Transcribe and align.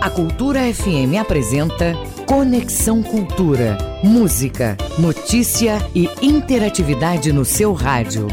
A 0.00 0.08
Cultura 0.08 0.60
FM 0.72 1.18
apresenta 1.20 1.92
Conexão 2.26 3.02
Cultura. 3.02 3.76
Música, 4.02 4.78
notícia 4.98 5.76
e 5.94 6.08
interatividade 6.22 7.30
no 7.34 7.44
seu 7.44 7.74
rádio. 7.74 8.26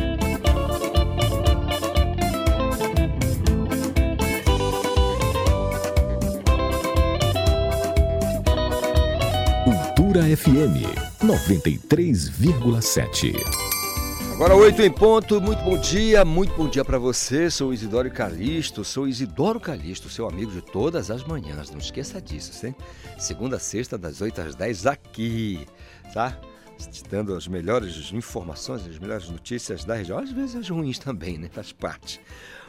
Cultura 9.66 10.22
FM 10.38 10.88
93,7. 11.22 13.67
Agora 14.38 14.56
oito 14.56 14.84
em 14.84 14.92
ponto, 14.92 15.42
muito 15.42 15.64
bom 15.64 15.80
dia, 15.80 16.24
muito 16.24 16.54
bom 16.54 16.70
dia 16.70 16.86
para 16.86 17.00
você. 17.00 17.50
Sou 17.50 17.74
Isidoro 17.74 18.12
Calixto, 18.12 18.84
sou 18.86 19.08
Isidoro 19.08 19.60
Calixto, 19.60 20.12
seu 20.12 20.30
amigo 20.30 20.52
de 20.52 20.62
todas 20.62 21.10
as 21.10 21.24
manhãs. 21.24 21.72
Não 21.72 21.80
esqueça 21.80 22.22
disso, 22.22 22.64
hein? 22.64 22.76
Segunda 23.18 23.58
sexta, 23.58 23.98
das 23.98 24.22
8 24.22 24.42
às 24.42 24.54
10 24.54 24.86
aqui, 24.86 25.66
tá? 26.14 26.40
Te 26.78 27.04
dando 27.10 27.34
as 27.34 27.48
melhores 27.48 28.14
informações, 28.14 28.86
as 28.86 29.00
melhores 29.00 29.28
notícias 29.28 29.84
da 29.84 29.96
região. 29.96 30.20
Às 30.20 30.32
vezes 30.32 30.56
as 30.56 30.70
ruins 30.70 31.00
também, 31.00 31.40
né? 31.40 31.50
Faz 31.52 31.72
parte. 31.72 32.22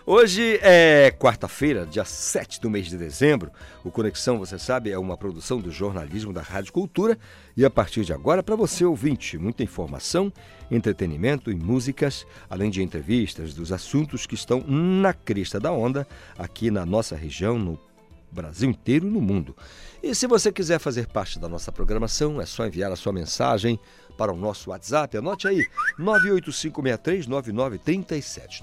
Hoje 0.07 0.59
é 0.63 1.11
quarta-feira, 1.11 1.85
dia 1.85 2.03
7 2.03 2.63
do 2.63 2.71
mês 2.71 2.87
de 2.87 2.97
dezembro. 2.97 3.53
O 3.85 3.91
Conexão, 3.91 4.39
você 4.39 4.59
sabe, 4.59 4.91
é 4.91 4.99
uma 4.99 5.19
produção 5.19 5.61
do 5.61 5.71
jornalismo 5.71 6.33
da 6.33 6.41
Rádio 6.41 6.73
Cultura. 6.73 7.19
E 7.55 7.63
a 7.63 7.69
partir 7.69 8.07
de 8.07 8.15
agora, 8.15 8.43
para 8.43 8.57
você 8.57 8.87
ouvinte, 8.87 9.37
muita 9.37 9.63
informação, 9.63 10.33
entretenimento 10.71 11.51
e 11.51 11.55
músicas, 11.55 12.27
além 12.49 12.71
de 12.71 12.83
entrevistas 12.83 13.55
dos 13.55 13.73
assuntos 13.73 14.27
que 14.27 14.35
estão 14.35 14.63
na 14.67 15.13
crista 15.13 15.59
da 15.59 15.73
onda 15.73 16.07
aqui 16.37 16.71
na 16.71 16.85
nossa 16.85 17.17
região, 17.17 17.59
no 17.59 17.79
Brasil 18.31 18.71
inteiro 18.71 19.07
e 19.07 19.11
no 19.11 19.21
mundo. 19.21 19.57
E 20.03 20.15
se 20.15 20.27
você 20.27 20.53
quiser 20.53 20.79
fazer 20.79 21.07
parte 21.07 21.39
da 21.39 21.49
nossa 21.49 21.73
programação, 21.73 22.41
é 22.41 22.47
só 22.47 22.67
enviar 22.67 22.93
a 22.93 22.97
sua 22.97 23.13
mensagem 23.13 23.79
para 24.17 24.33
o 24.33 24.37
nosso 24.37 24.71
WhatsApp. 24.71 25.17
Anote 25.17 25.49
aí, 25.49 25.67
985639937. 25.99 28.63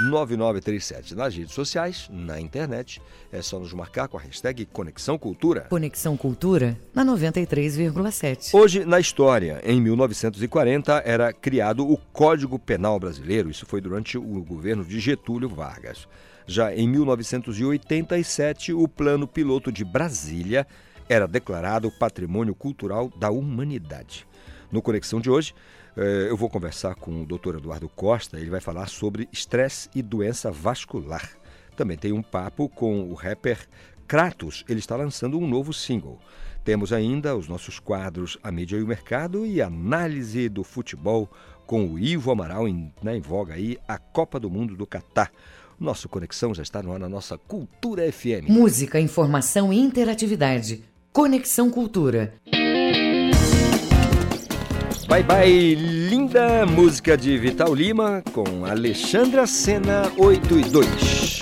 985639937. 0.00 1.12
Nas 1.12 1.34
redes 1.34 1.54
sociais, 1.54 2.08
na 2.10 2.40
internet, 2.40 3.02
é 3.32 3.42
só 3.42 3.58
nos 3.58 3.72
marcar 3.72 4.08
com 4.08 4.16
a 4.16 4.20
hashtag 4.20 4.64
Conexão 4.66 5.18
Cultura. 5.18 5.62
Conexão 5.62 6.16
Cultura 6.16 6.78
na 6.94 7.04
93,7. 7.04 8.54
Hoje, 8.54 8.84
na 8.84 9.00
história, 9.00 9.60
em 9.64 9.80
1940, 9.80 11.02
era 11.04 11.32
criado 11.32 11.88
o 11.88 11.96
Código 12.12 12.58
Penal 12.58 12.98
Brasileiro. 12.98 13.50
Isso 13.50 13.66
foi 13.66 13.80
durante 13.80 14.16
o 14.16 14.44
governo 14.44 14.84
de 14.84 15.00
Getúlio 15.00 15.48
Vargas. 15.48 16.06
Já 16.46 16.74
em 16.74 16.88
1987, 16.88 18.72
o 18.72 18.88
Plano 18.88 19.26
Piloto 19.26 19.70
de 19.70 19.84
Brasília 19.84 20.66
era 21.08 21.26
declarado 21.26 21.90
Patrimônio 21.90 22.54
Cultural 22.54 23.10
da 23.18 23.30
Humanidade. 23.30 24.26
No 24.70 24.82
Conexão 24.82 25.20
de 25.20 25.30
hoje, 25.30 25.54
eu 26.02 26.36
vou 26.36 26.48
conversar 26.48 26.94
com 26.94 27.22
o 27.22 27.26
Dr. 27.26 27.56
Eduardo 27.56 27.88
Costa, 27.88 28.38
ele 28.38 28.50
vai 28.50 28.60
falar 28.60 28.88
sobre 28.88 29.28
estresse 29.32 29.88
e 29.94 30.02
doença 30.02 30.50
vascular. 30.50 31.30
Também 31.76 31.96
tem 31.96 32.12
um 32.12 32.22
papo 32.22 32.68
com 32.68 33.10
o 33.10 33.14
rapper 33.14 33.66
Kratos, 34.06 34.64
ele 34.68 34.80
está 34.80 34.96
lançando 34.96 35.38
um 35.38 35.46
novo 35.46 35.72
single. 35.72 36.18
Temos 36.64 36.92
ainda 36.92 37.36
os 37.36 37.48
nossos 37.48 37.78
quadros 37.78 38.38
A 38.42 38.50
Mídia 38.50 38.76
e 38.76 38.82
o 38.82 38.86
Mercado 38.86 39.46
e 39.46 39.62
análise 39.62 40.48
do 40.48 40.62
futebol 40.62 41.28
com 41.66 41.86
o 41.86 41.98
Ivo 41.98 42.30
Amaral 42.30 42.66
em, 42.66 42.92
né, 43.02 43.16
em 43.16 43.20
voga 43.20 43.54
aí, 43.54 43.78
a 43.86 43.98
Copa 43.98 44.40
do 44.40 44.50
Mundo 44.50 44.76
do 44.76 44.86
Catar. 44.86 45.30
Nosso 45.78 46.08
Conexão 46.08 46.54
já 46.54 46.62
está 46.62 46.82
no 46.82 46.92
ar 46.92 46.98
na 46.98 47.08
nossa 47.08 47.36
Cultura 47.38 48.10
FM. 48.10 48.48
Música, 48.48 48.98
informação 48.98 49.72
e 49.72 49.78
interatividade. 49.78 50.82
Conexão 51.12 51.70
Cultura. 51.70 52.34
Bye 55.08 55.22
bye, 55.22 55.74
linda 55.74 56.66
música 56.66 57.16
de 57.16 57.38
Vital 57.38 57.74
Lima 57.74 58.22
com 58.34 58.66
Alexandra 58.66 59.46
Sena 59.46 60.12
8 60.18 60.58
e 60.58 60.64
2. 60.64 61.40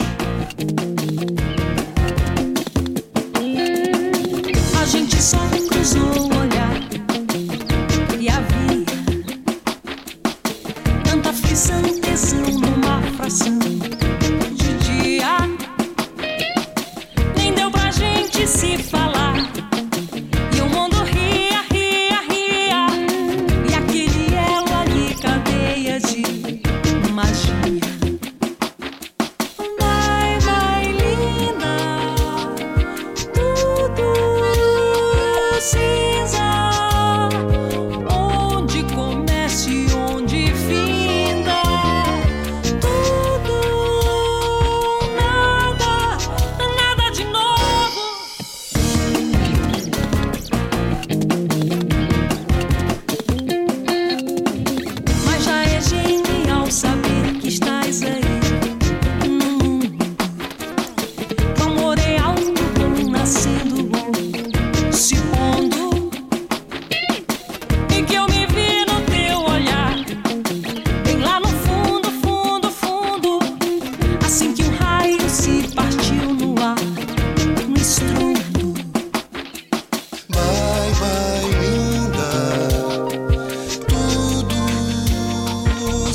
A 4.81 4.85
gente 4.87 5.21
só 5.21 5.39
cruzou 5.69 6.01
o 6.01 6.39
olhar 6.39 6.81
e 8.21 8.29
havia 8.29 8.87
tanta 11.03 11.31
aflição, 11.31 11.83
tesão 12.01 12.41
numa 12.43 13.03
fração. 13.17 13.66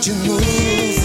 mim, 0.00 0.14
na 0.14 0.40
minha, 0.40 1.01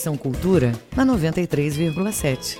Conexão 0.00 0.16
Cultura 0.16 0.72
na 0.96 1.04
93,7. 1.04 2.58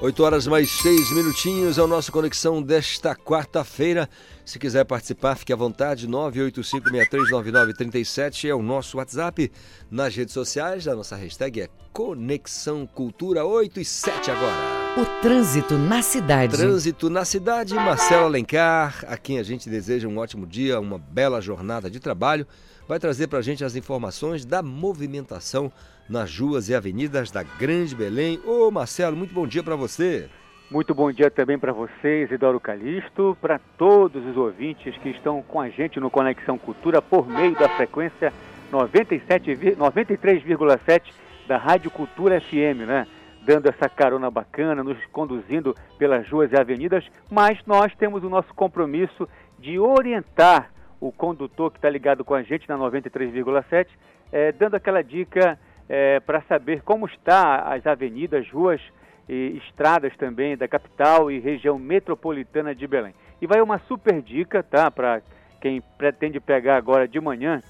8 0.00 0.22
horas 0.22 0.46
mais 0.46 0.70
6 0.70 1.10
minutinhos 1.10 1.76
é 1.76 1.82
o 1.82 1.88
nosso 1.88 2.12
Conexão 2.12 2.62
desta 2.62 3.16
quarta-feira. 3.16 4.08
Se 4.44 4.60
quiser 4.60 4.84
participar, 4.84 5.34
fique 5.34 5.52
à 5.52 5.56
vontade. 5.56 6.06
985639937 6.06 8.48
é 8.48 8.54
o 8.54 8.62
nosso 8.62 8.98
WhatsApp. 8.98 9.50
Nas 9.90 10.14
redes 10.14 10.34
sociais, 10.34 10.86
a 10.86 10.94
nossa 10.94 11.16
hashtag 11.16 11.62
é 11.62 11.68
Conexão 11.92 12.86
Cultura 12.86 13.44
8 13.44 13.80
e 13.80 13.84
7 13.84 14.30
agora. 14.30 14.54
O 15.00 15.04
trânsito 15.20 15.76
na 15.76 16.00
cidade. 16.00 16.56
Trânsito 16.56 17.10
na 17.10 17.24
cidade, 17.24 17.74
Marcelo 17.74 18.26
Alencar, 18.26 19.04
a 19.08 19.16
quem 19.16 19.40
a 19.40 19.42
gente 19.42 19.68
deseja 19.68 20.06
um 20.06 20.18
ótimo 20.18 20.46
dia, 20.46 20.78
uma 20.78 20.98
bela 20.98 21.40
jornada 21.40 21.90
de 21.90 21.98
trabalho, 21.98 22.46
vai 22.86 23.00
trazer 23.00 23.26
para 23.26 23.40
a 23.40 23.42
gente 23.42 23.64
as 23.64 23.74
informações 23.74 24.44
da 24.44 24.62
movimentação 24.62 25.72
nas 26.08 26.38
ruas 26.38 26.68
e 26.68 26.74
avenidas 26.74 27.30
da 27.30 27.42
Grande 27.42 27.94
Belém. 27.94 28.40
Ô 28.44 28.70
Marcelo, 28.70 29.16
muito 29.16 29.34
bom 29.34 29.46
dia 29.46 29.62
para 29.62 29.76
você. 29.76 30.28
Muito 30.70 30.94
bom 30.94 31.12
dia 31.12 31.30
também 31.30 31.58
para 31.58 31.72
vocês, 31.72 32.30
Isidoro 32.30 32.58
Calixto, 32.58 33.36
para 33.40 33.60
todos 33.76 34.24
os 34.24 34.36
ouvintes 34.36 34.96
que 34.98 35.10
estão 35.10 35.42
com 35.42 35.60
a 35.60 35.68
gente 35.68 36.00
no 36.00 36.10
Conexão 36.10 36.56
Cultura 36.56 37.02
por 37.02 37.28
meio 37.28 37.54
da 37.54 37.68
frequência 37.68 38.32
93,7 38.72 41.12
da 41.46 41.58
Rádio 41.58 41.90
Cultura 41.90 42.40
FM, 42.40 42.86
né? 42.86 43.06
Dando 43.44 43.68
essa 43.68 43.86
carona 43.88 44.30
bacana, 44.30 44.82
nos 44.82 44.96
conduzindo 45.12 45.76
pelas 45.98 46.26
ruas 46.30 46.50
e 46.52 46.56
avenidas, 46.56 47.04
mas 47.30 47.58
nós 47.66 47.94
temos 47.96 48.24
o 48.24 48.30
nosso 48.30 48.54
compromisso 48.54 49.28
de 49.58 49.78
orientar 49.78 50.70
o 50.98 51.12
condutor 51.12 51.70
que 51.70 51.76
está 51.76 51.90
ligado 51.90 52.24
com 52.24 52.32
a 52.32 52.42
gente 52.42 52.66
na 52.68 52.78
93,7, 52.78 53.88
é, 54.32 54.52
dando 54.52 54.76
aquela 54.76 55.02
dica 55.02 55.58
é, 55.94 56.20
para 56.20 56.40
saber 56.44 56.80
como 56.80 57.04
está 57.04 57.70
as 57.70 57.86
avenidas, 57.86 58.48
ruas 58.50 58.80
e 59.28 59.60
estradas 59.62 60.16
também 60.16 60.56
da 60.56 60.66
capital 60.66 61.30
e 61.30 61.38
região 61.38 61.78
metropolitana 61.78 62.74
de 62.74 62.86
Belém. 62.86 63.14
E 63.42 63.46
vai 63.46 63.60
uma 63.60 63.78
super 63.80 64.22
dica, 64.22 64.62
tá, 64.62 64.90
para 64.90 65.20
quem 65.60 65.82
pretende 65.98 66.40
pegar 66.40 66.78
agora 66.78 67.06
de 67.06 67.20
manhã 67.20 67.60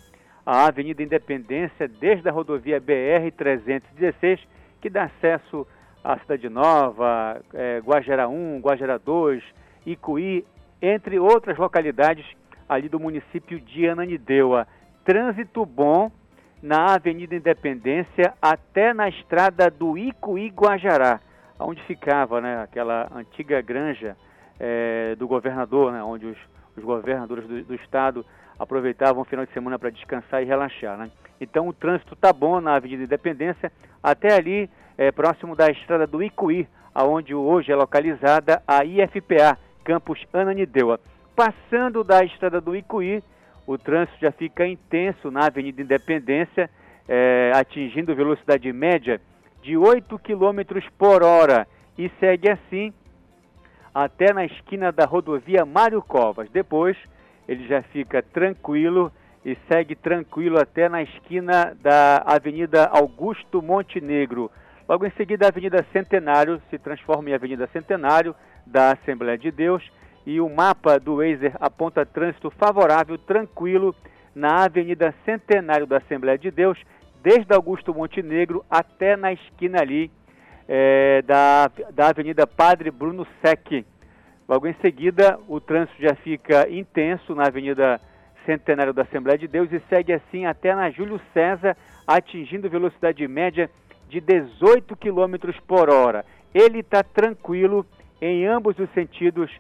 a 0.46 0.66
Avenida 0.66 1.02
Independência 1.02 1.88
desde 1.88 2.28
a 2.28 2.32
rodovia 2.32 2.78
BR 2.78 3.28
316, 3.36 4.38
que 4.80 4.88
dá 4.88 5.04
acesso 5.04 5.66
à 6.04 6.16
Cidade 6.20 6.48
Nova, 6.48 7.42
é, 7.52 7.80
Guajara 7.80 8.28
1, 8.28 8.60
Guajara 8.60 9.00
2, 9.00 9.42
Icuí, 9.84 10.44
entre 10.80 11.18
outras 11.18 11.58
localidades 11.58 12.24
ali 12.68 12.88
do 12.88 13.00
município 13.00 13.58
de 13.58 13.88
Ananindeua. 13.88 14.68
Trânsito 15.04 15.66
bom 15.66 16.08
na 16.62 16.94
Avenida 16.94 17.34
Independência 17.34 18.34
até 18.40 18.94
na 18.94 19.08
estrada 19.08 19.68
do 19.68 19.98
Icuí 19.98 20.48
Guajará, 20.48 21.20
onde 21.58 21.82
ficava 21.82 22.40
né, 22.40 22.62
aquela 22.62 23.10
antiga 23.12 23.60
granja 23.60 24.16
é, 24.60 25.16
do 25.16 25.26
governador, 25.26 25.92
né, 25.92 26.02
onde 26.02 26.26
os, 26.26 26.38
os 26.76 26.84
governadores 26.84 27.46
do, 27.48 27.64
do, 27.64 27.74
estado 27.74 28.24
aproveitavam 28.56 29.22
o 29.22 29.24
final 29.24 29.44
de 29.44 29.52
semana 29.52 29.76
para 29.76 29.90
descansar 29.90 30.40
e 30.40 30.46
relaxar. 30.46 30.96
Né? 30.96 31.10
Então 31.40 31.66
o 31.66 31.72
trânsito 31.72 32.14
está 32.14 32.32
bom 32.32 32.60
na 32.60 32.76
Avenida 32.76 33.02
Independência 33.02 33.72
até 34.00 34.32
ali 34.32 34.70
é, 34.96 35.10
próximo 35.10 35.56
da 35.56 35.68
estrada 35.68 36.06
do 36.06 36.22
Icuí, 36.22 36.68
aonde 36.94 37.34
hoje 37.34 37.72
é 37.72 37.76
localizada 37.76 38.62
a 38.68 38.84
IFPA, 38.84 39.58
Campus 39.82 40.24
Ananindeua. 40.32 41.00
Passando 41.34 42.04
da 42.04 42.22
estrada 42.24 42.60
do 42.60 42.76
Icuí, 42.76 43.22
o 43.66 43.78
trânsito 43.78 44.18
já 44.20 44.32
fica 44.32 44.66
intenso 44.66 45.30
na 45.30 45.46
Avenida 45.46 45.82
Independência, 45.82 46.68
é, 47.08 47.52
atingindo 47.54 48.14
velocidade 48.14 48.72
média 48.72 49.20
de 49.62 49.76
8 49.76 50.18
km 50.18 50.80
por 50.98 51.22
hora 51.22 51.66
e 51.96 52.10
segue 52.18 52.50
assim 52.50 52.92
até 53.94 54.32
na 54.32 54.44
esquina 54.44 54.90
da 54.90 55.04
rodovia 55.04 55.64
Mário 55.64 56.02
Covas. 56.02 56.48
Depois 56.50 56.96
ele 57.46 57.66
já 57.66 57.82
fica 57.82 58.22
tranquilo 58.22 59.12
e 59.44 59.56
segue 59.68 59.94
tranquilo 59.94 60.58
até 60.58 60.88
na 60.88 61.02
esquina 61.02 61.76
da 61.80 62.22
Avenida 62.24 62.86
Augusto 62.86 63.60
Montenegro. 63.60 64.50
Logo 64.88 65.06
em 65.06 65.10
seguida, 65.12 65.46
a 65.46 65.48
Avenida 65.48 65.84
Centenário 65.92 66.60
se 66.70 66.78
transforma 66.78 67.30
em 67.30 67.34
Avenida 67.34 67.68
Centenário 67.72 68.34
da 68.66 68.92
Assembleia 68.92 69.38
de 69.38 69.50
Deus 69.50 69.82
e 70.26 70.40
o 70.40 70.48
mapa 70.48 70.98
do 70.98 71.16
Waze 71.16 71.52
aponta 71.60 72.06
trânsito 72.06 72.50
favorável, 72.50 73.18
tranquilo, 73.18 73.94
na 74.34 74.64
Avenida 74.64 75.14
Centenário 75.24 75.86
da 75.86 75.98
Assembleia 75.98 76.38
de 76.38 76.50
Deus, 76.50 76.78
desde 77.22 77.52
Augusto 77.54 77.94
Montenegro 77.94 78.64
até 78.70 79.16
na 79.16 79.32
esquina 79.32 79.80
ali 79.80 80.10
é, 80.68 81.22
da, 81.22 81.70
da 81.92 82.08
Avenida 82.08 82.46
Padre 82.46 82.90
Bruno 82.90 83.26
Sec. 83.40 83.84
Logo 84.48 84.66
em 84.66 84.74
seguida, 84.80 85.38
o 85.48 85.60
trânsito 85.60 86.00
já 86.00 86.14
fica 86.14 86.68
intenso 86.68 87.34
na 87.34 87.44
Avenida 87.44 88.00
Centenário 88.44 88.92
da 88.92 89.02
Assembleia 89.02 89.38
de 89.38 89.46
Deus 89.46 89.70
e 89.72 89.80
segue 89.88 90.12
assim 90.12 90.46
até 90.46 90.74
na 90.74 90.90
Júlio 90.90 91.20
César, 91.32 91.76
atingindo 92.06 92.68
velocidade 92.68 93.26
média 93.28 93.70
de 94.08 94.20
18 94.20 94.96
km 94.96 95.52
por 95.66 95.88
hora. 95.88 96.24
Ele 96.52 96.80
está 96.80 97.02
tranquilo 97.02 97.86
em 98.20 98.46
ambos 98.46 98.78
os 98.78 98.90
sentidos 98.90 99.50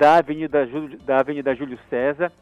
da 0.00 0.16
Avenida, 0.16 0.66
Júlio, 0.66 0.98
da 1.00 1.20
Avenida 1.20 1.54
Júlio 1.54 1.78
César. 1.90 2.32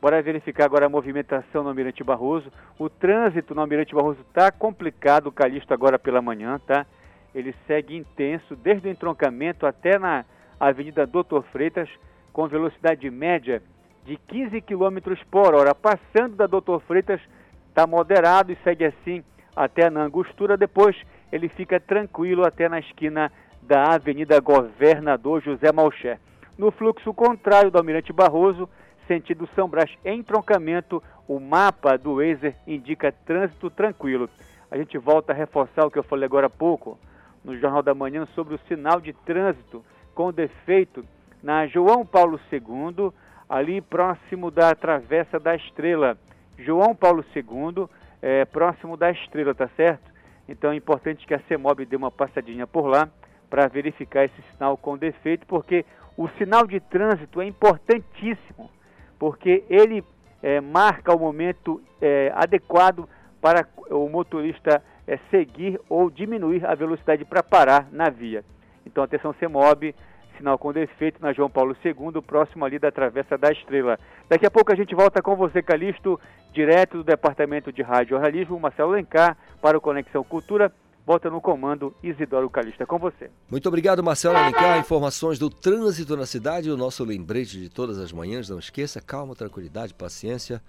Bora 0.00 0.22
verificar 0.22 0.64
agora 0.64 0.86
a 0.86 0.88
movimentação 0.88 1.62
no 1.62 1.68
Almirante 1.68 2.02
Barroso. 2.02 2.50
O 2.78 2.88
trânsito 2.88 3.54
no 3.54 3.60
Almirante 3.60 3.94
Barroso 3.94 4.22
está 4.22 4.50
complicado, 4.50 5.26
o 5.26 5.32
Calixto 5.32 5.74
agora 5.74 5.98
pela 5.98 6.22
manhã, 6.22 6.58
tá? 6.66 6.86
Ele 7.34 7.54
segue 7.66 7.94
intenso 7.94 8.56
desde 8.56 8.88
o 8.88 8.90
entroncamento 8.90 9.66
até 9.66 9.98
na 9.98 10.24
Avenida 10.58 11.06
Doutor 11.06 11.44
Freitas, 11.52 11.90
com 12.32 12.48
velocidade 12.48 13.10
média 13.10 13.62
de 14.06 14.16
15 14.16 14.62
km 14.62 15.14
por 15.30 15.54
hora. 15.54 15.74
Passando 15.74 16.36
da 16.36 16.46
Doutor 16.46 16.80
Freitas, 16.80 17.20
está 17.68 17.86
moderado 17.86 18.50
e 18.50 18.56
segue 18.64 18.86
assim 18.86 19.22
até 19.54 19.90
na 19.90 20.04
Angostura. 20.04 20.56
Depois 20.56 20.96
ele 21.30 21.50
fica 21.50 21.78
tranquilo 21.78 22.46
até 22.46 22.66
na 22.66 22.78
esquina 22.78 23.30
da 23.60 23.92
Avenida 23.92 24.40
Governador 24.40 25.42
José 25.42 25.70
Malcher. 25.70 26.18
No 26.56 26.70
fluxo 26.70 27.12
contrário 27.12 27.68
do 27.68 27.78
Almirante 27.78 28.12
Barroso, 28.12 28.68
sentido 29.08 29.48
São 29.56 29.68
Brás, 29.68 29.90
entroncamento, 30.04 31.02
o 31.26 31.40
mapa 31.40 31.98
do 31.98 32.16
Waze 32.16 32.54
indica 32.64 33.10
trânsito 33.10 33.68
tranquilo. 33.68 34.30
A 34.70 34.76
gente 34.76 34.96
volta 34.96 35.32
a 35.32 35.34
reforçar 35.34 35.84
o 35.84 35.90
que 35.90 35.98
eu 35.98 36.04
falei 36.04 36.26
agora 36.26 36.46
há 36.46 36.50
pouco 36.50 36.96
no 37.44 37.58
Jornal 37.58 37.82
da 37.82 37.92
Manhã 37.92 38.24
sobre 38.34 38.54
o 38.54 38.60
sinal 38.68 39.00
de 39.00 39.12
trânsito 39.12 39.84
com 40.14 40.32
defeito 40.32 41.04
na 41.42 41.66
João 41.66 42.06
Paulo 42.06 42.38
II, 42.52 43.10
ali 43.48 43.80
próximo 43.80 44.48
da 44.48 44.74
Travessa 44.76 45.40
da 45.40 45.56
Estrela. 45.56 46.16
João 46.56 46.94
Paulo 46.94 47.24
II, 47.34 47.88
é, 48.22 48.44
próximo 48.44 48.96
da 48.96 49.10
Estrela, 49.10 49.54
tá 49.54 49.68
certo? 49.76 50.08
Então 50.48 50.70
é 50.70 50.76
importante 50.76 51.26
que 51.26 51.34
a 51.34 51.40
CEMOB 51.40 51.84
dê 51.84 51.96
uma 51.96 52.12
passadinha 52.12 52.64
por 52.64 52.86
lá 52.86 53.08
para 53.50 53.68
verificar 53.68 54.24
esse 54.24 54.42
sinal 54.52 54.76
com 54.76 54.96
defeito, 54.96 55.46
porque 55.46 55.84
o 56.16 56.28
sinal 56.38 56.66
de 56.66 56.80
trânsito 56.80 57.40
é 57.40 57.46
importantíssimo, 57.46 58.70
porque 59.18 59.64
ele 59.68 60.04
é, 60.42 60.60
marca 60.60 61.14
o 61.14 61.18
momento 61.18 61.82
é, 62.00 62.32
adequado 62.34 63.08
para 63.40 63.66
o 63.90 64.08
motorista 64.08 64.82
é, 65.06 65.18
seguir 65.30 65.80
ou 65.88 66.10
diminuir 66.10 66.64
a 66.64 66.74
velocidade 66.74 67.24
para 67.24 67.42
parar 67.42 67.88
na 67.90 68.08
via. 68.10 68.44
Então, 68.86 69.02
atenção 69.02 69.34
CEMOB, 69.34 69.94
sinal 70.36 70.58
com 70.58 70.72
defeito 70.72 71.20
na 71.20 71.32
João 71.32 71.50
Paulo 71.50 71.76
II, 71.84 72.22
próximo 72.22 72.64
ali 72.64 72.78
da 72.78 72.90
Travessa 72.90 73.38
da 73.38 73.50
Estrela. 73.50 73.98
Daqui 74.28 74.46
a 74.46 74.50
pouco 74.50 74.72
a 74.72 74.76
gente 74.76 74.94
volta 74.94 75.22
com 75.22 75.36
você, 75.36 75.62
Calixto, 75.62 76.20
direto 76.52 76.98
do 76.98 77.04
Departamento 77.04 77.72
de 77.72 77.82
Rádio 77.82 78.10
Jornalismo, 78.10 78.58
Marcelo 78.58 78.92
Lencar, 78.92 79.36
para 79.60 79.76
o 79.76 79.80
Conexão 79.80 80.22
Cultura. 80.22 80.72
Volta 81.06 81.28
no 81.28 81.38
comando, 81.38 81.94
Isidoro 82.02 82.48
Calista, 82.48 82.86
com 82.86 82.98
você. 82.98 83.30
Muito 83.50 83.68
obrigado, 83.68 84.02
Marcelo 84.02 84.38
Alencar. 84.38 84.78
Informações 84.78 85.38
do 85.38 85.50
trânsito 85.50 86.16
na 86.16 86.24
cidade, 86.24 86.70
o 86.70 86.78
nosso 86.78 87.04
lembrete 87.04 87.60
de 87.60 87.68
todas 87.68 87.98
as 87.98 88.10
manhãs. 88.10 88.48
Não 88.48 88.58
esqueça, 88.58 89.02
calma, 89.02 89.34
tranquilidade, 89.34 89.92
paciência, 89.92 90.62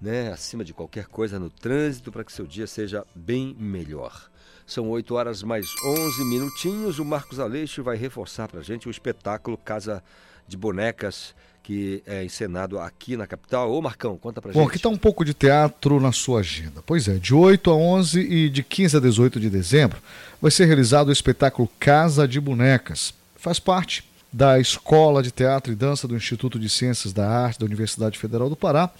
né? 0.00 0.32
Acima 0.32 0.64
de 0.64 0.72
qualquer 0.72 1.06
coisa 1.06 1.40
no 1.40 1.50
trânsito, 1.50 2.12
para 2.12 2.22
que 2.22 2.32
seu 2.32 2.46
dia 2.46 2.68
seja 2.68 3.04
bem 3.16 3.56
melhor. 3.58 4.30
São 4.64 4.88
8 4.88 5.12
horas 5.12 5.42
mais 5.42 5.66
11 5.84 6.24
minutinhos. 6.24 7.00
O 7.00 7.04
Marcos 7.04 7.40
Aleixo 7.40 7.82
vai 7.82 7.96
reforçar 7.96 8.46
para 8.46 8.60
a 8.60 8.62
gente 8.62 8.86
o 8.86 8.92
espetáculo 8.92 9.58
Casa 9.58 10.04
de 10.46 10.56
Bonecas 10.56 11.34
que 11.70 12.02
é 12.04 12.24
encenado 12.24 12.80
aqui 12.80 13.16
na 13.16 13.28
capital. 13.28 13.72
Ô 13.72 13.80
Marcão, 13.80 14.16
conta 14.16 14.42
pra 14.42 14.50
Bom, 14.50 14.54
gente. 14.54 14.62
Bom, 14.64 14.68
aqui 14.68 14.76
está 14.76 14.88
um 14.88 14.96
pouco 14.96 15.24
de 15.24 15.32
teatro 15.32 16.00
na 16.00 16.10
sua 16.10 16.40
agenda. 16.40 16.82
Pois 16.84 17.06
é, 17.06 17.14
de 17.14 17.32
8 17.32 17.70
a 17.70 17.76
11 17.76 18.18
e 18.18 18.48
de 18.50 18.64
15 18.64 18.96
a 18.96 19.00
18 19.00 19.38
de 19.38 19.48
dezembro 19.48 19.98
vai 20.42 20.50
ser 20.50 20.64
realizado 20.64 21.10
o 21.10 21.12
espetáculo 21.12 21.70
Casa 21.78 22.26
de 22.26 22.40
Bonecas. 22.40 23.14
Faz 23.36 23.60
parte 23.60 24.02
da 24.32 24.58
Escola 24.58 25.22
de 25.22 25.30
Teatro 25.30 25.72
e 25.72 25.76
Dança 25.76 26.08
do 26.08 26.16
Instituto 26.16 26.58
de 26.58 26.68
Ciências 26.68 27.12
da 27.12 27.28
Arte 27.30 27.60
da 27.60 27.66
Universidade 27.66 28.18
Federal 28.18 28.50
do 28.50 28.56
Pará 28.56 28.90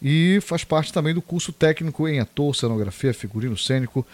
e 0.00 0.38
faz 0.40 0.64
parte 0.64 0.94
também 0.94 1.12
do 1.12 1.20
curso 1.20 1.52
técnico 1.52 2.08
em 2.08 2.20
ator, 2.20 2.56
cenografia, 2.56 3.12
figurino 3.12 3.58
cênico. 3.58 4.06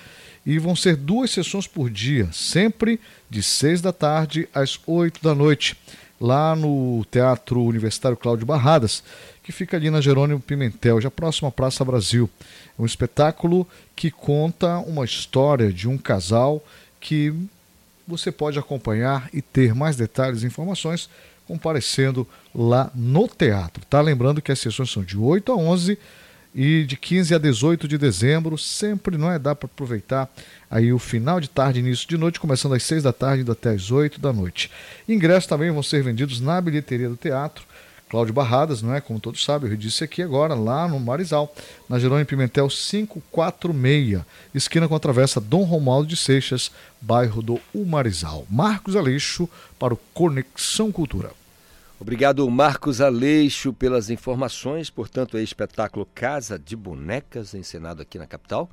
E 0.44 0.58
vão 0.58 0.74
ser 0.74 0.96
duas 0.96 1.30
sessões 1.30 1.68
por 1.68 1.88
dia, 1.88 2.28
sempre 2.32 2.98
de 3.28 3.40
seis 3.40 3.80
da 3.80 3.92
tarde 3.92 4.48
às 4.52 4.80
oito 4.84 5.22
da 5.22 5.32
noite, 5.32 5.76
lá 6.20 6.54
no 6.54 7.04
Teatro 7.10 7.62
Universitário 7.62 8.16
Cláudio 8.16 8.44
Barradas, 8.44 9.02
que 9.42 9.52
fica 9.52 9.76
ali 9.76 9.90
na 9.90 10.00
Jerônimo 10.00 10.40
Pimentel, 10.40 11.00
já 11.00 11.10
próximo 11.10 11.48
à 11.48 11.50
Praça 11.50 11.84
Brasil. 11.84 12.28
É 12.78 12.82
um 12.82 12.86
espetáculo 12.86 13.66
que 13.96 14.10
conta 14.10 14.78
uma 14.78 15.04
história 15.04 15.72
de 15.72 15.88
um 15.88 15.96
casal 15.96 16.62
que 17.00 17.32
você 18.06 18.30
pode 18.30 18.58
acompanhar 18.58 19.30
e 19.32 19.40
ter 19.40 19.74
mais 19.74 19.96
detalhes 19.96 20.42
e 20.42 20.46
informações 20.46 21.08
comparecendo 21.46 22.26
lá 22.54 22.90
no 22.94 23.26
teatro. 23.26 23.84
Tá 23.86 24.00
lembrando 24.00 24.42
que 24.42 24.52
as 24.52 24.58
sessões 24.58 24.90
são 24.90 25.02
de 25.02 25.16
8 25.16 25.50
a 25.50 25.56
11 25.56 25.98
e 26.54 26.84
de 26.84 26.96
15 26.96 27.34
a 27.34 27.38
18 27.38 27.88
de 27.88 27.96
dezembro, 27.96 28.58
sempre 28.58 29.16
não 29.16 29.30
é 29.30 29.38
dá 29.38 29.54
para 29.54 29.66
aproveitar 29.66 30.28
aí 30.70 30.92
o 30.92 30.98
final 30.98 31.40
de 31.40 31.50
tarde, 31.50 31.80
início 31.80 32.08
de 32.08 32.16
noite, 32.16 32.38
começando 32.38 32.74
às 32.74 32.82
6 32.84 33.02
da 33.02 33.12
tarde 33.12 33.42
indo 33.42 33.52
até 33.52 33.70
às 33.70 33.90
8 33.90 34.20
da 34.20 34.32
noite. 34.32 34.70
Ingressos 35.08 35.46
também 35.46 35.70
vão 35.70 35.82
ser 35.82 36.02
vendidos 36.02 36.40
na 36.40 36.60
bilheteria 36.60 37.08
do 37.08 37.16
teatro. 37.16 37.64
Cláudio 38.10 38.34
Barradas, 38.34 38.82
não 38.82 38.92
é? 38.92 39.00
Como 39.00 39.20
todos 39.20 39.44
sabem, 39.44 39.70
eu 39.70 39.76
disse 39.76 40.02
aqui 40.02 40.20
agora, 40.20 40.52
lá 40.52 40.88
no 40.88 40.98
Marizal, 40.98 41.54
na 41.88 41.96
Jerônimo 41.96 42.26
Pimentel 42.26 42.66
546, 42.66 44.22
esquina 44.52 44.88
com 44.88 44.96
a 44.96 44.98
travessa 44.98 45.40
Dom 45.40 45.62
Romualdo 45.62 46.08
de 46.08 46.16
Seixas, 46.16 46.72
bairro 47.00 47.40
do 47.40 47.60
Umarizal. 47.72 48.44
Marcos 48.50 48.96
Aleixo 48.96 49.48
para 49.78 49.94
o 49.94 50.00
Conexão 50.12 50.90
Cultura. 50.90 51.30
Obrigado, 52.00 52.50
Marcos 52.50 53.00
Aleixo, 53.00 53.72
pelas 53.72 54.10
informações. 54.10 54.90
Portanto, 54.90 55.36
é 55.36 55.42
espetáculo 55.42 56.08
Casa 56.12 56.58
de 56.58 56.74
Bonecas, 56.74 57.54
encenado 57.54 58.02
aqui 58.02 58.18
na 58.18 58.26
capital. 58.26 58.68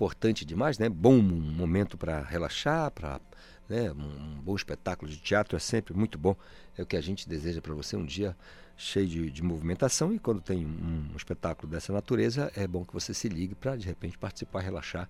Importante 0.00 0.46
demais, 0.46 0.78
né? 0.78 0.88
Bom 0.88 1.18
momento 1.20 1.98
para 1.98 2.22
relaxar, 2.22 2.90
para 2.90 3.20
né? 3.68 3.92
um 3.92 4.40
bom 4.40 4.56
espetáculo 4.56 5.10
de 5.10 5.18
teatro 5.18 5.54
é 5.54 5.60
sempre 5.60 5.92
muito 5.92 6.16
bom. 6.16 6.34
É 6.74 6.82
o 6.82 6.86
que 6.86 6.96
a 6.96 7.02
gente 7.02 7.28
deseja 7.28 7.60
para 7.60 7.74
você 7.74 7.96
um 7.96 8.06
dia 8.06 8.34
cheio 8.78 9.06
de, 9.06 9.30
de, 9.30 9.42
movimentação 9.42 10.10
e 10.10 10.18
quando 10.18 10.40
tem 10.40 10.64
um, 10.64 11.10
um 11.12 11.16
espetáculo 11.18 11.70
dessa 11.70 11.92
natureza 11.92 12.50
é 12.56 12.66
bom 12.66 12.82
que 12.82 12.94
você 12.94 13.12
se 13.12 13.28
ligue 13.28 13.54
para 13.54 13.76
de 13.76 13.84
repente 13.84 14.16
participar, 14.16 14.60
relaxar 14.60 15.06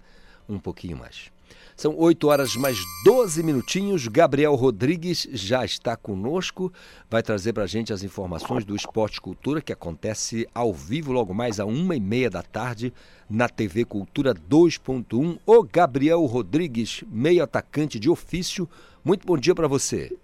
um 0.51 0.59
pouquinho 0.59 0.97
mais. 0.97 1.31
São 1.77 1.99
8 1.99 2.29
horas 2.29 2.57
mais 2.57 2.79
12 3.05 3.43
minutinhos. 3.43 4.07
Gabriel 4.07 4.55
Rodrigues 4.55 5.27
já 5.33 5.65
está 5.65 5.97
conosco. 5.97 6.71
Vai 7.09 7.23
trazer 7.23 7.55
para 7.55 7.63
a 7.63 7.67
gente 7.67 7.93
as 7.93 8.03
informações 8.03 8.65
do 8.65 8.77
Esporte 8.77 9.21
Cultura, 9.21 9.63
que 9.63 9.73
acontece 9.73 10.47
ao 10.55 10.75
vivo 10.75 11.11
logo 11.11 11.33
mais 11.33 11.59
a 11.59 11.65
uma 11.65 11.97
e 11.97 12.01
meia 12.01 12.29
da 12.29 12.43
tarde 12.43 12.93
na 13.31 13.49
TV 13.49 13.85
Cultura 13.85 14.35
2.1. 14.35 15.39
O 15.47 15.63
Gabriel 15.63 16.25
Rodrigues, 16.27 17.03
meio 17.11 17.43
atacante 17.43 17.99
de 17.99 18.11
ofício. 18.11 18.69
Muito 19.03 19.27
bom 19.27 19.39
dia 19.39 19.55
para 19.55 19.67
você. 19.67 20.15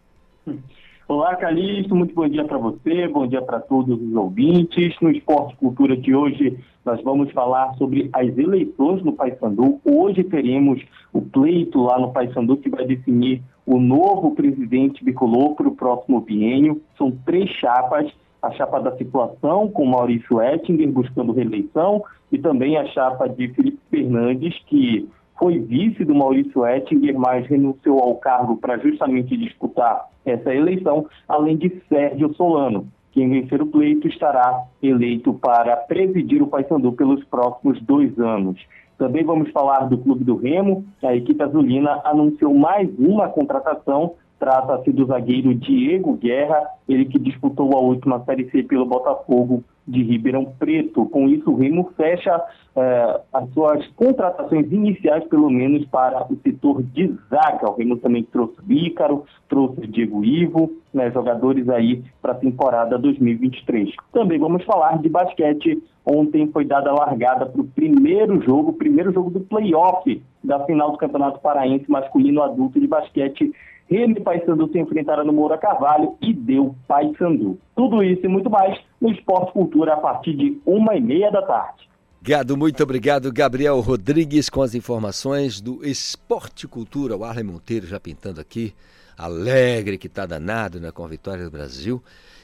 Olá, 1.08 1.36
Calixto, 1.36 1.94
muito 1.94 2.14
bom 2.14 2.28
dia 2.28 2.44
para 2.44 2.58
você, 2.58 3.06
bom 3.06 3.26
dia 3.28 3.40
para 3.40 3.60
todos 3.60 3.98
os 3.98 4.14
ouvintes. 4.14 4.94
No 5.00 5.08
Esporte 5.10 5.56
Cultura 5.56 5.96
de 5.96 6.14
hoje, 6.14 6.58
nós 6.86 7.02
vamos 7.02 7.32
falar 7.32 7.74
sobre 7.74 8.08
as 8.12 8.38
eleições 8.38 9.02
no 9.02 9.12
Paysandu. 9.12 9.80
Hoje 9.84 10.22
teremos 10.22 10.80
o 11.12 11.20
pleito 11.20 11.82
lá 11.82 11.98
no 11.98 12.12
Paysandu 12.12 12.56
que 12.58 12.70
vai 12.70 12.86
definir 12.86 13.42
o 13.66 13.80
novo 13.80 14.36
presidente 14.36 15.04
bicolor 15.04 15.56
para 15.56 15.66
o 15.66 15.74
próximo 15.74 16.20
biênio. 16.20 16.80
São 16.96 17.10
três 17.10 17.50
chapas, 17.50 18.08
a 18.40 18.52
chapa 18.52 18.78
da 18.78 18.96
situação 18.96 19.68
com 19.68 19.84
Maurício 19.84 20.40
Ettinger 20.40 20.88
buscando 20.88 21.32
reeleição 21.32 22.04
e 22.30 22.38
também 22.38 22.76
a 22.76 22.86
chapa 22.86 23.28
de 23.28 23.48
Felipe 23.48 23.80
Fernandes, 23.90 24.56
que 24.66 25.08
foi 25.36 25.58
vice 25.58 26.04
do 26.04 26.14
Maurício 26.14 26.64
Ettinger, 26.64 27.18
mas 27.18 27.46
renunciou 27.48 27.98
ao 27.98 28.14
cargo 28.14 28.56
para 28.58 28.78
justamente 28.78 29.36
disputar 29.36 30.08
essa 30.24 30.54
eleição, 30.54 31.06
além 31.28 31.56
de 31.56 31.82
Sérgio 31.88 32.32
Solano. 32.34 32.86
Quem 33.16 33.30
vencer 33.30 33.62
o 33.62 33.66
pleito 33.66 34.06
estará 34.06 34.64
eleito 34.82 35.32
para 35.32 35.74
presidir 35.74 36.42
o 36.42 36.48
Paysandu 36.48 36.92
pelos 36.92 37.24
próximos 37.24 37.80
dois 37.80 38.18
anos. 38.18 38.60
Também 38.98 39.24
vamos 39.24 39.50
falar 39.52 39.88
do 39.88 39.96
Clube 39.96 40.22
do 40.22 40.36
Remo. 40.36 40.84
A 41.02 41.16
equipe 41.16 41.42
azulina 41.42 41.98
anunciou 42.04 42.52
mais 42.52 42.90
uma 42.98 43.26
contratação. 43.30 44.12
Trata-se 44.38 44.92
do 44.92 45.06
zagueiro 45.06 45.54
Diego 45.54 46.12
Guerra, 46.12 46.62
ele 46.86 47.06
que 47.06 47.18
disputou 47.18 47.74
a 47.74 47.80
última 47.80 48.22
Série 48.26 48.50
C 48.50 48.62
pelo 48.62 48.84
Botafogo 48.84 49.64
de 49.86 50.02
Ribeirão 50.02 50.44
Preto. 50.58 51.06
Com 51.06 51.28
isso, 51.28 51.50
o 51.50 51.56
Remo 51.56 51.92
fecha 51.96 52.42
eh, 52.74 53.20
as 53.32 53.48
suas 53.50 53.86
contratações 53.88 54.70
iniciais, 54.72 55.24
pelo 55.28 55.48
menos 55.48 55.86
para 55.86 56.26
o 56.30 56.36
setor 56.42 56.82
de 56.82 57.14
zaga. 57.30 57.70
O 57.70 57.74
Remo 57.74 57.96
também 57.96 58.24
trouxe 58.24 58.56
Ícaro, 58.68 59.24
trouxe 59.48 59.86
Diego 59.86 60.24
Ivo, 60.24 60.72
né, 60.92 61.10
jogadores 61.10 61.68
aí 61.68 62.02
para 62.20 62.32
a 62.32 62.36
temporada 62.36 62.98
2023. 62.98 63.94
Também 64.12 64.38
vamos 64.38 64.64
falar 64.64 64.98
de 64.98 65.08
basquete. 65.08 65.82
Ontem 66.04 66.48
foi 66.52 66.64
dada 66.64 66.90
a 66.90 66.94
largada 66.94 67.46
para 67.46 67.60
o 67.60 67.66
primeiro 67.66 68.40
jogo, 68.42 68.72
primeiro 68.72 69.12
jogo 69.12 69.30
do 69.30 69.40
playoff 69.40 70.22
da 70.42 70.64
final 70.64 70.92
do 70.92 70.98
Campeonato 70.98 71.40
Paraense 71.40 71.90
Masculino 71.90 72.42
Adulto 72.42 72.78
de 72.78 72.86
Basquete 72.86 73.52
Remy 73.88 74.20
Paysandu 74.20 74.68
se 74.72 74.78
enfrentaram 74.78 75.24
no 75.24 75.32
Moura 75.32 75.56
Carvalho 75.56 76.16
e 76.20 76.32
deu 76.32 76.74
Paysandu. 76.88 77.58
Tudo 77.74 78.02
isso 78.02 78.26
e 78.26 78.28
muito 78.28 78.50
mais 78.50 78.78
no 79.00 79.10
Esporte 79.10 79.52
Cultura 79.52 79.94
a 79.94 79.96
partir 79.96 80.34
de 80.34 80.60
uma 80.66 80.96
e 80.96 81.00
meia 81.00 81.30
da 81.30 81.42
tarde. 81.42 81.86
Gado, 82.20 82.56
muito 82.56 82.82
obrigado, 82.82 83.32
Gabriel 83.32 83.78
Rodrigues, 83.78 84.50
com 84.50 84.60
as 84.60 84.74
informações 84.74 85.60
do 85.60 85.86
Esporte 85.86 86.66
Cultura. 86.66 87.16
O 87.16 87.22
Arlen 87.22 87.44
Monteiro 87.44 87.86
já 87.86 88.00
pintando 88.00 88.40
aqui, 88.40 88.74
alegre 89.16 89.96
que 89.96 90.08
está 90.08 90.26
danado 90.26 90.80
né, 90.80 90.90
com 90.90 91.04
a 91.04 91.08
vitória 91.08 91.44
do 91.44 91.50
Brasil. 91.50 92.02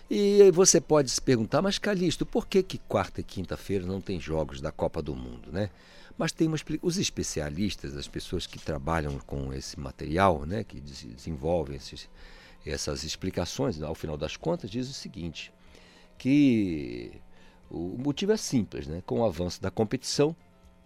E 0.09 0.49
você 0.53 0.81
pode 0.81 1.11
se 1.11 1.21
perguntar, 1.21 1.63
mas 1.63 1.79
Calixto, 1.79 2.25
por 2.25 2.47
que, 2.47 2.63
que 2.63 2.79
quarta 2.79 3.21
e 3.21 3.25
quinta-feira 3.25 3.85
não 3.85 4.01
tem 4.01 4.21
jogos 4.21 4.61
da 4.61 4.71
Copa 4.71 5.03
do 5.03 5.17
Mundo, 5.17 5.51
né? 5.51 5.71
Mas 6.17 6.33
tem 6.33 6.47
uma, 6.47 6.57
os 6.83 6.99
especialistas, 6.99 7.97
as 7.97 8.07
pessoas 8.07 8.47
que 8.47 8.59
trabalham 8.59 9.19
com 9.21 9.53
esse 9.53 9.79
material, 9.79 10.45
né, 10.45 10.63
que 10.63 10.81
desenvolvem 10.81 11.77
esses, 11.77 12.09
essas 12.67 13.03
explicações, 13.03 13.81
ao 13.83 13.95
final 13.95 14.17
das 14.17 14.37
contas, 14.37 14.71
diz 14.71 14.89
o 14.89 14.93
seguinte, 14.93 15.53
que 16.19 17.13
o 17.71 17.97
motivo 17.99 18.33
é 18.33 18.37
simples, 18.37 18.87
né? 18.87 19.03
com 19.07 19.21
o 19.21 19.25
avanço 19.25 19.61
da 19.61 19.71
competição, 19.71 20.37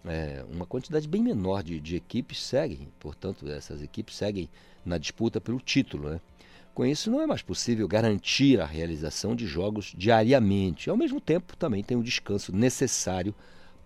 é, 0.05 0.43
uma 0.49 0.65
quantidade 0.65 1.07
bem 1.07 1.21
menor 1.21 1.61
de, 1.61 1.79
de 1.79 1.95
equipes 1.95 2.41
seguem, 2.41 2.87
portanto, 2.99 3.49
essas 3.49 3.81
equipes 3.81 4.15
seguem 4.15 4.49
na 4.85 4.97
disputa 4.97 5.41
pelo 5.41 5.59
título. 5.59 6.09
Né? 6.09 6.21
Com 6.73 6.85
isso, 6.85 7.11
não 7.11 7.21
é 7.21 7.27
mais 7.27 7.41
possível 7.41 7.87
garantir 7.87 8.61
a 8.61 8.65
realização 8.65 9.35
de 9.35 9.45
jogos 9.45 9.93
diariamente. 9.97 10.89
Ao 10.89 10.95
mesmo 10.95 11.19
tempo, 11.19 11.57
também 11.57 11.83
tem 11.83 11.97
o 11.97 12.03
descanso 12.03 12.55
necessário 12.55 13.35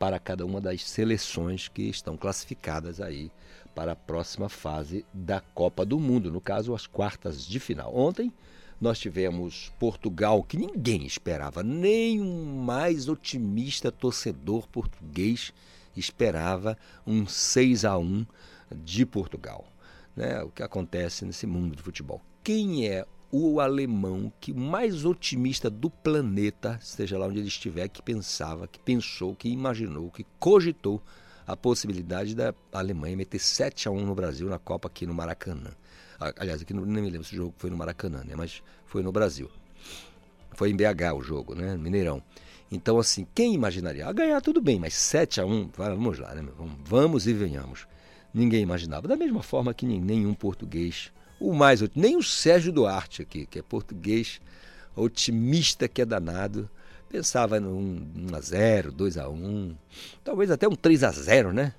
para 0.01 0.17
cada 0.17 0.43
uma 0.43 0.60
das 0.60 0.84
seleções 0.84 1.67
que 1.67 1.84
estão 1.84 2.17
classificadas 2.17 3.00
aí 3.00 3.31
para 3.75 3.91
a 3.91 3.96
próxima 3.96 4.50
fase 4.50 5.05
da 5.13 5.39
Copa 5.39 5.86
do 5.86 6.00
Mundo, 6.00 6.31
no 6.31 6.41
caso 6.41 6.74
as 6.74 6.88
quartas 6.88 7.46
de 7.46 7.60
final. 7.60 7.96
Ontem 7.96 8.34
nós 8.81 8.98
tivemos 8.98 9.72
Portugal 9.77 10.41
que 10.41 10.58
ninguém 10.58 11.05
esperava, 11.05 11.62
nem 11.62 12.20
um 12.20 12.63
mais 12.63 13.08
otimista 13.08 13.91
torcedor 13.91 14.67
português 14.70 15.53
esperava 15.96 16.75
um 17.05 17.27
6 17.27 17.86
a 17.86 17.96
1 17.96 18.25
de 18.75 19.05
Portugal. 19.05 19.67
Né? 20.15 20.41
O 20.41 20.50
que 20.50 20.63
acontece 20.63 21.25
nesse 21.25 21.46
mundo 21.46 21.75
de 21.75 21.84
futebol. 21.84 22.20
Quem 22.43 22.88
é 22.88 23.05
o 23.31 23.59
alemão 23.59 24.31
que 24.41 24.53
mais 24.53 25.05
otimista 25.05 25.69
do 25.69 25.89
planeta, 25.89 26.77
seja 26.81 27.17
lá 27.17 27.27
onde 27.27 27.39
ele 27.39 27.47
estiver, 27.47 27.88
que 27.88 28.01
pensava, 28.01 28.67
que 28.67 28.79
pensou, 28.79 29.33
que 29.35 29.47
imaginou, 29.47 30.11
que 30.11 30.25
cogitou 30.38 31.01
a 31.47 31.55
possibilidade 31.55 32.35
da 32.35 32.53
Alemanha 32.71 33.15
meter 33.15 33.39
7 33.39 33.88
a 33.88 33.91
1 33.91 34.05
no 34.05 34.13
Brasil 34.13 34.50
na 34.50 34.59
Copa 34.59 34.88
aqui 34.88 35.05
no 35.05 35.13
Maracanã. 35.13 35.71
Aliás, 36.38 36.61
aqui 36.61 36.73
não, 36.73 36.85
nem 36.85 37.03
me 37.03 37.09
lembro 37.09 37.25
se 37.25 37.33
o 37.33 37.38
jogo 37.38 37.53
foi 37.57 37.69
no 37.69 37.77
Maracanã, 37.77 38.23
né? 38.23 38.35
mas 38.35 38.61
foi 38.85 39.01
no 39.01 39.11
Brasil. 39.11 39.50
Foi 40.53 40.69
em 40.69 40.75
BH 40.75 41.13
o 41.15 41.23
jogo, 41.23 41.55
né? 41.55 41.75
Mineirão. 41.77 42.21
Então, 42.71 43.00
assim, 43.00 43.25
quem 43.33 43.53
imaginaria? 43.53 44.07
Ah, 44.07 44.13
ganhar 44.13 44.39
tudo 44.41 44.61
bem, 44.61 44.79
mas 44.79 44.93
7 44.93 45.41
a 45.41 45.45
1 45.45 45.71
vamos 45.75 46.19
lá, 46.19 46.35
né? 46.35 46.45
Vamos 46.85 47.27
e 47.27 47.33
venhamos. 47.33 47.88
Ninguém 48.33 48.61
imaginava. 48.61 49.07
Da 49.07 49.15
mesma 49.15 49.41
forma 49.41 49.73
que 49.73 49.85
nenhum 49.85 50.33
português 50.33 51.11
o 51.41 51.53
mais 51.53 51.81
nem 51.95 52.15
o 52.15 52.24
Sérgio 52.24 52.71
Duarte 52.71 53.24
aqui, 53.24 53.48
que 53.48 53.60
é 53.60 53.62
português, 53.63 54.39
otimista 54.95 55.88
que 55.88 56.01
é 56.01 56.05
danado, 56.05 56.69
pensava 57.10 57.60
num 57.60 58.07
1 58.31 58.36
a 58.36 58.39
0, 58.39 58.91
2 58.91 59.17
a 59.17 59.27
1, 59.27 59.75
talvez 60.24 60.51
até 60.51 60.67
um 60.67 60.75
3 60.75 61.03
a 61.03 61.12
0, 61.12 61.51
né? 61.51 61.74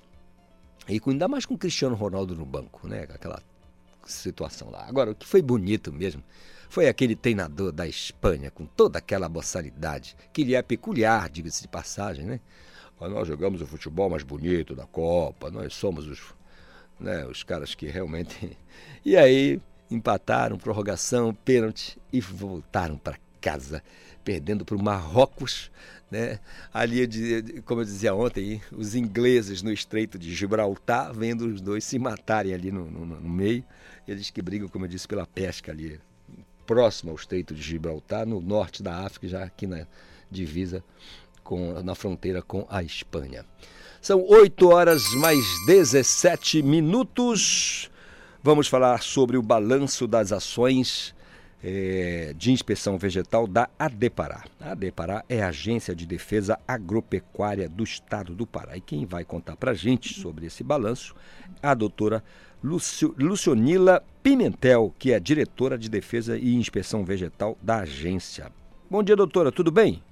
E 0.87 1.01
ainda 1.07 1.27
mais 1.29 1.45
com 1.45 1.53
o 1.53 1.57
Cristiano 1.57 1.95
Ronaldo 1.95 2.35
no 2.35 2.45
banco, 2.45 2.87
né? 2.87 3.03
Aquela 3.03 3.41
situação 4.05 4.69
lá. 4.69 4.85
Agora, 4.85 5.11
o 5.11 5.15
que 5.15 5.25
foi 5.25 5.41
bonito 5.41 5.93
mesmo 5.93 6.21
foi 6.69 6.89
aquele 6.89 7.15
treinador 7.15 7.71
da 7.71 7.87
Espanha, 7.87 8.51
com 8.51 8.65
toda 8.65 8.99
aquela 8.99 9.29
boçalidade, 9.29 10.15
que 10.33 10.43
lhe 10.43 10.55
é 10.55 10.61
peculiar, 10.61 11.29
diga-se 11.29 11.61
de 11.61 11.67
passagem, 11.69 12.25
né? 12.25 12.39
Nós 12.99 13.27
jogamos 13.27 13.61
o 13.61 13.67
futebol 13.67 14.09
mais 14.09 14.23
bonito 14.23 14.75
da 14.75 14.85
Copa, 14.85 15.51
nós 15.51 15.73
somos 15.73 16.07
os, 16.07 16.21
né, 17.03 17.25
os 17.25 17.43
caras 17.43 17.75
que 17.75 17.87
realmente. 17.87 18.57
E 19.05 19.17
aí 19.17 19.61
empataram, 19.91 20.57
prorrogação, 20.57 21.33
pênalti 21.33 21.99
e 22.11 22.21
voltaram 22.21 22.97
para 22.97 23.17
casa, 23.41 23.83
perdendo 24.23 24.63
para 24.63 24.77
o 24.77 24.81
Marrocos. 24.81 25.69
Né? 26.09 26.39
Ali, 26.73 27.61
como 27.65 27.81
eu 27.81 27.85
dizia 27.85 28.15
ontem, 28.15 28.61
os 28.71 28.95
ingleses 28.95 29.61
no 29.61 29.73
Estreito 29.73 30.17
de 30.17 30.33
Gibraltar, 30.33 31.13
vendo 31.13 31.47
os 31.47 31.59
dois 31.59 31.83
se 31.83 31.99
matarem 31.99 32.53
ali 32.53 32.71
no, 32.71 32.89
no, 32.89 33.05
no 33.05 33.29
meio. 33.29 33.63
Eles 34.07 34.29
que 34.29 34.41
brigam, 34.41 34.69
como 34.69 34.85
eu 34.85 34.89
disse, 34.89 35.07
pela 35.07 35.27
pesca 35.27 35.73
ali, 35.73 35.99
próximo 36.65 37.11
ao 37.11 37.17
Estreito 37.17 37.53
de 37.53 37.61
Gibraltar, 37.61 38.25
no 38.25 38.39
norte 38.39 38.81
da 38.81 38.99
África, 38.99 39.27
já 39.27 39.43
aqui 39.43 39.67
na 39.67 39.85
divisa, 40.31 40.81
com, 41.43 41.83
na 41.83 41.93
fronteira 41.93 42.41
com 42.41 42.65
a 42.69 42.81
Espanha. 42.81 43.45
São 44.03 44.21
8 44.27 44.67
horas 44.67 45.15
mais 45.15 45.45
17 45.65 46.61
minutos. 46.61 47.89
Vamos 48.43 48.67
falar 48.67 49.01
sobre 49.01 49.37
o 49.37 49.41
balanço 49.41 50.05
das 50.05 50.33
ações 50.33 51.15
é, 51.63 52.33
de 52.35 52.51
inspeção 52.51 52.97
vegetal 52.97 53.47
da 53.47 53.69
ADEPARÁ. 53.79 54.43
A 54.59 54.71
ADEPARÁ 54.71 55.23
é 55.29 55.41
a 55.41 55.47
Agência 55.47 55.95
de 55.95 56.05
Defesa 56.05 56.59
Agropecuária 56.67 57.69
do 57.69 57.81
Estado 57.81 58.35
do 58.35 58.45
Pará. 58.45 58.75
E 58.75 58.81
quem 58.81 59.05
vai 59.05 59.23
contar 59.23 59.55
para 59.55 59.71
a 59.71 59.73
gente 59.73 60.13
sobre 60.13 60.47
esse 60.47 60.65
balanço 60.65 61.15
é 61.61 61.67
a 61.69 61.73
doutora 61.73 62.21
Lucio, 62.61 63.15
Lucionila 63.17 64.03
Pimentel, 64.21 64.93
que 64.99 65.13
é 65.13 65.19
diretora 65.19 65.77
de 65.77 65.89
Defesa 65.89 66.37
e 66.37 66.55
Inspeção 66.55 67.05
Vegetal 67.05 67.57
da 67.61 67.77
agência. 67.77 68.51
Bom 68.91 69.01
dia, 69.01 69.15
doutora, 69.15 69.49
tudo 69.49 69.71
bem? 69.71 70.03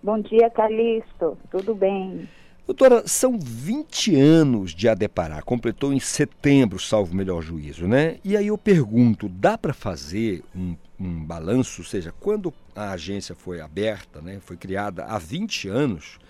Bom 0.00 0.20
dia, 0.20 0.48
Calixto, 0.48 1.36
tudo 1.50 1.74
bem? 1.74 2.28
Doutora, 2.70 3.02
são 3.04 3.36
20 3.36 4.14
anos 4.14 4.72
de 4.72 4.88
Adepará, 4.88 5.42
completou 5.42 5.92
em 5.92 5.98
setembro, 5.98 6.78
salvo 6.78 7.12
melhor 7.16 7.42
juízo, 7.42 7.88
né? 7.88 8.18
E 8.24 8.36
aí 8.36 8.46
eu 8.46 8.56
pergunto, 8.56 9.28
dá 9.28 9.58
para 9.58 9.72
fazer 9.72 10.44
um, 10.54 10.76
um 10.96 11.24
balanço, 11.24 11.82
ou 11.82 11.84
seja, 11.88 12.14
quando 12.20 12.54
a 12.76 12.92
agência 12.92 13.34
foi 13.34 13.60
aberta, 13.60 14.22
né, 14.22 14.38
foi 14.40 14.56
criada 14.56 15.04
há 15.04 15.18
20 15.18 15.66
anos, 15.66 16.20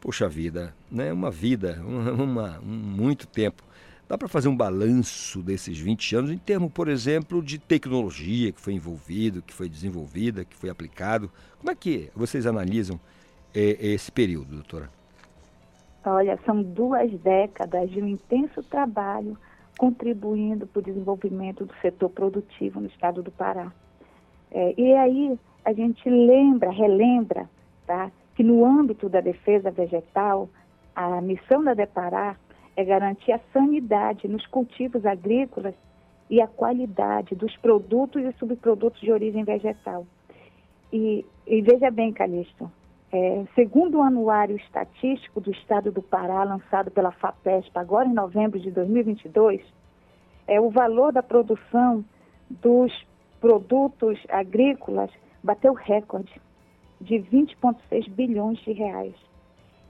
poxa 0.00 0.26
vida, 0.30 0.74
né, 0.90 1.12
uma 1.12 1.30
vida, 1.30 1.78
uma, 1.84 2.58
um, 2.60 2.64
muito 2.64 3.26
tempo. 3.26 3.62
Dá 4.08 4.16
para 4.16 4.28
fazer 4.28 4.48
um 4.48 4.56
balanço 4.56 5.42
desses 5.42 5.78
20 5.78 6.16
anos 6.16 6.30
em 6.30 6.38
termos, 6.38 6.72
por 6.72 6.88
exemplo, 6.88 7.42
de 7.42 7.58
tecnologia 7.58 8.50
que 8.50 8.62
foi 8.62 8.72
envolvido, 8.72 9.42
que 9.42 9.52
foi 9.52 9.68
desenvolvida, 9.68 10.42
que 10.42 10.56
foi 10.56 10.70
aplicado. 10.70 11.30
Como 11.58 11.70
é 11.70 11.74
que 11.74 12.08
vocês 12.16 12.46
analisam 12.46 12.98
é, 13.54 13.76
esse 13.78 14.10
período, 14.10 14.54
doutora? 14.54 15.01
Olha, 16.04 16.38
são 16.44 16.62
duas 16.62 17.12
décadas 17.20 17.90
de 17.90 18.02
um 18.02 18.06
intenso 18.06 18.62
trabalho 18.64 19.36
contribuindo 19.78 20.66
para 20.66 20.80
o 20.80 20.82
desenvolvimento 20.82 21.64
do 21.64 21.74
setor 21.80 22.10
produtivo 22.10 22.80
no 22.80 22.86
estado 22.86 23.22
do 23.22 23.30
Pará. 23.30 23.72
É, 24.50 24.74
e 24.76 24.92
aí 24.94 25.38
a 25.64 25.72
gente 25.72 26.08
lembra, 26.08 26.70
relembra, 26.70 27.48
tá, 27.86 28.10
que 28.34 28.42
no 28.42 28.64
âmbito 28.64 29.08
da 29.08 29.20
defesa 29.20 29.70
vegetal, 29.70 30.48
a 30.94 31.20
missão 31.20 31.62
da 31.62 31.74
Depará 31.74 32.36
é 32.76 32.84
garantir 32.84 33.32
a 33.32 33.40
sanidade 33.52 34.26
nos 34.28 34.46
cultivos 34.46 35.06
agrícolas 35.06 35.74
e 36.28 36.40
a 36.40 36.46
qualidade 36.46 37.34
dos 37.34 37.56
produtos 37.58 38.22
e 38.22 38.32
subprodutos 38.38 39.00
de 39.00 39.12
origem 39.12 39.44
vegetal. 39.44 40.06
E, 40.92 41.24
e 41.46 41.62
veja 41.62 41.90
bem, 41.90 42.12
Calixto, 42.12 42.70
é, 43.12 43.44
segundo 43.54 43.98
o 43.98 44.02
Anuário 44.02 44.56
Estatístico 44.56 45.38
do 45.38 45.50
Estado 45.50 45.92
do 45.92 46.00
Pará, 46.00 46.44
lançado 46.44 46.90
pela 46.90 47.12
FAPESP 47.12 47.70
agora 47.78 48.08
em 48.08 48.14
novembro 48.14 48.58
de 48.58 48.70
2022, 48.70 49.60
é, 50.48 50.58
o 50.58 50.70
valor 50.70 51.12
da 51.12 51.22
produção 51.22 52.02
dos 52.48 52.90
produtos 53.38 54.18
agrícolas 54.30 55.10
bateu 55.42 55.74
recorde 55.74 56.32
de 57.02 57.16
20,6 57.16 58.08
bilhões 58.08 58.58
de 58.60 58.72
reais. 58.72 59.14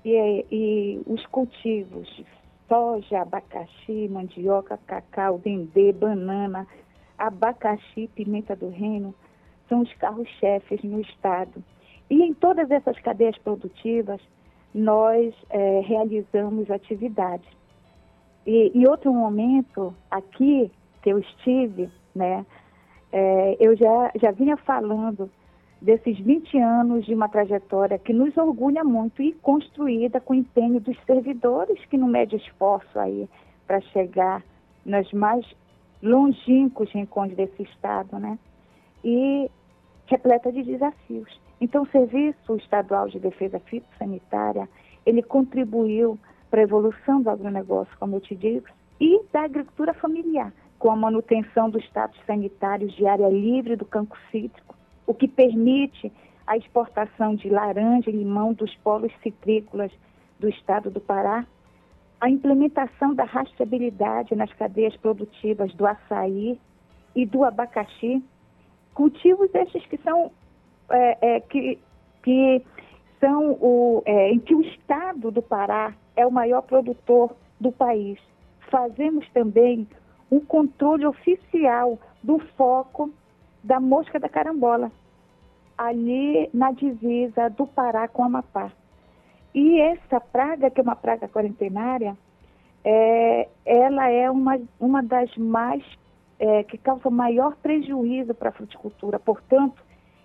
E, 0.05 0.17
é, 0.17 0.45
e 0.51 1.01
os 1.07 1.25
cultivos 1.27 2.09
de 2.17 2.27
soja, 2.67 3.23
abacaxi, 3.23 4.09
mandioca, 4.09 4.77
cacau, 4.85 5.39
dendê, 5.39 5.93
banana, 5.93 6.67
abacaxi, 7.17 8.11
pimenta 8.17 8.57
do 8.57 8.69
reino, 8.69 9.15
são 9.69 9.83
os 9.83 9.93
carros-chefes 9.95 10.83
no 10.83 11.01
estado 11.01 11.63
e 12.13 12.23
em 12.23 12.35
todas 12.35 12.71
essas 12.71 12.99
cadeias 12.99 13.39
produtivas, 13.39 14.21
nós 14.75 15.35
é, 15.49 15.81
realizamos 15.81 16.71
atividades. 16.71 17.49
E 18.47 18.71
em 18.75 18.87
outro 18.87 19.11
momento, 19.15 19.95
aqui 20.11 20.71
que 21.01 21.09
eu 21.09 21.19
estive, 21.19 21.89
né, 22.15 22.45
é, 23.11 23.57
eu 23.59 23.75
já, 23.75 24.13
já 24.21 24.31
vinha 24.31 24.59
falando 24.59 25.31
desses 25.81 26.19
20 26.19 26.59
anos 26.59 27.07
de 27.07 27.15
uma 27.15 27.31
trajetória 27.31 27.99
que 27.99 28.13
nos 28.13 28.37
orgulha 28.37 28.85
muito 28.85 29.23
e 29.23 29.33
construída 29.33 30.21
com 30.21 30.35
empenho 30.35 30.81
dos 30.81 30.99
servidores 31.07 31.83
que 31.87 31.97
não 31.97 32.09
mede 32.09 32.37
esforço 32.37 32.99
aí 32.99 33.27
para 33.67 33.81
chegar 33.81 34.45
nos 34.85 35.11
mais 35.15 35.47
longínquos 36.03 36.91
rincões 36.91 37.35
desse 37.35 37.63
Estado, 37.63 38.19
né? 38.19 38.39
E 39.03 39.51
repleta 40.07 40.53
de 40.53 40.63
desafios. 40.63 41.41
Então, 41.63 41.85
o 41.85 41.91
Serviço 41.91 42.57
Estadual 42.57 43.09
de 43.09 43.21
Defesa 43.21 43.61
Fitossanitária, 43.61 44.69
ele 45.07 45.23
contribuiu 45.23 46.19
para 46.51 46.61
a 46.61 46.65
evolução 46.65 47.23
do 47.23 47.31
agronegócio, 47.31 47.97
como 48.01 48.17
eu 48.17 48.21
te 48.21 48.35
digo, 48.35 48.67
e 49.01 49.23
da 49.33 49.43
agricultura 49.43 49.95
familiar, 49.95 50.53
com 50.77 50.91
a 50.91 50.97
manutenção 50.97 51.71
do 51.71 51.79
status 51.79 52.21
sanitário 52.27 52.89
de 52.89 53.07
área 53.07 53.29
livre 53.29 53.77
do 53.77 53.85
campo 53.85 54.17
cítrico, 54.33 54.75
o 55.07 55.15
que 55.15 55.29
permite 55.29 56.13
a 56.49 56.57
exportação 56.57 57.37
de 57.37 57.49
laranja 57.49 58.11
e 58.11 58.17
limão 58.17 58.53
dos 58.53 58.75
polos 58.79 59.13
citrícolas 59.23 59.93
do 60.41 60.49
estado 60.49 60.91
do 60.91 61.01
Pará, 61.01 61.47
a 62.21 62.29
implementação 62.29 63.15
da 63.15 63.23
rastreabilidade 63.23 64.35
nas 64.35 64.53
cadeias 64.55 64.97
produtivas 64.97 65.73
do 65.75 65.87
açaí 65.87 66.59
e 67.15 67.25
do 67.25 67.45
abacaxi, 67.45 68.21
cultivos 68.95 69.49
estes 69.55 69.87
que 69.87 69.99
são 69.99 70.33
é, 70.93 71.19
é, 71.21 71.41
que, 71.41 71.79
que 72.23 72.63
são 73.19 73.53
o, 73.53 74.03
é, 74.05 74.31
em 74.31 74.39
que 74.39 74.55
o 74.55 74.63
estado 74.63 75.31
do 75.31 75.43
Pará 75.43 75.95
é 76.17 76.27
o 76.27 76.31
maior 76.31 76.63
produtor 76.63 77.35
do 77.59 77.73
país. 77.73 78.19
Fazemos 78.71 79.29
também 79.31 79.87
um 80.31 80.41
controle 80.41 81.07
oficial 81.07 81.99
do 82.23 82.39
foco 82.57 83.11
da 83.63 83.79
mosca 83.79 84.19
da 84.19 84.29
carambola, 84.29 84.91
ali 85.77 86.49
na 86.53 86.73
divisa 86.73 87.49
do 87.51 87.67
Pará 87.67 88.09
com 88.09 88.23
o 88.23 88.27
Amapá. 88.27 88.71
E 89.55 89.81
essa 89.81 90.21
praga, 90.21 90.71
que 90.71 90.81
é 90.81 90.83
uma 90.83 90.97
praga 90.97 91.29
quarentenária, 91.29 92.17
é, 92.85 93.49
ela 93.65 94.09
é 94.09 94.31
uma, 94.31 94.59
uma 94.81 95.03
das 95.03 95.35
mais 95.37 95.85
é, 96.39 96.65
que 96.65 96.77
causa 96.79 97.09
maior 97.11 97.55
prejuízo 97.57 98.35
para 98.35 98.49
a 98.49 98.53
fruticultura. 98.53 99.19
Portanto, 99.19 99.81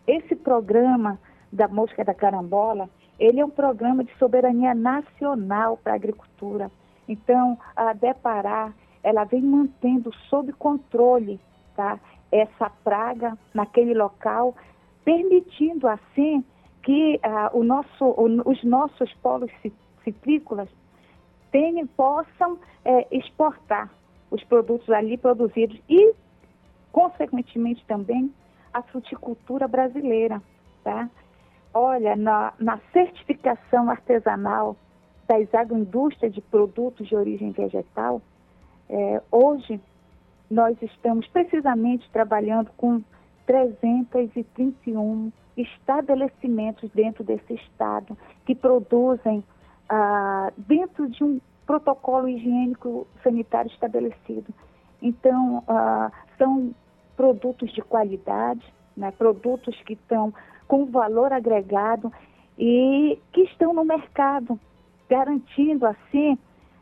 esse 0.07 0.35
programa 0.35 1.19
da 1.51 1.67
mosca 1.67 2.03
da 2.03 2.13
carambola, 2.13 2.89
ele 3.19 3.39
é 3.39 3.45
um 3.45 3.49
programa 3.49 4.03
de 4.03 4.15
soberania 4.17 4.73
nacional 4.73 5.77
para 5.77 5.93
a 5.93 5.95
agricultura. 5.95 6.71
Então, 7.07 7.57
a 7.75 7.93
Depará, 7.93 8.73
ela 9.03 9.23
vem 9.23 9.41
mantendo 9.41 10.13
sob 10.29 10.51
controle 10.53 11.39
tá, 11.75 11.99
essa 12.31 12.69
praga 12.83 13.37
naquele 13.53 13.93
local, 13.93 14.55
permitindo 15.03 15.87
assim 15.87 16.43
que 16.83 17.19
uh, 17.53 17.63
nosso, 17.63 18.05
o, 18.05 18.49
os 18.49 18.63
nossos 18.63 19.13
polos 19.15 19.51
citrícolas 20.03 20.69
tenham, 21.51 21.87
possam 21.87 22.57
é, 22.85 23.07
exportar 23.11 23.89
os 24.29 24.43
produtos 24.43 24.89
ali 24.89 25.17
produzidos 25.17 25.79
e, 25.89 26.13
consequentemente 26.91 27.83
também, 27.85 28.31
a 28.77 28.81
fruticultura 28.83 29.67
brasileira, 29.67 30.41
tá? 30.83 31.09
Olha, 31.73 32.15
na, 32.15 32.53
na 32.59 32.79
certificação 32.93 33.89
artesanal 33.89 34.75
das 35.27 35.53
agroindústrias 35.53 36.33
de 36.33 36.41
produtos 36.41 37.07
de 37.07 37.15
origem 37.15 37.51
vegetal, 37.51 38.21
é, 38.89 39.21
hoje 39.31 39.81
nós 40.49 40.81
estamos 40.81 41.27
precisamente 41.27 42.09
trabalhando 42.11 42.71
com 42.77 43.01
331 43.45 45.31
estabelecimentos 45.57 46.89
dentro 46.91 47.23
desse 47.23 47.55
estado 47.55 48.17
que 48.45 48.53
produzem 48.53 49.43
ah, 49.89 50.51
dentro 50.55 51.09
de 51.09 51.23
um 51.23 51.41
protocolo 51.65 52.29
higiênico 52.29 53.07
sanitário 53.23 53.71
estabelecido. 53.71 54.53
Então, 55.01 55.63
ah, 55.67 56.11
são 56.37 56.73
produtos 57.17 57.73
de 57.73 57.81
qualidade, 57.81 58.63
né, 58.95 59.11
produtos 59.11 59.75
que 59.81 59.93
estão 59.93 60.33
com 60.67 60.85
valor 60.85 61.33
agregado 61.33 62.13
e 62.57 63.19
que 63.33 63.41
estão 63.41 63.73
no 63.73 63.83
mercado, 63.83 64.59
garantindo 65.09 65.85
assim 65.85 66.37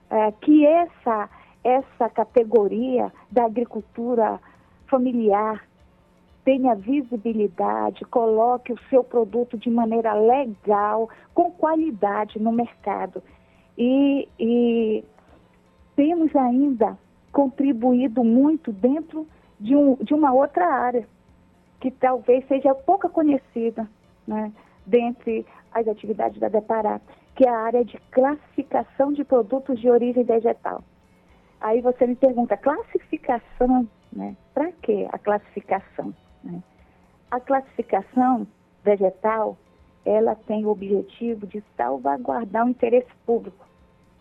é, 0.09 0.31
que 0.33 0.65
essa, 0.65 1.29
essa 1.63 2.09
categoria 2.09 3.11
da 3.31 3.45
agricultura 3.45 4.39
familiar 4.87 5.65
tenha 6.43 6.75
visibilidade, 6.75 8.05
coloque 8.05 8.71
o 8.71 8.79
seu 8.89 9.03
produto 9.03 9.57
de 9.57 9.69
maneira 9.69 10.13
legal, 10.13 11.09
com 11.33 11.49
qualidade 11.51 12.39
no 12.39 12.51
mercado. 12.51 13.21
E, 13.77 14.29
e 14.39 15.03
temos 15.95 16.35
ainda 16.35 16.97
contribuído 17.31 18.23
muito 18.23 18.71
dentro 18.71 19.27
de, 19.59 19.75
um, 19.75 19.95
de 19.95 20.13
uma 20.13 20.33
outra 20.33 20.67
área, 20.67 21.07
que 21.79 21.91
talvez 21.91 22.47
seja 22.47 22.73
pouca 22.73 23.09
conhecida, 23.09 23.87
né, 24.27 24.51
dentre 24.85 25.45
as 25.71 25.87
atividades 25.87 26.39
da 26.39 26.47
Depará, 26.47 27.01
que 27.35 27.45
é 27.45 27.49
a 27.49 27.57
área 27.57 27.83
de 27.83 27.97
classificação 28.11 29.11
de 29.11 29.23
produtos 29.23 29.79
de 29.79 29.89
origem 29.89 30.23
vegetal. 30.23 30.83
Aí 31.59 31.81
você 31.81 32.07
me 32.07 32.15
pergunta, 32.15 32.55
classificação, 32.55 33.87
né? 34.11 34.35
Para 34.53 34.71
que 34.71 35.07
a 35.11 35.17
classificação? 35.17 36.13
Né? 36.43 36.61
A 37.29 37.39
classificação 37.39 38.47
vegetal, 38.83 39.57
ela 40.05 40.35
tem 40.35 40.65
o 40.65 40.69
objetivo 40.69 41.45
de 41.47 41.63
salvaguardar 41.75 42.65
o 42.65 42.69
interesse 42.69 43.09
público. 43.25 43.65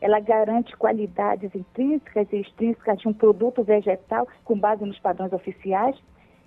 Ela 0.04 0.20
garante 0.20 0.76
qualidades 0.76 1.54
intrínsecas 1.54 2.30
e 2.30 2.36
extrínsecas 2.36 2.98
de 2.98 3.08
um 3.08 3.14
produto 3.14 3.64
vegetal 3.64 4.28
com 4.44 4.54
base 4.54 4.84
nos 4.84 4.98
padrões 4.98 5.32
oficiais 5.32 5.96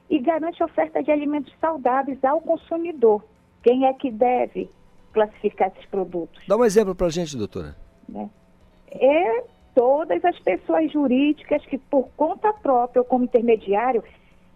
e 0.07 0.19
garante 0.19 0.63
oferta 0.63 1.01
de 1.01 1.09
alimentos 1.09 1.51
saudáveis 1.59 2.23
ao 2.23 2.39
consumidor. 2.39 3.25
Quem 3.63 3.87
é 3.87 3.93
que 3.93 4.11
deve 4.11 4.69
classificar 5.11 5.69
esses 5.69 5.89
produtos? 5.89 6.39
Dá 6.47 6.55
um 6.55 6.63
exemplo 6.63 6.93
para 6.93 7.07
a 7.07 7.09
gente, 7.09 7.35
doutora. 7.35 7.75
Né? 8.07 8.29
É 8.91 9.43
todas 9.73 10.23
as 10.23 10.37
pessoas 10.37 10.91
jurídicas 10.91 11.65
que, 11.65 11.79
por 11.79 12.09
conta 12.15 12.53
própria 12.53 13.01
ou 13.01 13.07
como 13.07 13.23
intermediário, 13.23 14.03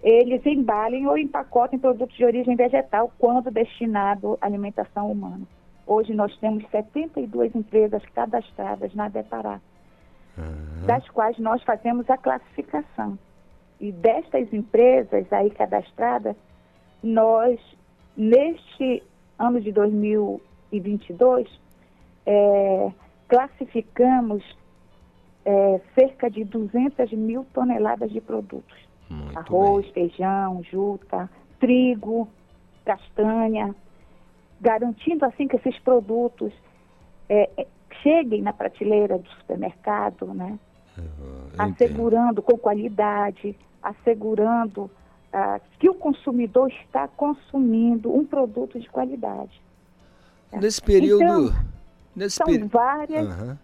eles 0.04 0.46
embalem 0.46 1.08
ou 1.08 1.18
empacotem 1.18 1.80
produtos 1.80 2.16
de 2.16 2.24
origem 2.24 2.56
vegetal 2.56 3.12
quando 3.18 3.50
destinado 3.50 4.38
à 4.40 4.46
alimentação 4.46 5.12
humana. 5.12 5.48
Hoje 5.86 6.14
nós 6.14 6.36
temos 6.38 6.64
72 6.70 7.56
empresas 7.56 8.04
cadastradas 8.14 8.94
na 8.94 9.10
Depará, 9.10 9.60
uhum. 10.38 10.86
das 10.86 11.08
quais 11.10 11.38
nós 11.40 11.62
fazemos 11.64 12.10
a 12.10 12.18
classificação. 12.18 13.18
E 13.80 13.92
destas 13.92 14.54
empresas 14.54 15.32
aí 15.34 15.50
cadastradas, 15.50 16.36
nós, 17.02 17.60
neste 18.16 19.04
ano 19.40 19.60
de 19.60 19.72
2022, 19.72 21.48
é, 22.26 22.92
classificamos 23.28 24.44
é, 25.44 25.82
cerca 25.96 26.30
de 26.30 26.44
200 26.44 27.12
mil 27.14 27.46
toneladas 27.54 28.12
de 28.12 28.22
produtos. 28.22 28.78
Muito 29.10 29.38
Arroz, 29.38 29.86
bem. 29.86 30.10
feijão, 30.10 30.64
juta, 30.64 31.30
trigo, 31.60 32.28
castanha, 32.86 33.76
garantindo 34.62 35.26
assim 35.26 35.48
que 35.48 35.56
esses 35.56 35.78
produtos 35.80 36.54
é, 37.28 37.50
é 37.58 37.68
cheguem 38.02 38.42
na 38.42 38.54
prateleira 38.54 39.18
do 39.18 39.30
supermercado, 39.32 40.34
né? 40.34 40.58
assegurando 41.58 42.42
com 42.42 42.58
qualidade, 42.58 43.56
assegurando 43.82 44.90
ah, 45.34 45.60
que 45.80 45.90
o 45.90 45.94
consumidor 45.94 46.72
está 46.84 47.08
consumindo 47.08 48.14
um 48.14 48.26
produto 48.26 48.80
de 48.80 48.90
qualidade. 48.90 49.62
Nesse 50.54 50.82
período. 50.82 51.24
Então, 51.24 51.56
nesse 52.16 52.36
são 52.38 52.46
peri... 52.48 52.64
várias. 52.64 53.28
Uhum. 53.28 53.58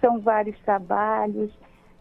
São 0.00 0.18
vários 0.18 0.58
trabalhos, 0.60 1.52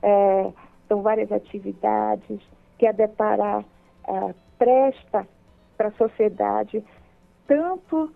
é, 0.02 0.54
são 0.88 1.02
várias 1.02 1.30
atividades 1.34 2.39
que 2.78 2.88
a 2.88 2.93
Deparar 2.93 3.65
é, 4.08 4.34
presta 4.58 5.28
para 5.76 5.89
a 5.89 5.91
sociedade, 5.91 6.82
tanto 7.49 8.12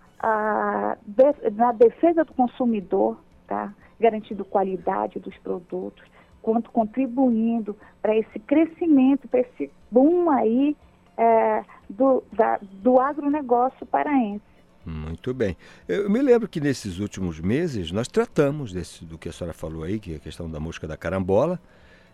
de, 1.08 1.50
na 1.52 1.72
defesa 1.72 2.24
do 2.24 2.34
consumidor, 2.34 3.18
tá? 3.48 3.74
garantindo 4.00 4.46
qualidade 4.46 5.20
dos 5.20 5.36
produtos, 5.40 6.04
quanto 6.42 6.72
contribuindo 6.72 7.76
para 8.02 8.16
esse 8.16 8.40
crescimento, 8.40 9.28
para 9.28 9.40
esse 9.42 9.72
boom 9.90 10.30
aí 10.30 10.78
é, 11.18 11.64
do, 11.90 12.24
da, 12.32 12.60
do 12.62 13.00
agronegócio 13.00 13.86
paraense. 13.86 14.42
Muito 14.86 15.34
bem. 15.34 15.56
Eu 15.88 16.10
me 16.10 16.22
lembro 16.22 16.48
que 16.48 16.60
nesses 16.60 17.00
últimos 17.00 17.40
meses 17.40 17.92
nós 17.92 18.08
tratamos 18.08 18.74
desse, 18.74 19.06
do 19.06 19.18
que 19.18 19.30
a 19.30 19.32
senhora 19.32 19.54
falou 19.54 19.84
aí, 19.84 20.00
que 20.00 20.14
é 20.14 20.16
a 20.18 20.20
questão 20.20 20.50
da 20.50 20.60
mosca 20.60 20.86
da 20.86 20.98
carambola, 20.98 21.60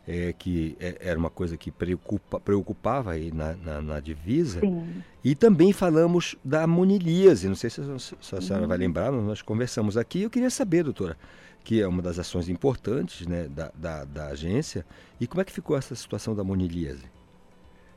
é, 0.09 0.33
que 0.33 0.75
é, 0.79 0.97
era 1.01 1.19
uma 1.19 1.29
coisa 1.29 1.55
que 1.55 1.69
preocupa, 1.69 2.39
preocupava 2.39 3.11
aí 3.11 3.31
na, 3.31 3.53
na, 3.53 3.79
na 3.79 3.99
divisa. 3.99 4.59
Sim. 4.59 5.03
E 5.23 5.35
também 5.35 5.71
falamos 5.71 6.35
da 6.43 6.65
monilíase. 6.65 7.47
Não 7.47 7.55
sei 7.55 7.69
se 7.69 7.79
a, 7.79 7.99
se 7.99 8.35
a 8.35 8.41
senhora 8.41 8.65
vai 8.65 8.75
uhum. 8.75 8.83
lembrar, 8.83 9.11
nós 9.11 9.43
conversamos 9.43 9.95
aqui. 9.97 10.23
Eu 10.23 10.29
queria 10.31 10.49
saber, 10.49 10.83
doutora, 10.83 11.15
que 11.63 11.79
é 11.79 11.87
uma 11.87 12.01
das 12.01 12.17
ações 12.17 12.49
importantes 12.49 13.27
né, 13.27 13.47
da, 13.49 13.71
da, 13.75 14.03
da 14.03 14.27
agência. 14.29 14.83
E 15.21 15.27
como 15.27 15.41
é 15.41 15.45
que 15.45 15.51
ficou 15.51 15.77
essa 15.77 15.93
situação 15.93 16.33
da 16.33 16.43
monilíase? 16.43 17.05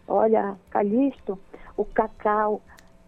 Olha, 0.07 0.55
Calixto, 0.69 1.39
o 1.79 1.85
cacau 1.87 2.61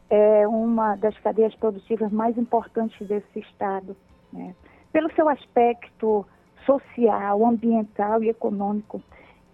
é 0.08 0.48
uma 0.48 0.96
das 0.96 1.18
cadeias 1.18 1.54
produtivas 1.56 2.10
mais 2.10 2.38
importantes 2.38 3.06
desse 3.06 3.40
estado. 3.40 3.94
Né? 4.32 4.54
Pelo 4.94 5.12
seu 5.14 5.28
aspecto 5.28 6.24
social, 6.64 7.44
ambiental 7.44 8.22
e 8.22 8.28
econômico. 8.28 9.02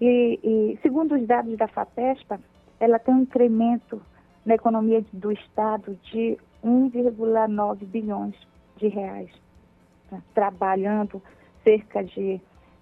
E, 0.01 0.41
e, 0.43 0.79
segundo 0.83 1.15
os 1.15 1.27
dados 1.27 1.57
da 1.57 1.69
FAPESPA, 1.69 2.41
ela 2.79 2.99
tem 2.99 3.15
um 3.15 3.23
incremento 3.23 4.01
na 4.45 4.55
economia 4.55 5.05
do 5.13 5.31
estado 5.31 5.99
de 6.05 6.39
1,9 6.65 7.85
bilhões 7.85 8.35
de 8.77 8.89
reais 8.89 9.31
né, 10.11 10.23
trabalhando 10.35 11.23
cerca 11.63 12.03
de 12.03 12.41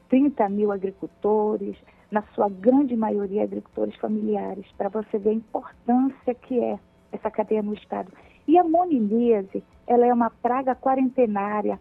30 0.09 0.49
mil 0.49 0.73
agricultores, 0.73 1.77
na 2.11 2.23
sua 2.35 2.49
grande 2.49 2.97
maioria 2.97 3.43
agricultores 3.43 3.95
familiares, 3.97 4.65
para 4.79 4.89
você 4.89 5.19
ver 5.19 5.31
a 5.31 5.35
importância 5.35 6.35
que 6.35 6.59
é 6.59 6.79
essa 7.13 7.31
cadeia 7.31 7.63
no 7.63 7.75
Estado. 7.75 8.11
E 8.47 8.57
a 8.57 8.65
monilíase, 8.65 9.63
ela 9.87 10.07
é 10.07 10.13
uma 10.13 10.31
praga 10.31 10.75
quarentenária 10.75 11.79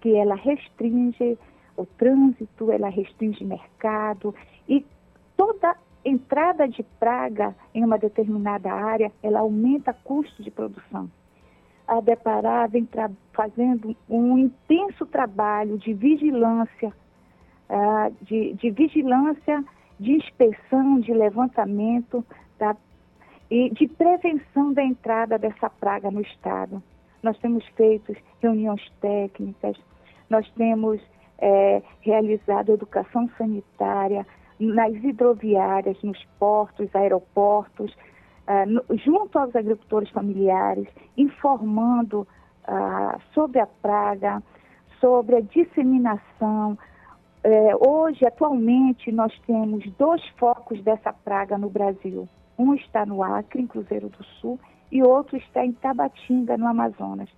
que 0.00 0.14
ela 0.14 0.34
restringe 0.34 1.38
o 1.76 1.86
trânsito, 1.86 2.70
ela 2.70 2.88
restringe 2.88 3.44
mercado 3.44 4.34
e 4.68 4.84
toda 5.36 5.76
entrada 6.04 6.68
de 6.68 6.82
praga 6.98 7.54
em 7.74 7.84
uma 7.84 7.98
determinada 7.98 8.72
área, 8.72 9.12
ela 9.22 9.40
aumenta 9.40 9.92
custo 9.92 10.42
de 10.42 10.50
produção 10.50 11.10
a 11.86 12.00
Depará 12.00 12.66
vem 12.66 12.88
fazendo 13.32 13.96
um 14.08 14.36
intenso 14.38 15.06
trabalho 15.06 15.78
de 15.78 15.94
vigilância, 15.94 16.92
uh, 17.70 18.14
de, 18.22 18.54
de, 18.54 18.70
vigilância, 18.70 19.64
de 19.98 20.12
inspeção, 20.12 20.98
de 20.98 21.12
levantamento 21.12 22.24
tá? 22.58 22.76
e 23.50 23.70
de 23.70 23.86
prevenção 23.86 24.72
da 24.72 24.82
entrada 24.82 25.38
dessa 25.38 25.70
praga 25.70 26.10
no 26.10 26.20
Estado. 26.20 26.82
Nós 27.22 27.38
temos 27.38 27.64
feito 27.76 28.14
reuniões 28.42 28.82
técnicas, 29.00 29.76
nós 30.28 30.48
temos 30.52 31.00
é, 31.38 31.82
realizado 32.00 32.72
educação 32.72 33.28
sanitária 33.36 34.26
nas 34.58 34.94
hidroviárias, 34.94 36.02
nos 36.02 36.22
portos, 36.38 36.94
aeroportos, 36.94 37.92
uh, 37.92 38.96
junto 38.96 39.38
aos 39.38 39.54
agricultores 39.54 40.08
familiares, 40.10 40.88
informando 41.16 42.26
uh, 42.66 43.20
sobre 43.34 43.60
a 43.60 43.66
praga, 43.66 44.42
sobre 45.00 45.36
a 45.36 45.40
disseminação. 45.40 46.78
Uh, 47.44 47.88
hoje, 47.88 48.26
atualmente, 48.26 49.12
nós 49.12 49.32
temos 49.46 49.84
dois 49.98 50.26
focos 50.38 50.82
dessa 50.82 51.12
praga 51.12 51.58
no 51.58 51.68
Brasil. 51.68 52.28
Um 52.58 52.74
está 52.74 53.04
no 53.04 53.22
Acre, 53.22 53.60
em 53.60 53.66
Cruzeiro 53.66 54.08
do 54.08 54.24
Sul, 54.40 54.58
e 54.90 55.02
outro 55.02 55.36
está 55.36 55.64
em 55.64 55.72
Tabatinga, 55.72 56.56
no 56.56 56.66
Amazonas. 56.66 57.28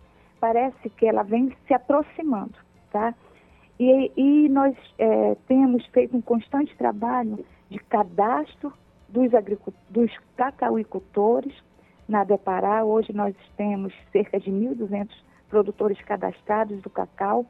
Parece 0.41 0.89
que 0.91 1.07
ela 1.07 1.25
vem 1.25 1.53
se 1.67 1.75
aproximando, 1.75 2.55
tá? 2.93 3.13
E, 3.79 4.13
e 4.17 4.49
nós 4.49 4.77
é, 4.99 5.37
temos 5.47 5.87
feito 5.87 6.17
um 6.17 6.21
constante 6.21 6.77
trabalho 6.77 7.45
de 7.71 7.79
cadastro 7.79 8.73
dos, 9.09 9.31
dos 9.89 10.11
cacauicultores 10.37 11.55
na 12.09 12.25
Depará. 12.25 12.85
Hoje 12.85 13.13
nós 13.13 13.35
temos 13.57 13.95
cerca 14.11 14.41
de 14.41 14.51
1.200 14.51 15.09
produtores 15.49 16.01
cadastrados 16.03 16.83
do 16.83 16.91
cacau. 16.91 17.47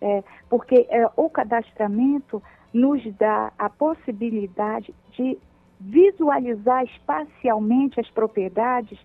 É, 0.00 0.22
porque 0.50 0.86
é, 0.90 1.08
o 1.16 1.30
cadastramento 1.30 2.42
nos 2.72 3.02
dá 3.16 3.52
a 3.56 3.70
possibilidade 3.70 4.92
de 5.12 5.38
visualizar 5.78 6.84
espacialmente 6.84 8.00
as 8.00 8.10
propriedades 8.10 8.98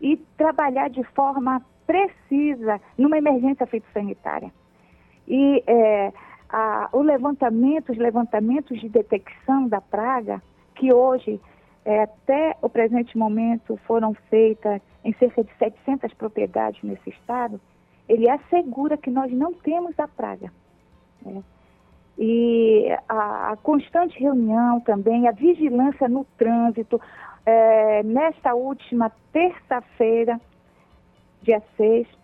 e 0.00 0.16
trabalhar 0.36 0.88
de 0.88 1.02
forma 1.14 1.62
precisa 1.86 2.80
numa 2.98 3.18
emergência 3.18 3.66
fitossanitária. 3.66 4.52
E 5.26 5.62
é, 5.66 6.12
a, 6.48 6.88
o 6.92 7.00
levantamento, 7.00 7.92
os 7.92 7.98
levantamentos 7.98 8.80
de 8.80 8.88
detecção 8.88 9.66
da 9.68 9.80
praga, 9.80 10.42
que 10.74 10.92
hoje, 10.92 11.40
é, 11.84 12.02
até 12.02 12.56
o 12.60 12.68
presente 12.68 13.16
momento, 13.16 13.78
foram 13.86 14.14
feitas 14.28 14.80
em 15.04 15.12
cerca 15.14 15.42
de 15.42 15.50
700 15.58 16.12
propriedades 16.14 16.82
nesse 16.82 17.10
estado, 17.10 17.60
ele 18.08 18.28
assegura 18.28 18.96
que 18.96 19.10
nós 19.10 19.32
não 19.32 19.52
temos 19.52 19.98
a 19.98 20.06
praga. 20.06 20.52
Né? 21.24 21.42
E 22.18 22.88
a, 23.08 23.52
a, 23.52 23.56
constante 23.56 24.18
reunião 24.18 24.80
também, 24.80 25.26
a 25.26 25.32
vigilância 25.32 26.08
no 26.08 26.24
trânsito, 26.36 27.00
é, 27.44 28.02
nesta 28.02 28.54
última 28.54 29.10
terça-feira, 29.32 30.40
dia 31.42 31.62
6, 31.76 32.06
é, 32.06 32.21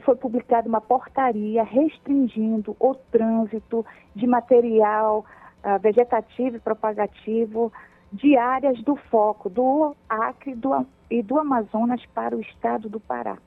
foi 0.00 0.16
publicada 0.16 0.68
uma 0.68 0.80
portaria 0.80 1.62
restringindo 1.62 2.76
o 2.78 2.94
trânsito 2.94 3.84
de 4.14 4.26
material 4.26 5.24
uh, 5.64 5.78
vegetativo 5.80 6.56
e 6.56 6.60
propagativo 6.60 7.72
de 8.12 8.36
áreas 8.36 8.82
do 8.82 8.96
foco 8.96 9.48
do 9.48 9.94
Acre 10.08 10.54
do, 10.54 10.86
e 11.10 11.22
do 11.22 11.38
Amazonas 11.38 12.04
para 12.14 12.36
o 12.36 12.40
estado 12.40 12.88
do 12.88 13.00
Pará. 13.00 13.38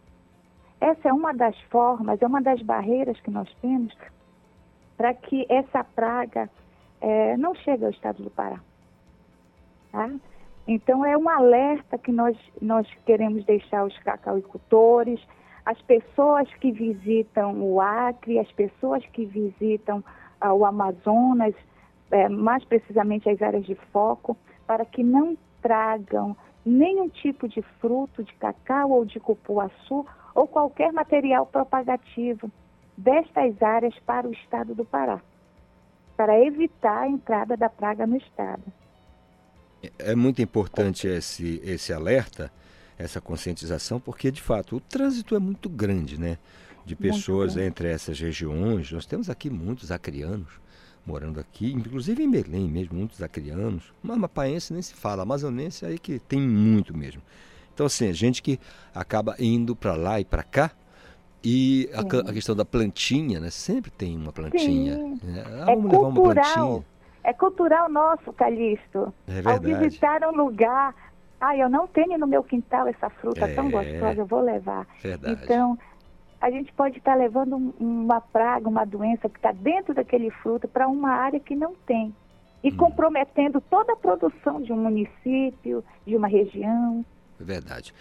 Essa 0.79 1.09
é 1.09 1.13
uma 1.13 1.33
das 1.33 1.59
formas, 1.69 2.21
é 2.21 2.25
uma 2.25 2.41
das 2.41 2.61
barreiras 2.61 3.19
que 3.21 3.29
nós 3.29 3.47
temos 3.61 3.95
para 4.97 5.13
que 5.13 5.45
essa 5.49 5.83
praga 5.83 6.49
é, 6.99 7.37
não 7.37 7.55
chegue 7.55 7.85
ao 7.85 7.91
estado 7.91 8.23
do 8.23 8.29
Pará. 8.29 8.59
Tá? 9.91 10.11
Então, 10.67 11.03
é 11.05 11.17
um 11.17 11.27
alerta 11.27 11.97
que 11.97 12.11
nós, 12.11 12.37
nós 12.61 12.87
queremos 13.05 13.43
deixar 13.45 13.83
os 13.83 13.97
cacauicultores, 13.99 15.19
as 15.65 15.79
pessoas 15.81 16.47
que 16.55 16.71
visitam 16.71 17.61
o 17.61 17.79
Acre, 17.79 18.39
as 18.39 18.51
pessoas 18.51 19.05
que 19.07 19.25
visitam 19.25 20.03
ah, 20.39 20.53
o 20.53 20.65
Amazonas, 20.65 21.53
é, 22.09 22.27
mais 22.27 22.63
precisamente 22.65 23.29
as 23.29 23.41
áreas 23.41 23.65
de 23.65 23.75
foco, 23.91 24.37
para 24.65 24.85
que 24.85 25.03
não 25.03 25.37
tragam 25.61 26.35
nenhum 26.65 27.09
tipo 27.09 27.47
de 27.47 27.61
fruto 27.79 28.23
de 28.23 28.33
cacau 28.35 28.91
ou 28.91 29.05
de 29.05 29.19
cupuaçu 29.19 30.05
ou 30.33 30.47
qualquer 30.47 30.91
material 30.91 31.45
propagativo 31.45 32.51
destas 32.97 33.61
áreas 33.61 33.97
para 34.05 34.27
o 34.27 34.31
estado 34.31 34.75
do 34.75 34.85
Pará, 34.85 35.21
para 36.15 36.39
evitar 36.39 37.03
a 37.03 37.07
entrada 37.07 37.57
da 37.57 37.69
praga 37.69 38.05
no 38.05 38.17
estado. 38.17 38.63
É 39.97 40.15
muito 40.15 40.41
importante 40.41 41.07
esse, 41.07 41.59
esse 41.63 41.91
alerta, 41.91 42.51
essa 43.01 43.21
conscientização, 43.21 43.99
porque 43.99 44.31
de 44.31 44.41
fato 44.41 44.77
o 44.77 44.79
trânsito 44.79 45.35
é 45.35 45.39
muito 45.39 45.69
grande, 45.69 46.19
né? 46.19 46.37
De 46.85 46.95
pessoas 46.95 47.57
entre 47.57 47.87
essas 47.89 48.19
regiões. 48.19 48.91
Nós 48.91 49.05
temos 49.05 49.29
aqui 49.29 49.49
muitos 49.49 49.91
acrianos 49.91 50.59
morando 51.05 51.39
aqui, 51.39 51.71
inclusive 51.71 52.23
em 52.23 52.29
Belém 52.29 52.69
mesmo, 52.69 52.97
muitos 52.97 53.21
acrianos. 53.21 53.93
Mamapaense 54.03 54.73
nem 54.73 54.81
se 54.81 54.93
fala, 54.93 55.23
amazonense 55.23 55.85
aí 55.85 55.97
que 55.97 56.19
tem 56.19 56.39
muito 56.39 56.95
mesmo. 56.95 57.21
Então, 57.73 57.85
assim, 57.85 58.09
a 58.09 58.13
gente 58.13 58.41
que 58.41 58.59
acaba 58.93 59.35
indo 59.39 59.75
para 59.75 59.95
lá 59.95 60.19
e 60.19 60.25
para 60.25 60.43
cá, 60.43 60.71
e 61.43 61.89
a, 61.93 62.29
a, 62.29 62.33
questão 62.33 62.55
da 62.55 62.63
plantinha, 62.63 63.39
né? 63.39 63.49
Sempre 63.49 63.89
tem 63.89 64.15
uma 64.15 64.31
plantinha. 64.31 64.97
Né? 65.23 65.43
Ah, 65.65 65.71
é 65.71 65.75
cultural. 65.75 66.85
É 67.23 67.33
cultural 67.33 67.89
nosso, 67.89 68.31
Calixto. 68.33 69.13
É 69.27 69.33
verdade. 69.33 69.73
Ao 69.73 69.79
visitar 69.79 70.23
um 70.27 70.35
lugar, 70.35 70.93
ah, 71.41 71.57
eu 71.57 71.67
não 71.67 71.87
tenho 71.87 72.19
no 72.19 72.27
meu 72.27 72.43
quintal 72.43 72.87
essa 72.87 73.09
fruta 73.09 73.45
é, 73.45 73.55
tão 73.55 73.71
gostosa, 73.71 74.21
eu 74.21 74.25
vou 74.27 74.41
levar. 74.41 74.87
Verdade. 75.01 75.39
Então, 75.43 75.77
a 76.39 76.51
gente 76.51 76.71
pode 76.73 76.99
estar 76.99 77.15
levando 77.15 77.73
uma 77.79 78.21
praga, 78.21 78.69
uma 78.69 78.85
doença 78.85 79.27
que 79.27 79.37
está 79.37 79.51
dentro 79.51 79.93
daquele 79.93 80.29
fruto 80.29 80.67
para 80.67 80.87
uma 80.87 81.09
área 81.09 81.39
que 81.39 81.55
não 81.55 81.73
tem. 81.85 82.15
E 82.63 82.69
hum. 82.69 82.77
comprometendo 82.77 83.59
toda 83.59 83.93
a 83.93 83.95
produção 83.95 84.61
de 84.61 84.71
um 84.71 84.77
município, 84.77 85.83
de 86.05 86.15
uma 86.15 86.27
região. 86.27 87.03
É 87.39 87.43
verdade. 87.43 87.91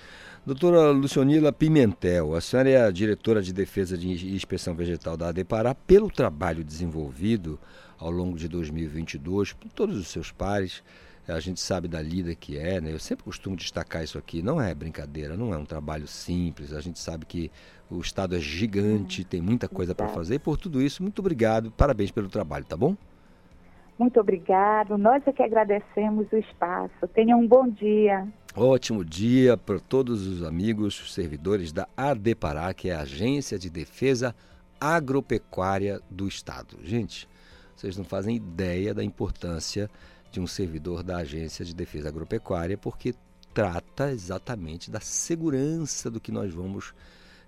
Doutora 0.44 0.90
Lucionila 0.90 1.50
Pimentel, 1.50 2.35
a 2.35 2.40
senhora 2.42 2.68
é 2.68 2.83
a 2.83 2.90
diretora 2.90 3.40
de 3.40 3.55
Defesa 3.55 3.96
de 3.96 4.35
Inspeção 4.35 4.74
Vegetal 4.74 5.16
da 5.16 5.29
ADEPARÁ 5.29 5.74
pelo 5.74 6.11
trabalho 6.11 6.62
desenvolvido 6.62 7.59
ao 7.98 8.11
longo 8.11 8.37
de 8.37 8.48
2022 8.48 9.55
por 9.55 9.70
todos 9.70 9.98
os 9.98 10.09
seus 10.09 10.31
pares. 10.31 10.83
A 11.31 11.40
gente 11.40 11.61
sabe 11.61 11.88
da 11.88 12.01
lida 12.03 12.35
que 12.35 12.59
é, 12.59 12.81
né? 12.81 12.93
Eu 12.93 12.99
sempre 12.99 13.25
costumo 13.25 13.57
destacar 13.57 14.03
isso 14.03 14.19
aqui. 14.19 14.43
Não 14.43 14.61
é 14.61 14.75
brincadeira, 14.75 15.37
não 15.37 15.55
é 15.55 15.57
um 15.57 15.64
trabalho 15.64 16.07
simples. 16.07 16.73
A 16.73 16.81
gente 16.81 16.99
sabe 16.99 17.25
que 17.27 17.51
o 17.90 18.01
Estado 18.01 18.37
é 18.37 18.40
gigante, 18.40 19.25
tem 19.25 19.40
muita 19.40 19.69
coisa 19.69 19.95
para 19.95 20.09
fazer. 20.09 20.37
E 20.37 20.38
por 20.38 20.57
tudo 20.57 20.81
isso, 20.81 21.03
muito 21.03 21.19
obrigado. 21.21 21.71
Parabéns 21.71 22.11
pelo 22.11 22.29
trabalho, 22.29 22.64
tá 22.64 22.77
bom? 22.77 22.97
Muito 23.99 24.19
obrigado. 24.19 24.97
Nós 24.97 25.23
é 25.27 25.33
que 25.33 25.43
agradecemos 25.43 26.27
o 26.33 26.37
espaço. 26.37 27.07
Tenha 27.14 27.37
um 27.37 27.47
bom 27.47 27.69
dia. 27.69 28.27
Ótimo 28.57 29.05
dia 29.05 29.57
para 29.57 29.79
todos 29.79 30.27
os 30.27 30.43
amigos 30.43 31.12
servidores 31.12 31.71
da 31.71 31.87
ADEPARÁ, 31.97 32.73
que 32.73 32.88
é 32.88 32.95
a 32.95 33.01
Agência 33.01 33.59
de 33.59 33.69
Defesa 33.69 34.35
Agropecuária 34.81 36.01
do 36.11 36.27
Estado. 36.27 36.79
Gente, 36.83 37.29
vocês 37.77 37.97
não 37.97 38.05
fazem 38.05 38.37
ideia 38.37 38.95
da 38.95 39.05
importância 39.05 39.90
de 40.31 40.40
um 40.40 40.47
servidor 40.47 41.03
da 41.03 41.19
Agência 41.19 41.64
de 41.64 41.75
Defesa 41.75 42.09
Agropecuária, 42.09 42.79
porque 42.79 43.14
trata 43.53 44.11
exatamente 44.12 44.90
da 44.90 45.01
segurança 45.01 46.11
do 46.11 46.21
que 46.21 46.31
nós 46.31 46.53
vamos 46.55 46.95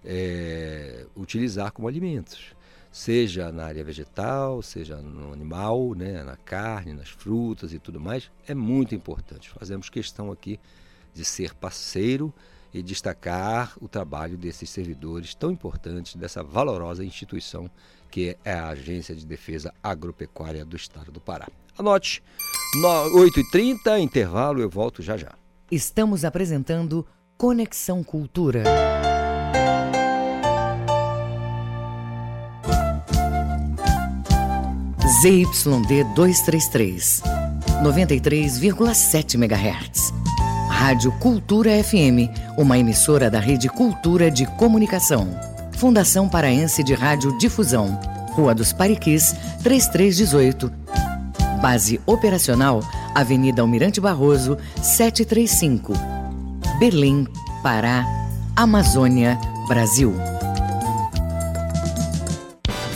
é, 0.04 1.06
utilizar 1.16 1.70
como 1.72 1.86
alimentos 1.86 2.54
seja 2.92 3.50
na 3.50 3.64
área 3.64 3.82
vegetal, 3.82 4.60
seja 4.60 4.98
no 4.98 5.32
animal, 5.32 5.94
né, 5.94 6.22
na 6.22 6.36
carne, 6.36 6.92
nas 6.92 7.08
frutas 7.08 7.72
e 7.72 7.78
tudo 7.78 7.98
mais, 7.98 8.30
é 8.46 8.54
muito 8.54 8.94
importante. 8.94 9.48
Fazemos 9.48 9.88
questão 9.88 10.30
aqui 10.30 10.60
de 11.14 11.24
ser 11.24 11.54
parceiro 11.54 12.32
e 12.72 12.82
destacar 12.82 13.74
o 13.80 13.88
trabalho 13.88 14.36
desses 14.36 14.68
servidores 14.68 15.34
tão 15.34 15.50
importantes 15.50 16.14
dessa 16.16 16.42
valorosa 16.42 17.02
instituição 17.02 17.70
que 18.10 18.36
é 18.44 18.52
a 18.52 18.68
Agência 18.68 19.14
de 19.14 19.24
Defesa 19.24 19.72
Agropecuária 19.82 20.64
do 20.66 20.76
Estado 20.76 21.10
do 21.10 21.20
Pará. 21.20 21.48
Anote, 21.78 22.22
8h30, 22.74 24.00
intervalo, 24.00 24.60
eu 24.60 24.70
volto 24.70 25.02
já 25.02 25.16
já. 25.16 25.32
Estamos 25.70 26.24
apresentando 26.24 27.06
Conexão 27.36 28.02
Cultura. 28.02 28.64
ZYD 35.20 36.04
233, 36.14 37.22
93,7 37.82 39.34
MHz. 39.34 40.12
Rádio 40.70 41.12
Cultura 41.18 41.70
FM, 41.84 42.28
uma 42.58 42.78
emissora 42.78 43.30
da 43.30 43.38
Rede 43.38 43.68
Cultura 43.68 44.30
de 44.30 44.46
Comunicação. 44.56 45.28
Fundação 45.76 46.28
Paraense 46.28 46.82
de 46.82 46.94
Rádio 46.94 47.36
Difusão. 47.38 48.00
Rua 48.32 48.54
dos 48.54 48.72
Pariquis, 48.72 49.34
3318. 49.62 50.81
Base 51.62 51.98
operacional, 52.04 52.82
Avenida 53.14 53.62
Almirante 53.62 54.00
Barroso, 54.00 54.58
735. 54.82 55.92
Berlim, 56.80 57.24
Pará, 57.62 58.04
Amazônia, 58.56 59.38
Brasil. 59.68 60.12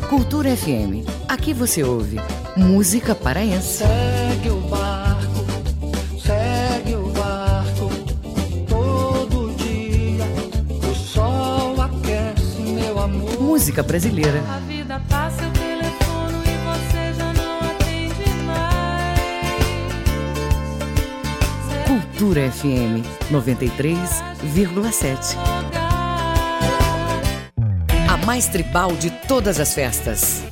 Cultura 0.08 0.56
FM. 0.56 1.21
Aqui 1.32 1.52
você 1.54 1.82
ouve 1.82 2.20
música 2.54 3.14
paraense. 3.14 3.78
Segue 3.78 4.50
o 4.50 4.60
música 13.40 13.82
brasileira. 13.82 14.42
A 14.46 14.58
vida 14.58 15.00
passa, 15.08 15.46
o 15.46 15.50
telefone 15.52 16.44
e 16.44 16.56
você 16.66 17.14
já 17.16 17.32
não 17.32 17.60
atende 17.60 18.28
mais. 18.44 19.18
Cultura 21.86 22.50
FM 22.50 23.06
93,7. 23.32 25.38
mais 28.26 28.46
tribal 28.46 28.92
de 28.92 29.10
todas 29.26 29.58
as 29.58 29.74
festas. 29.74 30.51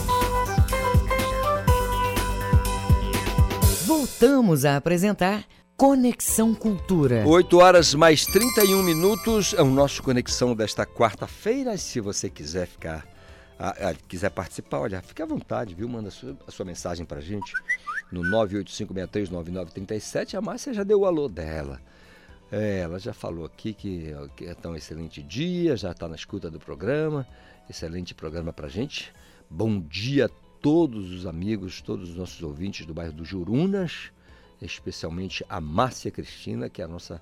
Voltamos 4.01 4.65
a 4.65 4.77
apresentar 4.77 5.45
Conexão 5.77 6.55
Cultura. 6.55 7.23
8 7.23 7.57
horas 7.59 7.93
mais 7.93 8.25
31 8.25 8.81
minutos 8.81 9.53
é 9.53 9.61
o 9.61 9.69
nosso 9.69 10.01
Conexão 10.01 10.55
desta 10.55 10.87
quarta-feira. 10.87 11.77
Se 11.77 11.99
você 11.99 12.27
quiser 12.27 12.65
ficar, 12.65 13.07
ah, 13.59 13.75
ah, 13.79 13.93
quiser 14.07 14.31
participar, 14.31 14.79
olha, 14.79 15.03
fique 15.03 15.21
à 15.21 15.25
vontade, 15.27 15.75
viu? 15.75 15.87
Manda 15.87 16.07
a 16.07 16.11
sua, 16.11 16.35
a 16.47 16.51
sua 16.51 16.65
mensagem 16.65 17.05
pra 17.05 17.21
gente 17.21 17.53
no 18.11 18.23
985639937. 18.23 20.33
A 20.33 20.41
Márcia 20.41 20.73
já 20.73 20.81
deu 20.81 21.01
o 21.01 21.05
alô 21.05 21.29
dela. 21.29 21.79
É, 22.51 22.79
ela 22.79 22.97
já 22.97 23.13
falou 23.13 23.45
aqui 23.45 23.71
que, 23.71 24.15
que 24.35 24.47
é 24.47 24.67
um 24.67 24.75
excelente 24.75 25.21
dia, 25.21 25.77
já 25.77 25.91
está 25.91 26.07
na 26.07 26.15
escuta 26.15 26.49
do 26.49 26.59
programa. 26.59 27.27
Excelente 27.69 28.15
programa 28.15 28.51
pra 28.51 28.67
gente. 28.67 29.13
Bom 29.47 29.79
dia 29.79 30.25
a 30.25 30.50
todos 30.61 31.11
os 31.11 31.25
amigos, 31.25 31.81
todos 31.81 32.09
os 32.09 32.15
nossos 32.15 32.41
ouvintes 32.41 32.85
do 32.85 32.93
bairro 32.93 33.13
do 33.13 33.25
Jurunas 33.25 34.11
especialmente 34.65 35.43
a 35.49 35.59
Márcia 35.59 36.11
Cristina, 36.11 36.69
que 36.69 36.81
é 36.81 36.85
a 36.85 36.87
nossa 36.87 37.21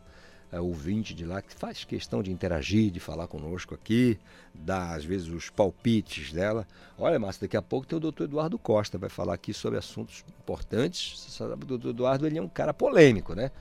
é, 0.51 0.59
ouvinte 0.59 1.13
de 1.13 1.25
lá, 1.25 1.41
que 1.41 1.53
faz 1.53 1.83
questão 1.83 2.21
de 2.21 2.31
interagir, 2.31 2.91
de 2.91 2.99
falar 2.99 3.27
conosco 3.27 3.73
aqui, 3.73 4.19
dar 4.53 4.95
às 4.95 5.05
vezes 5.05 5.27
os 5.27 5.49
palpites 5.49 6.31
dela. 6.31 6.67
Olha, 6.97 7.19
Márcia, 7.19 7.41
daqui 7.41 7.57
a 7.57 7.61
pouco 7.61 7.87
tem 7.87 7.97
o 7.97 8.01
doutor 8.01 8.25
Eduardo 8.25 8.57
Costa, 8.57 8.97
vai 8.97 9.09
falar 9.09 9.33
aqui 9.33 9.53
sobre 9.53 9.77
assuntos 9.77 10.23
importantes. 10.41 11.19
Você 11.19 11.31
sabe, 11.31 11.63
o 11.63 11.67
doutor 11.67 11.89
Eduardo 11.89 12.27
ele 12.27 12.37
é 12.37 12.41
um 12.41 12.49
cara 12.49 12.73
polêmico, 12.73 13.33
né? 13.33 13.51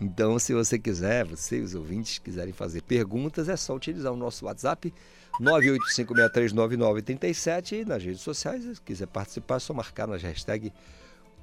Então, 0.00 0.38
se 0.40 0.52
você 0.52 0.76
quiser, 0.76 1.24
você 1.24 1.58
e 1.58 1.62
os 1.62 1.74
ouvintes 1.74 2.18
quiserem 2.18 2.52
fazer 2.52 2.82
perguntas, 2.82 3.48
é 3.48 3.56
só 3.56 3.74
utilizar 3.74 4.12
o 4.12 4.16
nosso 4.16 4.44
WhatsApp 4.44 4.92
985639937 5.40 7.80
e 7.80 7.84
nas 7.84 8.04
redes 8.04 8.20
sociais, 8.20 8.64
se 8.64 8.80
quiser 8.80 9.06
participar, 9.06 9.56
é 9.56 9.60
só 9.60 9.74
marcar 9.74 10.06
nas 10.06 10.22
hashtags 10.22 10.70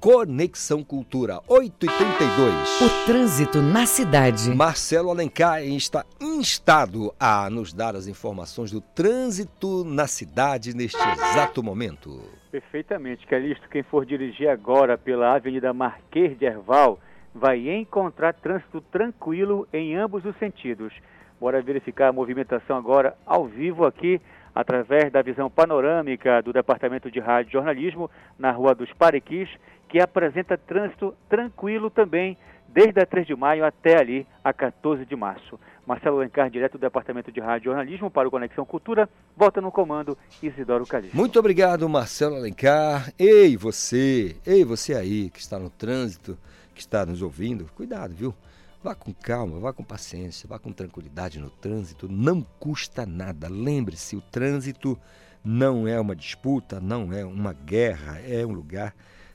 Conexão 0.02 0.82
Cultura 0.82 1.38
832. 1.46 2.82
O 2.82 3.06
trânsito 3.06 3.62
na 3.62 3.86
cidade. 3.86 4.52
Marcelo 4.52 5.10
Alencar 5.10 5.62
está 5.62 6.04
instado 6.20 7.14
a 7.20 7.48
nos 7.48 7.72
dar 7.72 7.94
as 7.94 8.08
informações 8.08 8.72
do 8.72 8.80
trânsito 8.80 9.84
na 9.84 10.08
cidade 10.08 10.76
neste 10.76 11.00
exato 11.00 11.62
momento. 11.62 12.20
Perfeitamente, 12.50 13.24
Calixto. 13.28 13.68
Quem 13.68 13.84
for 13.84 14.04
dirigir 14.04 14.48
agora 14.48 14.98
pela 14.98 15.36
Avenida 15.36 15.72
Marquês 15.72 16.36
de 16.36 16.46
Herval 16.46 16.98
vai 17.32 17.68
encontrar 17.68 18.34
trânsito 18.34 18.80
tranquilo 18.80 19.68
em 19.72 19.94
ambos 19.94 20.24
os 20.24 20.36
sentidos. 20.38 20.92
Bora 21.42 21.60
verificar 21.60 22.06
a 22.06 22.12
movimentação 22.12 22.76
agora 22.76 23.16
ao 23.26 23.48
vivo 23.48 23.84
aqui 23.84 24.20
através 24.54 25.10
da 25.10 25.22
visão 25.22 25.50
panorâmica 25.50 26.40
do 26.40 26.52
Departamento 26.52 27.10
de 27.10 27.18
Rádio 27.18 27.48
e 27.50 27.52
Jornalismo 27.54 28.08
na 28.38 28.52
Rua 28.52 28.76
dos 28.76 28.92
Parequis, 28.92 29.48
que 29.88 30.00
apresenta 30.00 30.56
trânsito 30.56 31.16
tranquilo 31.28 31.90
também 31.90 32.38
desde 32.68 33.00
a 33.00 33.04
3 33.04 33.26
de 33.26 33.34
maio 33.34 33.64
até 33.64 33.98
ali 33.98 34.24
a 34.44 34.52
14 34.52 35.04
de 35.04 35.16
março. 35.16 35.58
Marcelo 35.84 36.18
Alencar, 36.18 36.48
direto 36.48 36.74
do 36.74 36.82
Departamento 36.82 37.32
de 37.32 37.40
Rádio 37.40 37.64
e 37.64 37.74
Jornalismo 37.74 38.08
para 38.08 38.28
o 38.28 38.30
Conexão 38.30 38.64
Cultura, 38.64 39.08
volta 39.36 39.60
no 39.60 39.72
comando 39.72 40.16
Isidoro 40.40 40.86
Calixto. 40.86 41.16
Muito 41.16 41.40
obrigado, 41.40 41.88
Marcelo 41.88 42.36
Alencar. 42.36 43.12
Ei, 43.18 43.56
você, 43.56 44.36
ei, 44.46 44.64
você 44.64 44.94
aí 44.94 45.28
que 45.28 45.40
está 45.40 45.58
no 45.58 45.70
trânsito, 45.70 46.38
que 46.72 46.82
está 46.82 47.04
nos 47.04 47.20
ouvindo, 47.20 47.68
cuidado, 47.74 48.14
viu? 48.14 48.32
Vá 48.82 48.96
com 48.96 49.14
calma, 49.14 49.60
vá 49.60 49.72
com 49.72 49.84
paciência, 49.84 50.48
vá 50.48 50.58
com 50.58 50.72
tranquilidade 50.72 51.38
no 51.38 51.48
trânsito, 51.48 52.08
não 52.08 52.42
custa 52.58 53.06
nada. 53.06 53.48
Lembre-se, 53.48 54.16
o 54.16 54.20
trânsito 54.20 54.98
não 55.44 55.86
é 55.86 56.00
uma 56.00 56.16
disputa, 56.16 56.80
não 56.80 57.12
é 57.12 57.24
uma 57.24 57.52
guerra, 57.52 58.18
é 58.18 58.44
um 58.44 58.50
lugar 58.50 58.92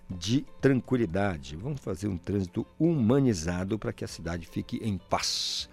de 0.10 0.46
tranquilidade. 0.60 1.56
Vamos 1.56 1.80
fazer 1.80 2.10
um 2.10 2.18
trânsito 2.18 2.68
humanizado 2.78 3.80
para 3.80 3.94
que 3.94 4.04
a 4.04 4.08
cidade 4.08 4.46
fique 4.46 4.82
em 4.84 4.98
paz. 4.98 5.70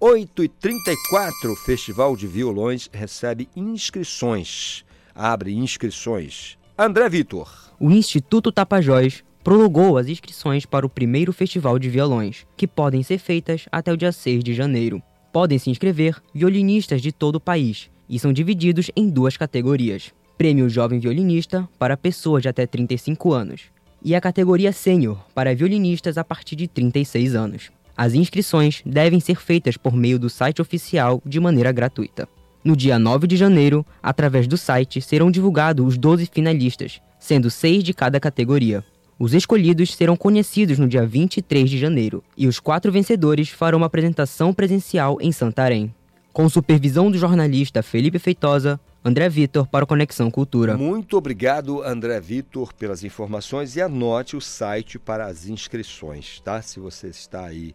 8h34, 0.00 1.52
o 1.52 1.56
Festival 1.56 2.16
de 2.16 2.26
Violões 2.26 2.88
recebe 2.90 3.46
inscrições. 3.54 4.86
Abre 5.14 5.52
inscrições. 5.52 6.56
André 6.78 7.08
Vitor. 7.10 7.74
O 7.78 7.90
Instituto 7.90 8.50
Tapajós 8.50 9.22
prorrogou 9.48 9.96
as 9.96 10.08
inscrições 10.08 10.66
para 10.66 10.84
o 10.84 10.90
primeiro 10.90 11.32
Festival 11.32 11.78
de 11.78 11.88
Violões, 11.88 12.46
que 12.54 12.66
podem 12.66 13.02
ser 13.02 13.16
feitas 13.16 13.64
até 13.72 13.90
o 13.90 13.96
dia 13.96 14.12
6 14.12 14.44
de 14.44 14.52
janeiro. 14.52 15.02
Podem 15.32 15.58
se 15.58 15.70
inscrever 15.70 16.16
violinistas 16.34 17.00
de 17.00 17.12
todo 17.12 17.36
o 17.36 17.40
país 17.40 17.88
e 18.10 18.18
são 18.18 18.30
divididos 18.30 18.90
em 18.94 19.08
duas 19.08 19.38
categorias: 19.38 20.12
Prêmio 20.36 20.68
Jovem 20.68 20.98
Violinista 20.98 21.66
para 21.78 21.96
pessoas 21.96 22.42
de 22.42 22.50
até 22.50 22.66
35 22.66 23.32
anos 23.32 23.62
e 24.04 24.14
a 24.14 24.20
categoria 24.20 24.70
Sênior 24.70 25.18
para 25.34 25.54
violinistas 25.54 26.18
a 26.18 26.24
partir 26.24 26.54
de 26.54 26.68
36 26.68 27.34
anos. 27.34 27.70
As 27.96 28.12
inscrições 28.12 28.82
devem 28.84 29.18
ser 29.18 29.40
feitas 29.40 29.78
por 29.78 29.96
meio 29.96 30.18
do 30.18 30.28
site 30.28 30.60
oficial 30.60 31.22
de 31.24 31.40
maneira 31.40 31.72
gratuita. 31.72 32.28
No 32.62 32.76
dia 32.76 32.98
9 32.98 33.26
de 33.26 33.38
janeiro, 33.38 33.82
através 34.02 34.46
do 34.46 34.58
site, 34.58 35.00
serão 35.00 35.30
divulgados 35.30 35.86
os 35.86 35.96
12 35.96 36.28
finalistas, 36.30 37.00
sendo 37.18 37.50
seis 37.50 37.82
de 37.82 37.94
cada 37.94 38.20
categoria. 38.20 38.84
Os 39.20 39.34
escolhidos 39.34 39.94
serão 39.94 40.16
conhecidos 40.16 40.78
no 40.78 40.86
dia 40.86 41.04
23 41.04 41.68
de 41.68 41.76
janeiro 41.76 42.22
e 42.36 42.46
os 42.46 42.60
quatro 42.60 42.92
vencedores 42.92 43.48
farão 43.48 43.78
uma 43.78 43.86
apresentação 43.86 44.54
presencial 44.54 45.18
em 45.20 45.32
Santarém. 45.32 45.92
Com 46.32 46.48
supervisão 46.48 47.10
do 47.10 47.18
jornalista 47.18 47.82
Felipe 47.82 48.20
Feitosa, 48.20 48.78
André 49.04 49.28
Vitor 49.28 49.66
para 49.66 49.84
o 49.84 49.88
Conexão 49.88 50.30
Cultura. 50.30 50.76
Muito 50.76 51.16
obrigado, 51.16 51.82
André 51.82 52.20
Vitor, 52.20 52.72
pelas 52.72 53.02
informações 53.02 53.74
e 53.74 53.82
anote 53.82 54.36
o 54.36 54.40
site 54.40 55.00
para 55.00 55.26
as 55.26 55.48
inscrições, 55.48 56.38
tá? 56.38 56.62
Se 56.62 56.78
você 56.78 57.08
está 57.08 57.44
aí 57.44 57.74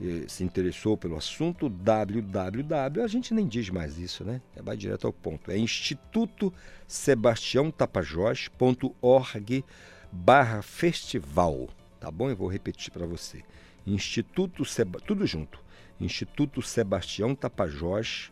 eh, 0.00 0.22
se 0.28 0.44
interessou 0.44 0.96
pelo 0.96 1.16
assunto, 1.16 1.68
www, 1.68 3.02
a 3.02 3.08
gente 3.08 3.34
nem 3.34 3.48
diz 3.48 3.70
mais 3.70 3.98
isso, 3.98 4.22
né? 4.22 4.40
Vai 4.62 4.76
direto 4.76 5.08
ao 5.08 5.12
ponto. 5.12 5.50
É 5.50 5.58
instituto 5.58 6.54
sebastião 6.86 7.72
tapajós.org 7.72 9.64
barra 10.16 10.62
festival, 10.62 11.68
tá 12.00 12.10
bom? 12.10 12.30
Eu 12.30 12.36
vou 12.36 12.48
repetir 12.48 12.90
para 12.90 13.06
você. 13.06 13.44
Instituto 13.86 14.64
Seba... 14.64 14.98
tudo 15.00 15.26
junto. 15.26 15.60
Instituto 16.00 16.62
Sebastião 16.62 17.34
Tapajós.org 17.34 18.30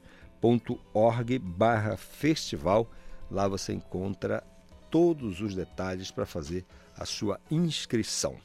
barra 1.38 1.96
festival. 1.96 2.90
Lá 3.30 3.46
você 3.46 3.72
encontra 3.72 4.42
todos 4.90 5.40
os 5.40 5.54
detalhes 5.54 6.10
para 6.10 6.26
fazer 6.26 6.64
a 6.96 7.04
sua 7.04 7.38
inscrição. 7.50 8.36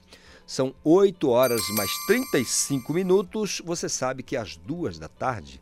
São 0.46 0.74
8 0.84 1.30
horas 1.30 1.62
mais 1.76 1.92
35 2.08 2.94
minutos. 2.94 3.62
Você 3.64 3.88
sabe 3.88 4.24
que 4.24 4.36
às 4.36 4.58
duas 4.58 4.98
da 5.00 5.08
tarde, 5.08 5.62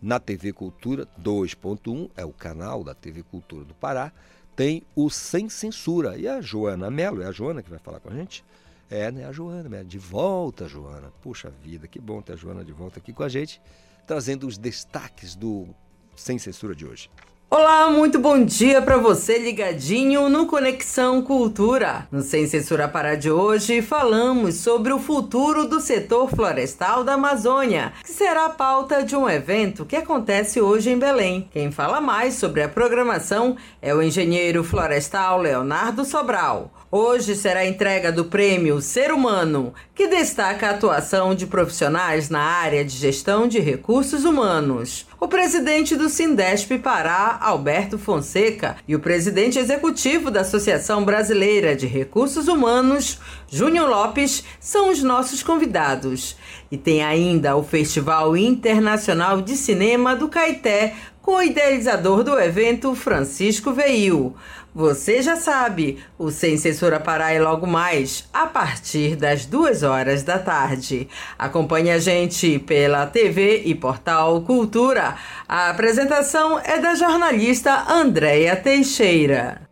na 0.00 0.20
TV 0.20 0.52
Cultura 0.52 1.06
2.1, 1.20 2.10
é 2.16 2.24
o 2.24 2.32
canal 2.32 2.84
da 2.84 2.94
TV 2.94 3.22
Cultura 3.22 3.64
do 3.64 3.74
Pará, 3.74 4.12
tem 4.58 4.82
o 4.96 5.08
Sem 5.08 5.48
Censura. 5.48 6.18
E 6.18 6.26
a 6.26 6.40
Joana 6.40 6.90
Melo, 6.90 7.22
é 7.22 7.26
a 7.26 7.30
Joana 7.30 7.62
que 7.62 7.70
vai 7.70 7.78
falar 7.78 8.00
com 8.00 8.10
a 8.10 8.12
gente? 8.12 8.44
É, 8.90 9.08
né? 9.12 9.24
A 9.24 9.30
Joana, 9.30 9.84
de 9.84 9.98
volta, 9.98 10.66
Joana. 10.66 11.12
Puxa 11.22 11.48
vida, 11.62 11.86
que 11.86 12.00
bom 12.00 12.20
ter 12.20 12.32
a 12.32 12.36
Joana 12.36 12.64
de 12.64 12.72
volta 12.72 12.98
aqui 12.98 13.12
com 13.12 13.22
a 13.22 13.28
gente, 13.28 13.62
trazendo 14.04 14.48
os 14.48 14.58
destaques 14.58 15.36
do 15.36 15.68
Sem 16.16 16.40
Censura 16.40 16.74
de 16.74 16.84
hoje. 16.84 17.08
Olá, 17.50 17.90
muito 17.90 18.18
bom 18.18 18.44
dia 18.44 18.82
para 18.82 18.98
você 18.98 19.38
ligadinho 19.38 20.28
no 20.28 20.44
Conexão 20.44 21.22
Cultura. 21.22 22.06
No 22.12 22.20
Sem 22.20 22.46
Censura 22.46 22.86
Pará 22.86 23.14
de 23.14 23.30
hoje, 23.30 23.80
falamos 23.80 24.56
sobre 24.56 24.92
o 24.92 24.98
futuro 24.98 25.66
do 25.66 25.80
setor 25.80 26.28
florestal 26.28 27.02
da 27.02 27.14
Amazônia, 27.14 27.94
que 28.04 28.10
será 28.10 28.44
a 28.44 28.50
pauta 28.50 29.02
de 29.02 29.16
um 29.16 29.26
evento 29.26 29.86
que 29.86 29.96
acontece 29.96 30.60
hoje 30.60 30.90
em 30.90 30.98
Belém. 30.98 31.48
Quem 31.50 31.72
fala 31.72 32.02
mais 32.02 32.34
sobre 32.34 32.62
a 32.62 32.68
programação 32.68 33.56
é 33.80 33.94
o 33.94 34.02
engenheiro 34.02 34.62
florestal 34.62 35.40
Leonardo 35.40 36.04
Sobral. 36.04 36.70
Hoje 36.90 37.36
será 37.36 37.60
a 37.60 37.66
entrega 37.66 38.10
do 38.10 38.24
prêmio 38.24 38.80
Ser 38.80 39.12
Humano, 39.12 39.74
que 39.94 40.08
destaca 40.08 40.66
a 40.68 40.70
atuação 40.70 41.34
de 41.34 41.46
profissionais 41.46 42.30
na 42.30 42.40
área 42.40 42.82
de 42.82 42.96
gestão 42.96 43.46
de 43.46 43.58
recursos 43.58 44.24
humanos. 44.24 45.06
O 45.20 45.28
presidente 45.28 45.94
do 45.96 46.08
Sindesp 46.08 46.78
Pará, 46.78 47.36
Alberto 47.42 47.98
Fonseca, 47.98 48.76
e 48.88 48.96
o 48.96 49.00
presidente 49.00 49.58
executivo 49.58 50.30
da 50.30 50.40
Associação 50.40 51.04
Brasileira 51.04 51.76
de 51.76 51.86
Recursos 51.86 52.48
Humanos, 52.48 53.18
Júnior 53.50 53.90
Lopes, 53.90 54.42
são 54.58 54.88
os 54.90 55.02
nossos 55.02 55.42
convidados. 55.42 56.36
E 56.70 56.78
tem 56.78 57.04
ainda 57.04 57.54
o 57.54 57.62
Festival 57.62 58.34
Internacional 58.34 59.42
de 59.42 59.56
Cinema 59.56 60.16
do 60.16 60.26
Caeté, 60.26 60.94
com 61.20 61.34
o 61.34 61.42
idealizador 61.42 62.24
do 62.24 62.40
evento, 62.40 62.94
Francisco 62.94 63.70
Veil. 63.70 64.34
Você 64.78 65.20
já 65.20 65.34
sabe, 65.34 65.98
o 66.16 66.30
Sem 66.30 66.56
Censura 66.56 67.00
Pará 67.00 67.32
é 67.32 67.40
logo 67.40 67.66
mais, 67.66 68.28
a 68.32 68.46
partir 68.46 69.16
das 69.16 69.44
duas 69.44 69.82
horas 69.82 70.22
da 70.22 70.38
tarde. 70.38 71.08
Acompanhe 71.36 71.90
a 71.90 71.98
gente 71.98 72.60
pela 72.60 73.04
TV 73.04 73.64
e 73.64 73.74
portal 73.74 74.40
Cultura. 74.42 75.16
A 75.48 75.70
apresentação 75.70 76.60
é 76.60 76.78
da 76.78 76.94
jornalista 76.94 77.92
Andréia 77.92 78.54
Teixeira. 78.54 79.68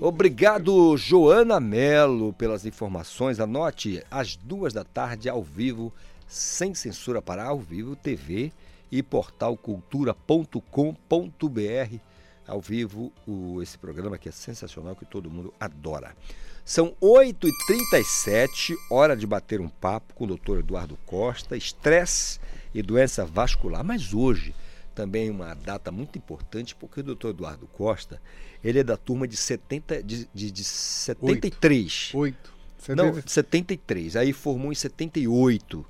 Obrigado, 0.00 0.96
Joana 0.96 1.60
Melo, 1.60 2.32
pelas 2.32 2.64
informações. 2.64 3.38
Anote 3.38 4.02
às 4.10 4.34
duas 4.34 4.72
da 4.72 4.82
tarde, 4.82 5.28
ao 5.28 5.42
vivo, 5.42 5.92
sem 6.26 6.74
censura 6.74 7.20
para 7.20 7.44
ao 7.44 7.58
vivo, 7.58 7.94
TV 7.94 8.50
e 8.90 9.02
portal 9.02 9.58
cultura.com.br. 9.58 12.13
Ao 12.46 12.60
vivo, 12.60 13.12
o, 13.26 13.62
esse 13.62 13.78
programa 13.78 14.18
que 14.18 14.28
é 14.28 14.32
sensacional, 14.32 14.94
que 14.94 15.04
todo 15.04 15.30
mundo 15.30 15.52
adora. 15.58 16.14
São 16.64 16.96
8h37, 17.00 18.74
hora 18.90 19.16
de 19.16 19.26
bater 19.26 19.60
um 19.60 19.68
papo 19.68 20.14
com 20.14 20.24
o 20.24 20.26
doutor 20.26 20.60
Eduardo 20.60 20.98
Costa, 21.04 21.56
estresse 21.56 22.40
e 22.74 22.82
doença 22.82 23.24
vascular. 23.24 23.84
Mas 23.84 24.14
hoje 24.14 24.54
também 24.94 25.28
é 25.28 25.30
uma 25.30 25.54
data 25.54 25.90
muito 25.90 26.16
importante, 26.16 26.74
porque 26.74 27.00
o 27.00 27.02
doutor 27.02 27.30
Eduardo 27.30 27.66
Costa, 27.66 28.20
ele 28.62 28.78
é 28.78 28.84
da 28.84 28.96
turma 28.96 29.28
de, 29.28 29.36
70, 29.36 30.02
de, 30.02 30.28
de, 30.32 30.50
de 30.50 30.64
73. 30.64 32.12
Oito. 32.14 32.54
Não, 32.88 33.20
73. 33.26 34.16
Aí 34.16 34.32
formou 34.32 34.72
em 34.72 34.74
78. 34.74 35.84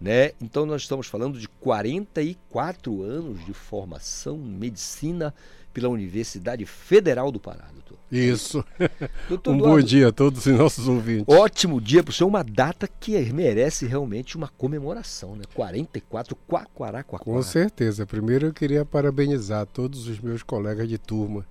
Né? 0.00 0.32
Então 0.40 0.64
nós 0.64 0.82
estamos 0.82 1.06
falando 1.06 1.38
de 1.40 1.48
44 1.48 3.02
anos 3.02 3.44
de 3.44 3.52
formação 3.52 4.36
em 4.36 4.56
medicina 4.56 5.34
pela 5.78 5.88
Universidade 5.88 6.66
Federal 6.66 7.30
do 7.30 7.38
Pará, 7.38 7.68
doutor. 7.72 7.96
Isso. 8.10 8.64
Doutor 9.28 9.52
um 9.52 9.58
bom 9.58 9.64
Eduardo, 9.66 9.86
dia 9.86 10.08
a 10.08 10.12
todos 10.12 10.44
os 10.46 10.58
nossos 10.58 10.88
ouvintes. 10.88 11.26
Ótimo 11.32 11.80
dia 11.80 12.02
para 12.02 12.10
o 12.10 12.12
senhor, 12.14 12.28
uma 12.28 12.42
data 12.42 12.88
que 12.88 13.18
merece 13.32 13.86
realmente 13.86 14.36
uma 14.36 14.48
comemoração, 14.48 15.36
né? 15.36 15.42
44, 15.54 16.34
Quaquará, 16.48 17.04
Com 17.04 17.42
certeza. 17.42 18.06
Primeiro 18.06 18.46
eu 18.46 18.52
queria 18.52 18.84
parabenizar 18.84 19.66
todos 19.66 20.08
os 20.08 20.18
meus 20.18 20.42
colegas 20.42 20.88
de 20.88 20.96
turma 20.98 21.46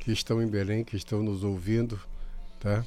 que 0.00 0.12
estão 0.12 0.42
em 0.42 0.46
Belém, 0.48 0.84
que 0.84 0.96
estão 0.96 1.22
nos 1.22 1.42
ouvindo, 1.44 1.98
tá? 2.60 2.84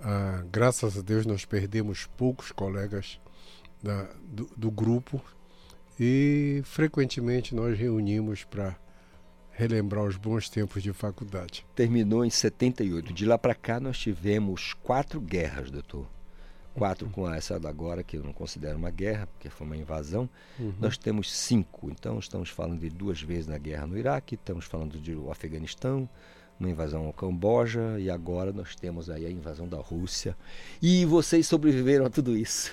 Ah, 0.00 0.44
graças 0.52 0.98
a 0.98 1.00
Deus 1.00 1.24
nós 1.24 1.44
perdemos 1.46 2.06
poucos 2.16 2.52
colegas 2.52 3.18
da- 3.82 4.08
do, 4.22 4.48
do 4.56 4.70
grupo 4.70 5.20
e 5.98 6.60
frequentemente 6.64 7.54
nós 7.54 7.78
reunimos 7.78 8.44
para 8.44 8.76
relembrar 9.56 10.04
os 10.04 10.16
bons 10.16 10.48
tempos 10.48 10.82
de 10.82 10.92
faculdade. 10.92 11.64
Terminou 11.74 12.24
em 12.24 12.30
78. 12.30 13.12
De 13.12 13.24
lá 13.24 13.38
para 13.38 13.54
cá 13.54 13.80
nós 13.80 13.98
tivemos 13.98 14.74
quatro 14.74 15.20
guerras, 15.20 15.70
doutor. 15.70 16.06
Quatro 16.74 17.08
com 17.08 17.32
essa 17.32 17.58
da 17.58 17.68
agora, 17.68 18.02
que 18.02 18.16
eu 18.16 18.24
não 18.24 18.32
considero 18.32 18.76
uma 18.76 18.90
guerra, 18.90 19.28
porque 19.28 19.48
foi 19.48 19.64
uma 19.64 19.76
invasão. 19.76 20.28
Uhum. 20.58 20.74
Nós 20.80 20.98
temos 20.98 21.32
cinco. 21.32 21.88
Então 21.88 22.18
estamos 22.18 22.50
falando 22.50 22.80
de 22.80 22.90
duas 22.90 23.22
vezes 23.22 23.46
na 23.46 23.56
guerra 23.56 23.86
no 23.86 23.96
Iraque, 23.96 24.34
estamos 24.34 24.64
falando 24.64 24.98
do 24.98 25.30
Afeganistão, 25.30 26.08
uma 26.58 26.70
invasão 26.70 27.04
ao 27.06 27.12
Camboja 27.12 27.98
e 27.98 28.08
agora 28.08 28.52
nós 28.52 28.74
temos 28.76 29.10
aí 29.10 29.26
a 29.26 29.30
invasão 29.30 29.66
da 29.68 29.76
Rússia. 29.78 30.36
E 30.80 31.04
vocês 31.04 31.46
sobreviveram 31.46 32.06
a 32.06 32.10
tudo 32.10 32.36
isso. 32.36 32.72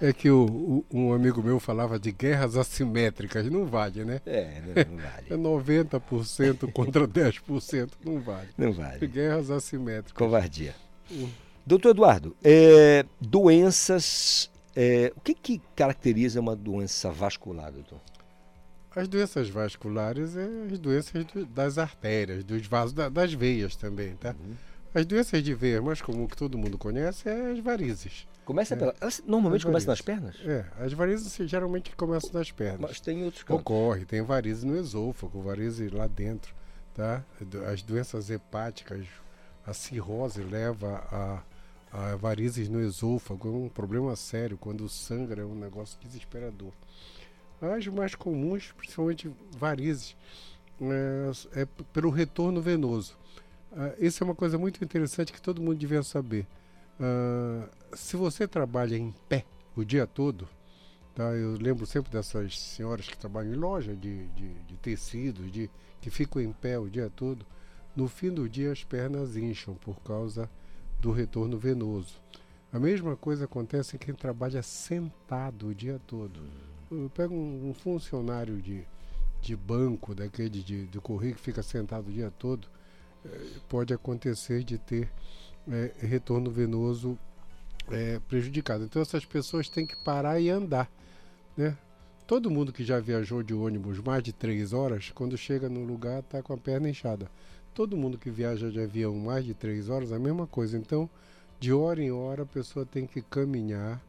É 0.00 0.12
que 0.12 0.30
o, 0.30 0.44
o- 0.44 0.84
um 0.98 1.12
amigo 1.12 1.42
meu 1.42 1.58
falava 1.58 1.98
de 1.98 2.12
guerras 2.12 2.56
assimétricas, 2.56 3.50
não 3.50 3.66
vale, 3.66 4.04
né? 4.04 4.20
É, 4.24 4.60
não, 4.64 4.96
não 4.96 5.02
vale. 5.02 5.26
É 5.30 5.36
90% 5.36 6.72
contra 6.72 7.06
10%, 7.06 7.90
não 8.04 8.20
vale. 8.20 8.48
Não 8.56 8.72
vale. 8.72 9.06
Guerras 9.06 9.50
assimétricas. 9.50 10.12
Covardia. 10.12 10.74
Hum. 11.10 11.28
Doutor 11.66 11.90
Eduardo, 11.90 12.36
é, 12.44 13.04
doenças. 13.20 14.50
é, 14.74 15.12
o 15.16 15.20
que, 15.20 15.34
que 15.34 15.60
caracteriza 15.74 16.40
uma 16.40 16.54
doença 16.54 17.10
vascular, 17.10 17.72
doutor? 17.72 18.00
As 18.96 19.06
doenças 19.06 19.48
vasculares 19.50 20.36
é 20.36 20.48
as 20.72 20.78
doenças 20.78 21.22
do- 21.26 21.44
das 21.44 21.76
artérias, 21.76 22.42
dos 22.42 22.66
vasos, 22.66 22.94
da- 22.94 23.10
das 23.10 23.32
veias 23.34 23.76
também, 23.76 24.16
tá? 24.16 24.30
Uhum. 24.40 24.54
As 24.94 25.04
doenças 25.04 25.42
de 25.42 25.52
veia 25.52 25.82
mais 25.82 26.00
comum 26.00 26.26
que 26.26 26.34
todo 26.36 26.56
mundo 26.56 26.78
conhece 26.78 27.28
é 27.28 27.50
as 27.50 27.58
varizes. 27.58 28.26
Começa 28.46 28.72
É. 28.74 28.78
pela. 28.78 28.94
elas 28.98 29.22
normalmente 29.26 29.66
começam 29.66 29.88
nas 29.90 30.00
pernas? 30.00 30.36
É, 30.46 30.64
as 30.80 30.94
varizes 30.94 31.36
geralmente 31.46 31.94
começam 31.94 32.30
nas 32.32 32.50
pernas. 32.50 32.80
Mas 32.80 32.98
tem 33.00 33.22
outros 33.24 33.42
casos. 33.42 33.60
Ocorre, 33.60 34.06
tem 34.06 34.22
varizes 34.22 34.64
no 34.64 34.74
esôfago, 34.74 35.42
varizes 35.42 35.92
lá 35.92 36.06
dentro, 36.06 36.54
tá? 36.94 37.22
As 37.70 37.82
doenças 37.82 38.30
hepáticas, 38.30 39.04
a 39.66 39.74
cirrose 39.74 40.42
leva 40.42 41.04
a, 41.12 41.42
a 42.12 42.16
varizes 42.16 42.66
no 42.70 42.80
esôfago, 42.80 43.48
é 43.48 43.50
um 43.66 43.68
problema 43.68 44.16
sério, 44.16 44.56
quando 44.56 44.88
sangra 44.88 45.42
é 45.42 45.44
um 45.44 45.54
negócio 45.54 45.98
desesperador. 46.00 46.72
As 47.60 47.86
mais 47.86 48.14
comuns, 48.14 48.72
principalmente 48.76 49.30
varizes, 49.56 50.16
é, 50.80 51.62
é 51.62 51.66
pelo 51.92 52.10
retorno 52.10 52.60
venoso. 52.60 53.16
Ah, 53.72 53.94
isso 53.98 54.22
é 54.22 54.24
uma 54.24 54.34
coisa 54.34 54.58
muito 54.58 54.82
interessante 54.84 55.32
que 55.32 55.40
todo 55.40 55.62
mundo 55.62 55.78
devia 55.78 56.02
saber. 56.02 56.46
Ah, 57.00 57.68
se 57.94 58.16
você 58.16 58.46
trabalha 58.46 58.96
em 58.96 59.14
pé 59.28 59.44
o 59.74 59.84
dia 59.84 60.06
todo, 60.06 60.48
tá? 61.14 61.24
eu 61.34 61.56
lembro 61.56 61.86
sempre 61.86 62.10
dessas 62.10 62.58
senhoras 62.58 63.08
que 63.08 63.16
trabalham 63.16 63.52
em 63.52 63.56
loja 63.56 63.94
de, 63.94 64.26
de, 64.28 64.54
de 64.64 64.76
tecidos, 64.76 65.50
de, 65.50 65.70
que 66.00 66.10
ficam 66.10 66.40
em 66.42 66.52
pé 66.52 66.78
o 66.78 66.88
dia 66.88 67.10
todo, 67.14 67.44
no 67.94 68.08
fim 68.08 68.30
do 68.30 68.48
dia 68.48 68.72
as 68.72 68.84
pernas 68.84 69.36
incham 69.36 69.74
por 69.74 69.98
causa 70.02 70.50
do 71.00 71.10
retorno 71.10 71.58
venoso. 71.58 72.20
A 72.72 72.78
mesma 72.78 73.16
coisa 73.16 73.46
acontece 73.46 73.96
em 73.96 73.98
quem 73.98 74.14
trabalha 74.14 74.62
sentado 74.62 75.68
o 75.68 75.74
dia 75.74 75.98
todo. 76.06 76.42
Eu 76.90 77.10
pego 77.14 77.34
um, 77.34 77.70
um 77.70 77.74
funcionário 77.74 78.62
de, 78.62 78.86
de 79.42 79.56
banco, 79.56 80.14
daquele 80.14 80.62
de, 80.62 80.86
de 80.86 81.00
correio 81.00 81.34
que 81.34 81.40
fica 81.40 81.62
sentado 81.62 82.08
o 82.08 82.12
dia 82.12 82.32
todo, 82.38 82.68
eh, 83.24 83.46
pode 83.68 83.92
acontecer 83.92 84.62
de 84.62 84.78
ter 84.78 85.10
eh, 85.68 85.92
retorno 85.98 86.50
venoso 86.50 87.18
eh, 87.90 88.20
prejudicado. 88.28 88.84
Então 88.84 89.02
essas 89.02 89.24
pessoas 89.24 89.68
têm 89.68 89.86
que 89.86 89.96
parar 89.96 90.40
e 90.40 90.48
andar. 90.48 90.90
Né? 91.56 91.76
Todo 92.26 92.50
mundo 92.50 92.72
que 92.72 92.84
já 92.84 93.00
viajou 93.00 93.42
de 93.42 93.54
ônibus 93.54 93.98
mais 93.98 94.22
de 94.22 94.32
três 94.32 94.72
horas, 94.72 95.10
quando 95.14 95.36
chega 95.36 95.68
no 95.68 95.84
lugar 95.84 96.20
está 96.20 96.42
com 96.42 96.52
a 96.52 96.58
perna 96.58 96.88
inchada. 96.88 97.30
Todo 97.74 97.96
mundo 97.96 98.16
que 98.16 98.30
viaja 98.30 98.70
de 98.70 98.80
avião 98.80 99.14
mais 99.16 99.44
de 99.44 99.54
três 99.54 99.88
horas, 99.88 100.12
a 100.12 100.18
mesma 100.18 100.46
coisa. 100.46 100.78
Então, 100.78 101.10
de 101.60 101.72
hora 101.72 102.02
em 102.02 102.10
hora, 102.10 102.44
a 102.44 102.46
pessoa 102.46 102.86
tem 102.86 103.06
que 103.06 103.20
caminhar 103.22 104.00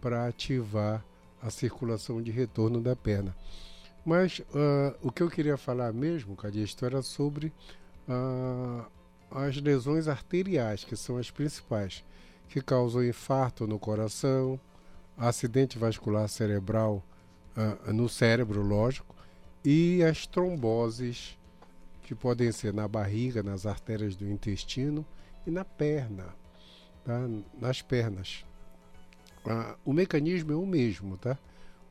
para 0.00 0.26
ativar 0.26 1.04
a 1.44 1.50
circulação 1.50 2.22
de 2.22 2.30
retorno 2.30 2.80
da 2.80 2.96
perna. 2.96 3.36
Mas 4.04 4.40
ah, 4.54 4.96
o 5.02 5.12
que 5.12 5.22
eu 5.22 5.30
queria 5.30 5.56
falar 5.56 5.92
mesmo, 5.92 6.34
Calixto, 6.34 6.84
era 6.86 7.02
sobre 7.02 7.52
ah, 8.08 8.86
as 9.30 9.60
lesões 9.60 10.08
arteriais, 10.08 10.84
que 10.84 10.96
são 10.96 11.18
as 11.18 11.30
principais, 11.30 12.02
que 12.48 12.62
causam 12.62 13.04
infarto 13.04 13.66
no 13.66 13.78
coração, 13.78 14.58
acidente 15.16 15.78
vascular 15.78 16.28
cerebral 16.28 17.02
ah, 17.54 17.92
no 17.92 18.08
cérebro, 18.08 18.62
lógico, 18.62 19.14
e 19.62 20.02
as 20.02 20.26
tromboses, 20.26 21.38
que 22.02 22.14
podem 22.14 22.52
ser 22.52 22.72
na 22.72 22.86
barriga, 22.86 23.42
nas 23.42 23.64
artérias 23.64 24.16
do 24.16 24.28
intestino 24.30 25.04
e 25.46 25.50
na 25.50 25.64
perna, 25.64 26.34
tá? 27.02 27.18
nas 27.58 27.80
pernas. 27.80 28.44
Ah, 29.46 29.76
o 29.84 29.92
mecanismo 29.92 30.52
é 30.52 30.56
o 30.56 30.66
mesmo, 30.66 31.16
tá? 31.18 31.38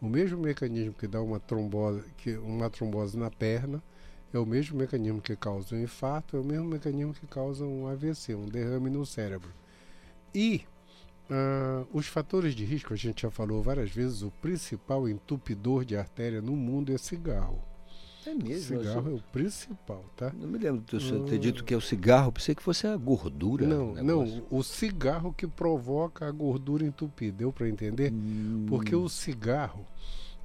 O 0.01 0.07
mesmo 0.07 0.39
mecanismo 0.39 0.93
que 0.93 1.07
dá 1.07 1.21
uma 1.21 1.39
trombose, 1.39 2.03
que 2.17 2.35
uma 2.37 2.69
trombose 2.69 3.17
na 3.17 3.29
perna 3.29 3.81
é 4.33 4.39
o 4.39 4.45
mesmo 4.45 4.77
mecanismo 4.77 5.21
que 5.21 5.35
causa 5.35 5.75
um 5.75 5.81
infarto, 5.81 6.35
é 6.35 6.39
o 6.39 6.43
mesmo 6.43 6.65
mecanismo 6.65 7.13
que 7.13 7.27
causa 7.27 7.63
um 7.65 7.87
AVC, 7.87 8.35
um 8.35 8.45
derrame 8.45 8.89
no 8.89 9.05
cérebro. 9.05 9.51
E 10.33 10.65
ah, 11.29 11.85
os 11.93 12.07
fatores 12.07 12.53
de 12.55 12.65
risco, 12.65 12.93
a 12.93 12.97
gente 12.97 13.21
já 13.21 13.31
falou 13.31 13.61
várias 13.61 13.91
vezes, 13.91 14.21
o 14.21 14.31
principal 14.31 15.07
entupidor 15.07 15.85
de 15.85 15.95
artéria 15.95 16.41
no 16.41 16.55
mundo 16.55 16.93
é 16.93 16.97
cigarro. 16.97 17.72
É 18.25 18.33
mesmo? 18.33 18.77
O 18.77 18.83
cigarro 18.83 19.09
eu 19.09 19.13
é 19.13 19.19
o 19.19 19.21
principal, 19.31 20.05
tá? 20.15 20.31
Não 20.37 20.47
me 20.47 20.57
lembro 20.57 20.81
de 20.81 20.91
você 21.03 21.19
ter 21.29 21.35
Hum. 21.35 21.39
dito 21.39 21.63
que 21.63 21.73
é 21.73 21.77
o 21.77 21.81
cigarro, 21.81 22.31
pensei 22.31 22.55
que 22.55 22.63
fosse 22.63 22.87
a 22.87 22.95
gordura. 22.95 23.65
Não, 23.65 23.91
o 23.91 23.95
negócio. 23.95 24.35
não, 24.49 24.57
o 24.59 24.63
cigarro 24.63 25.33
que 25.33 25.47
provoca 25.47 26.27
a 26.27 26.31
gordura 26.31 26.85
entupida, 26.85 27.37
deu 27.37 27.51
para 27.51 27.67
entender? 27.67 28.13
Porque 28.67 28.95
o 28.95 29.09
cigarro, 29.09 29.85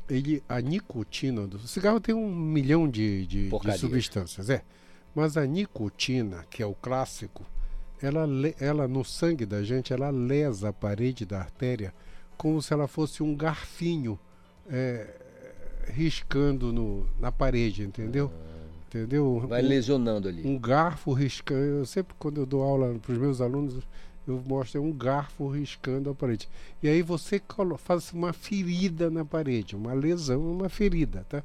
ele, 0.08 0.42
a 0.48 0.60
nicotina 0.60 1.46
do 1.46 1.56
o 1.56 1.68
cigarro 1.68 2.00
tem 2.00 2.14
um 2.14 2.34
milhão 2.34 2.88
de, 2.88 3.26
de, 3.26 3.48
de 3.50 3.78
substâncias, 3.78 4.50
é. 4.50 4.62
Mas 5.14 5.36
a 5.36 5.46
nicotina, 5.46 6.44
que 6.50 6.62
é 6.62 6.66
o 6.66 6.74
clássico, 6.74 7.44
ela, 8.00 8.26
ela 8.60 8.86
no 8.86 9.04
sangue 9.04 9.44
da 9.44 9.62
gente, 9.62 9.92
ela 9.92 10.10
lesa 10.10 10.68
a 10.68 10.72
parede 10.72 11.24
da 11.26 11.38
artéria 11.40 11.92
como 12.36 12.62
se 12.62 12.72
ela 12.72 12.86
fosse 12.86 13.22
um 13.22 13.34
garfinho 13.34 14.18
é, 14.70 15.06
riscando 15.91 16.72
no, 16.72 17.07
na 17.18 17.30
parede, 17.32 17.82
entendeu? 17.82 18.30
Entendeu? 18.89 19.45
Vai 19.47 19.61
lesionando 19.61 20.28
ali. 20.28 20.47
um 20.47 20.59
garfo 20.59 21.12
riscando. 21.12 21.61
Eu 21.61 21.86
sempre, 21.86 22.14
quando 22.18 22.41
eu 22.41 22.47
dou 22.47 22.62
aula 22.62 22.99
para 22.99 23.12
os 23.12 23.18
meus 23.18 23.41
alunos, 23.41 23.74
eu 24.26 24.43
mostro 24.47 24.82
um 24.82 24.93
garfo 24.93 25.49
riscando 25.49 26.11
a 26.11 26.14
parede. 26.14 26.49
E 26.82 26.89
aí 26.89 27.03
você 27.03 27.41
faz 27.78 28.12
uma 28.12 28.32
ferida 28.32 29.11
na 29.11 29.24
parede, 29.24 29.76
uma 29.76 29.93
lesão, 29.93 30.41
uma 30.51 30.68
ferida, 30.68 31.24
tá? 31.28 31.43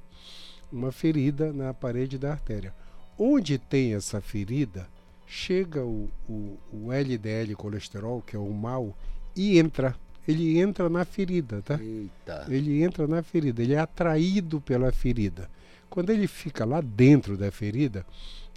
Uma 0.72 0.92
ferida 0.92 1.52
na 1.52 1.74
parede 1.74 2.18
da 2.18 2.32
artéria. 2.32 2.74
Onde 3.18 3.58
tem 3.58 3.94
essa 3.94 4.20
ferida, 4.22 4.88
chega 5.28 5.84
o, 5.84 6.10
o, 6.28 6.58
o 6.72 6.92
LDL 6.92 7.56
colesterol, 7.56 8.22
que 8.22 8.36
é 8.36 8.40
o 8.40 8.52
mal, 8.54 8.96
e 9.36 9.58
entra. 9.60 9.96
Ele 10.28 10.60
entra 10.60 10.90
na 10.90 11.04
ferida, 11.04 11.62
tá? 11.62 11.80
Eita. 11.82 12.46
Ele 12.50 12.82
entra 12.84 13.08
na 13.08 13.22
ferida, 13.22 13.62
ele 13.62 13.74
é 13.74 13.80
atraído 13.80 14.62
pela 14.62 14.92
ferida. 14.92 15.50
Quando 15.90 16.10
ele 16.10 16.28
fica 16.28 16.66
lá 16.66 16.82
dentro 16.82 17.38
da 17.38 17.52
ferida, 17.52 18.06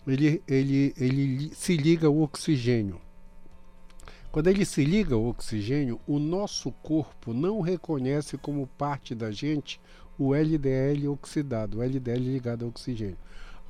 ele, 0.07 0.43
ele, 0.47 0.95
ele 0.97 1.51
se 1.55 1.77
liga 1.77 2.07
ao 2.07 2.19
oxigênio. 2.21 3.01
Quando 4.31 4.49
ele 4.49 4.65
se 4.65 4.85
liga 4.85 5.15
ao 5.15 5.27
oxigênio, 5.27 6.01
o 6.07 6.19
nosso 6.19 6.71
corpo 6.71 7.33
não 7.33 7.61
reconhece 7.61 8.37
como 8.37 8.67
parte 8.67 9.15
da 9.15 9.31
gente 9.31 9.81
o 10.19 10.35
LDL 10.35 11.09
oxidado, 11.09 11.79
o 11.79 11.83
LDL 11.83 12.21
ligado 12.21 12.63
ao 12.63 12.69
oxigênio. 12.69 13.19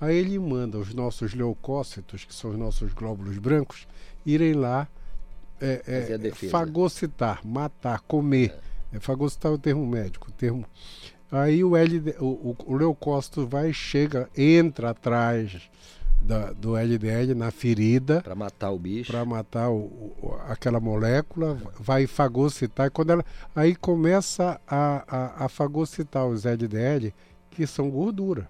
Aí 0.00 0.16
ele 0.16 0.38
manda 0.38 0.78
os 0.78 0.92
nossos 0.92 1.34
leucócitos, 1.34 2.24
que 2.24 2.34
são 2.34 2.50
os 2.50 2.58
nossos 2.58 2.92
glóbulos 2.92 3.38
brancos, 3.38 3.86
irem 4.24 4.52
lá 4.52 4.88
é, 5.60 5.82
é, 5.86 6.00
fagocitar, 6.50 7.40
matar, 7.46 8.00
comer. 8.00 8.54
É, 8.92 9.00
fagocitar 9.00 9.50
é 9.52 9.54
o 9.54 9.58
termo 9.58 9.86
médico. 9.86 10.28
O 10.28 10.32
termo... 10.32 10.64
Aí 11.30 11.64
o, 11.64 11.76
LD, 11.76 12.14
o, 12.20 12.54
o 12.66 12.74
leucócito 12.76 13.46
vai, 13.46 13.72
chega, 13.72 14.28
entra 14.36 14.90
atrás 14.90 15.60
da, 16.22 16.52
do 16.52 16.76
LDL 16.76 17.34
na 17.34 17.50
ferida. 17.50 18.20
Para 18.22 18.34
matar 18.34 18.70
o 18.70 18.78
bicho. 18.78 19.10
Para 19.10 19.24
matar 19.24 19.68
o, 19.70 19.76
o- 20.22 20.38
aquela 20.48 20.78
molécula, 20.78 21.58
vai 21.80 22.06
fagocitar. 22.06 22.86
e 22.86 22.90
Quando 22.90 23.10
ela, 23.10 23.24
aí 23.54 23.74
começa 23.74 24.60
a, 24.66 25.04
a, 25.08 25.44
a 25.46 25.48
fagocitar 25.48 26.26
os 26.26 26.44
LDL, 26.46 27.12
que 27.50 27.66
são 27.66 27.90
gordura. 27.90 28.48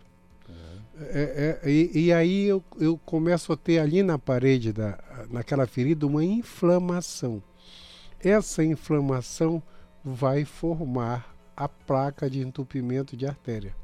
É, 0.98 1.60
é, 1.62 1.70
e, 1.70 2.06
e 2.06 2.12
aí 2.12 2.44
eu, 2.46 2.64
eu 2.80 2.98
começo 3.04 3.52
a 3.52 3.56
ter 3.56 3.78
ali 3.78 4.02
na 4.02 4.18
parede, 4.18 4.72
da, 4.72 4.98
naquela 5.30 5.66
ferida, 5.66 6.06
uma 6.06 6.24
inflamação. 6.24 7.42
Essa 8.20 8.64
inflamação 8.64 9.62
vai 10.04 10.44
formar 10.44 11.34
a 11.56 11.68
placa 11.68 12.30
de 12.30 12.40
entupimento 12.40 13.16
de 13.16 13.26
artéria. 13.26 13.74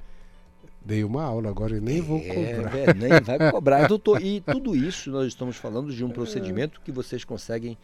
Dei 0.84 1.04
uma 1.04 1.22
aula 1.22 1.48
agora 1.48 1.76
e 1.76 1.80
nem 1.80 2.00
vou 2.00 2.18
É, 2.18 2.54
cobrar. 2.54 2.70
velho, 2.70 2.94
nem 2.98 3.20
vai 3.20 3.50
cobrar. 3.50 3.86
Doutor, 3.86 4.20
e 4.22 4.40
tudo 4.40 4.74
isso 4.74 5.10
nós 5.10 5.28
estamos 5.28 5.56
falando 5.56 5.92
de 5.92 6.04
um 6.04 6.10
procedimento 6.10 6.80
que 6.80 6.90
vocês 6.90 7.24
conseguem 7.24 7.78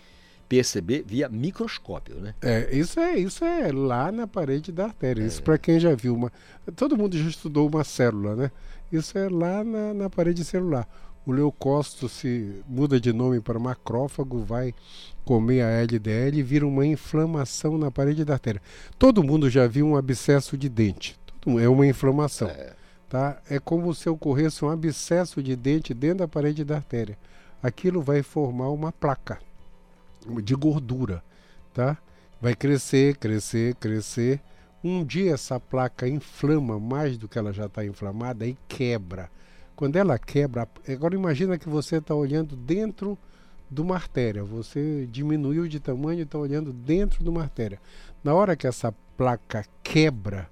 perceber 0.49 1.05
via 1.07 1.29
microscópio, 1.29 2.17
né? 2.17 2.35
É, 2.43 2.75
isso 2.75 2.99
é, 2.99 3.17
isso 3.17 3.45
é 3.45 3.71
lá 3.71 4.11
na 4.11 4.27
parede 4.27 4.73
da 4.73 4.87
artéria. 4.87 5.23
Isso 5.23 5.43
para 5.43 5.59
quem 5.59 5.79
já 5.79 5.95
viu 5.95 6.15
uma. 6.15 6.33
Todo 6.75 6.97
mundo 6.97 7.17
já 7.17 7.29
estudou 7.29 7.69
uma 7.69 7.85
célula, 7.85 8.35
né? 8.35 8.51
Isso 8.91 9.19
é 9.19 9.29
lá 9.29 9.63
na, 9.63 9.93
na 9.93 10.11
parede 10.11 10.45
celular. 10.45 10.89
O 11.27 11.33
leucócito 11.33 12.09
se 12.09 12.63
muda 12.67 12.99
de 12.99 13.13
nome 13.13 13.39
para 13.39 13.59
macrófago, 13.59 14.43
vai 14.43 14.75
comer 15.27 15.61
a 15.61 15.69
LDL 15.83 16.39
e 16.39 16.43
vira 16.43 16.67
uma 16.67 16.87
inflamação 16.87 17.77
na 17.77 17.91
parede 17.91 18.25
da 18.25 18.33
artéria. 18.33 18.63
Todo 18.99 19.23
mundo 19.23 19.51
já 19.51 19.67
viu 19.67 19.87
um 19.87 19.97
abscesso 19.97 20.57
de 20.57 20.71
dente. 20.71 21.19
É 21.61 21.69
uma 21.69 21.87
inflamação. 21.87 22.51
Tá? 23.11 23.41
É 23.49 23.59
como 23.59 23.95
se 23.95 24.09
ocorresse 24.09 24.65
um 24.65 24.71
abscesso 24.71 25.43
de 25.43 25.55
dente 25.55 25.93
dentro 25.93 26.19
da 26.19 26.29
parede 26.29 26.65
da 26.65 26.77
artéria. 26.77 27.19
Aquilo 27.63 28.01
vai 28.01 28.23
formar 28.23 28.71
uma 28.71 28.91
placa 28.91 29.39
de 30.43 30.55
gordura, 30.55 31.23
tá? 31.75 31.99
Vai 32.41 32.55
crescer, 32.55 33.17
crescer, 33.17 33.75
crescer. 33.75 34.41
Um 34.83 35.05
dia 35.05 35.35
essa 35.35 35.59
placa 35.59 36.09
inflama 36.09 36.79
mais 36.79 37.19
do 37.19 37.29
que 37.29 37.39
ela 37.39 37.53
já 37.53 37.67
está 37.67 37.85
inflamada 37.85 38.47
e 38.47 38.57
quebra. 38.69 39.31
Quando 39.75 39.97
ela 39.97 40.19
quebra, 40.19 40.69
agora 40.89 41.15
imagina 41.15 41.59
que 41.59 41.69
você 41.69 41.97
está 41.97 42.15
olhando 42.15 42.57
dentro 42.57 43.19
de 43.71 43.81
uma 43.81 43.95
artéria. 43.95 44.43
Você 44.43 45.07
diminuiu 45.11 45.69
de 45.69 45.81
tamanho 45.81 46.21
e 46.21 46.23
está 46.23 46.39
olhando 46.39 46.73
dentro 46.73 47.23
de 47.23 47.29
uma 47.29 47.43
artéria. 47.43 47.81
Na 48.23 48.35
hora 48.35 48.57
que 48.57 48.67
essa 48.67 48.93
placa 49.17 49.65
quebra, 49.83 50.49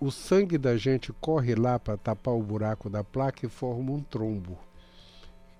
o 0.00 0.10
sangue 0.10 0.58
da 0.58 0.76
gente 0.76 1.12
corre 1.20 1.54
lá 1.54 1.78
para 1.78 1.96
tapar 1.96 2.34
o 2.34 2.42
buraco 2.42 2.90
da 2.90 3.04
placa 3.04 3.46
e 3.46 3.48
forma 3.48 3.92
um 3.92 4.00
trombo. 4.00 4.58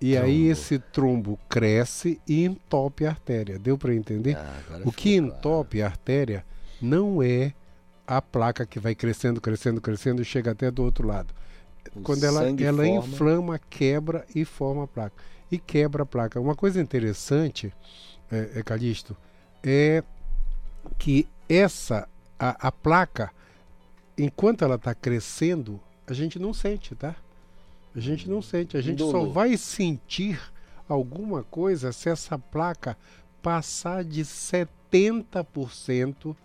E 0.01 0.17
aí 0.17 0.35
Trombo. 0.35 0.51
esse 0.51 0.79
trombo 0.79 1.39
cresce 1.49 2.19
e 2.27 2.43
entope 2.43 3.05
a 3.05 3.09
artéria. 3.09 3.57
Deu 3.57 3.77
para 3.77 3.95
entender? 3.95 4.35
Ah, 4.37 4.81
o 4.83 4.91
que 4.91 5.15
entope 5.15 5.81
a 5.81 5.85
artéria 5.85 6.45
não 6.81 7.23
é 7.23 7.53
a 8.07 8.21
placa 8.21 8.65
que 8.65 8.79
vai 8.79 8.93
crescendo, 8.95 9.41
crescendo, 9.41 9.81
crescendo 9.81 10.21
e 10.21 10.25
chega 10.25 10.51
até 10.51 10.69
do 10.69 10.83
outro 10.83 11.07
lado. 11.07 11.33
O 11.95 12.01
Quando 12.01 12.23
ela, 12.23 12.43
ela 12.49 12.83
forma- 12.83 12.87
inflama, 12.87 13.59
quebra 13.69 14.25
e 14.33 14.43
forma 14.45 14.83
a 14.83 14.87
placa. 14.87 15.15
E 15.51 15.57
quebra 15.57 16.03
a 16.03 16.05
placa. 16.05 16.39
Uma 16.39 16.55
coisa 16.55 16.81
interessante, 16.81 17.73
é, 18.31 18.51
é, 18.55 18.63
Calixto, 18.63 19.15
é 19.63 20.03
que 20.97 21.27
essa, 21.47 22.07
a, 22.39 22.67
a 22.67 22.71
placa, 22.71 23.31
enquanto 24.17 24.63
ela 24.63 24.75
está 24.75 24.93
crescendo, 24.93 25.79
a 26.07 26.13
gente 26.13 26.37
não 26.39 26.53
sente, 26.53 26.95
tá? 26.95 27.15
A 27.95 27.99
gente 27.99 28.29
não 28.29 28.41
sente. 28.41 28.75
A 28.75 28.81
gente 28.81 28.99
só 29.01 29.09
Indolor. 29.09 29.31
vai 29.31 29.55
sentir 29.57 30.39
alguma 30.87 31.43
coisa 31.43 31.91
se 31.91 32.09
essa 32.09 32.37
placa 32.37 32.97
passar 33.41 34.03
de 34.03 34.21
70%, 34.21 34.67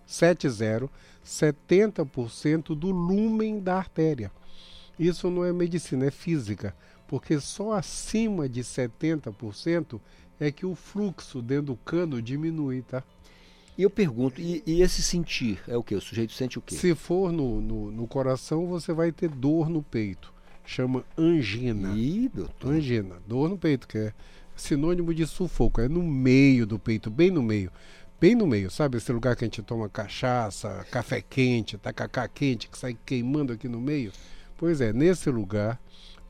70, 0.04 0.90
70% 1.24 2.74
do 2.74 2.90
lumen 2.90 3.60
da 3.60 3.76
artéria. 3.76 4.30
Isso 4.98 5.30
não 5.30 5.44
é 5.44 5.52
medicina, 5.52 6.06
é 6.06 6.10
física, 6.10 6.74
porque 7.06 7.40
só 7.40 7.72
acima 7.72 8.48
de 8.48 8.62
70% 8.62 10.00
é 10.38 10.50
que 10.50 10.66
o 10.66 10.74
fluxo 10.74 11.40
dentro 11.40 11.66
do 11.66 11.76
cano 11.76 12.20
diminui, 12.20 12.82
tá? 12.82 13.02
E 13.78 13.82
eu 13.82 13.90
pergunto, 13.90 14.40
e, 14.40 14.62
e 14.66 14.82
esse 14.82 15.02
sentir 15.02 15.62
é 15.66 15.76
o 15.76 15.82
que? 15.82 15.94
O 15.94 16.00
sujeito 16.00 16.32
sente 16.32 16.58
o 16.58 16.62
quê? 16.62 16.74
Se 16.74 16.94
for 16.94 17.32
no, 17.32 17.60
no, 17.60 17.90
no 17.90 18.06
coração, 18.06 18.66
você 18.66 18.92
vai 18.92 19.10
ter 19.10 19.30
dor 19.30 19.70
no 19.70 19.82
peito. 19.82 20.32
Chama 20.64 21.04
angina. 21.16 21.96
Ih, 21.96 22.28
doutor. 22.28 22.74
Angina, 22.74 23.16
dor 23.26 23.48
no 23.48 23.56
peito, 23.56 23.88
que 23.88 23.96
é 23.96 24.12
sinônimo 24.54 25.14
de 25.14 25.26
sufoco. 25.26 25.80
É 25.80 25.88
no 25.88 26.02
meio 26.02 26.66
do 26.66 26.78
peito, 26.78 27.10
bem 27.10 27.30
no 27.30 27.42
meio. 27.42 27.72
Bem 28.20 28.34
no 28.34 28.46
meio, 28.46 28.70
sabe? 28.70 28.98
Esse 28.98 29.10
lugar 29.10 29.34
que 29.34 29.44
a 29.44 29.46
gente 29.46 29.62
toma 29.62 29.88
cachaça, 29.88 30.84
café 30.90 31.22
quente, 31.22 31.78
tacacá 31.78 32.28
quente, 32.28 32.68
que 32.68 32.78
sai 32.78 32.94
queimando 33.06 33.52
aqui 33.52 33.66
no 33.66 33.80
meio. 33.80 34.12
Pois 34.58 34.82
é, 34.82 34.92
nesse 34.92 35.30
lugar, 35.30 35.80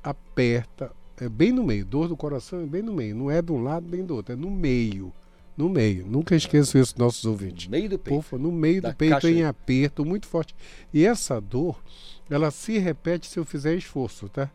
aperta, 0.01 0.93
é 1.17 1.29
bem 1.29 1.51
no 1.51 1.65
meio. 1.65 1.85
Dor 1.85 2.07
do 2.07 2.17
coração 2.17 2.61
é 2.61 2.67
bem 2.67 2.81
no 2.81 2.95
meio. 2.95 3.17
Não 3.17 3.29
é 3.29 3.43
de 3.43 3.51
um 3.51 3.61
lado 3.61 3.89
nem 3.91 4.05
do 4.05 4.15
outro, 4.15 4.35
é 4.35 4.37
no 4.37 4.49
meio. 4.49 5.13
No 5.57 5.69
meio. 5.69 6.07
Nunca 6.07 6.37
esqueço 6.37 6.79
isso, 6.79 6.95
nossos 6.97 7.25
ouvintes. 7.25 7.67
No 7.67 7.73
meio 7.73 7.91
do 7.91 7.99
peito. 7.99 8.17
Por 8.17 8.23
favor, 8.23 8.43
no 8.45 8.53
meio 8.53 8.81
Da 8.81 8.91
do 8.91 8.97
peito 8.97 9.11
caixa 9.11 9.29
em 9.29 9.43
aperto 9.43 10.05
muito 10.05 10.29
forte. 10.29 10.55
E 10.95 11.05
essa 11.05 11.41
dor, 11.41 11.83
ela 12.31 12.53
se 12.53 12.79
repete 12.79 13.27
se 13.27 13.37
eu 13.37 13.45
fizer 13.45 13.75
esforço, 13.75 14.29
tá? 14.29 14.49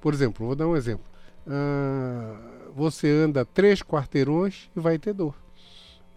Por 0.00 0.12
exemplo, 0.12 0.44
vou 0.44 0.56
dar 0.56 0.66
um 0.66 0.76
exemplo. 0.76 1.04
Ah, 1.46 2.36
você 2.74 3.08
anda 3.08 3.44
três 3.44 3.80
quarteirões 3.80 4.68
e 4.76 4.80
vai 4.80 4.98
ter 4.98 5.14
dor. 5.14 5.39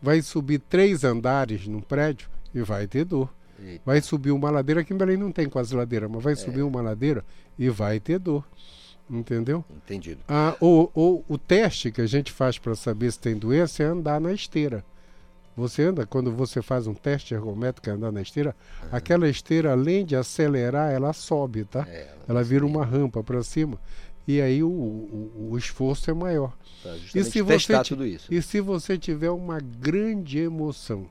Vai 0.03 0.21
subir 0.21 0.59
três 0.59 1.05
andares 1.05 1.65
num 1.65 1.79
prédio 1.79 2.29
e 2.53 2.61
vai 2.61 2.85
ter 2.85 3.05
dor. 3.05 3.33
Eita. 3.63 3.81
Vai 3.85 4.01
subir 4.01 4.31
uma 4.31 4.51
ladeira, 4.51 4.81
aqui 4.81 4.93
em 4.93 4.97
Belém 4.97 5.15
não 5.15 5.31
tem 5.31 5.47
quase 5.47 5.73
ladeira, 5.73 6.09
mas 6.09 6.19
É. 6.19 6.23
vai 6.23 6.35
subir 6.35 6.61
uma 6.61 6.81
ladeira 6.81 7.23
e 7.57 7.69
vai 7.69 7.99
ter 8.01 8.19
dor. 8.19 8.43
Entendeu? 9.09 9.63
Entendido. 9.69 10.21
Ah, 10.27 10.55
ou, 10.59 10.91
ou 10.93 11.23
o 11.27 11.37
teste 11.37 11.91
que 11.91 12.01
a 12.01 12.05
gente 12.05 12.31
faz 12.31 12.57
para 12.57 12.75
saber 12.75 13.11
se 13.11 13.19
tem 13.19 13.35
doença 13.37 13.81
é 13.83 13.85
andar 13.85 14.19
na 14.19 14.33
esteira. 14.33 14.83
Você 15.55 15.83
anda, 15.83 16.05
quando 16.05 16.31
você 16.31 16.61
faz 16.61 16.87
um 16.87 16.93
teste 16.95 17.33
ergométrico 17.33 17.89
andar 17.89 18.11
na 18.11 18.21
esteira, 18.21 18.55
aquela 18.91 19.29
esteira, 19.29 19.71
além 19.71 20.03
de 20.03 20.15
acelerar, 20.15 20.91
ela 20.91 21.13
sobe, 21.13 21.63
tá? 21.63 21.87
ela 22.27 22.43
vira 22.43 22.65
uma 22.65 22.83
rampa 22.83 23.23
para 23.23 23.41
cima. 23.43 23.79
E 24.28 24.41
aí 24.41 24.63
o, 24.63 24.69
o, 24.69 25.49
o 25.51 25.57
esforço 25.57 26.09
é 26.09 26.13
maior. 26.13 26.55
Pra 26.82 26.95
E 26.95 27.24
se, 27.24 27.41
você, 27.41 27.84
tudo 27.84 28.05
isso. 28.05 28.34
e 28.34 28.41
se 28.41 28.61
você 28.61 28.97
tiver 28.97 29.30
uma 29.30 29.59
grande 29.59 30.39
emoção, 30.39 31.09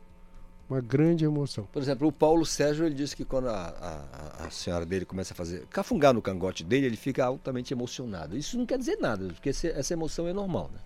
uma 0.69 0.81
grande 0.81 1.25
emoção. 1.25 1.69
Por 1.71 1.83
exemplo, 1.83 2.09
o 2.09 2.13
Paulo 2.13 2.47
Sérgio 2.47 2.87
ele 2.87 2.95
disse 2.95 3.15
que 3.15 3.25
quando 3.25 3.49
a, 3.49 3.53
a- 4.41 4.47
a 4.47 4.51
senhora 4.51 4.87
dele 4.87 5.05
começa 5.05 5.35
a 5.35 5.37
fazer 5.37 5.67
cafungar 5.69 6.15
no 6.15 6.23
cangote 6.23 6.65
dele, 6.65 6.87
ele 6.87 6.97
fica 6.97 7.25
altamente 7.25 7.75
emocionado. 7.75 8.37
Isso 8.37 8.57
não 8.57 8.65
quer 8.65 8.79
dizer 8.79 8.97
nada, 8.99 9.27
porque 9.29 9.51
essa 9.51 9.93
emoção 9.93 10.27
é 10.27 10.33
normal, 10.33 10.71
né? 10.73 10.81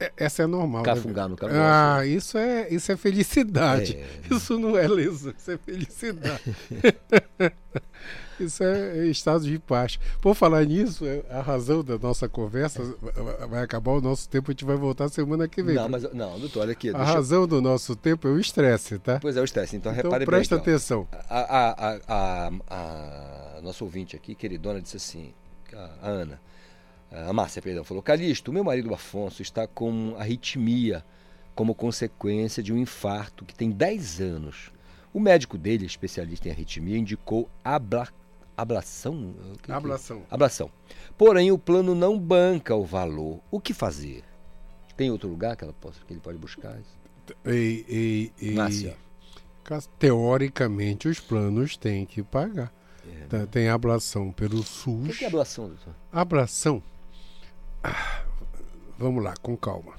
É- 0.00 0.12
Essa 0.16 0.42
é 0.42 0.46
normal. 0.46 0.82
Cafungar 0.82 1.26
né? 1.26 1.30
no 1.30 1.36
cangote. 1.36 1.58
Ah, 1.60 2.04
isso 2.06 2.36
é, 2.36 2.68
isso 2.70 2.90
é 2.90 2.96
felicidade. 2.96 3.96
É. 3.96 4.12
Isso 4.34 4.58
não 4.58 4.76
é 4.76 4.88
lesão, 4.88 5.32
isso 5.36 5.50
é 5.50 5.58
felicidade. 5.58 6.42
isso 8.40 8.64
é 8.64 9.06
estado 9.06 9.44
de 9.44 9.58
paz. 9.58 9.98
Por 10.20 10.34
falar 10.34 10.64
nisso, 10.64 11.04
é 11.06 11.22
a 11.30 11.40
razão 11.40 11.84
da 11.84 11.98
nossa 11.98 12.28
conversa 12.28 12.82
vai- 13.48 13.62
acabar 13.62 13.92
o 13.92 14.00
nosso 14.00 14.28
tempo, 14.28 14.50
a 14.50 14.52
gente 14.52 14.64
vai 14.64 14.76
voltar 14.76 15.08
semana 15.08 15.46
que 15.46 15.62
vem. 15.62 15.74
Não, 15.76 15.88
mas 15.88 16.02
não, 16.12 16.38
doutor, 16.40 16.60
olha 16.62 16.72
aqui. 16.72 16.88
A 16.88 16.92
eu- 16.92 16.96
razão 16.96 17.46
do 17.46 17.60
nosso 17.60 17.94
tempo 17.94 18.26
é 18.26 18.30
o 18.30 18.38
estresse, 18.40 18.98
tá? 18.98 19.18
Pois 19.20 19.36
é, 19.36 19.40
o 19.40 19.44
estresse. 19.44 19.76
Então, 19.76 19.92
Então 19.92 20.04
repare 20.04 20.24
presta 20.26 20.56
bem. 20.56 20.62
atenção. 20.62 21.06
A, 21.12 21.38
a, 21.38 21.70
a, 21.70 22.00
a, 22.68 23.58
a 23.58 23.60
nossa 23.62 23.84
ouvinte 23.84 24.16
aqui, 24.16 24.34
queridona, 24.34 24.80
disse 24.80 24.96
assim, 24.96 25.32
a 25.72 26.08
Ana, 26.08 26.40
a 27.14 27.32
Márcia, 27.32 27.60
perdão, 27.62 27.84
falou, 27.84 28.02
Calixto, 28.02 28.50
o 28.50 28.54
meu 28.54 28.64
marido 28.64 28.92
Afonso 28.94 29.42
está 29.42 29.66
com 29.66 30.14
arritmia 30.18 31.04
como 31.54 31.74
consequência 31.74 32.62
de 32.62 32.72
um 32.72 32.78
infarto 32.78 33.44
que 33.44 33.54
tem 33.54 33.70
10 33.70 34.20
anos. 34.20 34.70
O 35.12 35.20
médico 35.20 35.58
dele, 35.58 35.84
especialista 35.84 36.48
em 36.48 36.50
arritmia, 36.52 36.96
indicou 36.96 37.48
abla, 37.62 38.08
ablação? 38.56 39.34
O 39.52 39.56
que 39.58 39.64
que- 39.64 39.72
Ablação. 39.72 40.22
Ablação. 40.30 40.70
Porém, 41.18 41.52
o 41.52 41.58
plano 41.58 41.94
não 41.94 42.18
banca 42.18 42.74
o 42.74 42.84
valor. 42.84 43.40
O 43.50 43.60
que 43.60 43.74
fazer? 43.74 44.24
Tem 44.96 45.10
outro 45.10 45.28
lugar 45.28 45.54
que, 45.56 45.64
ela 45.64 45.72
possa, 45.74 46.00
que 46.06 46.12
ele 46.14 46.20
pode 46.20 46.38
buscar? 46.38 46.78
E, 47.46 48.30
e, 48.40 48.46
e- 48.48 48.50
Márcia. 48.52 48.96
Teoricamente, 49.98 51.08
os 51.08 51.20
planos 51.20 51.76
têm 51.76 52.04
que 52.06 52.22
pagar. 52.22 52.72
Tá, 53.28 53.46
Tem 53.46 53.68
ablação 53.68 54.30
pelo 54.32 54.60
O 54.60 54.62
SUS. 54.62 55.08
que 55.08 55.18
que 55.18 55.24
é 55.24 55.28
ablação, 55.28 55.68
doutor? 55.68 55.94
Abração. 56.10 56.82
Ah, 57.82 58.22
Vamos 58.98 59.24
lá, 59.24 59.34
com 59.42 59.56
calma. 59.56 59.94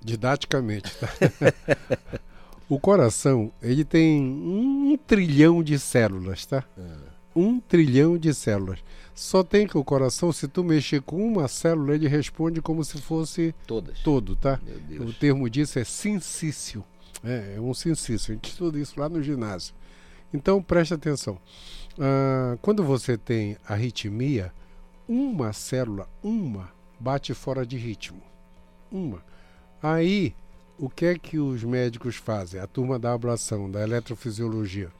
Didaticamente, 0.00 0.94
tá? 0.98 1.08
o 2.68 2.78
coração, 2.78 3.50
ele 3.60 3.84
tem 3.84 4.22
um 4.22 4.96
trilhão 5.06 5.62
de 5.62 5.78
células, 5.78 6.46
tá? 6.46 6.62
Um 7.34 7.58
trilhão 7.58 8.16
de 8.16 8.32
células. 8.32 8.78
Só 9.14 9.42
tem 9.42 9.66
que 9.66 9.76
o 9.76 9.82
coração, 9.82 10.30
se 10.30 10.46
tu 10.46 10.62
mexer 10.62 11.02
com 11.02 11.26
uma 11.26 11.48
célula, 11.48 11.94
ele 11.94 12.06
responde 12.06 12.62
como 12.62 12.84
se 12.84 13.00
fosse 13.00 13.52
Todas. 13.66 13.98
todo, 14.00 14.36
tá? 14.36 14.60
Meu 14.64 14.78
Deus. 14.78 15.10
O 15.10 15.12
termo 15.12 15.50
disso 15.50 15.78
é 15.80 15.84
sincício. 15.84 16.84
É, 17.24 17.54
é 17.56 17.60
um 17.60 17.74
sincício. 17.74 18.32
A 18.32 18.34
gente 18.34 18.50
estuda 18.50 18.78
isso 18.78 19.00
lá 19.00 19.08
no 19.08 19.20
ginásio. 19.22 19.74
Então, 20.32 20.62
presta 20.62 20.94
atenção. 20.94 21.38
Ah, 21.98 22.56
quando 22.62 22.84
você 22.84 23.16
tem 23.16 23.56
arritmia, 23.66 24.52
uma 25.08 25.52
célula, 25.52 26.08
uma, 26.22 26.70
bate 26.98 27.34
fora 27.34 27.66
de 27.66 27.76
ritmo. 27.76 28.22
Uma. 28.90 29.22
Aí, 29.82 30.34
o 30.78 30.88
que 30.88 31.06
é 31.06 31.18
que 31.18 31.38
os 31.38 31.62
médicos 31.62 32.16
fazem? 32.16 32.60
A 32.60 32.66
turma 32.66 32.98
da 32.98 33.12
ablação, 33.12 33.70
da 33.70 33.82
eletrofisiologia. 33.82 34.90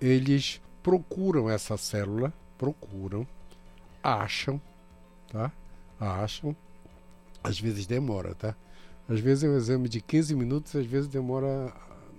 Eles 0.00 0.60
procuram 0.82 1.48
essa 1.48 1.76
célula, 1.76 2.32
procuram, 2.58 3.26
acham, 4.02 4.60
tá? 5.30 5.52
Acham. 5.98 6.56
Às 7.42 7.58
vezes 7.58 7.86
demora, 7.86 8.34
tá? 8.34 8.54
Às 9.08 9.20
vezes 9.20 9.44
é 9.44 9.48
um 9.48 9.56
exame 9.56 9.88
de 9.88 10.00
15 10.00 10.34
minutos, 10.34 10.76
às 10.76 10.86
vezes 10.86 11.08
demora 11.08 11.72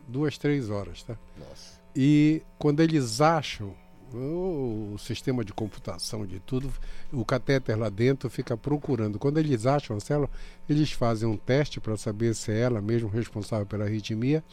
duas, 0.07 0.37
três 0.37 0.69
horas, 0.69 1.03
tá? 1.03 1.17
Nossa. 1.37 1.81
E 1.95 2.41
quando 2.57 2.81
eles 2.81 3.21
acham, 3.21 3.73
o, 4.13 4.95
sistema 4.97 5.43
de 5.43 5.53
computação 5.53 6.25
de 6.25 6.39
tudo, 6.39 6.71
o 7.11 7.25
catéter 7.25 7.77
lá 7.77 7.89
dentro 7.89 8.29
fica 8.29 8.55
procurando. 8.55 9.17
Quando 9.17 9.37
eles 9.39 9.65
acham 9.65 9.97
a 9.97 9.99
célula, 9.99 10.29
eles 10.69 10.91
fazem 10.91 11.27
um 11.27 11.37
teste 11.37 11.79
para 11.79 11.97
saber 11.97 12.35
se 12.35 12.51
é 12.51 12.59
ela 12.59 12.81
mesmo 12.81 13.09
responsável 13.09 13.65
pela 13.65 13.85
arritmia 13.85 14.43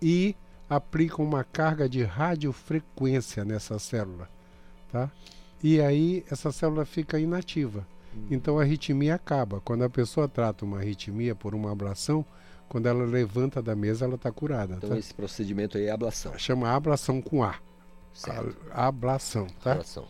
e 0.00 0.36
aplicam 0.68 1.24
uma 1.24 1.44
carga 1.44 1.88
de 1.88 2.02
radiofrequência 2.02 3.44
nessa 3.44 3.78
célula, 3.78 4.28
tá? 4.90 5.10
E 5.62 5.80
aí 5.80 6.24
essa 6.30 6.52
célula 6.52 6.84
fica 6.84 7.18
inativa. 7.18 7.86
Então 8.30 8.58
a 8.58 8.62
arritmia 8.62 9.14
acaba. 9.14 9.60
Quando 9.60 9.82
a 9.82 9.90
pessoa 9.90 10.28
trata 10.28 10.64
uma 10.64 10.78
arritmia 10.78 11.34
por 11.34 11.54
uma 11.54 11.72
ablação, 11.72 12.24
quando 12.68 12.86
ela 12.86 13.04
levanta 13.04 13.62
da 13.62 13.74
mesa, 13.74 14.04
ela 14.04 14.14
está 14.14 14.30
curada. 14.30 14.74
Então 14.76 14.90
tá? 14.90 14.98
esse 14.98 15.12
procedimento 15.12 15.76
aí 15.76 15.86
é 15.86 15.90
ablação. 15.90 16.36
Chama 16.38 16.70
ablação 16.70 17.20
com 17.20 17.42
A. 17.42 17.56
Certo. 18.14 18.56
A- 18.70 18.86
ablação, 18.86 19.46
tá? 19.62 19.72
Ablação. 19.72 20.06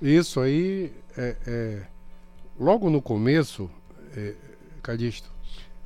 Isso 0.00 0.40
aí 0.40 0.92
é, 1.16 1.36
é- 1.46 1.82
logo 2.58 2.88
no 2.90 3.02
começo, 3.02 3.68
é, 4.16 4.34
Calixto, 4.82 5.30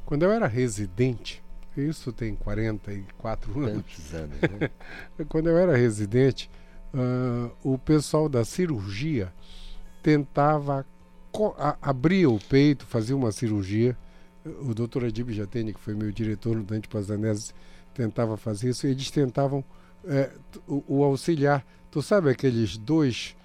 quando 0.05 0.25
eu 0.25 0.33
era 0.33 0.47
residente, 0.47 1.43
isso 1.77 2.13
tem 2.13 2.35
44 2.35 3.59
anos. 3.61 3.73
Tantos 3.85 4.15
anos, 4.15 4.37
né? 4.61 4.71
quando 5.31 5.49
eu 5.49 5.57
era 5.57 5.75
residente, 5.77 6.51
ah, 6.93 7.51
o 7.65 7.79
pessoal 7.79 8.29
da 8.29 8.45
cirurgia 8.45 9.33
tentava 10.03 10.85
abrir 11.81 12.27
o 12.27 12.39
peito, 12.39 12.85
fazia 12.87 13.17
uma 13.17 13.33
cirurgia. 13.33 13.97
O 14.45 14.75
doutor 14.75 15.05
Adib 15.05 15.31
Jatene, 15.31 15.73
que 15.73 15.81
foi 15.81 15.95
meu 15.95 16.11
diretor 16.13 16.57
no 16.57 16.63
Dante 16.63 16.89
Pazanese, 16.89 17.55
tentava 17.95 18.37
fazer 18.37 18.71
isso. 18.71 18.87
Eles 18.87 19.11
tentavam 19.11 19.65
é, 20.07 20.31
o, 20.67 20.83
o 20.89 21.05
auxiliar. 21.05 21.65
Tu 21.91 22.01
sabe 22.03 22.31
aqueles 22.31 22.77
dois 22.79 23.37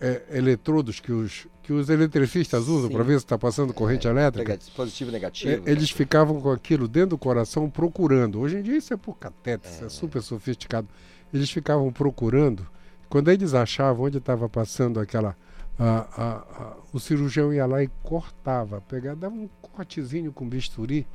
é, 0.00 0.22
eletrodos 0.30 1.00
que 1.00 1.10
os, 1.12 1.46
que 1.62 1.72
os 1.72 1.88
eletricistas 1.88 2.68
usam 2.68 2.90
para 2.90 3.02
ver 3.02 3.12
se 3.18 3.24
está 3.24 3.38
passando 3.38 3.72
corrente 3.72 4.06
elétrica? 4.06 4.50
Negati- 4.50 4.70
Positivo 4.72 5.10
e 5.10 5.12
negativo. 5.12 5.68
É, 5.68 5.70
eles 5.70 5.90
ficavam 5.90 6.40
com 6.40 6.50
aquilo 6.50 6.86
dentro 6.88 7.10
do 7.10 7.18
coração 7.18 7.70
procurando. 7.70 8.40
Hoje 8.40 8.56
em 8.58 8.62
dia 8.62 8.76
isso 8.76 8.92
é 8.92 8.96
por 8.96 9.16
cateter, 9.18 9.60
isso 9.64 9.84
é 9.84 9.88
super 9.88 10.22
sofisticado. 10.22 10.88
Eles 11.32 11.50
ficavam 11.50 11.90
procurando. 11.92 12.66
Quando 13.08 13.30
eles 13.30 13.54
achavam 13.54 14.06
onde 14.06 14.18
estava 14.18 14.48
passando 14.48 14.98
aquela. 15.00 15.36
a- 15.78 16.06
a- 16.16 16.62
a- 16.62 16.76
o 16.92 16.98
cirurgião 16.98 17.52
ia 17.52 17.66
lá 17.66 17.82
e 17.82 17.88
cortava, 18.02 18.80
pegava, 18.80 19.16
dava 19.16 19.34
um 19.34 19.48
cortezinho 19.60 20.32
com 20.32 20.48
bisturi. 20.48 21.06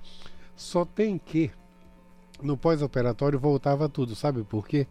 Só 0.56 0.86
tem 0.86 1.18
que 1.18 1.50
no 2.42 2.58
pós-operatório 2.58 3.40
voltava 3.40 3.88
tudo. 3.90 4.16
Sabe 4.16 4.44
por 4.44 4.68
quê? 4.68 4.88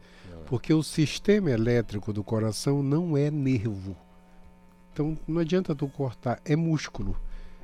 Porque 0.46 0.72
o 0.74 0.82
sistema 0.82 1.50
elétrico 1.50 2.12
do 2.12 2.22
coração 2.24 2.82
não 2.82 3.16
é 3.16 3.30
nervo. 3.30 3.96
Então 4.92 5.16
não 5.26 5.40
adianta 5.40 5.74
tu 5.74 5.88
cortar, 5.88 6.40
é 6.44 6.56
músculo. 6.56 7.16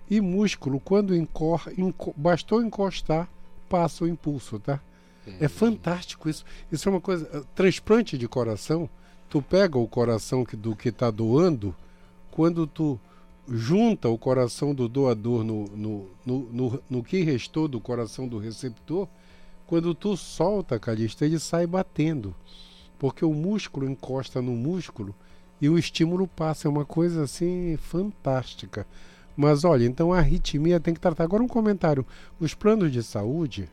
E 0.08 0.20
músculo, 0.20 0.78
quando 0.78 1.14
encor, 1.16 1.68
enco- 1.76 2.14
bastou 2.16 2.62
encostar, 2.62 3.28
passa 3.68 4.04
o 4.04 4.08
impulso, 4.08 4.58
tá? 4.60 4.80
É 5.40 5.48
fantástico 5.48 6.28
isso. 6.28 6.44
Isso 6.70 6.88
é 6.88 6.92
uma 6.92 7.00
coisa. 7.00 7.28
eh, 7.32 7.42
Transplante 7.56 8.16
de 8.16 8.28
coração, 8.28 8.88
tu 9.28 9.42
pega 9.42 9.76
o 9.76 9.88
coração 9.88 10.44
que, 10.44 10.54
do 10.56 10.76
que 10.76 10.90
está 10.90 11.10
doando, 11.10 11.74
quando 12.30 12.64
tu 12.68 13.00
junta 13.48 14.08
o 14.08 14.16
coração 14.16 14.72
do 14.72 14.88
doador 14.88 15.42
no, 15.42 15.64
no, 15.76 16.06
no, 16.24 16.38
no, 16.52 16.82
no 16.88 17.02
que 17.02 17.22
restou 17.22 17.66
do 17.66 17.80
coração 17.80 18.28
do 18.28 18.38
receptor, 18.38 19.08
quando 19.66 19.94
tu 19.94 20.16
solta, 20.16 20.78
Calixto, 20.78 21.24
ele 21.24 21.38
sai 21.38 21.66
batendo. 21.66 22.34
Porque 22.98 23.24
o 23.24 23.32
músculo 23.34 23.88
encosta 23.88 24.40
no 24.40 24.52
músculo 24.52 25.14
e 25.60 25.68
o 25.68 25.78
estímulo 25.78 26.26
passa. 26.26 26.66
É 26.66 26.70
uma 26.70 26.84
coisa 26.84 27.24
assim 27.24 27.76
fantástica. 27.78 28.86
Mas 29.36 29.64
olha, 29.64 29.84
então 29.84 30.12
a 30.12 30.18
arritmia 30.18 30.80
tem 30.80 30.94
que 30.94 31.00
tratar. 31.00 31.24
Agora 31.24 31.42
um 31.42 31.48
comentário. 31.48 32.06
Os 32.40 32.54
planos 32.54 32.90
de 32.90 33.02
saúde, 33.02 33.68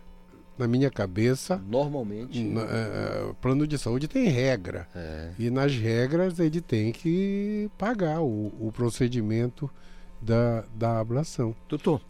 na 0.57 0.67
minha 0.67 0.91
cabeça, 0.91 1.61
Normalmente. 1.69 2.43
na- 2.43 2.61
é, 2.63 2.65
é, 3.29 3.33
plano 3.41 3.65
de 3.65 3.77
saúde 3.77 4.07
tem 4.09 4.27
regra. 4.27 4.87
É. 4.93 5.31
E 5.39 5.49
nas 5.49 5.73
regras 5.73 6.37
ele 6.37 6.59
tem 6.59 6.91
que 6.91 7.69
pagar 7.77 8.19
o, 8.21 8.51
o 8.59 8.71
procedimento 8.73 9.69
da, 10.21 10.65
da 10.75 10.99
ablação. 10.99 11.55
Doutor, 11.69 12.01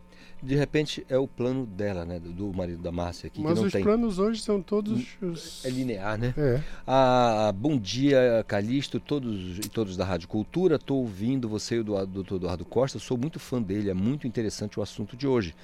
de 0.44 0.56
repente 0.56 1.06
é 1.10 1.18
o 1.18 1.28
plano 1.28 1.66
dela, 1.66 2.06
né? 2.06 2.20
Do, 2.20 2.32
do 2.32 2.54
marido 2.54 2.82
da 2.82 2.92
Márcia 2.92 3.28
aqui, 3.28 3.42
Mas 3.42 3.54
que 3.54 3.60
não 3.60 3.66
os 3.68 3.72
tem. 3.74 3.84
planos 3.84 4.20
hoje 4.20 4.42
são 4.42 4.62
todos. 4.62 5.16
os- 5.22 5.66
É 5.66 5.70
linear, 5.70 6.18
né? 6.18 6.34
É. 6.38 6.62
Ah, 6.86 7.54
bom 7.56 7.78
dia, 7.78 8.44
Calixto, 8.48 9.00
todos 9.00 9.58
e 9.60 9.70
todos 9.70 9.96
da 9.96 10.04
Rádio 10.06 10.28
Cultura. 10.28 10.76
Estou 10.76 10.98
ouvindo 11.00 11.48
você 11.48 11.76
e 11.76 11.80
o 11.80 11.84
doutor 12.06 12.36
Eduardo 12.36 12.66
Costa. 12.66 13.00
Sou 13.00 13.18
muito 13.18 13.40
fã 13.40 13.62
dele, 13.62 13.90
é 13.90 13.94
muito 13.94 14.28
interessante 14.28 14.80
o 14.80 14.84
assunto 14.84 15.16
de 15.16 15.26
hoje. 15.28 15.56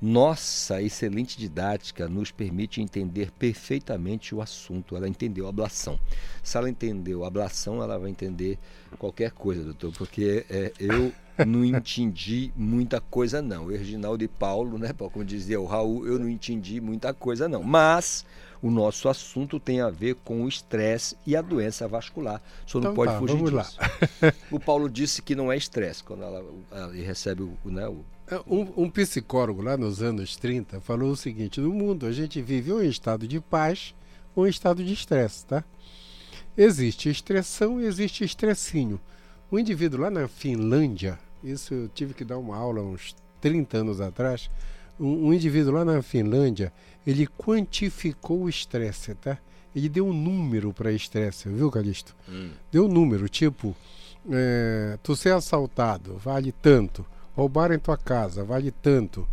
Nossa 0.00 0.82
excelente 0.82 1.38
didática 1.38 2.08
nos 2.08 2.30
permite 2.30 2.82
entender 2.82 3.30
perfeitamente 3.32 4.34
o 4.34 4.42
assunto. 4.42 4.94
Ela 4.96 5.08
entendeu 5.08 5.46
a 5.46 5.48
ablação. 5.48 5.98
Se 6.42 6.56
ela 6.56 6.68
entendeu 6.68 7.24
a 7.24 7.28
ablação, 7.28 7.82
ela 7.82 7.98
vai 7.98 8.10
entender 8.10 8.58
qualquer 8.98 9.30
coisa, 9.30 9.64
doutor, 9.64 9.92
porque 9.92 10.44
é, 10.50 10.72
eu 10.78 11.12
não 11.46 11.64
entendi 11.64 12.52
muita 12.54 13.00
coisa, 13.00 13.40
não. 13.40 13.64
O 13.64 13.68
Reginaldo 13.70 14.22
e 14.22 14.28
Paulo, 14.28 14.78
né, 14.78 14.92
como 14.92 15.24
dizia 15.24 15.60
o 15.60 15.64
Raul, 15.66 16.06
eu 16.06 16.18
não 16.18 16.28
entendi 16.28 16.80
muita 16.80 17.14
coisa, 17.14 17.48
não. 17.48 17.62
Mas 17.62 18.24
o 18.62 18.70
nosso 18.70 19.08
assunto 19.08 19.58
tem 19.58 19.80
a 19.80 19.88
ver 19.90 20.16
com 20.16 20.42
o 20.42 20.48
estresse 20.48 21.16
e 21.26 21.34
a 21.36 21.42
doença 21.42 21.88
vascular. 21.88 22.42
O 22.66 22.70
senhor 22.70 22.84
não 22.84 22.92
Então 22.92 22.94
pode 22.94 23.12
tá, 23.12 23.18
fugir 23.18 23.36
vamos 23.36 23.52
lá. 23.52 23.62
disso. 23.62 23.78
o 24.50 24.60
Paulo 24.60 24.88
disse 24.88 25.22
que 25.22 25.34
não 25.34 25.50
é 25.50 25.56
estresse 25.56 26.02
quando 26.04 26.22
ela, 26.22 26.44
ela 26.70 26.92
recebe 26.92 27.42
o, 27.42 27.56
né, 27.64 27.86
o 27.88 28.04
Um, 28.46 28.84
um 28.84 28.90
psicólogo 28.90 29.62
lá 29.62 29.76
nos 29.76 30.02
anos 30.02 30.36
30 30.36 30.80
falou 30.80 31.12
o 31.12 31.16
seguinte: 31.16 31.60
no 31.60 31.72
mundo 31.72 32.06
a 32.06 32.12
gente 32.12 32.42
vive 32.42 32.72
ou 32.72 32.82
em 32.82 32.88
estado 32.88 33.26
de 33.26 33.40
paz 33.40 33.94
ou 34.34 34.46
em 34.46 34.50
estado 34.50 34.84
de 34.84 34.92
estresse, 34.92 35.46
tá? 35.46 35.64
Existe 36.56 37.08
estressão 37.08 37.80
e 37.80 37.84
existe 37.84 38.24
estressinho. 38.24 39.00
Um 39.50 39.58
indivíduo 39.58 40.00
lá 40.00 40.10
na 40.10 40.26
Finlândia, 40.26 41.18
isso 41.42 41.72
eu 41.72 41.88
tive 41.88 42.14
que 42.14 42.24
dar 42.24 42.38
uma 42.38 42.56
aula 42.56 42.82
uns 42.82 43.14
30 43.40 43.78
anos 43.78 44.00
atrás, 44.00 44.50
um, 44.98 45.28
um 45.28 45.32
indivíduo 45.32 45.74
lá 45.74 45.84
na 45.84 46.02
Finlândia, 46.02 46.72
ele 47.06 47.26
quantificou 47.26 48.42
o 48.42 48.48
estresse, 48.48 49.14
tá? 49.14 49.38
Ele 49.74 49.88
deu 49.88 50.06
um 50.06 50.12
número 50.12 50.72
para 50.72 50.90
estresse, 50.90 51.48
viu, 51.48 51.70
Calixto? 51.70 52.16
Deu 52.72 52.86
um 52.86 52.88
número, 52.88 53.28
tipo, 53.28 53.76
é, 54.30 54.98
tu 55.02 55.14
ser 55.14 55.34
assaltado, 55.34 56.16
vale 56.16 56.50
tanto. 56.50 57.06
Roubarem 57.36 57.78
tua 57.78 57.96
casa, 57.98 58.42
vale 58.42 58.70
tanto. 58.70 59.28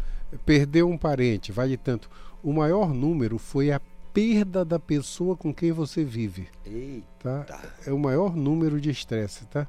Perder 0.45 0.83
um 0.83 0.97
parente, 0.97 1.51
vale 1.51 1.77
tanto. 1.77 2.09
O 2.43 2.51
maior 2.51 2.93
número 2.93 3.37
foi 3.37 3.71
a 3.71 3.79
perda 4.13 4.63
da 4.65 4.77
pessoa 4.77 5.35
com 5.37 5.53
quem 5.53 5.71
você 5.71 6.03
vive. 6.03 6.47
Eita. 6.65 7.45
Tá? 7.47 7.61
É 7.87 7.91
o 7.91 7.97
maior 7.97 8.35
número 8.35 8.79
de 8.81 8.89
estresse, 8.89 9.45
tá? 9.45 9.67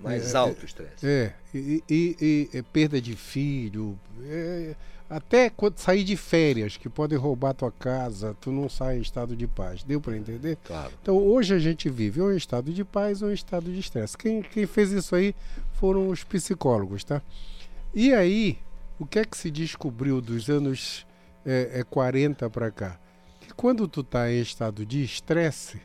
Mais 0.00 0.34
É, 0.34 0.36
alto 0.36 0.62
é, 0.62 0.64
estresse. 0.64 1.06
É, 1.06 1.34
e, 1.54 1.82
e- 1.88 2.16
e- 2.20 2.58
e 2.58 2.62
perda 2.62 3.00
de 3.00 3.14
filho, 3.16 3.98
é, 4.24 4.74
até 5.10 5.48
quando 5.50 5.78
sair 5.78 6.04
de 6.04 6.16
férias, 6.16 6.76
que 6.76 6.88
podem 6.88 7.18
roubar 7.18 7.54
tua 7.54 7.72
casa, 7.72 8.36
tu 8.40 8.52
não 8.52 8.68
sai 8.68 8.98
em 8.98 9.00
estado 9.00 9.34
de 9.36 9.46
paz. 9.46 9.82
Deu 9.82 10.00
para 10.00 10.16
entender? 10.16 10.56
Claro. 10.64 10.92
Então 11.02 11.16
hoje 11.16 11.54
a 11.54 11.58
gente 11.58 11.88
vive 11.88 12.20
ou 12.20 12.32
em 12.32 12.36
estado 12.36 12.72
de 12.72 12.84
paz 12.84 13.22
ou 13.22 13.30
em 13.30 13.34
estado 13.34 13.72
de 13.72 13.78
estresse. 13.80 14.16
Quem, 14.18 14.42
quem 14.42 14.66
fez 14.66 14.90
isso 14.92 15.14
aí 15.14 15.34
foram 15.74 16.08
os 16.08 16.22
psicólogos, 16.24 17.02
tá? 17.04 17.20
E 17.94 18.12
aí, 18.12 18.58
o 18.98 19.06
que 19.06 19.18
é 19.18 19.24
que 19.24 19.36
se 19.36 19.50
descobriu 19.50 20.20
dos 20.20 20.50
anos 20.50 21.06
é, 21.44 21.80
é, 21.80 21.82
40 21.84 22.50
para 22.50 22.70
cá? 22.70 22.98
Que 23.40 23.52
quando 23.54 23.88
tu 23.88 24.02
tá 24.02 24.30
em 24.30 24.40
estado 24.40 24.84
de 24.84 25.02
estresse, 25.02 25.80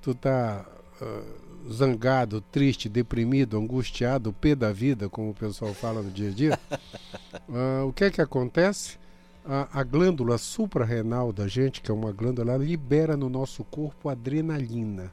tu 0.00 0.14
tá 0.14 0.64
ah, 1.00 1.22
zangado, 1.70 2.40
triste, 2.40 2.88
deprimido, 2.88 3.58
angustiado, 3.58 4.32
pé 4.32 4.54
da 4.54 4.72
vida, 4.72 5.08
como 5.08 5.30
o 5.30 5.34
pessoal 5.34 5.74
fala 5.74 6.02
no 6.02 6.10
dia 6.10 6.28
a 6.28 6.32
dia, 6.32 6.60
ah, 7.50 7.84
o 7.84 7.92
que 7.92 8.04
é 8.04 8.10
que 8.10 8.20
acontece? 8.20 8.98
A, 9.44 9.80
a 9.80 9.82
glândula 9.82 10.38
suprarrenal 10.38 11.32
da 11.32 11.48
gente, 11.48 11.80
que 11.80 11.90
é 11.90 11.94
uma 11.94 12.12
glândula, 12.12 12.52
ela 12.52 12.64
libera 12.64 13.16
no 13.16 13.28
nosso 13.28 13.64
corpo 13.64 14.08
adrenalina, 14.08 15.10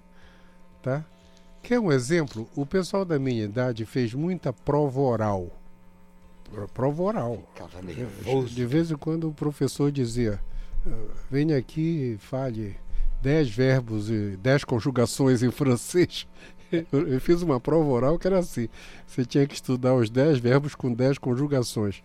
tá? 0.84 1.04
Quer 1.64 1.80
um 1.80 1.92
exemplo? 1.92 2.48
O 2.56 2.66
pessoal 2.66 3.04
da 3.04 3.18
minha 3.18 3.44
idade 3.44 3.86
fez 3.86 4.14
muita 4.14 4.54
prova 4.54 5.00
oral. 5.00 5.52
Pro- 6.52 6.68
Prova 6.68 7.04
oral. 7.04 7.44
De 8.54 8.66
vez 8.66 8.92
em 8.92 8.96
quando 8.96 9.30
o 9.30 9.34
professor 9.34 9.92
dizia: 9.92 10.40
"Ah, 10.86 10.90
venha 11.30 11.58
aqui 11.58 12.14
e 12.14 12.18
fale 12.18 12.76
10 13.22 13.50
verbos 13.50 14.10
e 14.10 14.38
10 14.38 14.64
conjugações 14.64 15.42
em 15.44 15.52
francês. 15.52 16.28
Eu 16.92 17.20
fiz 17.22 17.42
uma 17.42 17.60
prova 17.60 17.90
oral 17.90 18.20
que 18.20 18.28
era 18.28 18.40
assim: 18.40 18.68
você 19.06 19.26
tinha 19.26 19.46
que 19.48 19.56
estudar 19.56 19.94
os 19.96 20.10
10 20.10 20.40
verbos 20.40 20.76
com 20.76 20.94
10 20.94 21.18
conjugações. 21.18 22.02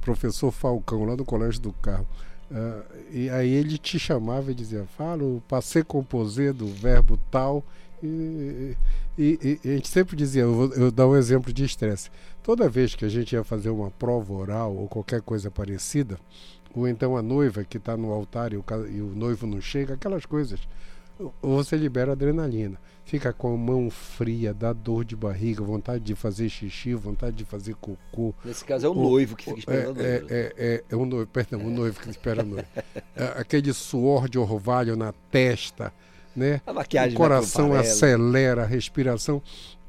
Professor 0.00 0.50
Falcão, 0.50 1.04
lá 1.04 1.14
no 1.16 1.24
Colégio 1.24 1.60
do 1.60 1.72
Carro. 1.74 2.06
Ah, 2.52 2.82
e 3.12 3.28
aí 3.30 3.50
ele 3.52 3.78
te 3.78 3.98
chamava 3.98 4.50
e 4.50 4.54
dizia: 4.54 4.84
fala 4.96 5.22
o 5.22 5.42
passé 5.48 5.82
composé 5.82 6.52
do 6.52 6.66
verbo 6.66 7.18
tal. 7.30 7.64
E, 8.02 8.76
e- 9.18 9.60
e 9.64 9.68
a 9.68 9.72
gente 9.74 9.88
sempre 9.88 10.16
dizia: 10.16 10.42
eu 10.42 10.54
vou 10.54 10.72
eu 10.74 10.90
dar 10.90 11.06
um 11.06 11.14
exemplo 11.16 11.52
de 11.52 11.64
estresse. 11.64 12.10
Toda 12.42 12.68
vez 12.68 12.94
que 12.94 13.04
a 13.04 13.08
gente 13.08 13.32
ia 13.34 13.44
fazer 13.44 13.70
uma 13.70 13.90
prova 13.90 14.32
oral 14.32 14.74
ou 14.74 14.88
qualquer 14.88 15.20
coisa 15.20 15.50
parecida, 15.50 16.18
ou 16.74 16.88
então 16.88 17.16
a 17.16 17.22
noiva 17.22 17.64
que 17.64 17.76
está 17.76 17.96
no 17.96 18.12
altar 18.12 18.52
e 18.52 18.56
o, 18.56 18.64
e 18.90 19.00
o 19.00 19.06
noivo 19.14 19.46
não 19.46 19.60
chega, 19.60 19.94
aquelas 19.94 20.24
coisas, 20.24 20.60
você 21.42 21.76
libera 21.76 22.12
adrenalina. 22.12 22.78
Fica 23.04 23.32
com 23.32 23.52
a 23.52 23.56
mão 23.56 23.90
fria, 23.90 24.54
dá 24.54 24.72
dor 24.72 25.04
de 25.04 25.16
barriga, 25.16 25.62
vontade 25.64 26.02
de 26.04 26.14
fazer 26.14 26.48
xixi, 26.48 26.94
vontade 26.94 27.36
de 27.36 27.44
fazer 27.44 27.74
cocô. 27.74 28.32
Nesse 28.44 28.64
caso 28.64 28.86
é 28.86 28.88
o 28.88 28.94
noivo 28.94 29.36
que 29.36 29.44
fica 29.46 29.58
esperando 29.58 30.00
a 30.00 30.02
É, 30.02 30.18
noiva. 30.20 30.34
é, 30.34 30.54
é, 30.56 30.84
é 30.88 30.96
o 30.96 31.04
noivo, 31.04 31.26
perdão, 31.26 31.60
o 31.66 31.70
noivo 31.70 32.00
que 32.00 32.08
espera 32.08 32.42
a 32.42 32.44
noiva. 32.44 32.66
É, 33.16 33.24
aquele 33.36 33.72
suor 33.74 34.28
de 34.28 34.38
orvalho 34.38 34.96
na 34.96 35.12
testa, 35.30 35.92
né? 36.36 36.60
A 36.64 36.72
maquiagem 36.72 37.14
o 37.14 37.16
coração 37.16 37.74
acelera 37.74 38.62
a 38.62 38.66
respiração. 38.66 39.42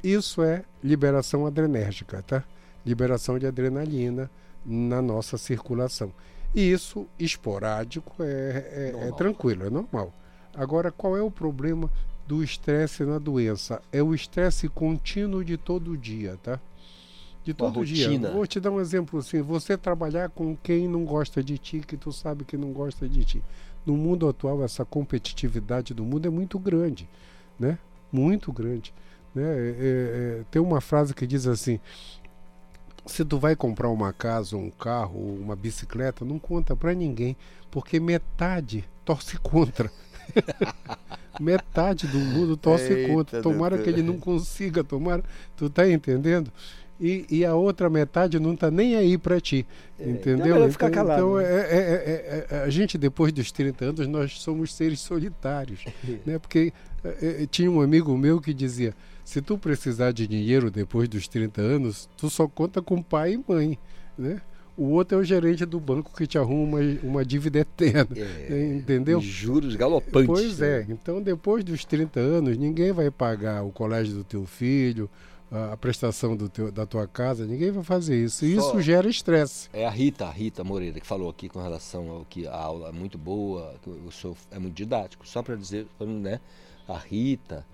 Isso 0.03 0.41
é 0.41 0.63
liberação 0.83 1.45
adrenérgica, 1.45 2.21
tá? 2.23 2.43
Liberação 2.85 3.37
de 3.37 3.45
adrenalina 3.45 4.29
na 4.65 5.01
nossa 5.01 5.37
circulação. 5.37 6.11
E 6.53 6.71
isso, 6.71 7.07
esporádico, 7.17 8.21
é, 8.21 8.93
é- 8.95 9.07
é 9.07 9.11
tranquilo, 9.13 9.65
é 9.65 9.69
normal. 9.69 10.13
Agora, 10.55 10.91
qual 10.91 11.15
é 11.15 11.21
o 11.21 11.31
problema 11.31 11.89
do 12.27 12.43
estresse 12.43 13.03
na 13.03 13.17
doença? 13.17 13.81
É 13.91 14.01
o 14.03 14.13
estresse 14.13 14.67
contínuo 14.67 15.43
de 15.45 15.57
todo 15.57 15.97
dia, 15.97 16.37
tá? 16.43 16.59
De 17.43 17.53
todo 17.53 17.85
dia. 17.85 18.07
rotina. 18.07 18.31
Vou 18.31 18.45
te 18.45 18.59
dar 18.59 18.69
um 18.71 18.79
exemplo 18.79 19.19
assim: 19.19 19.41
você 19.41 19.77
trabalhar 19.77 20.29
com 20.29 20.55
quem 20.55 20.87
não 20.87 21.05
gosta 21.05 21.43
de 21.43 21.57
ti, 21.57 21.79
que 21.79 21.97
tu 21.97 22.11
sabe 22.11 22.43
que 22.43 22.57
não 22.57 22.71
gosta 22.71 23.07
de 23.09 23.23
ti. 23.23 23.43
No 23.85 23.95
mundo 23.97 24.27
atual, 24.27 24.63
essa 24.63 24.85
competitividade 24.85 25.93
do 25.93 26.03
mundo 26.03 26.27
é 26.27 26.29
muito 26.29 26.59
grande, 26.59 27.09
né? 27.59 27.79
Muito 28.11 28.51
grande. 28.51 28.93
Né? 29.33 29.43
É- 29.43 29.47
é- 29.47 30.39
é- 30.39 30.43
tem 30.51 30.61
uma 30.61 30.81
frase 30.81 31.13
que 31.13 31.25
diz 31.25 31.47
assim: 31.47 31.79
se 33.05 33.23
tu 33.25 33.39
vai 33.39 33.55
comprar 33.55 33.89
uma 33.89 34.11
casa, 34.13 34.55
um 34.57 34.69
carro, 34.69 35.19
uma 35.19 35.55
bicicleta, 35.55 36.23
não 36.25 36.37
conta 36.39 36.75
pra 36.75 36.93
ninguém, 36.93 37.35
porque 37.69 37.99
metade 37.99 38.83
torce 39.05 39.37
contra. 39.37 39.91
metade 41.39 42.07
do 42.07 42.17
mundo 42.19 42.55
torce 42.57 42.91
Eita, 42.93 43.13
contra. 43.13 43.41
Tomara 43.41 43.77
que 43.77 43.89
ele 43.89 44.03
não 44.03 44.17
consiga, 44.19 44.83
tomara. 44.83 45.23
Tu 45.55 45.69
tá 45.69 45.89
entendendo? 45.89 46.51
E, 46.99 47.25
e 47.31 47.43
a 47.45 47.55
outra 47.55 47.89
metade 47.89 48.39
não 48.39 48.55
tá 48.55 48.69
nem 48.69 48.95
aí 48.95 49.17
pra 49.17 49.39
ti. 49.41 49.65
entendeu? 49.99 50.55
então 50.55 50.63
é 50.65 50.71
ficar 50.71 50.89
Então- 50.89 51.03
calado, 51.07 51.21
então 51.21 51.35
né? 51.37 51.43
é- 51.43 51.57
é- 51.57 52.45
é- 52.51 52.57
é- 52.57 52.63
a 52.63 52.69
gente, 52.69 52.95
depois 52.97 53.33
dos 53.33 53.51
30 53.51 53.85
anos, 53.85 54.07
nós 54.07 54.39
somos 54.39 54.73
seres 54.73 54.99
solitários. 54.99 55.83
né? 56.25 56.37
Porque 56.37 56.71
é, 57.03 57.43
é, 57.43 57.47
tinha 57.47 57.71
um 57.71 57.81
amigo 57.81 58.15
meu 58.15 58.39
que 58.39 58.53
dizia: 58.53 58.93
se 59.31 59.41
tu 59.41 59.57
precisar 59.57 60.11
de 60.11 60.27
dinheiro 60.27 60.69
depois 60.69 61.07
dos 61.07 61.25
30 61.25 61.61
anos, 61.61 62.09
tu 62.17 62.29
só 62.29 62.49
conta 62.49 62.81
com 62.81 63.01
pai 63.01 63.35
e 63.35 63.43
mãe. 63.47 63.79
Né? 64.17 64.41
O 64.75 64.87
outro 64.89 65.17
é 65.17 65.21
o 65.21 65.23
gerente 65.23 65.65
do 65.65 65.79
banco 65.79 66.13
que 66.13 66.27
te 66.27 66.37
arruma 66.37 66.79
uma, 66.79 66.99
uma 67.01 67.25
dívida 67.25 67.59
eterna. 67.59 68.09
entendeu? 68.77 69.19
e 69.19 69.21
juros 69.21 69.77
galopantes, 69.77 70.27
Pois 70.27 70.59
né? 70.59 70.81
é. 70.81 70.85
Então, 70.89 71.21
depois 71.21 71.63
dos 71.63 71.85
30 71.85 72.19
anos, 72.19 72.57
ninguém 72.57 72.91
vai 72.91 73.09
pagar 73.09 73.63
o 73.63 73.71
colégio 73.71 74.15
do 74.15 74.23
teu 74.25 74.45
filho, 74.45 75.09
a, 75.49 75.77
prestação 75.77 76.35
do 76.35 76.49
teu, 76.49 76.69
da 76.69 76.85
tua 76.85 77.07
casa, 77.07 77.45
ninguém 77.45 77.71
vai 77.71 77.85
fazer 77.85 78.21
isso. 78.21 78.43
E 78.43 78.55
Só- 78.57 78.67
isso 78.71 78.81
gera 78.81 79.07
estresse. 79.09 79.69
É 79.71 79.85
a 79.85 79.89
Rita, 79.89 80.25
a 80.25 80.29
Rita 80.29 80.61
Moreira, 80.61 80.99
que 80.99 81.07
falou 81.07 81.29
aqui 81.29 81.47
com 81.47 81.61
relação 81.61 82.09
ao 82.09 82.25
que 82.25 82.45
a 82.47 82.53
aula 82.57 82.89
é 82.89 82.91
muito 82.91 83.17
boa, 83.17 83.75
que 83.81 83.89
o 83.89 84.11
senhor 84.11 84.35
é 84.51 84.59
muito 84.59 84.75
didático. 84.75 85.25
Só 85.25 85.41
para 85.41 85.55
dizer, 85.55 85.87
né? 86.01 86.41
A 86.85 86.97
Rita. 86.97 87.65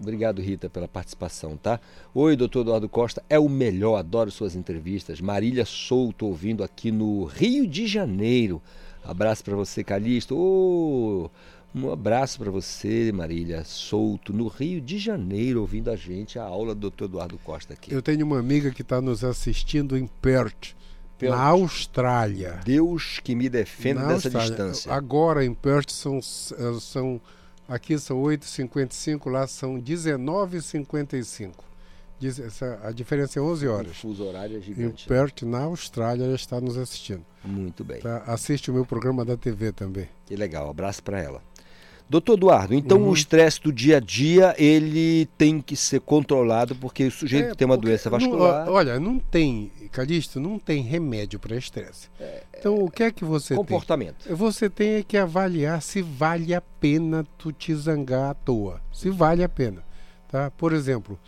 Obrigado, 0.00 0.42
Rita, 0.42 0.68
pela 0.68 0.86
participação, 0.86 1.56
tá? 1.56 1.80
Oi, 2.14 2.36
doutor 2.36 2.60
Eduardo 2.60 2.88
Costa, 2.88 3.22
é 3.30 3.38
o 3.38 3.48
melhor, 3.48 3.96
adoro 3.96 4.30
suas 4.30 4.54
entrevistas. 4.54 5.20
Marília 5.20 5.64
Souto, 5.64 6.26
ouvindo 6.26 6.62
aqui 6.62 6.90
no 6.92 7.24
Rio 7.24 7.66
de 7.66 7.86
Janeiro. 7.86 8.60
Abraço 9.02 9.42
para 9.42 9.56
você, 9.56 9.82
Calixto. 9.82 10.36
Ô, 10.36 11.30
um 11.74 11.90
abraço 11.90 12.38
para 12.38 12.50
você, 12.50 13.10
Marília 13.12 13.64
Souto, 13.64 14.32
no 14.32 14.48
Rio 14.48 14.80
de 14.80 14.98
Janeiro, 14.98 15.60
ouvindo 15.62 15.90
a 15.90 15.96
gente, 15.96 16.38
a 16.38 16.44
aula 16.44 16.74
do 16.74 16.80
doutor 16.82 17.06
Eduardo 17.06 17.38
Costa 17.38 17.72
aqui. 17.72 17.92
Eu 17.92 18.02
tenho 18.02 18.26
uma 18.26 18.38
amiga 18.38 18.70
que 18.70 18.82
está 18.82 19.00
nos 19.00 19.24
assistindo 19.24 19.96
em 19.96 20.06
Perth, 20.20 20.74
Perth. 21.18 21.30
na 21.30 21.40
Austrália. 21.42 22.60
Deus 22.64 23.18
que 23.22 23.34
me 23.34 23.48
defenda 23.48 24.02
Na 24.02 24.08
dessa 24.08 24.28
Austrália. 24.28 24.48
distância. 24.50 24.92
Agora 24.92 25.44
em 25.44 25.54
Perth 25.54 25.90
são, 25.90 26.20
são 26.20 27.20
aqui 27.68 27.98
são 27.98 28.20
8h55, 28.22 29.28
lá 29.30 29.46
são 29.46 29.78
19h55. 29.80 31.52
Diz- 32.18 32.38
essa- 32.38 32.80
a 32.82 32.92
diferença 32.92 33.38
é 33.38 33.42
11 33.42 33.68
horas. 33.68 33.90
O 33.92 33.94
fuso 33.94 34.24
horário 34.24 34.56
é 34.56 34.60
gigante. 34.60 35.06
Perth, 35.06 35.42
na 35.42 35.60
Austrália, 35.64 36.24
ela 36.24 36.34
está 36.34 36.58
nos 36.60 36.78
assistindo. 36.78 37.22
Muito 37.44 37.84
bem. 37.84 38.00
Tá? 38.00 38.22
Assiste 38.26 38.70
o 38.70 38.74
meu 38.74 38.86
programa 38.86 39.22
da 39.24 39.36
TV 39.36 39.70
também. 39.70 40.08
Que 40.24 40.34
legal, 40.34 40.70
abraço 40.70 41.02
para 41.02 41.20
ela. 41.20 41.42
Doutor 42.08 42.34
Eduardo, 42.34 42.72
então 42.72 42.98
Uhum. 43.02 43.08
o 43.10 43.14
estresse 43.14 43.60
do 43.60 43.72
dia 43.72 43.96
a 43.96 44.00
dia, 44.00 44.54
ele 44.56 45.26
tem 45.36 45.60
que 45.60 45.74
ser 45.74 46.00
controlado 46.00 46.74
porque 46.76 47.04
o 47.04 47.10
sujeito 47.10 47.50
É, 47.50 47.54
tem 47.56 47.66
uma 47.66 47.76
doença 47.76 48.08
não- 48.08 48.18
vascular... 48.18 48.68
olha, 48.70 49.00
não 49.00 49.18
tem, 49.18 49.72
Calixto, 49.90 50.38
não 50.38 50.56
tem 50.56 50.82
remédio 50.82 51.40
para 51.40 51.56
estresse. 51.56 52.08
então, 52.56 52.76
o 52.78 52.88
que 52.88 53.02
é 53.02 53.10
que 53.10 53.24
você 53.24 53.54
É, 53.54 53.56
Comportamento. 53.56 54.24
tem? 54.24 54.34
Você 54.36 54.70
tem 54.70 54.90
é 54.94 55.02
que 55.02 55.16
avaliar 55.16 55.82
se 55.82 56.00
vale 56.00 56.54
a 56.54 56.60
pena 56.60 57.26
tu 57.36 57.50
te 57.52 57.74
zangar 57.74 58.30
à 58.30 58.34
toa. 58.34 58.80
Se 58.92 59.10
vale 59.10 59.42
a 59.42 59.48
pena. 59.48 59.82
Tá? 60.28 60.50
Por 60.52 60.72
exemplo, 60.72 61.18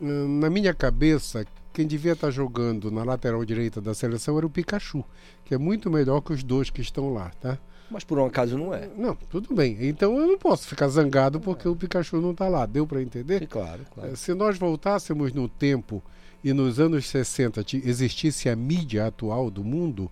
hum, 0.00 0.38
na 0.40 0.50
minha 0.50 0.74
cabeça, 0.74 1.46
quem 1.72 1.86
devia 1.86 2.12
estar 2.12 2.30
jogando 2.30 2.90
na 2.90 3.04
lateral 3.04 3.42
direita 3.44 3.80
da 3.80 3.94
seleção 3.94 4.36
era 4.36 4.46
o 4.46 4.50
Pikachu, 4.50 5.02
que 5.46 5.54
é 5.54 5.58
muito 5.58 5.90
melhor 5.90 6.20
que 6.20 6.32
os 6.32 6.42
dois 6.42 6.68
que 6.70 6.80
estão 6.82 7.12
lá, 7.12 7.30
tá? 7.40 7.58
Mas 7.90 8.02
por 8.04 8.18
um 8.18 8.26
acaso 8.26 8.56
não 8.58 8.74
é. 8.74 8.88
Não, 8.96 9.14
tudo 9.30 9.54
bem. 9.54 9.76
Então 9.80 10.18
eu 10.18 10.26
não 10.26 10.38
posso 10.38 10.66
ficar 10.66 10.88
zangado 10.88 11.38
porque 11.40 11.68
o 11.68 11.76
Pikachu 11.76 12.20
não 12.20 12.32
está 12.32 12.48
lá. 12.48 12.66
Deu 12.66 12.86
para 12.86 13.00
entender? 13.02 13.46
claro, 13.46 13.82
claro. 13.94 14.10
Eh, 14.12 14.16
Se 14.16 14.34
nós 14.34 14.58
voltássemos 14.58 15.32
no 15.32 15.48
tempo 15.48 16.02
e 16.42 16.52
nos 16.52 16.78
anos 16.80 17.06
60 17.06 17.62
ti- 17.64 17.82
existisse 17.84 18.48
a 18.48 18.56
mídia 18.56 19.06
atual 19.06 19.50
do 19.50 19.62
mundo, 19.64 20.10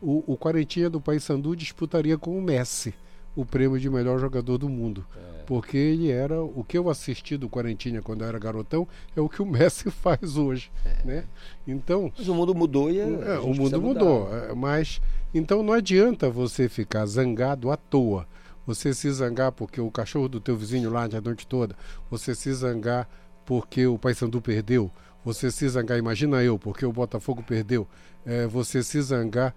o, 0.00 0.22
o 0.26 0.36
Quarentinha 0.36 0.88
do 0.90 1.00
Paysandu 1.00 1.56
disputaria 1.56 2.16
com 2.18 2.38
o 2.38 2.42
Messi 2.42 2.94
o 3.34 3.44
prêmio 3.44 3.78
de 3.78 3.90
melhor 3.90 4.18
jogador 4.18 4.56
do 4.56 4.68
mundo. 4.68 5.04
Porque 5.46 5.76
ele 5.76 6.10
era 6.10 6.42
o 6.42 6.64
que 6.66 6.76
eu 6.78 6.88
assisti 6.88 7.36
do 7.36 7.48
Quarentinha 7.50 8.00
quando 8.02 8.22
eu 8.22 8.28
era 8.28 8.38
garotão 8.38 8.88
é 9.14 9.20
o 9.20 9.28
que 9.28 9.42
o 9.42 9.46
Messi 9.46 9.90
faz 9.90 10.36
hoje, 10.38 10.70
né? 11.04 11.24
Então, 11.68 12.10
Mas 12.16 12.26
o 12.28 12.34
mundo 12.34 12.54
mudou 12.54 12.90
e 12.90 12.98
é, 12.98 13.04
o 13.38 13.52
mundo 13.54 13.80
mudou, 13.80 14.34
é, 14.34 14.54
mas 14.54 15.00
então 15.36 15.62
não 15.62 15.72
adianta 15.72 16.30
você 16.30 16.68
ficar 16.68 17.06
zangado 17.06 17.70
à 17.70 17.76
toa. 17.76 18.26
Você 18.66 18.92
se 18.92 19.10
zangar 19.12 19.52
porque 19.52 19.80
o 19.80 19.90
cachorro 19.90 20.28
do 20.28 20.40
teu 20.40 20.56
vizinho 20.56 20.90
lá 20.90 21.04
a 21.04 21.20
noite 21.20 21.46
toda, 21.46 21.76
você 22.10 22.34
se 22.34 22.52
zangar 22.52 23.08
porque 23.44 23.86
o 23.86 23.96
Paysandu 23.96 24.42
perdeu, 24.42 24.90
você 25.24 25.52
se 25.52 25.68
zangar, 25.68 25.98
imagina 25.98 26.42
eu, 26.42 26.58
porque 26.58 26.84
o 26.84 26.92
Botafogo 26.92 27.44
perdeu, 27.44 27.86
é, 28.24 28.44
você 28.46 28.82
se 28.82 29.00
zangar. 29.00 29.54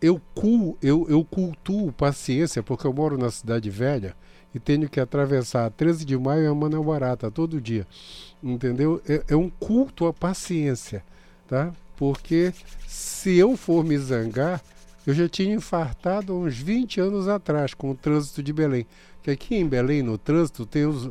eu, 0.00 0.20
eu, 0.80 1.06
eu 1.10 1.24
cultuo 1.24 1.92
paciência 1.92 2.62
porque 2.62 2.86
eu 2.86 2.92
moro 2.92 3.18
na 3.18 3.30
cidade 3.30 3.68
velha 3.68 4.16
e 4.54 4.58
tenho 4.58 4.88
que 4.88 4.98
atravessar 4.98 5.70
13 5.70 6.06
de 6.06 6.16
maio 6.16 6.44
e 6.44 6.46
a 6.46 6.54
Manaus 6.54 6.86
Barata 6.86 7.30
todo 7.30 7.60
dia. 7.60 7.86
Entendeu? 8.42 9.02
É, 9.06 9.24
é 9.28 9.36
um 9.36 9.50
culto 9.50 10.06
à 10.06 10.12
paciência, 10.12 11.04
tá? 11.46 11.70
Porque 11.96 12.52
se 12.86 13.36
eu 13.36 13.56
for 13.56 13.84
me 13.84 13.96
zangar, 13.98 14.62
eu 15.06 15.14
já 15.14 15.28
tinha 15.28 15.54
infartado 15.54 16.34
uns 16.34 16.56
20 16.56 17.00
anos 17.00 17.28
atrás 17.28 17.74
com 17.74 17.90
o 17.90 17.94
trânsito 17.94 18.42
de 18.42 18.52
Belém. 18.52 18.86
Que 19.22 19.30
aqui 19.30 19.54
em 19.54 19.66
Belém, 19.66 20.02
no 20.02 20.18
trânsito, 20.18 20.66
tem 20.66 20.86
os, 20.86 21.10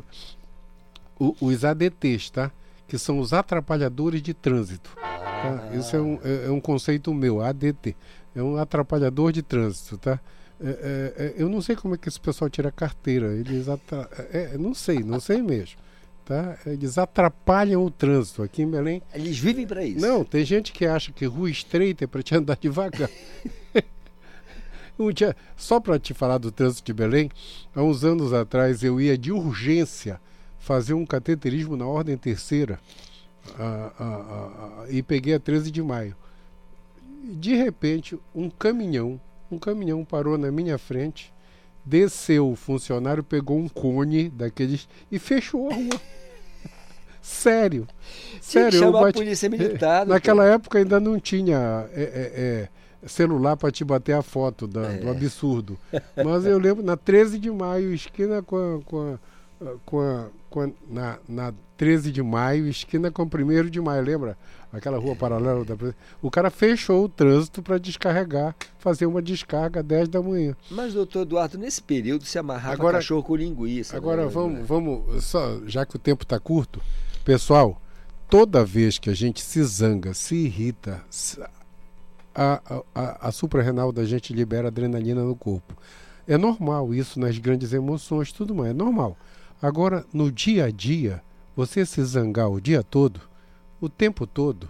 os 1.18 1.64
ADTs, 1.64 2.30
tá? 2.30 2.50
Que 2.86 2.98
são 2.98 3.18
os 3.18 3.32
atrapalhadores 3.32 4.22
de 4.22 4.34
trânsito. 4.34 4.90
tá? 4.96 5.76
Isso 5.76 5.96
é 5.96 6.00
um, 6.00 6.18
é, 6.22 6.46
é 6.46 6.50
um 6.50 6.60
conceito 6.60 7.12
meu, 7.14 7.40
ADT. 7.40 7.96
É 8.34 8.42
um 8.42 8.56
atrapalhador 8.56 9.32
de 9.32 9.42
trânsito, 9.42 9.96
tá? 9.96 10.20
É, 10.60 10.68
é, 10.68 11.24
é, 11.24 11.34
eu 11.36 11.48
não 11.48 11.60
sei 11.60 11.76
como 11.76 11.94
é 11.94 11.98
que 11.98 12.08
esse 12.08 12.20
pessoal 12.20 12.48
tira 12.48 12.70
carteira. 12.70 13.32
Eles 13.34 13.68
atra... 13.68 14.08
é, 14.32 14.54
é, 14.54 14.58
não 14.58 14.74
sei, 14.74 15.00
não 15.00 15.20
sei 15.20 15.42
mesmo. 15.42 15.76
Tá? 16.24 16.56
Eles 16.64 16.96
atrapalham 16.96 17.84
o 17.84 17.90
trânsito 17.90 18.42
aqui 18.42 18.62
em 18.62 18.70
Belém. 18.70 19.02
Eles 19.12 19.38
vivem 19.38 19.66
para 19.66 19.84
isso. 19.84 20.00
Não, 20.00 20.24
tem 20.24 20.42
gente 20.44 20.72
que 20.72 20.86
acha 20.86 21.12
que 21.12 21.26
rua 21.26 21.50
estreita 21.50 22.04
é 22.04 22.06
para 22.06 22.22
te 22.22 22.34
andar 22.34 22.56
devagar. 22.60 23.10
Um 24.98 25.10
dia, 25.10 25.36
só 25.56 25.80
para 25.80 25.98
te 25.98 26.14
falar 26.14 26.38
do 26.38 26.52
trânsito 26.52 26.86
de 26.86 26.92
Belém, 26.92 27.28
há 27.74 27.82
uns 27.82 28.04
anos 28.04 28.32
atrás 28.32 28.82
eu 28.82 29.00
ia 29.00 29.18
de 29.18 29.32
urgência 29.32 30.20
fazer 30.56 30.94
um 30.94 31.04
cateterismo 31.04 31.76
na 31.76 31.84
ordem 31.84 32.16
terceira 32.16 32.78
ah, 33.58 33.92
ah, 33.98 34.50
ah, 34.78 34.86
e 34.88 35.02
peguei 35.02 35.34
a 35.34 35.40
13 35.40 35.70
de 35.70 35.82
maio. 35.82 36.16
De 37.24 37.54
repente, 37.56 38.18
um 38.34 38.48
caminhão, 38.48 39.20
um 39.50 39.58
caminhão 39.58 40.04
parou 40.04 40.38
na 40.38 40.50
minha 40.50 40.78
frente, 40.78 41.33
desceu 41.84 42.50
o 42.50 42.56
funcionário, 42.56 43.22
pegou 43.22 43.58
um 43.58 43.68
cone 43.68 44.28
daqueles 44.28 44.88
e 45.10 45.18
fechou 45.18 45.70
a 45.70 45.74
rua. 45.74 46.00
Sério. 47.22 47.86
Tinha 48.32 48.64
Sério, 48.64 48.78
chamar 48.78 48.98
a 48.98 49.02
bati- 49.02 49.18
polícia 49.18 49.48
militar, 49.48 50.06
Naquela 50.06 50.44
época 50.44 50.78
ainda 50.78 51.00
não 51.00 51.18
tinha 51.18 51.88
é, 51.94 52.02
é, 52.02 52.68
é, 53.04 53.08
celular 53.08 53.56
para 53.56 53.70
te 53.70 53.82
bater 53.84 54.12
a 54.12 54.22
foto 54.22 54.66
da- 54.66 54.92
do 54.92 55.10
absurdo. 55.10 55.78
Mas 56.22 56.44
eu 56.44 56.58
lembro, 56.58 56.84
na 56.84 56.96
13 56.96 57.38
de 57.38 57.50
maio, 57.50 57.94
esquina 57.94 58.42
com 58.42 58.56
a. 58.56 58.82
Com 58.84 59.14
a, 59.14 59.33
com 59.84 60.00
a- 60.00 60.26
com 60.50 60.60
a- 60.62 60.70
na, 60.88 61.18
na 61.28 61.54
13 61.76 62.10
de 62.12 62.22
maio, 62.22 62.68
esquina 62.68 63.10
com 63.10 63.26
1 63.28 63.68
de 63.70 63.80
maio, 63.80 64.02
lembra? 64.02 64.36
Aquela 64.72 64.98
rua 64.98 65.14
paralela 65.14 65.64
da. 65.64 65.76
O 66.20 66.30
cara 66.30 66.50
fechou 66.50 67.04
o 67.04 67.08
trânsito 67.08 67.62
para 67.62 67.78
descarregar, 67.78 68.54
fazer 68.78 69.06
uma 69.06 69.22
descarga 69.22 69.80
às 69.80 69.86
10 69.86 70.08
da 70.08 70.20
manhã. 70.20 70.56
Mas, 70.70 70.94
doutor 70.94 71.22
Eduardo, 71.22 71.56
nesse 71.58 71.80
período 71.80 72.24
se 72.24 72.38
amarrava 72.38 72.74
Agora- 72.74 72.98
cachorro 72.98 73.22
com 73.22 73.36
linguiça. 73.36 73.96
Agora 73.96 74.24
né? 74.24 74.28
vamos, 74.30 74.66
vamos 74.66 75.24
só, 75.24 75.60
já 75.66 75.86
que 75.86 75.94
o 75.94 75.98
tempo 75.98 76.24
está 76.24 76.40
curto, 76.40 76.80
pessoal, 77.24 77.80
toda 78.28 78.64
vez 78.64 78.98
que 78.98 79.08
a 79.10 79.14
gente 79.14 79.40
se 79.42 79.62
zanga, 79.62 80.12
se 80.12 80.34
irrita, 80.34 81.00
a, 82.34 82.60
a, 82.66 82.82
a, 82.94 83.28
a 83.28 83.32
suprarrenal 83.32 83.92
da 83.92 84.04
gente 84.04 84.32
libera 84.32 84.68
adrenalina 84.68 85.22
no 85.22 85.36
corpo. 85.36 85.76
É 86.26 86.36
normal 86.36 86.92
isso 86.94 87.20
nas 87.20 87.38
grandes 87.38 87.72
emoções, 87.72 88.32
tudo 88.32 88.54
mais, 88.54 88.70
é 88.70 88.74
normal. 88.74 89.16
Agora, 89.64 90.04
no 90.12 90.30
dia 90.30 90.66
a 90.66 90.70
dia, 90.70 91.22
você 91.56 91.86
se 91.86 92.04
zangar 92.04 92.50
o 92.50 92.60
dia 92.60 92.82
todo, 92.82 93.22
o 93.80 93.88
tempo 93.88 94.26
todo, 94.26 94.68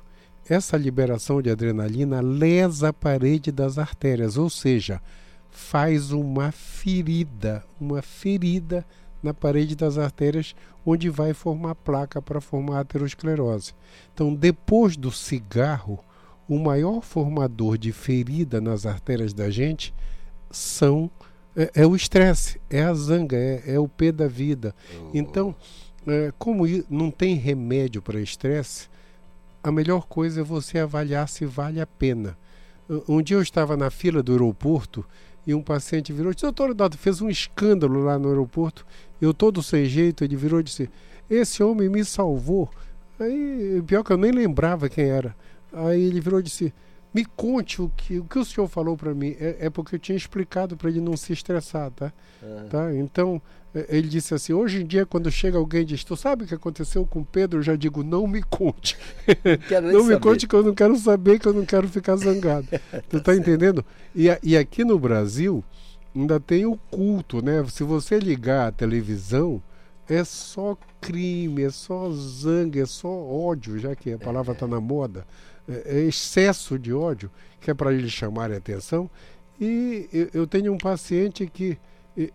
essa 0.48 0.76
liberação 0.76 1.42
de 1.42 1.50
adrenalina 1.50 2.20
lesa 2.20 2.90
a 2.90 2.92
parede 2.92 3.50
das 3.50 3.76
artérias, 3.76 4.36
ou 4.36 4.48
seja, 4.48 5.02
faz 5.50 6.12
uma 6.12 6.52
ferida, 6.52 7.64
uma 7.80 8.02
ferida 8.02 8.86
na 9.20 9.34
parede 9.34 9.74
das 9.74 9.98
artérias, 9.98 10.54
onde 10.86 11.10
vai 11.10 11.34
formar 11.34 11.74
placa 11.74 12.22
para 12.22 12.40
formar 12.40 12.78
aterosclerose. 12.78 13.74
Então, 14.14 14.32
depois 14.32 14.96
do 14.96 15.10
cigarro, 15.10 15.98
o 16.48 16.56
maior 16.56 17.00
formador 17.00 17.76
de 17.76 17.90
ferida 17.90 18.60
nas 18.60 18.86
artérias 18.86 19.34
da 19.34 19.50
gente 19.50 19.92
são 20.52 21.10
é, 21.56 21.70
é 21.74 21.86
o 21.86 21.94
estresse, 21.94 22.60
é 22.68 22.82
a 22.82 22.94
zanga, 22.94 23.36
é, 23.36 23.62
é 23.66 23.78
o 23.78 23.88
pé 23.88 24.10
da 24.12 24.26
vida. 24.26 24.74
Então, 25.12 25.54
é, 26.06 26.32
como 26.38 26.64
não 26.90 27.10
tem 27.10 27.34
remédio 27.34 28.02
para 28.02 28.20
estresse, 28.20 28.88
a 29.62 29.72
melhor 29.72 30.06
coisa 30.06 30.42
é 30.42 30.44
você 30.44 30.78
avaliar 30.78 31.28
se 31.28 31.46
vale 31.46 31.80
a 31.80 31.86
pena. 31.86 32.36
Um 33.08 33.22
dia 33.22 33.36
eu 33.38 33.42
estava 33.42 33.76
na 33.76 33.90
fila 33.90 34.22
do 34.22 34.32
aeroporto 34.32 35.04
e 35.46 35.54
um 35.54 35.62
paciente 35.62 36.12
virou 36.12 36.32
e 36.32 36.34
disse, 36.34 36.44
doutor 36.44 36.70
Eduardo, 36.70 36.98
fez 36.98 37.22
um 37.22 37.30
escândalo 37.30 38.02
lá 38.02 38.18
no 38.18 38.28
aeroporto, 38.28 38.86
eu 39.20 39.32
todo 39.32 39.62
sem 39.62 39.86
jeito, 39.86 40.22
ele 40.22 40.36
virou 40.36 40.60
e 40.60 40.64
disse, 40.64 40.90
esse 41.30 41.62
homem 41.62 41.88
me 41.88 42.04
salvou. 42.04 42.68
Aí, 43.18 43.82
pior 43.86 44.02
que 44.02 44.12
eu 44.12 44.18
nem 44.18 44.32
lembrava 44.32 44.88
quem 44.88 45.06
era. 45.06 45.34
Aí 45.72 46.02
ele 46.02 46.20
virou 46.20 46.40
e 46.40 46.42
disse, 46.42 46.74
me 47.14 47.24
conte 47.24 47.80
o 47.80 47.88
que 47.96 48.18
o, 48.18 48.24
que 48.24 48.38
o 48.38 48.44
senhor 48.44 48.66
falou 48.66 48.96
para 48.96 49.14
mim. 49.14 49.36
É, 49.38 49.66
é 49.66 49.70
porque 49.70 49.94
eu 49.94 49.98
tinha 50.00 50.16
explicado 50.16 50.76
para 50.76 50.90
ele 50.90 51.00
não 51.00 51.16
se 51.16 51.32
estressar, 51.32 51.90
tá? 51.92 52.12
Ah. 52.42 52.66
tá? 52.68 52.94
Então, 52.94 53.40
é, 53.72 53.86
ele 53.96 54.08
disse 54.08 54.34
assim, 54.34 54.52
hoje 54.52 54.82
em 54.82 54.86
dia 54.86 55.06
quando 55.06 55.30
chega 55.30 55.56
alguém 55.56 55.82
e 55.82 55.84
diz, 55.84 56.02
tu 56.02 56.16
sabe 56.16 56.44
o 56.44 56.46
que 56.46 56.54
aconteceu 56.54 57.06
com 57.06 57.22
Pedro? 57.22 57.60
Eu 57.60 57.62
já 57.62 57.76
digo, 57.76 58.02
não 58.02 58.26
me 58.26 58.42
conte. 58.42 58.98
não 59.80 60.04
me 60.04 60.14
saber. 60.14 60.20
conte 60.20 60.48
que 60.48 60.54
eu 60.54 60.64
não 60.64 60.74
quero 60.74 60.96
saber, 60.96 61.38
que 61.38 61.46
eu 61.46 61.54
não 61.54 61.64
quero 61.64 61.88
ficar 61.88 62.16
zangado. 62.16 62.66
tu 63.08 63.20
tá 63.20 63.36
entendendo? 63.36 63.84
E, 64.14 64.26
e 64.42 64.56
aqui 64.56 64.84
no 64.84 64.98
Brasil 64.98 65.62
ainda 66.14 66.40
tem 66.40 66.66
o 66.66 66.76
culto, 66.90 67.44
né? 67.44 67.64
Se 67.68 67.84
você 67.84 68.18
ligar 68.18 68.68
a 68.68 68.72
televisão, 68.72 69.62
é 70.08 70.22
só 70.24 70.76
crime, 71.00 71.62
é 71.62 71.70
só 71.70 72.10
zanga, 72.10 72.80
é 72.80 72.86
só 72.86 73.08
ódio, 73.08 73.78
já 73.78 73.94
que 73.94 74.12
a 74.12 74.18
palavra 74.18 74.52
está 74.52 74.66
na 74.66 74.80
moda. 74.80 75.26
É, 75.68 75.98
é 75.98 76.00
excesso 76.02 76.78
de 76.78 76.92
ódio, 76.92 77.30
que 77.60 77.70
é 77.70 77.74
para 77.74 77.92
eles 77.92 78.12
chamarem 78.12 78.54
a 78.54 78.58
atenção. 78.58 79.08
E 79.60 80.08
eu, 80.34 80.46
tenho 80.46 80.72
um 80.72 80.78
paciente 80.78 81.46
que 81.46 81.78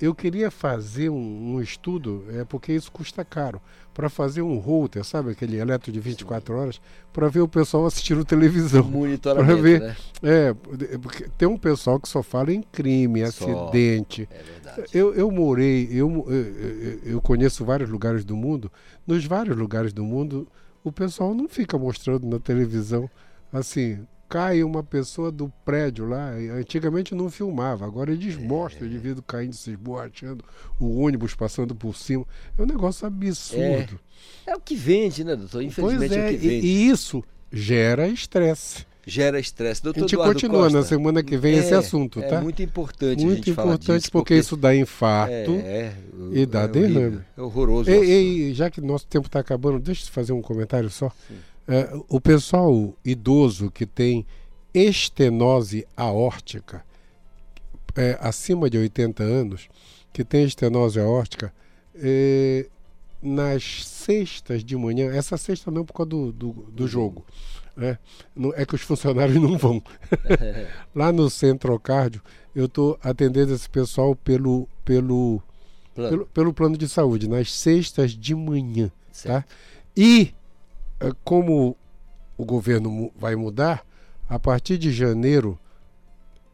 eu 0.02 0.14
queria 0.16 0.50
fazer 0.52 1.10
um, 1.10 1.56
um 1.56 1.62
estudo, 1.62 2.26
é 2.34 2.44
porque 2.44 2.74
isso 2.74 2.92
custa 2.92 3.24
caro, 3.24 3.62
para 3.94 4.10
fazer 4.10 4.42
um 4.42 4.58
router, 4.58 5.04
sabe, 5.06 5.32
aquele 5.32 5.58
eletro 5.58 5.92
de 5.92 6.00
24 6.00 6.56
horas, 6.58 6.82
para 7.14 7.28
ver 7.30 7.42
o 7.42 7.48
pessoal 7.48 7.86
assistindo 7.86 8.24
televisão. 8.26 8.84
Monitoramento, 8.84 9.46
Pra 9.54 9.62
ver. 9.62 9.82
né? 9.82 9.96
É, 10.24 10.54
porque 11.02 11.28
tem 11.38 11.48
um 11.48 11.58
pessoal 11.58 12.00
que 12.00 12.10
só 12.10 12.22
fala 12.24 12.52
em 12.54 12.62
crime, 12.62 13.26
Só. 13.32 13.46
acidente. 13.46 14.28
É 14.32 14.44
verdade. 14.44 14.84
Eu, 14.94 15.14
eu 15.14 15.30
morei, 15.32 15.88
eu, 15.92 16.10
mo- 16.10 16.26
eu, 16.30 16.36
eu- 16.36 17.00
eu 17.14 17.22
conheço 17.22 17.64
vários 17.66 17.90
lugares 17.90 18.24
do 18.26 18.36
mundo. 18.36 18.70
Nos 19.08 19.26
vários 19.26 19.56
lugares 19.58 19.92
do 19.94 20.04
mundo, 20.04 20.46
o 20.84 20.92
pessoal 20.92 21.34
não 21.34 21.48
fica 21.48 21.78
mostrando 21.78 22.28
na 22.28 22.40
televisão 22.40 23.10
assim. 23.52 24.06
Cai 24.28 24.64
uma 24.64 24.84
pessoa 24.84 25.32
do 25.32 25.52
prédio 25.66 26.08
lá. 26.08 26.30
Antigamente 26.56 27.16
não 27.16 27.32
filmava, 27.32 27.84
agora 27.84 28.12
eles 28.12 28.38
mostram 28.38 28.84
o 28.84 28.86
indivíduo 28.90 29.24
caindo, 29.24 29.56
se 29.56 29.72
esborrachando, 29.72 30.46
o 30.80 31.00
ônibus 31.02 31.34
passando 31.34 31.74
por 31.74 31.96
cima. 31.96 32.24
É 32.56 32.62
um 32.62 32.68
negócio 32.68 33.08
absurdo. 33.08 34.00
É 34.46 34.56
o 34.56 34.60
que 34.60 34.76
vende, 34.76 35.24
né, 35.24 35.36
doutor? 35.36 35.64
Infelizmente 35.64 36.10
Pois 36.10 36.12
é, 36.12 36.32
é, 36.32 36.36
o 36.36 36.40
que 36.40 36.46
e, 36.46 36.50
vende. 36.50 36.68
e 36.68 36.90
isso 36.90 37.24
gera 37.52 38.08
estresse. 38.08 38.86
Gera 39.10 39.40
estresse. 39.40 39.82
A 39.82 39.84
Doutor 39.86 40.02
gente 40.02 40.14
Eduardo 40.14 40.34
continua 40.34 40.64
Costa, 40.64 40.78
na 40.78 40.84
semana 40.84 41.24
que 41.24 41.38
vem 41.38 41.58
esse 41.58 41.74
é, 41.74 41.78
assunto, 41.78 42.22
tá? 42.22 42.38
É 42.38 42.42
muito 42.42 42.62
importante 42.62 43.24
a 43.24 43.26
Muito 43.26 43.50
importante 43.50 44.00
disso, 44.00 44.12
porque, 44.12 44.36
isso 44.36 44.56
dá 44.56 44.76
infarto 44.76 45.52
É, 45.64 45.94
e 46.32 46.46
dá 46.46 46.62
é 46.62 46.68
derrame. 46.68 46.98
horrível, 46.98 47.22
É 47.38 47.42
horroroso. 47.42 47.90
Ei, 47.90 48.12
ei, 48.12 48.54
já 48.54 48.70
que 48.70 48.80
nosso 48.80 49.08
tempo 49.08 49.28
está 49.28 49.40
acabando, 49.40 49.80
deixa 49.80 50.06
eu 50.06 50.12
fazer 50.12 50.34
um 50.34 50.42
comentário 50.42 50.90
só. 50.90 51.12
É, 51.68 51.90
o 52.08 52.20
pessoal 52.20 52.96
idoso 53.04 53.70
que 53.70 53.86
tem 53.86 54.26
estenose 54.74 55.86
aórtica, 55.96 56.84
é, 57.96 58.18
acima 58.22 58.70
de 58.70 58.78
80 58.78 59.24
anos, 59.24 59.68
que 60.14 60.24
tem 60.24 60.44
estenose 60.44 61.00
aórtica, 61.00 61.54
é, 61.96 62.68
nas 63.22 63.86
sextas 63.86 64.64
de 64.64 64.76
manhã, 64.78 65.12
essa 65.14 65.38
sexta 65.38 65.70
não 65.70 65.84
por 65.86 65.94
causa 65.94 66.10
do, 66.10 66.32
do, 66.32 66.52
do 66.72 66.88
jogo, 66.88 67.26
né? 67.80 67.98
É 68.56 68.66
que 68.66 68.76
os 68.76 68.82
funcionários 68.82 69.38
não 69.42 69.58
vão. 69.58 69.82
Lá 70.94 71.12
no 71.12 71.30
Centrocárdio, 71.30 72.22
eu 72.56 72.66
estou 72.66 73.00
atendendo 73.04 73.54
esse 73.54 73.70
pessoal 73.70 74.16
pelo, 74.16 74.68
pelo, 74.84 75.42
Plano. 75.96 76.10
pelo, 76.10 76.26
pelo 76.28 76.54
plano 76.54 76.78
de 76.78 76.88
saúde, 76.88 77.28
nas 77.28 77.52
sextas 77.54 78.12
de 78.12 78.36
manhã. 78.36 78.92
Tá? 79.24 79.46
E 79.96 80.34
eh, 81.00 81.12
como 81.24 81.76
o 82.38 82.46
governo 82.46 83.12
vai 83.18 83.36
mudar, 83.36 83.86
a 84.28 84.40
partir 84.40 84.78
de 84.78 84.92
janeiro 84.92 85.58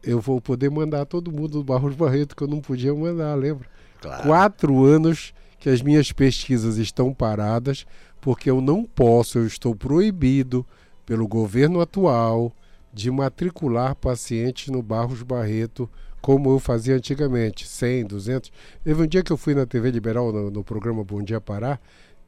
eu 0.02 0.20
vou 0.20 0.40
poder 0.40 0.70
mandar 0.70 1.04
todo 1.04 1.32
mundo 1.32 1.58
do 1.58 1.64
Barros 1.64 1.94
Barreto 1.94 2.36
que 2.36 2.42
eu 2.42 2.48
não 2.48 2.60
podia 2.60 2.94
mandar, 2.94 3.34
lembra? 3.34 3.68
Claro. 4.00 4.22
Quatro 4.22 4.84
anos 4.84 5.34
que 5.58 5.68
as 5.68 5.82
minhas 5.82 6.12
pesquisas 6.12 6.76
estão 6.76 7.12
paradas 7.12 7.84
porque 8.20 8.50
eu 8.50 8.60
não 8.60 8.84
posso, 8.84 9.38
eu 9.38 9.46
estou 9.46 9.74
proibido 9.74 10.64
pelo 11.06 11.26
governo 11.26 11.80
atual 11.80 12.52
de 12.92 13.10
matricular 13.10 13.94
pacientes 13.94 14.68
no 14.68 14.82
Barros 14.82 15.22
Barreto 15.22 15.88
como 16.20 16.50
eu 16.50 16.58
fazia 16.58 16.96
antigamente, 16.96 17.68
100, 17.68 18.06
200. 18.06 18.52
Teve 18.82 19.02
um 19.02 19.06
dia 19.06 19.22
que 19.22 19.32
eu 19.32 19.36
fui 19.36 19.54
na 19.54 19.64
TV 19.64 19.92
Liberal, 19.92 20.32
no, 20.32 20.50
no 20.50 20.64
programa 20.64 21.04
Bom 21.04 21.22
Dia 21.22 21.40
Pará, 21.40 21.78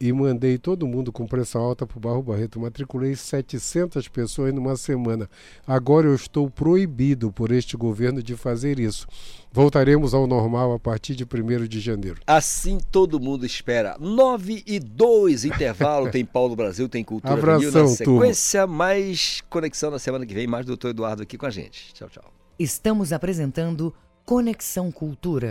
e 0.00 0.12
mandei 0.12 0.58
todo 0.58 0.86
mundo 0.86 1.12
com 1.12 1.26
pressão 1.26 1.62
alta 1.62 1.86
para 1.86 1.98
o 1.98 2.00
Barro 2.00 2.22
Barreto. 2.22 2.60
Matriculei 2.60 3.16
700 3.16 4.08
pessoas 4.08 4.54
numa 4.54 4.76
semana. 4.76 5.28
Agora 5.66 6.06
eu 6.06 6.14
estou 6.14 6.48
proibido 6.48 7.32
por 7.32 7.50
este 7.50 7.76
governo 7.76 8.22
de 8.22 8.36
fazer 8.36 8.78
isso. 8.78 9.06
Voltaremos 9.50 10.14
ao 10.14 10.26
normal 10.26 10.72
a 10.72 10.78
partir 10.78 11.14
de 11.14 11.24
1 11.24 11.66
de 11.66 11.80
janeiro. 11.80 12.20
Assim 12.26 12.78
todo 12.90 13.18
mundo 13.18 13.44
espera. 13.44 13.96
9 13.98 14.62
e 14.66 14.78
2 14.78 15.44
intervalo. 15.44 16.10
Tem 16.10 16.24
Paulo 16.24 16.54
Brasil, 16.54 16.88
tem 16.88 17.02
Cultura 17.02 17.34
Abração, 17.34 17.58
Vinil. 17.58 17.72
Na 17.72 17.96
turma. 17.96 18.20
sequência, 18.20 18.66
mais 18.66 19.42
conexão 19.48 19.90
na 19.90 19.98
semana 19.98 20.24
que 20.24 20.34
vem. 20.34 20.46
Mais 20.46 20.66
doutor 20.66 20.90
Eduardo 20.90 21.22
aqui 21.22 21.36
com 21.36 21.46
a 21.46 21.50
gente. 21.50 21.92
Tchau, 21.94 22.08
tchau. 22.08 22.24
Estamos 22.58 23.12
apresentando 23.12 23.94
Conexão 24.24 24.92
Cultura. 24.92 25.50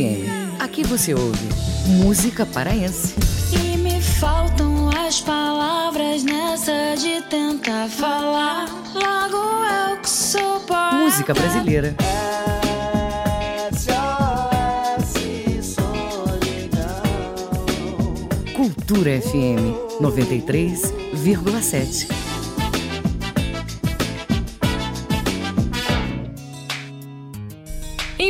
FM. 0.00 0.56
Aqui 0.58 0.82
você 0.82 1.12
ouve 1.12 1.46
música 1.86 2.46
paraense. 2.46 3.14
E 3.52 3.76
me 3.76 4.00
faltam 4.00 4.88
as 4.88 5.20
palavras 5.20 6.24
nessa 6.24 6.94
de 6.96 7.20
tentar 7.22 7.86
falar. 7.88 8.66
Logo 8.94 9.36
eu 9.66 9.98
que 9.98 10.08
sou 10.08 10.60
poeta. 10.60 10.96
Música 10.96 11.34
brasileira. 11.34 11.94
Cultura 18.56 19.20
FM 19.20 19.76
93,7. 20.00 22.29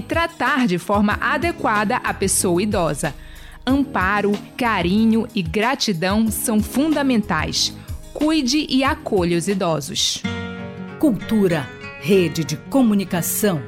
tratar 0.00 0.66
de 0.66 0.78
forma 0.78 1.16
adequada 1.20 1.96
a 1.96 2.12
pessoa 2.12 2.62
idosa. 2.62 3.14
Amparo, 3.66 4.32
carinho 4.56 5.26
e 5.34 5.42
gratidão 5.42 6.30
são 6.30 6.60
fundamentais. 6.60 7.74
Cuide 8.14 8.66
e 8.68 8.82
acolha 8.82 9.36
os 9.36 9.48
idosos. 9.48 10.22
Cultura, 10.98 11.68
rede 12.00 12.44
de 12.44 12.56
comunicação. 12.56 13.62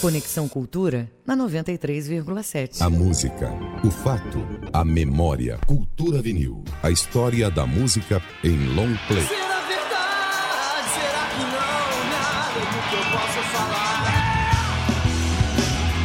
Conexão 0.00 0.48
Cultura 0.48 1.10
na 1.26 1.36
93,7. 1.36 2.80
A 2.80 2.88
música, 2.88 3.52
o 3.84 3.90
fato, 3.90 4.46
a 4.72 4.84
memória. 4.84 5.58
Cultura 5.66 6.22
vinil. 6.22 6.62
A 6.82 6.90
história 6.90 7.50
da 7.50 7.66
música 7.66 8.22
em 8.44 8.74
long 8.74 8.96
play. 9.08 9.26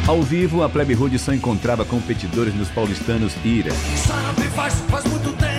Ao 0.06 0.20
vivo, 0.22 0.62
a 0.62 0.68
Plebe 0.68 0.92
Rude 0.92 1.18
só 1.18 1.32
encontrava 1.32 1.82
competidores 1.82 2.54
nos 2.54 2.68
paulistanos 2.68 3.32
Ira. 3.42 3.70
Sabe, 3.96 4.42
faz, 4.50 4.74
faz 4.90 5.04
muito 5.06 5.32
tempo, 5.32 5.53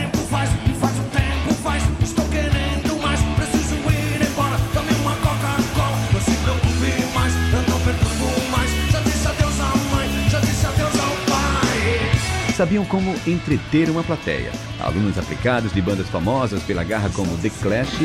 Sabiam 12.56 12.86
como 12.86 13.14
entreter 13.28 13.89
uma 13.89 14.01
plateia. 14.01 14.49
Alunos 14.80 15.18
aplicados 15.18 15.74
de 15.74 15.82
bandas 15.82 16.08
famosas 16.08 16.64
pela 16.64 16.86
garra 16.86 17.10
como 17.10 17.38
The 17.39 17.49
Clash, 17.49 17.99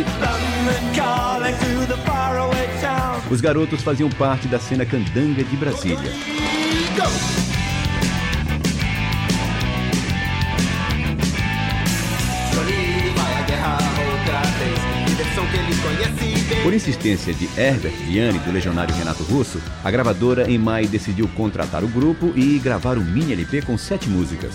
os 3.31 3.41
garotos 3.41 3.81
faziam 3.83 4.11
parte 4.11 4.49
da 4.49 4.59
cena 4.59 4.85
candanga 4.85 5.45
de 5.45 5.57
Brasília. 5.57 6.11
Por 16.63 16.75
insistência 16.75 17.33
de 17.33 17.49
Herbert 17.59 17.95
Vianney, 18.05 18.39
do 18.41 18.53
legionário 18.53 18.95
Renato 18.95 19.23
Russo, 19.23 19.61
a 19.83 19.91
gravadora 19.91 20.51
em 20.51 20.59
maio 20.59 20.89
decidiu 20.89 21.27
contratar 21.29 21.83
o 21.83 21.89
grupo 21.89 22.33
e 22.37 22.59
gravar 22.59 22.99
um 22.99 23.05
mini 23.05 23.33
LP 23.33 23.63
com 23.63 23.79
sete 23.79 24.11
músicas. 24.11 24.53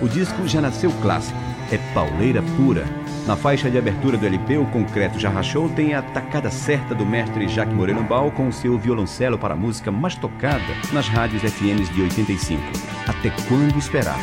O 0.00 0.08
disco 0.08 0.48
já 0.48 0.60
nasceu 0.60 0.90
clássico, 1.00 1.38
é 1.70 1.78
pauleira 1.94 2.42
pura 2.56 3.01
na 3.26 3.36
faixa 3.36 3.70
de 3.70 3.78
abertura 3.78 4.16
do 4.18 4.26
LP, 4.26 4.58
o 4.58 4.66
concreto 4.66 5.18
já 5.18 5.30
rachou 5.30 5.68
tem 5.68 5.94
a 5.94 6.02
tacada 6.02 6.50
certa 6.50 6.92
do 6.92 7.06
mestre 7.06 7.46
Jacques 7.46 7.74
Moreno 7.74 8.02
Bal 8.02 8.32
com 8.32 8.50
seu 8.50 8.76
violoncelo 8.76 9.38
para 9.38 9.54
a 9.54 9.56
música 9.56 9.92
mais 9.92 10.16
tocada 10.16 10.62
nas 10.92 11.06
rádios 11.06 11.42
FMs 11.42 11.88
de 11.92 12.02
85. 12.02 12.60
Até 13.06 13.30
quando 13.48 13.78
esperar? 13.78 14.18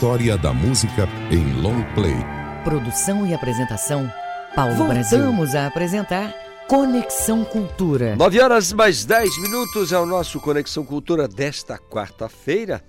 História 0.00 0.38
da 0.38 0.54
música 0.54 1.06
em 1.30 1.60
long 1.60 1.82
play. 1.94 2.16
Produção 2.64 3.26
e 3.26 3.34
apresentação, 3.34 4.10
Paulo 4.56 4.74
Voltamos 4.74 5.10
Brasil. 5.10 5.60
a 5.60 5.66
apresentar 5.66 6.34
Conexão 6.66 7.44
Cultura. 7.44 8.16
9 8.16 8.40
horas 8.40 8.72
mais 8.72 9.04
10 9.04 9.42
minutos 9.42 9.92
é 9.92 9.98
o 9.98 10.06
nosso 10.06 10.40
Conexão 10.40 10.86
Cultura 10.86 11.28
desta 11.28 11.76
quarta-feira. 11.76 12.82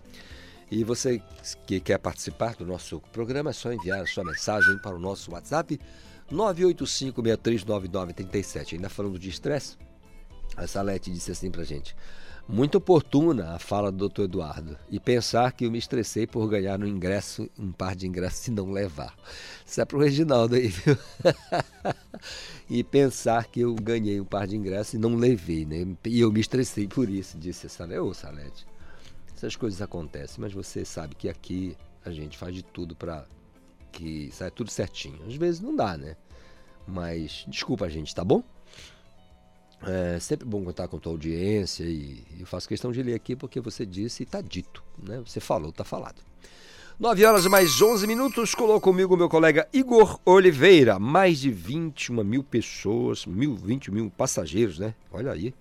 E 0.72 0.86
você 0.86 1.22
que 1.68 1.82
quer 1.82 1.98
participar 1.98 2.56
do 2.56 2.66
nosso 2.66 3.02
programa 3.12 3.50
é 3.50 3.54
só 3.54 3.74
enviar 3.74 4.00
a 4.00 4.08
sua 4.08 4.24
mensagem 4.24 4.78
para 4.78 4.96
o 4.96 5.00
nosso 5.00 5.34
WhatsApp 5.34 5.78
985639937. 6.32 8.76
Ainda 8.76 8.88
falando 8.88 9.20
de 9.20 9.28
estresse, 9.28 9.76
A 10.56 10.66
Salete 10.66 11.12
disse 11.12 11.30
assim 11.30 11.52
pra 11.52 11.66
gente. 11.66 11.94
Muito 12.52 12.80
oportuna 12.80 13.54
a 13.54 13.60
fala 13.60 13.90
do 13.90 13.98
doutor 13.98 14.26
Eduardo. 14.26 14.78
E 14.90 15.00
pensar 15.00 15.54
que 15.54 15.64
eu 15.64 15.72
me 15.72 15.78
estressei 15.78 16.28
por 16.28 16.50
ganhar 16.50 16.78
no 16.78 16.86
ingresso, 16.86 17.50
um 17.58 17.72
par 17.72 17.96
de 17.96 18.06
ingressos 18.06 18.46
e 18.48 18.52
não 18.52 18.72
levar. 18.72 19.16
Isso 19.66 19.80
é 19.80 19.86
pro 19.86 19.98
Reginaldo 19.98 20.56
aí, 20.56 20.68
viu? 20.68 20.98
e 22.70 22.84
pensar 22.84 23.46
que 23.46 23.62
eu 23.62 23.74
ganhei 23.76 24.20
um 24.20 24.26
par 24.26 24.48
de 24.48 24.58
ingressos 24.58 24.96
e 24.96 24.98
não 24.98 25.16
levei, 25.16 25.66
né? 25.66 25.96
E 26.04 26.20
eu 26.20 26.30
me 26.30 26.42
estressei 26.42 26.90
por 26.90 27.10
isso, 27.10 27.38
disse 27.38 27.70
Salete. 27.70 28.02
Ô, 28.02 28.14
Salete, 28.14 28.68
essas 29.34 29.56
coisas 29.56 29.82
acontecem, 29.82 30.42
mas 30.42 30.52
você 30.52 30.84
sabe 30.84 31.16
que 31.16 31.30
aqui 31.30 31.78
a 32.04 32.12
gente 32.12 32.38
faz 32.38 32.54
de 32.54 32.64
tudo 32.64 32.98
para 32.98 33.26
que 33.94 34.30
saia 34.34 34.52
tudo 34.52 34.70
certinho. 34.70 35.22
Às 35.26 35.36
vezes 35.36 35.62
não 35.62 35.74
dá, 35.74 35.96
né? 35.98 36.18
Mas 36.86 37.46
desculpa 37.48 37.86
a 37.86 37.90
gente, 37.90 38.14
tá 38.14 38.26
bom? 38.26 38.44
É 39.84 40.20
sempre 40.20 40.46
bom 40.46 40.64
contar 40.64 40.88
com 40.88 40.98
a 40.98 41.00
tua 41.00 41.12
audiência 41.12 41.84
e 41.84 42.24
eu 42.40 42.46
faço 42.46 42.68
questão 42.68 42.92
de 42.92 43.02
ler 43.02 43.16
aqui 43.16 43.36
porque 43.36 43.60
você 43.60 43.86
disse 43.86 44.24
e 44.24 44.26
tá 44.26 44.40
dito, 44.40 44.84
né? 45.02 45.22
Você 45.26 45.40
falou, 45.40 45.72
tá 45.72 45.84
falado. 45.84 46.22
9 47.00 47.26
horas 47.26 47.48
mais 47.48 47.82
11 47.82 48.06
minutos, 48.06 48.54
colou 48.54 48.80
comigo 48.80 49.18
meu 49.18 49.28
colega 49.28 49.68
Igor 49.74 50.20
Oliveira. 50.24 51.00
Mais 51.00 51.40
de 51.40 51.50
21 51.50 52.24
mil 52.24 52.44
pessoas, 52.44 53.26
mil, 53.26 53.56
20 53.56 53.90
mil 53.90 54.12
passageiros, 54.12 54.78
né? 54.78 54.94
Olha 55.12 55.32
aí. 55.32 55.52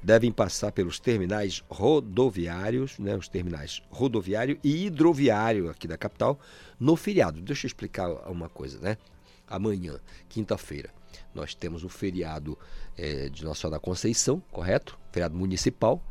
Devem 0.00 0.30
passar 0.30 0.70
pelos 0.70 1.00
terminais 1.00 1.64
rodoviários, 1.68 3.00
né? 3.00 3.16
Os 3.16 3.26
terminais 3.26 3.82
rodoviário 3.90 4.60
e 4.62 4.86
hidroviário 4.86 5.68
aqui 5.68 5.88
da 5.88 5.98
capital 5.98 6.38
no 6.78 6.94
feriado. 6.94 7.40
Deixa 7.40 7.66
eu 7.66 7.68
explicar 7.68 8.08
uma 8.30 8.48
coisa, 8.48 8.78
né? 8.78 8.96
Amanhã, 9.48 9.98
quinta-feira, 10.28 10.90
nós 11.34 11.54
temos 11.54 11.84
o 11.84 11.88
feriado 11.88 12.58
é, 12.96 13.28
de 13.28 13.44
Nossa 13.44 13.62
Senhora 13.62 13.76
da 13.76 13.80
Conceição, 13.80 14.42
correto? 14.50 14.98
Feriado 15.12 15.36
municipal. 15.36 16.02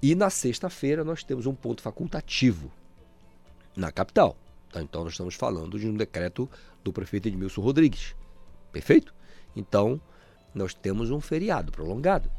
E 0.00 0.14
na 0.14 0.30
sexta-feira 0.30 1.04
nós 1.04 1.22
temos 1.22 1.46
um 1.46 1.54
ponto 1.54 1.82
facultativo 1.82 2.70
na 3.76 3.92
capital. 3.92 4.36
Tá? 4.72 4.82
Então 4.82 5.04
nós 5.04 5.12
estamos 5.12 5.34
falando 5.34 5.78
de 5.78 5.86
um 5.86 5.94
decreto 5.94 6.48
do 6.82 6.92
prefeito 6.92 7.28
Edmilson 7.28 7.60
Rodrigues. 7.60 8.14
Perfeito? 8.72 9.14
Então 9.54 10.00
nós 10.54 10.74
temos 10.74 11.10
um 11.10 11.20
feriado 11.20 11.70
prolongado. 11.70 12.30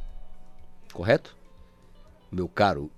Correto? 0.92 1.36
Meu 2.32 2.48
caro 2.48 2.92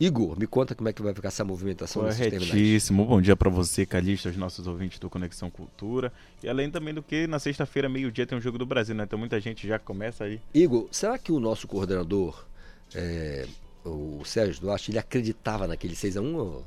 Igor, 0.00 0.38
me 0.38 0.46
conta 0.46 0.76
como 0.76 0.88
é 0.88 0.92
que 0.92 1.02
vai 1.02 1.12
ficar 1.12 1.28
essa 1.28 1.44
movimentação. 1.44 2.02
Corretíssimo. 2.02 3.04
Bom 3.04 3.20
dia 3.20 3.34
para 3.34 3.50
você, 3.50 3.84
Calixto, 3.84 4.28
aos 4.28 4.36
nossos 4.36 4.66
ouvintes 4.66 4.98
do 5.00 5.10
Conexão 5.10 5.50
Cultura. 5.50 6.12
E 6.42 6.48
além 6.48 6.70
também 6.70 6.94
do 6.94 7.02
que, 7.02 7.26
na 7.26 7.40
sexta-feira, 7.40 7.88
meio-dia, 7.88 8.24
tem 8.24 8.38
um 8.38 8.40
Jogo 8.40 8.58
do 8.58 8.66
Brasil, 8.66 8.94
né? 8.94 9.04
Então 9.04 9.18
muita 9.18 9.40
gente 9.40 9.66
já 9.66 9.78
começa 9.78 10.24
aí. 10.24 10.40
Igor, 10.54 10.86
será 10.92 11.18
que 11.18 11.32
o 11.32 11.40
nosso 11.40 11.66
coordenador, 11.66 12.44
é, 12.94 13.46
o 13.84 14.22
Sérgio 14.24 14.60
Duarte, 14.60 14.92
ele 14.92 14.98
acreditava 14.98 15.66
naquele 15.66 15.94
6x1? 15.94 16.34
Ou... 16.34 16.64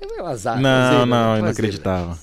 É 0.00 0.22
um 0.22 0.26
azar. 0.26 0.58
Não, 0.58 0.62
fazer, 0.62 0.98
não, 0.98 1.06
né? 1.06 1.38
eu 1.38 1.42
não 1.42 1.48
Fazer, 1.48 1.50
acreditava. 1.50 2.18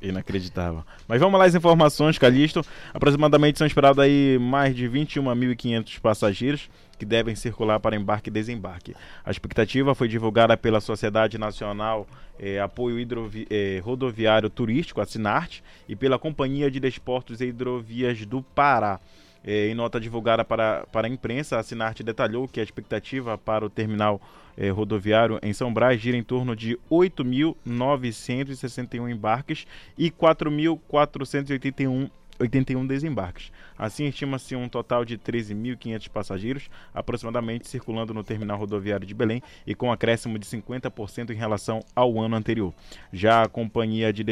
Inacreditável. 0.00 0.84
Mas 1.08 1.20
vamos 1.20 1.38
lá 1.38 1.46
as 1.46 1.54
informações, 1.54 2.18
Calixto. 2.18 2.62
Aproximadamente 2.92 3.58
são 3.58 3.66
esperados 3.66 3.98
aí 3.98 4.38
mais 4.38 4.76
de 4.76 4.88
21.500 4.88 6.00
passageiros 6.00 6.68
que 6.98 7.04
devem 7.04 7.34
circular 7.34 7.80
para 7.80 7.96
embarque 7.96 8.28
e 8.28 8.32
desembarque. 8.32 8.94
A 9.24 9.30
expectativa 9.30 9.94
foi 9.94 10.08
divulgada 10.08 10.56
pela 10.56 10.80
Sociedade 10.80 11.38
Nacional 11.38 12.06
eh, 12.38 12.60
Apoio 12.60 12.98
Hidrovi 12.98 13.46
eh, 13.50 13.80
Rodoviário 13.82 14.50
Turístico, 14.50 15.00
a 15.00 15.06
Sinarte, 15.06 15.62
e 15.88 15.96
pela 15.96 16.18
Companhia 16.18 16.70
de 16.70 16.80
Desportos 16.80 17.40
e 17.40 17.46
Hidrovias 17.46 18.24
do 18.26 18.42
Pará. 18.42 19.00
Eh, 19.44 19.68
em 19.68 19.74
nota 19.74 20.00
divulgada 20.00 20.44
para, 20.44 20.86
para 20.90 21.06
a 21.06 21.10
imprensa, 21.10 21.58
a 21.58 21.62
Sinarte 21.62 22.02
detalhou 22.02 22.48
que 22.48 22.60
a 22.60 22.62
expectativa 22.62 23.38
para 23.38 23.64
o 23.64 23.70
terminal 23.70 24.20
eh, 24.56 24.70
rodoviário 24.70 25.38
em 25.42 25.52
São 25.52 25.70
Brás 25.72 26.00
gira 26.00 26.16
em 26.16 26.22
torno 26.22 26.56
de 26.56 26.78
8.961 26.90 29.10
embarques 29.10 29.66
e 29.98 30.10
4.481 30.10 32.08
81 32.38 32.86
desembarques. 32.86 33.50
Assim, 33.78 34.06
estima-se 34.06 34.56
um 34.56 34.68
total 34.68 35.04
de 35.04 35.18
13.500 35.18 36.08
passageiros, 36.08 36.70
aproximadamente 36.94 37.68
circulando 37.68 38.14
no 38.14 38.24
terminal 38.24 38.58
rodoviário 38.58 39.06
de 39.06 39.14
Belém 39.14 39.42
e 39.66 39.74
com 39.74 39.92
acréscimo 39.92 40.38
de 40.38 40.46
50% 40.46 41.30
em 41.30 41.34
relação 41.34 41.80
ao 41.94 42.18
ano 42.20 42.36
anterior. 42.36 42.72
Já 43.12 43.42
a 43.42 43.48
Companhia 43.48 44.12
de, 44.12 44.24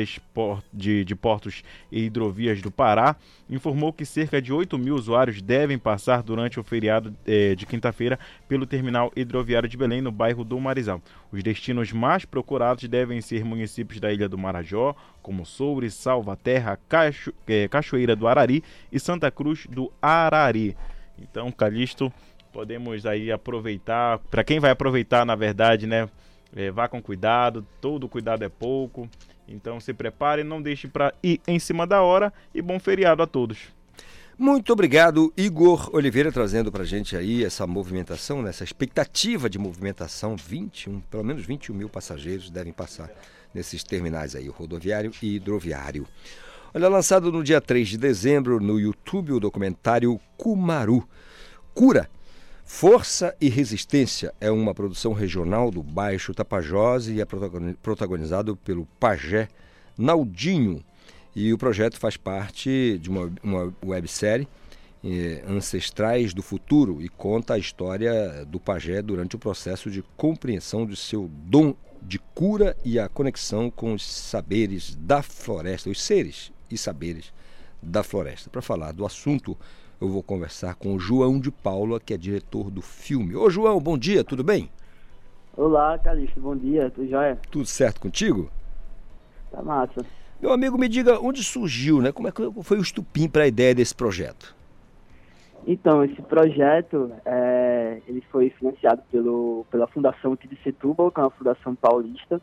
de, 0.72 1.04
de 1.04 1.14
Portos 1.14 1.62
e 1.92 2.04
Hidrovias 2.04 2.62
do 2.62 2.70
Pará 2.70 3.16
informou 3.48 3.92
que 3.92 4.06
cerca 4.06 4.40
de 4.40 4.52
8 4.52 4.78
mil 4.78 4.94
usuários 4.94 5.42
devem 5.42 5.78
passar 5.78 6.22
durante 6.22 6.58
o 6.58 6.64
feriado 6.64 7.14
eh, 7.26 7.54
de 7.54 7.66
quinta-feira 7.66 8.18
pelo 8.48 8.66
terminal 8.66 9.12
hidroviário 9.14 9.68
de 9.68 9.76
Belém, 9.76 10.00
no 10.00 10.10
bairro 10.10 10.44
do 10.44 10.58
Marizal. 10.58 11.02
Os 11.34 11.42
destinos 11.42 11.90
mais 11.90 12.24
procurados 12.24 12.88
devem 12.88 13.20
ser 13.20 13.44
municípios 13.44 13.98
da 13.98 14.12
Ilha 14.12 14.28
do 14.28 14.38
Marajó, 14.38 14.94
como 15.20 15.44
Soure, 15.44 15.90
Salvaterra, 15.90 16.78
Cacho, 16.88 17.34
eh, 17.48 17.66
Cachoeira 17.66 18.14
do 18.14 18.28
Arari 18.28 18.62
e 18.92 19.00
Santa 19.00 19.32
Cruz 19.32 19.66
do 19.66 19.92
Arari. 20.00 20.76
Então, 21.18 21.50
Calixto, 21.50 22.12
podemos 22.52 23.04
aí 23.04 23.32
aproveitar. 23.32 24.20
Para 24.30 24.44
quem 24.44 24.60
vai 24.60 24.70
aproveitar, 24.70 25.26
na 25.26 25.34
verdade, 25.34 25.88
né? 25.88 26.08
eh, 26.54 26.70
vá 26.70 26.86
com 26.86 27.02
cuidado, 27.02 27.66
todo 27.80 28.08
cuidado 28.08 28.44
é 28.44 28.48
pouco. 28.48 29.08
Então 29.48 29.80
se 29.80 29.92
prepare, 29.92 30.44
não 30.44 30.62
deixe 30.62 30.86
para 30.86 31.12
ir 31.20 31.40
em 31.48 31.58
cima 31.58 31.84
da 31.84 32.00
hora 32.00 32.32
e 32.54 32.62
bom 32.62 32.78
feriado 32.78 33.24
a 33.24 33.26
todos. 33.26 33.74
Muito 34.36 34.72
obrigado, 34.72 35.32
Igor 35.36 35.90
Oliveira, 35.94 36.32
trazendo 36.32 36.72
para 36.72 36.82
gente 36.84 37.16
aí 37.16 37.44
essa 37.44 37.66
movimentação, 37.66 38.42
né, 38.42 38.50
essa 38.50 38.64
expectativa 38.64 39.48
de 39.48 39.58
movimentação. 39.58 40.34
21, 40.36 41.00
pelo 41.02 41.22
menos 41.22 41.44
21 41.46 41.74
mil 41.74 41.88
passageiros 41.88 42.50
devem 42.50 42.72
passar 42.72 43.10
nesses 43.54 43.84
terminais 43.84 44.34
aí, 44.34 44.48
rodoviário 44.48 45.12
e 45.22 45.36
hidroviário. 45.36 46.06
Olha, 46.74 46.88
lançado 46.88 47.30
no 47.30 47.44
dia 47.44 47.60
3 47.60 47.90
de 47.90 47.96
dezembro 47.98 48.58
no 48.58 48.80
YouTube 48.80 49.32
o 49.32 49.38
documentário 49.40 50.20
Kumaru. 50.36 51.08
Cura, 51.72 52.10
Força 52.64 53.36
e 53.40 53.48
Resistência 53.48 54.34
é 54.40 54.50
uma 54.50 54.74
produção 54.74 55.12
regional 55.12 55.70
do 55.70 55.82
Baixo 55.82 56.34
Tapajós 56.34 57.06
e 57.06 57.20
é 57.20 57.24
protagoni- 57.24 57.74
protagonizado 57.74 58.56
pelo 58.56 58.86
pajé 58.98 59.48
Naldinho. 59.96 60.82
E 61.34 61.52
o 61.52 61.58
projeto 61.58 61.98
faz 61.98 62.16
parte 62.16 62.98
de 62.98 63.10
uma, 63.10 63.32
uma 63.42 63.74
websérie 63.84 64.46
eh, 65.04 65.42
Ancestrais 65.48 66.32
do 66.32 66.42
Futuro 66.42 67.02
e 67.02 67.08
conta 67.08 67.54
a 67.54 67.58
história 67.58 68.44
do 68.44 68.60
pajé 68.60 69.02
durante 69.02 69.34
o 69.36 69.38
processo 69.38 69.90
de 69.90 70.02
compreensão 70.16 70.86
de 70.86 70.96
seu 70.96 71.28
dom 71.28 71.74
de 72.00 72.18
cura 72.18 72.76
e 72.84 72.98
a 72.98 73.08
conexão 73.08 73.70
com 73.70 73.94
os 73.94 74.06
saberes 74.06 74.94
da 74.94 75.22
floresta, 75.22 75.90
os 75.90 76.00
seres 76.00 76.52
e 76.70 76.78
saberes 76.78 77.32
da 77.82 78.02
floresta. 78.02 78.48
Para 78.48 78.62
falar 78.62 78.92
do 78.92 79.04
assunto, 79.04 79.56
eu 80.00 80.08
vou 80.08 80.22
conversar 80.22 80.74
com 80.74 80.94
o 80.94 80.98
João 80.98 81.40
de 81.40 81.50
Paula, 81.50 81.98
que 81.98 82.14
é 82.14 82.16
diretor 82.16 82.70
do 82.70 82.82
filme. 82.82 83.34
Ô 83.34 83.50
João, 83.50 83.80
bom 83.80 83.98
dia, 83.98 84.22
tudo 84.22 84.44
bem? 84.44 84.70
Olá, 85.56 85.98
Calixto, 85.98 86.40
bom 86.40 86.56
dia, 86.56 86.90
tudo 86.90 87.08
jóia? 87.08 87.38
Tudo 87.50 87.66
certo 87.66 88.00
contigo? 88.00 88.50
Tá 89.50 89.62
massa. 89.62 90.04
Meu 90.44 90.52
amigo, 90.52 90.76
me 90.76 90.90
diga 90.90 91.18
onde 91.18 91.42
surgiu, 91.42 92.02
né? 92.02 92.12
Como 92.12 92.28
é 92.28 92.30
que 92.30 92.42
foi 92.62 92.76
o 92.76 92.82
estupim 92.82 93.30
para 93.30 93.44
a 93.44 93.46
ideia 93.46 93.74
desse 93.74 93.94
projeto? 93.94 94.54
Então, 95.66 96.04
esse 96.04 96.20
projeto, 96.20 97.10
é, 97.24 98.02
ele 98.06 98.22
foi 98.30 98.50
financiado 98.50 99.00
pelo, 99.10 99.64
pela 99.70 99.86
Fundação 99.86 100.36
de 100.36 100.54
Setúbal, 100.62 101.10
que 101.10 101.18
é 101.18 101.22
uma 101.22 101.30
fundação 101.30 101.74
paulista, 101.74 102.42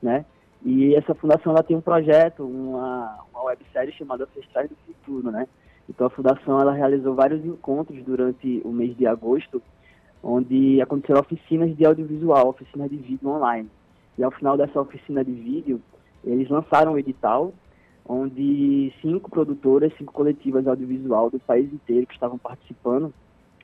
né? 0.00 0.24
E 0.64 0.94
essa 0.94 1.12
fundação, 1.12 1.50
ela 1.50 1.64
tem 1.64 1.76
um 1.76 1.80
projeto, 1.80 2.44
uma, 2.44 3.18
uma 3.32 3.42
websérie 3.42 3.92
chamada 3.94 4.28
Ancestrais 4.30 4.70
do 4.70 4.76
Futuro, 4.86 5.32
né? 5.32 5.48
Então, 5.88 6.06
a 6.06 6.10
fundação, 6.10 6.60
ela 6.60 6.72
realizou 6.72 7.16
vários 7.16 7.44
encontros 7.44 8.00
durante 8.04 8.62
o 8.64 8.70
mês 8.70 8.96
de 8.96 9.08
agosto, 9.08 9.60
onde 10.22 10.80
aconteceram 10.80 11.20
oficinas 11.20 11.76
de 11.76 11.84
audiovisual, 11.84 12.50
oficinas 12.50 12.88
de 12.88 12.96
vídeo 12.96 13.28
online. 13.28 13.68
E 14.16 14.22
ao 14.22 14.30
final 14.30 14.56
dessa 14.56 14.80
oficina 14.80 15.24
de 15.24 15.32
vídeo, 15.32 15.82
eles 16.24 16.48
lançaram 16.48 16.92
um 16.92 16.98
edital 16.98 17.52
onde 18.06 18.92
cinco 19.00 19.30
produtoras, 19.30 19.92
cinco 19.96 20.12
coletivas 20.12 20.66
audiovisual 20.66 21.30
do 21.30 21.38
país 21.38 21.72
inteiro 21.72 22.06
que 22.06 22.14
estavam 22.14 22.38
participando 22.38 23.12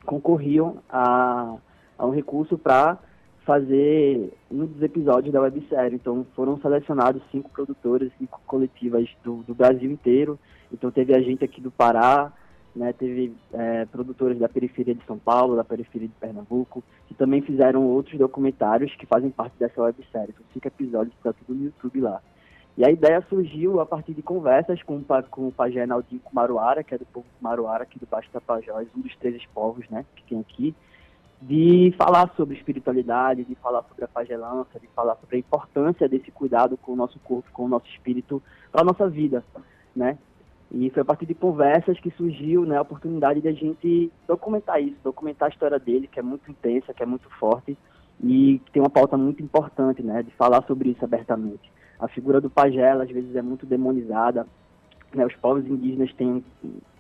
concorriam 0.05 0.77
a, 0.89 1.57
a 1.99 2.07
um 2.07 2.11
recurso 2.11 2.57
para 2.57 2.97
fazer 3.45 4.33
um 4.51 4.67
dos 4.67 4.83
episódios 4.83 5.33
da 5.33 5.41
websérie. 5.41 5.97
Então 5.97 6.25
foram 6.35 6.59
selecionados 6.61 7.23
cinco 7.31 7.51
produtoras, 7.51 8.11
cinco 8.19 8.41
coletivas 8.47 9.09
do, 9.25 9.43
do 9.43 9.55
Brasil 9.55 9.91
inteiro. 9.91 10.39
Então 10.73 10.91
teve 10.91 11.15
a 11.15 11.21
gente 11.21 11.45
aqui 11.45 11.61
do 11.61 11.71
Pará, 11.71 12.33
né, 12.75 12.93
teve 12.93 13.33
é, 13.53 13.85
produtoras 13.87 14.39
da 14.39 14.49
periferia 14.49 14.95
de 14.95 15.05
São 15.07 15.19
Paulo, 15.19 15.57
da 15.57 15.65
periferia 15.65 16.09
de 16.09 16.15
Pernambuco, 16.15 16.85
que 17.09 17.15
também 17.15 17.41
fizeram 17.41 17.85
outros 17.87 18.19
documentários 18.19 18.95
que 18.97 19.07
fazem 19.07 19.31
parte 19.31 19.55
dessa 19.59 19.81
websérie. 19.81 20.35
São 20.35 20.45
cinco 20.53 20.69
episódios, 20.69 21.17
está 21.17 21.33
tudo 21.33 21.59
no 21.59 21.65
YouTube 21.65 22.01
lá. 22.01 22.21
E 22.77 22.85
a 22.85 22.91
ideia 22.91 23.25
surgiu 23.29 23.81
a 23.81 23.87
partir 23.87 24.13
de 24.13 24.23
conversas 24.23 24.83
com, 24.83 25.03
com 25.31 25.49
o 25.49 25.53
pajé 25.53 25.87
Naldinho 25.87 26.21
Kumaruara, 26.21 26.85
que 26.85 26.95
é 26.95 26.99
do 26.99 27.07
povo 27.07 27.27
Kumaruara, 27.39 27.85
aqui 27.85 27.99
do 27.99 28.07
Baixo 28.07 28.29
Tapajós, 28.31 28.87
um 28.95 29.01
dos 29.01 29.17
três 29.17 29.43
povos 29.55 29.89
né, 29.89 30.05
que 30.15 30.23
tem 30.25 30.41
aqui, 30.41 30.75
de 31.41 31.95
falar 31.97 32.31
sobre 32.37 32.55
espiritualidade, 32.55 33.45
de 33.45 33.55
falar 33.57 33.83
sobre 33.85 34.05
a 34.05 34.09
pagelança, 34.09 34.79
de 34.79 34.87
falar 34.89 35.17
sobre 35.17 35.37
a 35.37 35.39
importância 35.39 36.07
desse 36.07 36.31
cuidado 36.31 36.77
com 36.77 36.93
o 36.93 36.97
nosso 36.97 37.19
corpo, 37.21 37.51
com 37.51 37.65
o 37.65 37.69
nosso 37.69 37.87
espírito, 37.89 38.43
para 38.71 38.83
a 38.83 38.85
nossa 38.85 39.09
vida, 39.09 39.43
né? 39.95 40.19
E 40.71 40.91
foi 40.91 41.03
a 41.03 41.05
partir 41.05 41.27
de 41.27 41.35
conversas 41.35 41.99
que 42.01 42.11
surgiu 42.11 42.67
né, 42.67 42.77
a 42.77 42.83
oportunidade 42.83 43.41
de 43.41 43.49
a 43.49 43.53
gente 43.53 44.11
documentar 44.27 44.83
isso, 44.83 44.97
documentar 45.03 45.47
a 45.47 45.53
história 45.53 45.79
dele, 45.79 46.09
que 46.09 46.19
é 46.19 46.23
muito 46.23 46.51
intensa, 46.51 46.93
que 46.93 47.03
é 47.03 47.07
muito 47.07 47.31
forte 47.39 47.79
e 48.21 48.61
que 48.65 48.73
tem 48.73 48.83
uma 48.83 48.91
pauta 48.91 49.17
muito 49.17 49.43
importante, 49.43 50.03
né, 50.03 50.23
de 50.23 50.31
falar 50.33 50.65
sobre 50.67 50.91
isso 50.91 51.05
abertamente. 51.05 51.71
A 51.99 52.09
figura 52.09 52.41
do 52.41 52.51
pajé, 52.51 52.91
às 52.91 53.09
vezes, 53.09 53.35
é 53.37 53.43
muito 53.43 53.67
demonizada. 53.67 54.47
Né, 55.15 55.25
os 55.25 55.35
povos 55.37 55.67
indígenas 55.67 56.13
têm, 56.15 56.45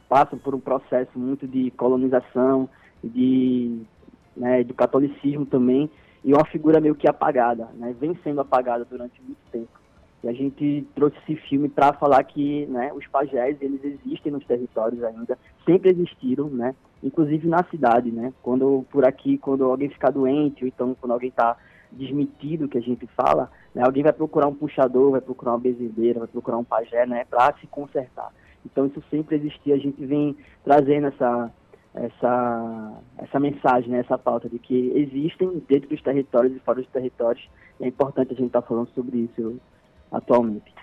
passam 0.08 0.38
por 0.38 0.54
um 0.54 0.60
processo 0.60 1.18
muito 1.18 1.46
de 1.46 1.70
colonização, 1.72 2.68
de, 3.02 3.82
né, 4.36 4.64
do 4.64 4.74
catolicismo 4.74 5.44
também, 5.44 5.90
e 6.24 6.32
é 6.32 6.34
uma 6.34 6.46
figura 6.46 6.80
meio 6.80 6.94
que 6.94 7.08
apagada, 7.08 7.68
né, 7.74 7.94
vem 7.98 8.16
sendo 8.22 8.40
apagada 8.40 8.84
durante 8.84 9.20
muito 9.22 9.38
tempo. 9.50 9.68
E 10.24 10.28
a 10.28 10.32
gente 10.32 10.86
trouxe 10.94 11.16
esse 11.18 11.36
filme 11.42 11.68
para 11.68 11.92
falar 11.92 12.22
que 12.24 12.66
né, 12.66 12.92
os 12.92 13.06
pajés, 13.06 13.56
eles 13.60 13.80
existem 13.84 14.32
nos 14.32 14.44
territórios 14.44 15.02
ainda, 15.04 15.38
sempre 15.64 15.90
existiram, 15.90 16.48
né? 16.48 16.74
Inclusive 17.02 17.46
na 17.46 17.62
cidade, 17.64 18.10
né? 18.10 18.32
Quando 18.42 18.84
por 18.90 19.06
aqui, 19.06 19.38
quando 19.38 19.64
alguém 19.64 19.90
fica 19.90 20.10
doente, 20.10 20.64
ou 20.64 20.68
então 20.68 20.96
quando 20.98 21.12
alguém 21.12 21.28
está 21.28 21.56
desmitido, 21.92 22.66
que 22.66 22.78
a 22.78 22.80
gente 22.80 23.06
fala, 23.08 23.50
né, 23.76 23.82
alguém 23.84 24.02
vai 24.02 24.12
procurar 24.12 24.46
um 24.46 24.54
puxador, 24.54 25.10
vai 25.10 25.20
procurar 25.20 25.52
uma 25.52 25.58
bezedeira, 25.58 26.20
vai 26.20 26.28
procurar 26.28 26.56
um 26.56 26.64
pajé, 26.64 27.04
né? 27.04 27.26
Para 27.28 27.54
se 27.60 27.66
consertar. 27.66 28.32
Então 28.64 28.86
isso 28.86 29.02
sempre 29.10 29.36
existia, 29.36 29.74
a 29.74 29.78
gente 29.78 30.04
vem 30.06 30.34
trazendo 30.64 31.08
essa 31.08 31.52
essa 31.94 32.92
essa 33.18 33.38
mensagem, 33.38 33.90
né, 33.90 33.98
essa 34.00 34.16
pauta 34.16 34.48
de 34.48 34.58
que 34.58 34.92
existem 34.94 35.62
dentro 35.68 35.90
dos 35.90 36.00
territórios 36.02 36.56
e 36.56 36.60
fora 36.60 36.80
dos 36.80 36.90
territórios. 36.90 37.46
É 37.78 37.86
importante 37.86 38.32
a 38.32 38.34
gente 38.36 38.46
estar 38.46 38.62
falando 38.62 38.88
sobre 38.94 39.18
isso 39.18 39.60
atualmente. 40.10 40.74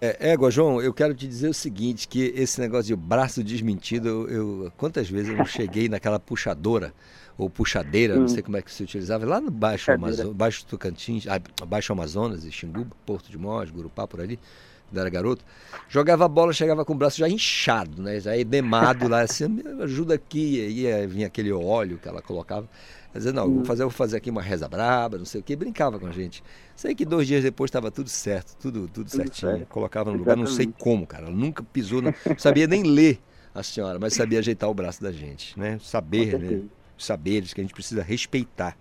É, 0.00 0.30
égua, 0.32 0.50
João, 0.50 0.80
eu 0.80 0.92
quero 0.94 1.14
te 1.14 1.26
dizer 1.26 1.48
o 1.48 1.54
seguinte, 1.54 2.06
que 2.06 2.32
esse 2.36 2.60
negócio 2.60 2.86
de 2.86 2.96
braço 2.96 3.42
desmentido, 3.42 4.08
eu, 4.08 4.28
eu- 4.28 4.72
quantas 4.76 5.08
vezes 5.08 5.36
eu 5.36 5.44
cheguei 5.44 5.88
naquela 5.88 6.20
puxadora, 6.20 6.92
ou 7.38 7.48
puxadeira, 7.48 8.18
não 8.18 8.24
Hum. 8.24 8.28
sei 8.28 8.42
como 8.42 8.56
é 8.58 8.62
que 8.62 8.72
se 8.72 8.82
utilizava, 8.82 9.24
lá 9.24 9.40
no 9.40 9.50
Baixo. 9.50 9.92
Amazo- 9.92 10.34
Baixo 10.34 10.66
Tocantins, 10.66 11.26
ah, 11.28 11.40
Baixo 11.66 11.92
Amazonas, 11.92 12.44
e 12.44 12.52
Xingu, 12.52 12.86
Porto 13.06 13.30
de 13.30 13.38
Mós, 13.38 13.70
Gurupá, 13.70 14.06
por 14.08 14.20
ali, 14.20 14.40
quando 14.88 14.98
era 15.00 15.08
garoto, 15.10 15.44
jogava 15.88 16.24
a 16.24 16.28
bola, 16.28 16.52
chegava 16.52 16.84
com 16.84 16.94
o 16.94 16.96
braço 16.96 17.18
já 17.18 17.28
inchado, 17.28 18.02
né, 18.02 18.20
já 18.20 18.36
edemado 18.36 19.06
lá, 19.06 19.20
assim, 19.20 19.46
me 19.48 19.62
ajuda 19.82 20.14
aqui, 20.14 20.60
aí 20.60 20.86
eh, 20.86 21.06
vinha 21.06 21.26
aquele 21.28 21.52
óleo 21.52 21.98
que 21.98 22.08
ela 22.08 22.20
colocava, 22.22 22.68
dizer, 23.14 23.32
não, 23.32 23.52
vou 23.52 23.62
Hum. 23.62 23.64
fazer, 23.64 23.82
vou 23.82 23.90
fazer 23.90 24.16
aqui 24.16 24.30
uma 24.30 24.42
reza 24.42 24.68
braba, 24.68 25.18
não 25.18 25.24
sei 25.24 25.40
o 25.40 25.44
que, 25.44 25.54
brincava 25.56 25.98
com 25.98 26.06
a 26.06 26.12
gente. 26.12 26.42
Sei 26.74 26.94
que 26.94 27.04
dois 27.04 27.26
dias 27.26 27.42
depois 27.42 27.68
estava 27.68 27.90
tudo 27.90 28.08
certo, 28.08 28.56
tudo, 28.58 28.88
tudo 28.88 29.10
certinho. 29.10 29.64
certo. 29.64 29.68
Colocava 29.68 30.10
no 30.10 30.16
lugar, 30.18 30.36
não 30.36 30.46
sei 30.46 30.66
como, 30.78 31.06
cara. 31.06 31.26
Ela 31.26 31.34
nunca 31.36 31.62
pisou, 31.62 32.00
não 32.02 32.12
sabia 32.36 32.66
nem 32.66 32.82
ler 32.82 33.20
a 33.54 33.62
senhora, 33.62 33.98
mas 33.98 34.14
sabia 34.14 34.38
ajeitar 34.38 34.68
o 34.70 34.74
braço 34.74 35.02
da 35.02 35.10
gente, 35.12 35.58
né? 35.58 35.78
Saber, 35.80 36.36
né? 36.38 36.58
Saberes 37.04 37.52
que 37.52 37.60
a 37.60 37.64
gente 37.64 37.74
precisa 37.74 38.02
respeitar. 38.02 38.76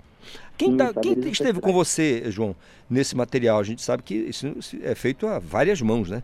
Quem, 0.58 0.72
Sim, 0.72 0.78
tá, 0.78 0.94
quem 0.94 1.20
esteve 1.30 1.62
com 1.62 1.72
você, 1.72 2.30
João, 2.32 2.56
nesse 2.90 3.16
material? 3.16 3.60
A 3.60 3.64
gente 3.64 3.82
sabe 3.82 4.04
que 4.04 4.16
isso 4.16 4.48
é 4.82 4.96
feito 4.96 5.28
a 5.28 5.40
várias 5.40 5.82
mãos, 5.82 6.10
né? 6.10 6.24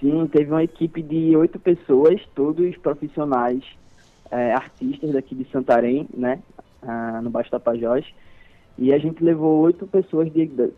Sim, 0.00 0.26
teve 0.28 0.50
uma 0.50 0.64
equipe 0.64 1.02
de 1.02 1.36
oito 1.36 1.58
pessoas, 1.58 2.20
todos 2.34 2.76
profissionais, 2.78 3.62
eh, 4.30 4.52
artistas 4.52 5.12
daqui 5.12 5.34
de 5.34 5.44
Santarém, 5.50 6.08
né, 6.14 6.40
ah, 6.82 7.20
no 7.22 7.30
Baixo 7.30 7.50
Tapajós. 7.50 8.04
E 8.76 8.92
a 8.92 8.98
gente 8.98 9.22
levou 9.22 9.60
oito 9.60 9.86
pessoas 9.86 10.28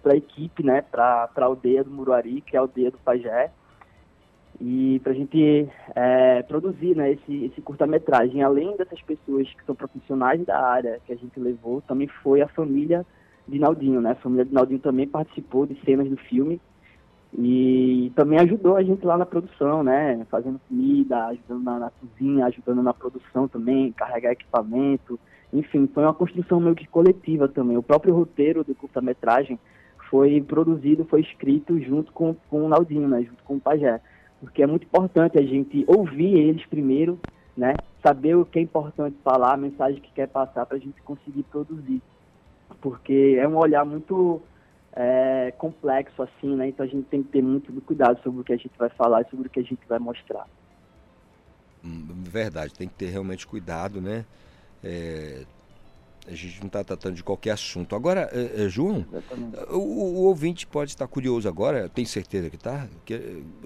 para 0.02 0.14
a 0.14 0.16
equipe, 0.16 0.62
né, 0.62 0.82
para 0.82 1.28
a 1.34 1.44
aldeia 1.44 1.84
do 1.84 1.90
Muruari, 1.90 2.40
que 2.40 2.56
é 2.56 2.58
a 2.58 2.62
aldeia 2.62 2.90
do 2.90 2.98
Pajé, 2.98 3.50
e 4.60 5.00
para 5.02 5.12
a 5.12 5.14
gente 5.14 5.68
eh, 5.94 6.42
produzir 6.42 6.94
né, 6.94 7.12
esse, 7.12 7.46
esse 7.46 7.62
curta-metragem. 7.62 8.42
Além 8.42 8.76
dessas 8.76 9.00
pessoas 9.00 9.48
que 9.48 9.64
são 9.64 9.74
profissionais 9.74 10.44
da 10.44 10.60
área 10.60 11.00
que 11.06 11.12
a 11.12 11.16
gente 11.16 11.40
levou, 11.40 11.80
também 11.80 12.06
foi 12.22 12.42
a 12.42 12.48
família 12.48 13.06
de 13.48 13.58
Naldinho, 13.58 14.02
né? 14.02 14.10
A 14.10 14.16
família 14.16 14.44
de 14.44 14.52
Naldinho 14.52 14.78
também 14.78 15.08
participou 15.08 15.66
de 15.66 15.80
cenas 15.82 16.08
do 16.10 16.16
filme 16.16 16.60
e 17.36 18.12
também 18.14 18.38
ajudou 18.38 18.76
a 18.76 18.82
gente 18.82 19.04
lá 19.04 19.16
na 19.16 19.24
produção, 19.24 19.82
né? 19.82 20.26
Fazendo 20.30 20.60
comida, 20.68 21.26
ajudando 21.28 21.62
na, 21.62 21.78
na 21.78 21.90
cozinha, 21.90 22.44
ajudando 22.46 22.82
na 22.82 22.92
produção 22.92 23.48
também, 23.48 23.92
carregar 23.92 24.32
equipamento. 24.32 25.18
Enfim, 25.52 25.88
foi 25.92 26.02
uma 26.02 26.14
construção 26.14 26.60
meio 26.60 26.74
que 26.74 26.86
coletiva 26.86 27.48
também. 27.48 27.78
O 27.78 27.82
próprio 27.82 28.14
roteiro 28.14 28.62
do 28.62 28.74
curta-metragem 28.74 29.58
foi 30.10 30.42
produzido, 30.42 31.06
foi 31.06 31.22
escrito 31.22 31.80
junto 31.80 32.12
com, 32.12 32.34
com 32.50 32.66
o 32.66 32.68
Naldinho, 32.68 33.08
né? 33.08 33.22
Junto 33.22 33.42
com 33.42 33.56
o 33.56 33.60
Pajé. 33.60 34.00
Porque 34.40 34.62
é 34.62 34.66
muito 34.66 34.84
importante 34.84 35.38
a 35.38 35.42
gente 35.42 35.84
ouvir 35.86 36.34
eles 36.34 36.64
primeiro, 36.66 37.20
né? 37.56 37.74
Saber 38.02 38.34
o 38.34 38.44
que 38.44 38.58
é 38.58 38.62
importante 38.62 39.16
falar, 39.22 39.52
a 39.54 39.56
mensagem 39.56 40.00
que 40.00 40.10
quer 40.12 40.28
passar 40.28 40.64
para 40.64 40.76
a 40.76 40.80
gente 40.80 41.00
conseguir 41.02 41.42
produzir. 41.44 42.00
Porque 42.80 43.36
é 43.38 43.46
um 43.46 43.56
olhar 43.56 43.84
muito 43.84 44.40
é, 44.94 45.52
complexo 45.58 46.22
assim, 46.22 46.56
né? 46.56 46.68
Então 46.68 46.84
a 46.84 46.88
gente 46.88 47.04
tem 47.04 47.22
que 47.22 47.28
ter 47.28 47.42
muito 47.42 47.72
cuidado 47.82 48.20
sobre 48.22 48.40
o 48.40 48.44
que 48.44 48.52
a 48.52 48.56
gente 48.56 48.72
vai 48.78 48.88
falar 48.88 49.22
e 49.22 49.30
sobre 49.30 49.46
o 49.46 49.50
que 49.50 49.60
a 49.60 49.64
gente 49.64 49.80
vai 49.86 49.98
mostrar. 49.98 50.46
Hum, 51.84 52.06
Verdade, 52.24 52.74
tem 52.74 52.88
que 52.88 52.94
ter 52.94 53.06
realmente 53.06 53.46
cuidado, 53.46 54.00
né? 54.00 54.24
É, 54.82 55.44
a 56.26 56.34
gente 56.34 56.60
não 56.60 56.66
está 56.66 56.84
tratando 56.84 57.14
de 57.14 57.22
qualquer 57.22 57.52
assunto. 57.52 57.94
Agora, 57.96 58.28
é, 58.32 58.64
é, 58.64 58.68
João, 58.68 59.04
o, 59.70 59.76
o 59.76 60.22
ouvinte 60.24 60.66
pode 60.66 60.90
estar 60.90 61.06
curioso 61.06 61.48
agora, 61.48 61.88
tem 61.88 62.04
certeza 62.04 62.50
que 62.50 62.56
está? 62.56 62.86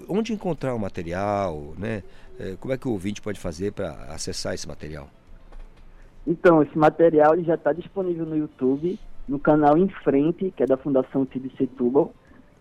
onde 0.07 0.33
encontrar 0.33 0.73
o 0.73 0.79
material, 0.79 1.73
né? 1.77 2.03
Como 2.59 2.73
é 2.73 2.77
que 2.77 2.87
o 2.87 2.91
ouvinte 2.91 3.21
pode 3.21 3.39
fazer 3.39 3.71
para 3.71 3.91
acessar 4.09 4.53
esse 4.53 4.67
material? 4.67 5.07
Então, 6.27 6.63
esse 6.63 6.77
material 6.77 7.33
ele 7.33 7.43
já 7.43 7.53
está 7.53 7.71
disponível 7.71 8.25
no 8.25 8.35
YouTube, 8.35 8.99
no 9.27 9.39
canal 9.39 9.77
Em 9.77 9.87
Frente, 9.87 10.51
que 10.55 10.63
é 10.63 10.65
da 10.65 10.75
Fundação 10.75 11.25
Tid 11.25 11.51
Setúbal. 11.57 12.13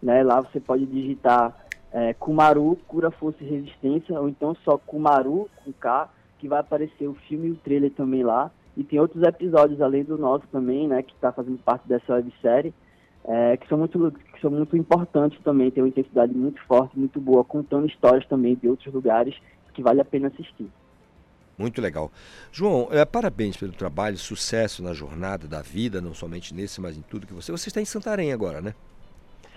Né? 0.02 0.22
Lá 0.22 0.40
você 0.40 0.60
pode 0.60 0.84
digitar 0.86 1.56
é, 1.90 2.12
Kumaru, 2.14 2.78
Cura, 2.86 3.10
Força 3.10 3.42
e 3.42 3.48
Resistência, 3.48 4.20
ou 4.20 4.28
então 4.28 4.54
só 4.64 4.76
Kumaru, 4.76 5.48
com 5.64 5.72
K, 5.72 6.08
que 6.38 6.46
vai 6.46 6.60
aparecer 6.60 7.08
o 7.08 7.14
filme 7.14 7.48
e 7.48 7.50
o 7.52 7.56
trailer 7.56 7.90
também 7.92 8.22
lá. 8.22 8.50
E 8.76 8.82
tem 8.82 8.98
outros 8.98 9.22
episódios 9.22 9.80
além 9.80 10.04
do 10.04 10.18
nosso 10.18 10.46
também, 10.48 10.88
né, 10.88 11.02
que 11.02 11.12
está 11.12 11.32
fazendo 11.32 11.58
parte 11.58 11.86
dessa 11.86 12.14
websérie, 12.14 12.74
é, 13.24 13.56
que, 13.56 13.66
são 13.68 13.78
muito, 13.78 14.12
que 14.12 14.40
são 14.40 14.50
muito 14.50 14.76
importantes 14.76 15.38
também, 15.42 15.70
tem 15.70 15.82
uma 15.82 15.88
intensidade 15.88 16.34
muito 16.34 16.60
forte, 16.66 16.98
muito 16.98 17.20
boa, 17.20 17.44
contando 17.44 17.86
histórias 17.86 18.26
também 18.26 18.54
de 18.54 18.68
outros 18.68 18.92
lugares 18.92 19.34
que 19.72 19.82
vale 19.82 20.00
a 20.00 20.04
pena 20.04 20.28
assistir. 20.28 20.70
Muito 21.56 21.80
legal. 21.80 22.10
João, 22.50 22.88
é, 22.90 23.04
parabéns 23.04 23.56
pelo 23.56 23.72
trabalho, 23.72 24.18
sucesso 24.18 24.82
na 24.82 24.92
jornada 24.92 25.46
da 25.46 25.62
vida, 25.62 26.00
não 26.00 26.12
somente 26.12 26.52
nesse, 26.52 26.80
mas 26.80 26.96
em 26.96 27.02
tudo 27.02 27.26
que 27.26 27.32
você. 27.32 27.52
Você 27.52 27.68
está 27.68 27.80
em 27.80 27.84
Santarém 27.84 28.32
agora, 28.32 28.60
né? 28.60 28.74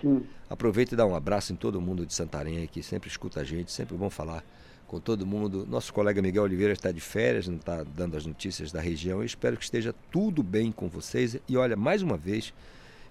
Sim. 0.00 0.24
Aproveita 0.48 0.94
e 0.94 0.96
dá 0.96 1.04
um 1.04 1.14
abraço 1.14 1.52
em 1.52 1.56
todo 1.56 1.80
mundo 1.80 2.06
de 2.06 2.14
Santarém 2.14 2.66
que 2.68 2.82
sempre 2.82 3.08
escuta 3.08 3.40
a 3.40 3.44
gente, 3.44 3.72
sempre 3.72 3.96
bom 3.96 4.08
falar 4.08 4.44
com 4.88 4.98
todo 4.98 5.26
mundo. 5.26 5.64
Nosso 5.68 5.92
colega 5.92 6.20
Miguel 6.20 6.42
Oliveira 6.42 6.72
está 6.72 6.90
de 6.90 7.00
férias, 7.00 7.46
não 7.46 7.58
está 7.58 7.84
dando 7.84 8.16
as 8.16 8.26
notícias 8.26 8.72
da 8.72 8.80
região. 8.80 9.20
Eu 9.20 9.26
espero 9.26 9.56
que 9.56 9.62
esteja 9.62 9.94
tudo 10.10 10.42
bem 10.42 10.72
com 10.72 10.88
vocês. 10.88 11.38
E 11.46 11.56
olha, 11.56 11.76
mais 11.76 12.02
uma 12.02 12.16
vez, 12.16 12.52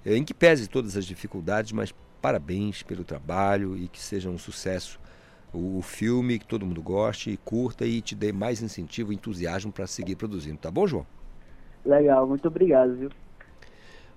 é, 0.05 0.17
em 0.17 0.25
que 0.25 0.33
pese 0.33 0.67
todas 0.67 0.97
as 0.97 1.05
dificuldades, 1.05 1.71
mas 1.71 1.93
parabéns 2.21 2.83
pelo 2.83 3.03
trabalho 3.03 3.77
e 3.77 3.87
que 3.87 4.01
seja 4.01 4.29
um 4.29 4.37
sucesso 4.37 4.99
o, 5.53 5.77
o 5.77 5.81
filme, 5.81 6.39
que 6.39 6.47
todo 6.47 6.65
mundo 6.65 6.81
goste 6.81 7.29
e 7.29 7.37
curta 7.37 7.85
e 7.85 8.01
te 8.01 8.15
dê 8.15 8.33
mais 8.33 8.61
incentivo 8.61 9.13
e 9.13 9.15
entusiasmo 9.15 9.71
para 9.71 9.87
seguir 9.87 10.15
produzindo. 10.15 10.57
Tá 10.57 10.71
bom, 10.71 10.87
João? 10.87 11.05
Legal, 11.85 12.27
muito 12.27 12.47
obrigado, 12.47 12.95
viu? 12.95 13.09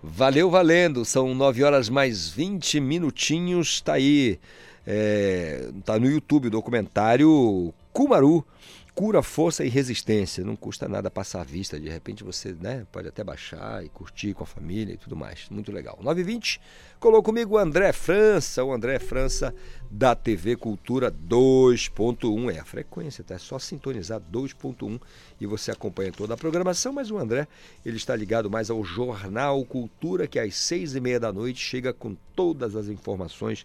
Valeu, 0.02 0.50
valendo. 0.50 1.04
São 1.04 1.34
9 1.34 1.62
horas 1.62 1.90
mais 1.90 2.30
20 2.30 2.80
minutinhos. 2.80 3.82
Tá 3.82 3.94
aí. 3.94 4.40
É, 4.86 5.70
tá 5.84 5.98
no 5.98 6.10
YouTube 6.10 6.48
o 6.48 6.50
documentário 6.50 7.72
Kumaru. 7.92 8.44
Cura, 8.92 9.22
força 9.22 9.64
e 9.64 9.68
resistência. 9.68 10.44
Não 10.44 10.56
custa 10.56 10.88
nada 10.88 11.10
passar 11.10 11.40
a 11.40 11.44
vista. 11.44 11.78
De 11.78 11.88
repente 11.88 12.24
você 12.24 12.54
né, 12.60 12.86
pode 12.92 13.08
até 13.08 13.24
baixar 13.24 13.84
e 13.84 13.88
curtir 13.88 14.34
com 14.34 14.42
a 14.42 14.46
família 14.46 14.92
e 14.92 14.96
tudo 14.96 15.16
mais. 15.16 15.46
Muito 15.48 15.72
legal. 15.72 15.98
9h20. 16.02 16.60
Colou 16.98 17.22
comigo 17.22 17.54
o 17.54 17.58
André 17.58 17.92
França. 17.92 18.62
O 18.62 18.72
André 18.72 18.98
França 18.98 19.54
da 19.90 20.14
TV 20.14 20.56
Cultura 20.56 21.10
2.1. 21.10 22.54
É 22.54 22.58
a 22.58 22.64
frequência, 22.64 23.24
tá? 23.24 23.36
É 23.36 23.38
só 23.38 23.58
sintonizar 23.58 24.20
2.1 24.20 25.00
e 25.40 25.46
você 25.46 25.70
acompanha 25.70 26.12
toda 26.12 26.34
a 26.34 26.36
programação. 26.36 26.92
Mas 26.92 27.10
o 27.10 27.16
André, 27.16 27.48
ele 27.86 27.96
está 27.96 28.14
ligado 28.14 28.50
mais 28.50 28.70
ao 28.70 28.84
Jornal 28.84 29.64
Cultura, 29.64 30.26
que 30.26 30.38
às 30.38 30.54
seis 30.56 30.94
e 30.94 31.00
meia 31.00 31.20
da 31.20 31.32
noite 31.32 31.60
chega 31.60 31.92
com 31.92 32.14
todas 32.34 32.76
as 32.76 32.88
informações 32.88 33.64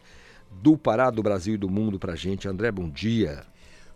do 0.52 0.78
Pará, 0.78 1.10
do 1.10 1.24
Brasil 1.24 1.56
e 1.56 1.58
do 1.58 1.70
mundo 1.70 2.00
pra 2.00 2.16
gente. 2.16 2.48
André, 2.48 2.72
bom 2.72 2.90
dia. 2.90 3.46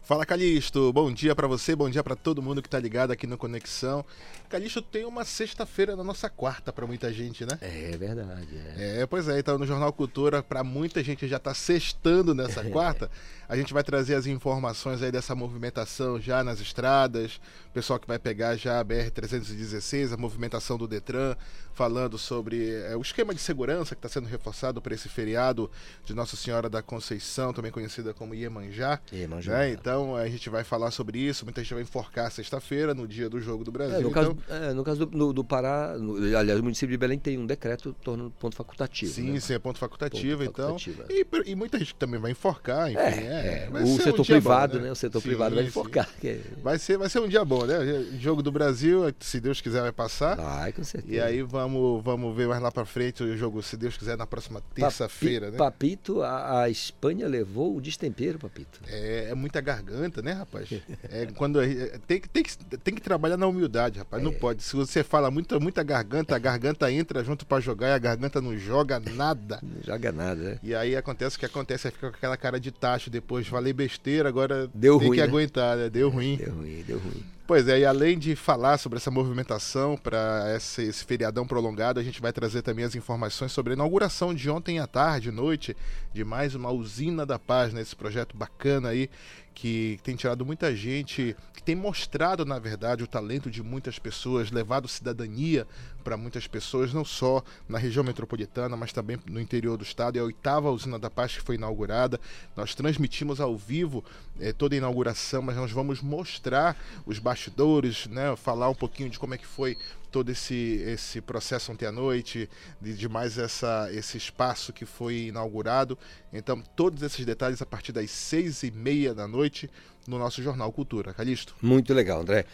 Fala 0.01 0.25
Calixto, 0.25 0.91
bom 0.91 1.11
dia 1.13 1.35
para 1.35 1.47
você, 1.47 1.75
bom 1.75 1.87
dia 1.87 2.03
para 2.03 2.15
todo 2.15 2.41
mundo 2.41 2.63
que 2.63 2.69
tá 2.69 2.79
ligado 2.79 3.11
aqui 3.11 3.27
no 3.27 3.37
Conexão. 3.37 4.03
Calixto 4.49 4.81
tem 4.81 5.05
uma 5.05 5.23
sexta-feira 5.23 5.95
na 5.95 6.03
nossa 6.03 6.27
quarta 6.29 6.73
para 6.73 6.87
muita 6.87 7.13
gente, 7.13 7.45
né? 7.45 7.59
É 7.61 7.95
verdade. 7.95 8.57
É, 8.75 9.01
é 9.01 9.05
pois 9.05 9.27
é, 9.27 9.37
então 9.37 9.59
no 9.59 9.67
Jornal 9.67 9.93
Cultura, 9.93 10.41
para 10.41 10.63
muita 10.63 11.03
gente 11.03 11.27
já 11.27 11.37
tá 11.37 11.53
sextando 11.53 12.33
nessa 12.33 12.63
quarta. 12.71 13.11
A 13.47 13.55
gente 13.55 13.73
vai 13.73 13.83
trazer 13.83 14.15
as 14.15 14.25
informações 14.25 15.01
aí 15.03 15.11
dessa 15.11 15.35
movimentação 15.35 16.19
já 16.19 16.43
nas 16.43 16.59
estradas, 16.59 17.39
o 17.69 17.73
pessoal 17.73 17.99
que 17.99 18.07
vai 18.07 18.17
pegar 18.17 18.55
já 18.55 18.79
a 18.79 18.85
BR-316, 18.85 20.13
a 20.13 20.17
movimentação 20.17 20.77
do 20.77 20.87
Detran, 20.87 21.35
falando 21.73 22.17
sobre 22.17 22.73
é, 22.83 22.95
o 22.95 23.01
esquema 23.01 23.33
de 23.33 23.39
segurança 23.39 23.95
que 23.95 23.99
está 23.99 24.09
sendo 24.09 24.27
reforçado 24.27 24.81
para 24.81 24.93
esse 24.93 25.07
feriado 25.07 25.69
de 26.03 26.13
Nossa 26.13 26.35
Senhora 26.35 26.69
da 26.69 26.81
Conceição, 26.81 27.53
também 27.53 27.71
conhecida 27.71 28.13
como 28.13 28.35
Iemanjá. 28.35 28.99
Iemanjá. 29.13 29.59
Né? 29.59 29.71
Então 29.71 29.88
a 30.17 30.27
gente 30.27 30.49
vai 30.49 30.63
falar 30.63 30.91
sobre 30.91 31.19
isso, 31.19 31.45
muita 31.45 31.61
gente 31.61 31.73
vai 31.73 31.83
enforcar 31.83 32.31
sexta-feira, 32.31 32.93
no 32.93 33.07
dia 33.07 33.29
do 33.29 33.39
Jogo 33.39 33.63
do 33.63 33.71
Brasil. 33.71 33.97
É, 33.97 34.01
no, 34.01 34.09
então... 34.09 34.35
caso, 34.35 34.63
é, 34.63 34.73
no 34.73 34.83
caso 34.83 35.05
do, 35.05 35.17
no, 35.17 35.33
do 35.33 35.43
Pará, 35.43 35.97
no, 35.97 36.15
aliás, 36.37 36.59
o 36.59 36.63
município 36.63 36.91
de 36.91 36.97
Belém 36.97 37.17
tem 37.17 37.37
um 37.37 37.45
decreto 37.45 37.95
tornando 38.03 38.31
ponto 38.31 38.55
facultativo. 38.55 39.11
Sim, 39.11 39.31
né? 39.33 39.39
sim, 39.39 39.53
é 39.53 39.59
ponto 39.59 39.79
facultativo, 39.79 40.43
Ponto 40.45 40.51
então. 40.51 40.79
facultativo, 40.79 41.43
E, 41.45 41.51
e 41.51 41.55
muita 41.55 41.79
gente 41.79 41.95
também 41.95 42.19
vai 42.19 42.31
enforcar, 42.31 42.91
enfim. 42.91 42.99
É, 42.99 43.69
é, 43.69 43.69
é, 43.71 43.79
o 43.79 43.83
um 43.83 43.97
setor 43.97 44.23
dia 44.25 44.35
privado, 44.35 44.77
bom, 44.77 44.83
né? 44.85 44.91
O 44.91 44.95
setor 44.95 45.21
Sim, 45.21 45.27
privado 45.27 45.55
vai 45.55 45.63
enforcar. 45.65 46.09
que- 46.19 46.41
Vai 46.61 46.77
ser, 46.79 46.97
vai 46.97 47.09
ser 47.09 47.19
um 47.19 47.27
dia 47.27 47.43
bom, 47.43 47.65
né? 47.65 47.75
Jogo 48.19 48.41
do 48.41 48.51
Brasil, 48.51 49.03
se 49.19 49.39
Deus 49.39 49.61
quiser, 49.61 49.81
vai 49.81 49.91
passar. 49.91 50.35
Vai, 50.35 50.71
com 50.73 50.83
certeza. 50.83 51.13
E 51.13 51.19
aí 51.19 51.41
vamos, 51.41 52.03
vamos 52.03 52.35
ver 52.35 52.47
mais 52.47 52.61
lá 52.61 52.71
pra 52.71 52.85
frente 52.85 53.23
o 53.23 53.37
jogo, 53.37 53.61
se 53.61 53.77
Deus 53.77 53.97
quiser, 53.97 54.17
na 54.17 54.27
próxima 54.27 54.61
terça-feira, 54.73 55.51
né? 55.51 55.57
Papito, 55.57 56.21
a, 56.21 56.63
a 56.63 56.69
Espanha 56.69 57.27
levou 57.27 57.75
o 57.75 57.81
destempero, 57.81 58.39
Papito. 58.39 58.79
É, 58.87 59.29
é 59.29 59.35
muita 59.35 59.61
garganta, 59.81 60.21
né, 60.21 60.33
rapaz? 60.33 60.69
É, 61.09 61.25
quando 61.35 61.61
é, 61.61 61.97
tem, 62.07 62.19
que- 62.19 62.29
tem, 62.29 62.43
que, 62.43 62.57
tem 62.77 62.93
que 62.95 63.01
trabalhar 63.01 63.37
na 63.37 63.47
humildade, 63.47 63.99
rapaz. 63.99 64.21
É. 64.21 64.25
Não 64.25 64.33
pode. 64.33 64.61
Se 64.63 64.75
você 64.75 65.03
fala 65.03 65.31
muita, 65.31 65.59
muita 65.59 65.81
garganta, 65.83 66.35
a 66.35 66.39
garganta 66.39 66.91
entra 66.91 67.23
junto 67.23 67.45
pra 67.45 67.59
jogar 67.59 67.87
e 67.89 67.93
a 67.93 67.97
garganta 67.97 68.41
não 68.41 68.57
joga 68.57 68.99
nada. 68.99 69.59
Não 69.63 69.81
joga 69.83 70.11
nada, 70.11 70.35
né? 70.41 70.59
E 70.63 70.73
aí 70.75 70.95
acontece 70.95 71.35
o 71.37 71.39
que 71.39 71.45
acontece, 71.45 71.87
aí 71.87 71.91
fica 71.93 72.09
com 72.09 72.15
aquela 72.17 72.35
cara 72.37 72.59
de 72.59 72.71
tacho 72.71 73.09
depois. 73.09 73.47
Falei 73.47 73.71
besteira, 73.73 74.27
agora 74.29 74.69
Deu 74.73 74.97
tem 74.99 75.07
ruim, 75.07 75.17
que 75.17 75.21
né? 75.23 75.27
aguentar, 75.27 75.77
né? 75.77 75.89
Deu 75.89 76.09
ruim. 76.09 76.37
Deu 76.37 76.53
ruim, 76.53 76.83
deu 76.85 76.97
ruim. 76.99 77.23
Pois 77.47 77.67
é, 77.67 77.79
e 77.79 77.85
além 77.85 78.17
de 78.19 78.35
falar 78.35 78.77
sobre 78.77 78.97
essa 78.97 79.09
movimentação 79.09 79.97
para 79.97 80.53
esse, 80.55 80.83
esse 80.83 81.03
feriadão 81.03 81.47
prolongado, 81.47 81.99
a 81.99 82.03
gente 82.03 82.21
vai 82.21 82.31
trazer 82.31 82.61
também 82.61 82.85
as 82.85 82.93
informações 82.93 83.51
sobre 83.51 83.73
a 83.73 83.75
inauguração 83.75 84.35
de 84.35 84.47
ontem 84.51 84.77
à 84.79 84.85
tarde, 84.85 85.31
noite, 85.31 85.75
de 86.13 86.23
mais 86.23 86.53
uma 86.53 86.69
usina 86.69 87.25
da 87.25 87.39
paz, 87.39 87.73
né? 87.73 87.81
Esse 87.81 87.95
projeto 87.95 88.37
bacana 88.37 88.89
aí 88.89 89.09
que 89.53 89.99
tem 90.03 90.15
tirado 90.15 90.45
muita 90.45 90.75
gente, 90.75 91.35
que 91.53 91.61
tem 91.61 91.75
mostrado, 91.75 92.45
na 92.45 92.57
verdade, 92.57 93.03
o 93.03 93.07
talento 93.07 93.51
de 93.51 93.61
muitas 93.61 93.99
pessoas, 93.99 94.51
levado 94.51 94.87
cidadania 94.87 95.67
para 96.03 96.15
muitas 96.15 96.47
pessoas, 96.47 96.93
não 96.93 97.03
só 97.03 97.43
na 97.67 97.77
região 97.77 98.03
metropolitana, 98.03 98.77
mas 98.77 98.93
também 98.93 99.19
no 99.29 99.39
interior 99.39 99.77
do 99.77 99.83
estado. 99.83 100.17
É 100.17 100.21
a 100.21 100.23
oitava 100.23 100.71
usina 100.71 100.97
da 100.97 101.09
paz 101.09 101.35
que 101.35 101.41
foi 101.41 101.55
inaugurada. 101.55 102.19
Nós 102.55 102.73
transmitimos 102.73 103.41
ao 103.41 103.57
vivo 103.57 104.03
eh, 104.39 104.53
toda 104.53 104.75
a 104.75 104.77
inauguração, 104.77 105.41
mas 105.41 105.57
nós 105.57 105.71
vamos 105.71 106.01
mostrar 106.01 106.77
os 107.05 107.19
bastidores, 107.19 108.07
né? 108.07 108.35
Falar 108.35 108.69
um 108.69 108.75
pouquinho 108.75 109.09
de 109.09 109.19
como 109.19 109.33
é 109.33 109.37
que 109.37 109.45
foi 109.45 109.77
todo 110.11 110.29
esse, 110.31 110.83
esse 110.85 111.21
processo 111.21 111.71
ontem 111.71 111.85
à 111.85 111.91
noite, 111.91 112.49
de, 112.81 112.93
de 112.93 113.07
mais 113.09 113.37
essa, 113.37 113.89
esse 113.91 114.17
espaço 114.17 114.73
que 114.73 114.85
foi 114.85 115.27
inaugurado. 115.27 115.97
Então, 116.33 116.61
todos 116.75 117.01
esses 117.03 117.25
detalhes 117.25 117.61
a 117.61 117.65
partir 117.65 117.91
das 117.91 118.09
seis 118.11 118.63
e 118.63 118.71
meia 118.71 119.13
da 119.13 119.27
noite 119.27 119.69
no 120.07 120.17
nosso 120.17 120.41
Jornal 120.41 120.71
Cultura. 120.71 121.13
Calixto. 121.13 121.55
Muito 121.61 121.93
legal, 121.93 122.21
André. 122.21 122.45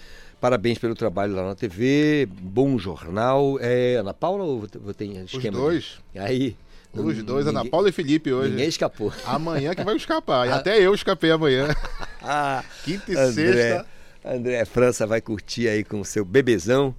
Parabéns 0.42 0.78
pelo 0.78 0.94
trabalho 0.94 1.34
lá 1.34 1.48
na 1.48 1.56
TV, 1.56 2.28
bom 2.30 2.78
jornal. 2.78 3.58
É 3.62 3.96
Ana 3.96 4.14
Paula 4.14 4.44
ou 4.44 4.68
tem 4.94 5.18
esquema? 5.24 5.58
dois. 5.58 6.00
Aí. 6.16 6.56
Os 6.94 7.22
dois, 7.24 7.46
Ana 7.48 7.60
ninguém- 7.60 7.72
Paula 7.72 7.90
e 7.90 7.92
Felipe 7.92 8.32
hoje. 8.32 8.52
Ninguém 8.52 8.68
escapou. 8.70 9.12
Amanhã 9.26 9.74
que 9.76 9.84
vai 9.84 9.96
escapar. 9.96 10.48
E 10.48 10.52
até 10.52 10.80
eu 10.80 10.94
escapei 10.94 11.32
amanhã. 11.32 11.68
Quinta 12.84 13.12
e 13.12 13.18
André, 13.18 13.32
sexta. 13.54 13.86
André 14.24 14.66
França 14.66 15.06
vai 15.06 15.22
curtir 15.22 15.68
aí 15.68 15.84
com 15.84 16.00
o 16.02 16.06
seu 16.06 16.24
bebezão, 16.26 16.96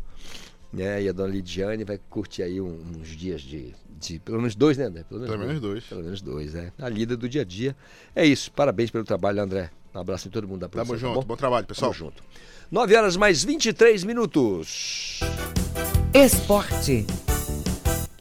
né? 0.76 1.02
E 1.02 1.08
a 1.08 1.12
dona 1.12 1.32
Lidiane 1.32 1.84
vai 1.84 1.98
curtir 2.10 2.42
aí 2.42 2.60
um- 2.60 2.80
uns 3.00 3.08
dias 3.08 3.40
de, 3.40 3.74
de 3.98 4.18
pelo 4.20 4.38
menos 4.38 4.54
dois, 4.54 4.76
né, 4.76 4.84
André? 4.84 5.04
Pelo 5.08 5.38
menos 5.38 5.60
dois. 5.60 5.84
Pelo 5.84 6.02
menos 6.02 6.20
dois, 6.22 6.54
é. 6.54 6.72
A 6.78 6.88
lida 6.88 7.16
do 7.16 7.28
dia 7.28 7.42
a 7.42 7.44
dia. 7.44 7.76
É 8.14 8.24
isso. 8.24 8.50
Parabéns 8.52 8.90
pelo 8.90 9.04
trabalho, 9.04 9.42
André. 9.42 9.70
Um 9.94 9.98
abraço 10.00 10.28
em 10.28 10.30
todo 10.30 10.46
mundo 10.46 10.60
da 10.60 10.68
produção. 10.68 10.96
Tamo 10.98 11.08
tá 11.08 11.14
junto. 11.20 11.26
Bom 11.26 11.36
trabalho, 11.36 11.66
pessoal. 11.66 11.90
Tamo 11.92 12.04
junto. 12.10 12.22
9 12.70 12.94
horas 12.96 13.16
mais 13.16 13.42
23 13.42 14.04
minutos. 14.04 15.20
Esporte. 16.12 17.06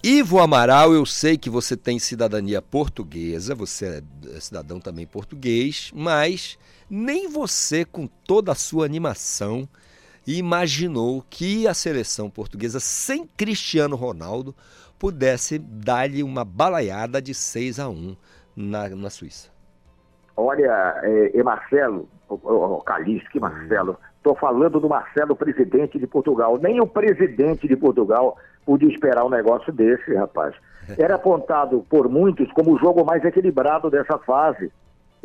Ivo 0.04 0.40
Amaral, 0.40 0.94
eu 0.94 1.04
sei 1.06 1.36
que 1.38 1.50
você 1.50 1.76
tem 1.76 1.98
cidadania 1.98 2.62
portuguesa, 2.62 3.56
você 3.56 4.04
é 4.36 4.40
cidadão 4.40 4.80
também 4.80 5.08
português, 5.08 5.90
mas 5.96 6.60
nem 6.88 7.28
você, 7.28 7.84
com 7.84 8.06
toda 8.06 8.52
a 8.52 8.56
sua 8.56 8.86
animação, 8.86 9.68
imaginou 10.26 11.24
que 11.30 11.68
a 11.68 11.74
seleção 11.74 12.30
portuguesa, 12.30 12.80
sem 12.80 13.28
Cristiano 13.28 13.96
Ronaldo, 13.96 14.56
pudesse 14.98 15.60
dar-lhe 15.60 16.24
uma 16.24 16.44
balaiada 16.44 17.22
de 17.22 17.34
6 17.34 17.80
a 17.80 17.90
1 17.90 18.16
na, 18.56 18.90
na 18.90 19.10
Suíça. 19.10 19.50
Olha, 20.36 21.00
é, 21.04 21.38
é 21.38 21.44
Marcelo, 21.44 22.10
o, 22.30 22.84
que 23.32 23.40
Marcelo. 23.40 23.98
Estou 24.18 24.36
falando 24.36 24.80
do 24.80 24.90
Marcelo, 24.90 25.36
presidente 25.36 26.00
de 26.00 26.08
Portugal. 26.08 26.58
Nem 26.58 26.82
o 26.82 26.88
presidente 26.88 27.68
de 27.68 27.76
Portugal 27.76 28.38
podia 28.66 28.90
esperar 28.90 29.24
um 29.24 29.30
negócio 29.30 29.72
desse, 29.72 30.14
rapaz. 30.16 30.56
Era 30.98 31.16
apontado 31.16 31.86
por 31.90 32.10
muitos 32.10 32.52
como 32.52 32.74
o 32.74 32.80
jogo 32.80 33.06
mais 33.06 33.24
equilibrado 33.24 33.90
dessa 33.90 34.18
fase. 34.20 34.72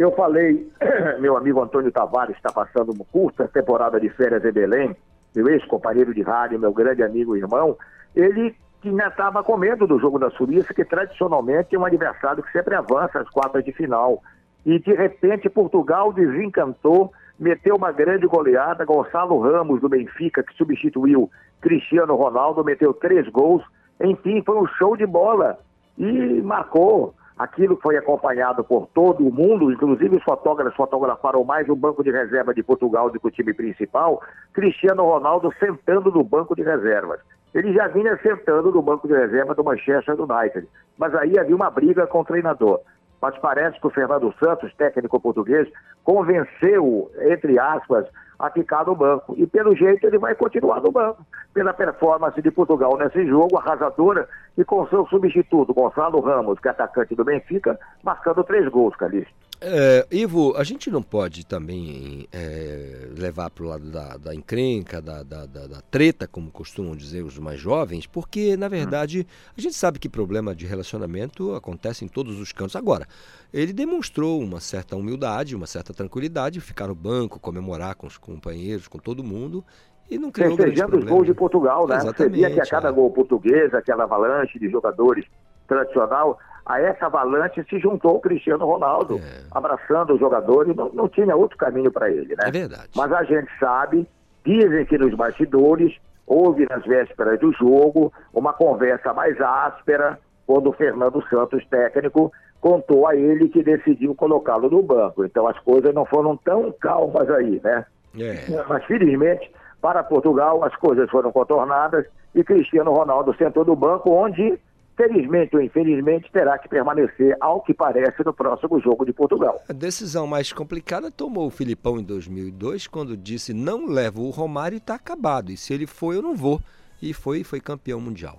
Eu 0.01 0.13
falei, 0.13 0.67
meu 1.21 1.37
amigo 1.37 1.61
Antônio 1.61 1.93
Tavares 1.93 2.35
está 2.35 2.51
passando 2.51 2.91
uma 2.91 3.05
curta 3.05 3.47
temporada 3.47 4.01
de 4.01 4.09
férias 4.09 4.43
em 4.43 4.51
Belém, 4.51 4.97
meu 5.37 5.47
ex-companheiro 5.51 6.15
de 6.15 6.23
rádio, 6.23 6.59
meu 6.59 6.73
grande 6.73 7.03
amigo 7.03 7.37
e 7.37 7.41
irmão, 7.41 7.77
ele 8.17 8.57
tinha 8.81 9.09
estava 9.09 9.45
com 9.45 9.59
medo 9.59 9.87
do 9.87 9.99
jogo 9.99 10.19
da 10.19 10.31
Suíça, 10.31 10.73
que 10.73 10.87
tradicionalmente 10.87 11.77
é 11.77 11.79
um 11.79 11.85
adversário 11.85 12.43
que 12.43 12.51
sempre 12.51 12.75
avança 12.75 13.21
às 13.21 13.29
quartas 13.29 13.63
de 13.63 13.73
final. 13.73 14.23
E 14.65 14.79
de 14.79 14.95
repente 14.95 15.51
Portugal 15.51 16.15
desencantou, 16.15 17.13
meteu 17.39 17.77
uma 17.77 17.93
grande 17.93 18.27
goleada. 18.27 18.87
Gonçalo 18.87 19.39
Ramos 19.39 19.83
do 19.83 19.89
Benfica, 19.91 20.43
que 20.43 20.55
substituiu 20.55 21.31
Cristiano 21.61 22.17
Ronaldo, 22.17 22.65
meteu 22.65 22.95
três 22.95 23.29
gols. 23.29 23.63
Enfim, 24.03 24.43
foi 24.47 24.57
um 24.57 24.67
show 24.67 24.97
de 24.97 25.05
bola 25.05 25.59
e 25.99 26.41
marcou. 26.41 27.15
Aquilo 27.41 27.79
foi 27.83 27.97
acompanhado 27.97 28.63
por 28.63 28.87
todo 28.89 29.27
o 29.27 29.33
mundo, 29.33 29.73
inclusive 29.73 30.15
os 30.15 30.23
fotógrafos 30.23 30.77
fotografaram 30.77 31.43
mais 31.43 31.67
o 31.71 31.75
banco 31.75 32.05
de 32.05 32.11
reserva 32.11 32.53
de 32.53 32.63
Portugal 32.63 33.09
do 33.09 33.19
que 33.19 33.27
o 33.27 33.31
time 33.31 33.55
principal. 33.55 34.21
Cristiano 34.53 35.05
Ronaldo 35.05 35.51
sentando 35.59 36.11
no 36.11 36.23
banco 36.23 36.55
de 36.55 36.63
reservas. 36.63 37.19
Ele 37.55 37.73
já 37.73 37.89
vinha 37.89 38.15
sentando 38.19 38.71
no 38.71 38.83
banco 38.83 39.09
de 39.09 39.15
reserva 39.15 39.55
do 39.55 39.65
Manchester 39.65 40.17
United, 40.21 40.69
mas 40.99 41.15
aí 41.15 41.39
havia 41.39 41.57
uma 41.57 41.71
briga 41.71 42.07
com 42.07 42.21
o 42.21 42.25
treinador 42.27 42.79
mas 43.23 43.37
parece 43.39 43.79
que 43.79 43.87
o 43.87 43.91
Fernando 43.91 44.35
Santos, 44.43 44.73
técnico 44.77 45.21
português, 45.21 45.69
convenceu, 46.03 47.11
entre 47.21 47.59
aspas, 47.59 48.07
a 48.41 48.51
ficar 48.51 48.87
no 48.87 48.97
banco. 48.97 49.35
E 49.37 49.47
pelo 49.47 49.77
jeito 49.77 50.07
ele 50.07 50.19
vai 50.19 50.35
continuar 50.35 50.81
no 50.81 50.91
banco, 50.91 51.25
pela 51.53 51.75
performance 51.75 52.41
de 52.41 52.51
Portugal 52.51 52.97
nesse 52.97 53.27
jogo, 53.27 53.59
arrasadora, 53.59 54.27
e 54.57 54.65
com 54.65 54.87
seu 54.89 55.07
substituto, 55.07 55.75
Gonçalo 55.75 56.21
Ramos, 56.21 56.59
que 56.59 56.69
é 56.69 56.71
atacante 56.71 57.15
do 57.15 57.25
Benfica, 57.25 57.79
marcando 58.03 58.43
três 58.43 58.67
gols, 58.69 58.97
Calixto. 58.97 59.50
É, 59.63 60.07
Ivo, 60.11 60.57
a 60.57 60.65
gente 60.65 60.91
não 60.91 61.03
pode 61.03 61.45
também 61.45 62.27
é, 62.33 63.09
levar 63.15 63.51
para 63.51 63.63
o 63.63 63.69
lado 63.69 63.91
da, 63.91 64.17
da 64.17 64.35
encrenca, 64.35 65.03
da, 65.03 65.23
da, 65.23 65.45
da, 65.45 65.67
da 65.67 65.83
treta, 65.83 66.27
como 66.27 66.51
costumam 66.51 66.97
dizer 66.97 67.23
os 67.23 67.39
mais 67.39 67.61
jovens, 67.61 68.07
porque, 68.07 68.57
na 68.57 68.69
verdade, 68.69 69.27
a 69.57 69.61
gente 69.61 69.75
sabe 69.75 69.99
que 69.99 70.09
problema 70.09 70.55
de 70.55 70.65
relacionamento 70.65 71.55
acontece 71.55 72.07
em 72.07 72.09
todos 72.09 72.41
os 72.41 72.53
cantos. 72.53 72.75
Agora, 72.75 73.07
ele 73.53 73.75
demonstrou 73.75 74.41
uma 74.41 74.61
certa 74.61 74.97
humildade, 74.97 75.55
uma 75.55 75.67
certa 75.67 75.93
tranquilidade, 75.93 76.59
ficar 76.59 76.89
no 76.89 76.95
banco, 76.95 77.39
comemorar 77.39 77.97
com 77.97 78.07
os 78.07 78.17
companheiros, 78.17 78.89
com 78.89 78.99
todo 78.99 79.23
mundo, 79.23 79.63
e 80.11 80.19
não 80.19 80.31
criou 80.31 80.57
Festejando 80.57 80.99
os 80.99 81.05
gols 81.05 81.27
de 81.27 81.35
Portugal, 81.35 81.87
né? 81.87 81.97
Você 81.97 82.07
Exatamente, 82.07 82.35
via 82.35 82.51
que 82.51 82.61
a 82.61 82.67
cada 82.67 82.89
é. 82.89 82.93
gol 82.93 83.11
português, 83.11 83.75
aquela 83.75 84.05
avalanche 84.05 84.59
de 84.59 84.71
jogadores 84.71 85.27
tradicional, 85.69 86.39
a 86.71 86.81
essa 86.81 87.07
avalanche 87.07 87.65
se 87.69 87.79
juntou 87.79 88.17
o 88.17 88.21
Cristiano 88.21 88.65
Ronaldo, 88.65 89.19
É. 89.19 89.43
abraçando 89.51 90.15
os 90.15 90.21
jogadores, 90.21 90.75
não, 90.77 90.89
não 90.91 91.09
tinha 91.09 91.35
outro 91.35 91.57
caminho 91.59 91.91
para 91.91 92.11
ele, 92.11 92.37
né? 92.37 92.45
É 92.47 92.51
verdade. 92.51 92.89
Mas 92.95 93.13
a 93.13 93.25
gente 93.25 93.51
sabe, 93.59 94.07
dizem 94.45 94.85
que 94.87 94.97
nos 94.97 95.15
bastidores, 95.15 95.97
houve 96.27 96.67
nas 96.71 96.85
vésperas 96.85 97.41
do 97.41 97.53
jogo 97.55 98.13
uma 98.33 98.53
conversa 98.53 99.13
mais 99.13 99.41
áspera, 99.41 100.19
quando 100.47 100.71
o 100.71 100.73
Fernando 100.73 101.21
Santos, 101.29 101.65
técnico, 101.67 102.33
contou 102.61 103.07
a 103.09 103.17
ele 103.17 103.49
que 103.49 103.63
decidiu 103.63 104.15
colocá-lo 104.15 104.69
no 104.71 104.83
banco. 104.83 105.25
Então 105.25 105.47
as 105.49 105.59
coisas 105.61 105.93
não 105.95 106.05
foram 106.05 106.37
tão 106.37 106.73
calmas 106.81 107.29
aí, 107.31 107.61
né? 107.65 107.85
É. 108.19 108.63
Mas 108.69 108.85
felizmente, 108.85 109.51
para 109.81 110.03
Portugal, 110.05 110.63
as 110.65 110.75
coisas 110.77 111.09
foram 111.11 111.33
contornadas 111.33 112.05
e 112.35 112.45
Cristiano 112.45 112.93
Ronaldo 112.93 113.35
sentou 113.37 113.65
no 113.65 113.75
banco, 113.75 114.11
onde, 114.11 114.59
felizmente 115.01 115.57
ou 115.57 115.63
infelizmente, 115.63 116.31
terá 116.31 116.59
que 116.59 116.69
permanecer, 116.69 117.35
ao 117.41 117.63
que 117.63 117.73
parece, 117.73 118.23
no 118.25 118.35
próximo 118.35 118.79
jogo 118.81 119.07
de 119.07 119.13
Portugal. 119.13 119.61
A 119.69 119.73
decisão 119.73 120.27
mais 120.27 120.53
complicada 120.53 121.11
tomou 121.11 121.47
o 121.47 121.51
Filipão 121.51 121.99
em 121.99 122.03
2002, 122.03 122.87
quando 122.87 123.17
disse 123.17 123.55
não 123.55 123.87
levo 123.87 124.23
o 124.23 124.31
Romário 124.31 124.77
e 124.77 124.79
está 124.79 124.95
acabado. 124.95 125.51
E 125.51 125.57
se 125.57 125.73
ele 125.73 125.87
for, 125.87 126.15
eu 126.15 126.21
não 126.21 126.35
vou. 126.37 126.61
E 127.01 127.15
foi, 127.15 127.43
foi 127.43 127.61
campeão 127.61 127.99
mundial. 128.01 128.39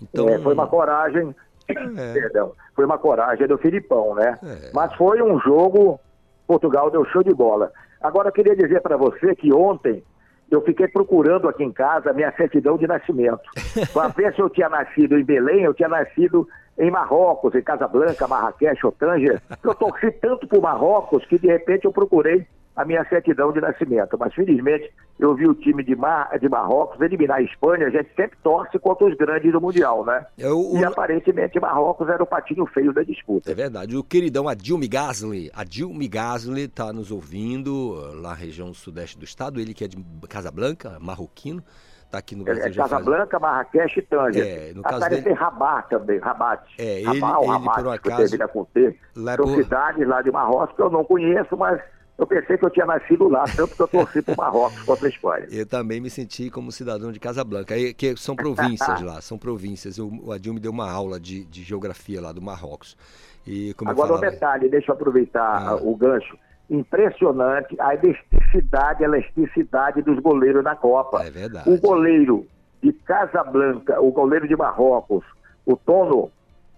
Então, 0.00 0.26
É, 0.28 0.38
foi 0.38 0.54
uma 0.54 0.66
coragem, 0.66 1.34
É. 1.68 1.74
perdão, 2.14 2.52
foi 2.74 2.86
uma 2.86 2.96
coragem 2.96 3.46
do 3.46 3.58
Filipão, 3.58 4.14
né? 4.14 4.38
Mas 4.72 4.94
foi 4.94 5.22
um 5.22 5.38
jogo, 5.40 6.00
Portugal 6.46 6.90
deu 6.90 7.04
show 7.06 7.22
de 7.22 7.34
bola. 7.34 7.70
Agora 8.00 8.28
eu 8.28 8.32
queria 8.32 8.56
dizer 8.56 8.80
para 8.80 8.96
você 8.96 9.34
que 9.34 9.52
ontem 9.52 10.02
eu 10.50 10.60
fiquei 10.62 10.88
procurando 10.88 11.48
aqui 11.48 11.62
em 11.62 11.72
casa 11.72 12.10
a 12.10 12.12
minha 12.12 12.32
certidão 12.32 12.76
de 12.76 12.86
nascimento. 12.86 13.42
Para 13.92 14.08
ver 14.08 14.34
se 14.34 14.40
eu 14.40 14.50
tinha 14.50 14.68
nascido 14.68 15.18
em 15.18 15.24
Belém, 15.24 15.62
eu 15.62 15.74
tinha 15.74 15.88
nascido 15.88 16.48
em 16.78 16.90
Marrocos, 16.90 17.54
em 17.54 17.62
Casablanca, 17.62 18.26
Marrakech 18.26 18.84
ou 18.84 18.92
Tanger. 18.92 19.40
Eu 19.62 19.74
torci 19.74 20.10
tanto 20.12 20.46
por 20.46 20.60
Marrocos 20.60 21.24
que 21.26 21.38
de 21.38 21.46
repente 21.46 21.84
eu 21.84 21.92
procurei 21.92 22.46
a 22.76 22.84
minha 22.84 23.04
certidão 23.08 23.52
de 23.52 23.60
nascimento. 23.60 24.16
Mas 24.18 24.32
felizmente 24.34 24.90
eu 25.18 25.34
vi 25.34 25.46
o 25.46 25.54
time 25.54 25.82
de, 25.84 25.94
Mar, 25.94 26.30
de 26.38 26.48
Marrocos 26.48 27.00
eliminar 27.00 27.38
a 27.38 27.42
Espanha. 27.42 27.86
A 27.86 27.90
gente 27.90 28.08
sempre 28.14 28.38
torce 28.42 28.78
contra 28.78 29.06
os 29.06 29.14
grandes 29.16 29.52
do 29.52 29.60
Mundial, 29.60 30.04
né? 30.04 30.24
E 30.38 30.84
aparentemente 30.84 31.60
Marrocos 31.60 32.08
era 32.08 32.22
o 32.22 32.26
patinho 32.26 32.64
feio 32.66 32.92
da 32.92 33.02
disputa. 33.02 33.50
É 33.50 33.54
verdade. 33.54 33.96
O 33.96 34.04
queridão 34.04 34.48
Adilme 34.48 34.88
Gasly, 34.88 35.50
Adilme 35.54 36.08
Gasly 36.08 36.62
está 36.62 36.92
nos 36.92 37.10
ouvindo 37.10 37.92
uh, 37.94 38.14
lá 38.20 38.30
na 38.30 38.34
região 38.34 38.72
sudeste 38.72 39.18
do 39.18 39.24
estado. 39.24 39.60
Ele 39.60 39.74
que 39.74 39.84
é 39.84 39.88
de 39.88 39.98
Casablanca, 40.28 40.96
marroquino, 41.00 41.62
está 42.06 42.18
aqui 42.18 42.34
no 42.36 42.44
Brasil 42.44 42.62
É, 42.64 42.72
faz... 42.72 42.90
Casablanca, 42.90 43.38
Marrakech 43.38 43.98
e 43.98 44.02
Tanger. 44.02 44.46
É, 44.46 44.72
no 44.72 44.82
caso 44.82 45.08
dele- 45.08 45.32
Rabat 45.32 45.90
também, 45.90 46.18
Rabat. 46.18 46.62
É, 46.78 47.00
ele- 47.00 47.20
Rabat, 47.20 47.42
ele, 47.42 47.52
Rabat, 47.52 47.74
por 47.82 47.86
um 47.86 47.98
que 47.98 48.08
acaso, 48.08 48.38
com 48.52 48.64
T. 48.66 48.98
levou- 49.16 49.46
São 49.48 49.56
cidades 49.56 50.06
lá 50.08 50.22
de 50.22 50.30
Marrocos 50.30 50.74
que 50.76 50.82
eu 50.82 50.90
não 50.90 51.04
conheço, 51.04 51.56
mas 51.56 51.80
eu 52.20 52.26
pensei 52.26 52.58
que 52.58 52.64
eu 52.64 52.70
tinha 52.70 52.84
nascido 52.84 53.28
lá, 53.28 53.44
tanto 53.56 53.74
que 53.74 53.80
eu 53.82 53.88
torci 53.88 54.20
para 54.20 54.36
Marrocos 54.36 54.82
contra 54.82 55.06
a 55.06 55.08
Espanha. 55.08 55.46
Eu 55.50 55.64
também 55.66 56.00
me 56.00 56.10
senti 56.10 56.50
como 56.50 56.70
cidadão 56.70 57.10
de 57.10 57.18
Casablanca, 57.18 57.74
que 57.96 58.14
são 58.16 58.36
províncias 58.36 59.00
lá, 59.02 59.20
são 59.22 59.38
províncias. 59.38 59.98
O, 59.98 60.10
o 60.24 60.32
Adil 60.32 60.52
me 60.52 60.60
deu 60.60 60.70
uma 60.70 60.90
aula 60.90 61.18
de, 61.18 61.44
de 61.46 61.62
geografia 61.62 62.20
lá 62.20 62.30
do 62.30 62.42
Marrocos. 62.42 62.96
E 63.46 63.74
Agora, 63.86 64.14
um 64.14 64.20
detalhe, 64.20 64.68
deixa 64.68 64.90
eu 64.92 64.94
aproveitar 64.94 65.68
Ah. 65.70 65.76
o 65.76 65.96
gancho. 65.96 66.36
Impressionante 66.68 67.74
a 67.80 67.94
elasticidade, 67.94 69.02
a 69.02 69.06
elasticidade 69.08 70.02
dos 70.02 70.18
goleiros 70.18 70.62
na 70.62 70.76
Copa. 70.76 71.24
É 71.24 71.30
verdade. 71.30 71.68
O 71.68 71.80
goleiro 71.80 72.46
de 72.82 72.92
Casablanca, 72.92 74.00
o 74.00 74.12
goleiro 74.12 74.46
de 74.46 74.54
Marrocos, 74.56 75.24
o 75.64 75.76
Tono, 75.76 76.30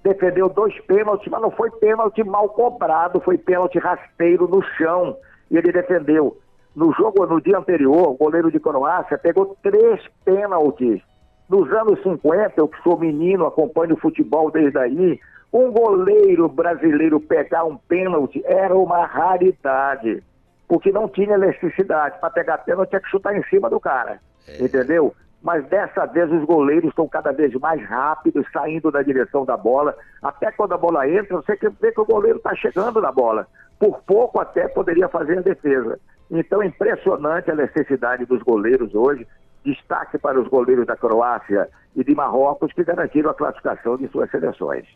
defendeu 0.05 0.49
dois 0.49 0.79
pênaltis, 0.83 1.29
mas 1.31 1.41
não 1.43 1.51
foi 1.51 1.71
pênalti 1.73 2.23
mal 2.25 2.49
cobrado, 2.49 3.21
foi 3.21 3.37
pênalti 3.39 3.79
rasteiro 3.79 4.49
no 4.49 4.63
chão. 4.77 5.17
E 5.53 5.59
ele 5.59 5.71
defendeu. 5.71 6.39
No 6.75 6.91
jogo, 6.95 7.27
no 7.27 7.41
dia 7.41 7.59
anterior, 7.59 8.09
o 8.09 8.15
goleiro 8.15 8.51
de 8.51 8.59
Croácia 8.59 9.19
pegou 9.19 9.57
três 9.63 10.01
pênaltis. 10.25 11.03
Nos 11.49 11.71
anos 11.71 12.03
50, 12.03 12.55
eu 12.57 12.67
que 12.67 12.83
sou 12.83 12.99
menino, 12.99 13.47
acompanho 13.47 13.95
o 13.95 14.01
futebol 14.01 14.51
desde 14.51 14.79
aí, 14.79 15.21
um 15.53 15.71
goleiro 15.71 16.49
brasileiro 16.49 17.21
pegar 17.21 17.65
um 17.65 17.77
pênalti 17.77 18.43
era 18.47 18.75
uma 18.75 19.05
raridade, 19.05 20.23
porque 20.67 20.91
não 20.91 21.07
tinha 21.07 21.35
elasticidade. 21.35 22.19
Para 22.19 22.31
pegar 22.31 22.59
pênalti 22.59 22.89
tinha 22.89 23.01
que 23.03 23.11
chutar 23.11 23.37
em 23.37 23.43
cima 23.45 23.69
do 23.69 23.79
cara, 23.79 24.19
entendeu? 24.59 25.15
Mas 25.43 25.67
dessa 25.67 26.07
vez 26.07 26.31
os 26.31 26.45
goleiros 26.45 26.91
estão 26.91 27.09
cada 27.09 27.33
vez 27.33 27.53
mais 27.55 27.85
rápidos, 27.85 28.47
saindo 28.53 28.93
da 28.93 29.03
direção 29.03 29.45
da 29.45 29.57
bola. 29.57 29.97
Até 30.23 30.53
quando 30.53 30.73
a 30.73 30.79
bola 30.79 31.09
entra, 31.09 31.37
você 31.37 31.57
ver 31.81 31.93
que 31.93 32.01
o 32.01 32.05
goleiro 32.05 32.39
está 32.39 32.55
chegando 32.55 33.01
na 33.01 33.11
bola. 33.11 33.47
Por 33.79 34.01
pouco 34.03 34.39
até 34.39 34.69
poderia 34.69 35.09
fazer 35.09 35.39
a 35.39 35.43
defesa. 35.43 35.99
Então 36.31 36.63
é 36.63 36.67
impressionante 36.67 37.51
a 37.51 37.57
necessidade 37.57 38.25
dos 38.25 38.41
goleiros 38.43 38.95
hoje. 38.95 39.27
Destaque 39.65 40.17
para 40.17 40.41
os 40.41 40.49
goleiros 40.49 40.87
da 40.87 40.97
Croácia 40.97 41.69
e 41.97 42.05
de 42.05 42.15
Marrocos 42.15 42.73
que 42.73 42.85
garantiram 42.85 43.31
a 43.31 43.35
classificação 43.35 43.97
de 43.97 44.09
suas 44.09 44.31
seleções. 44.31 44.87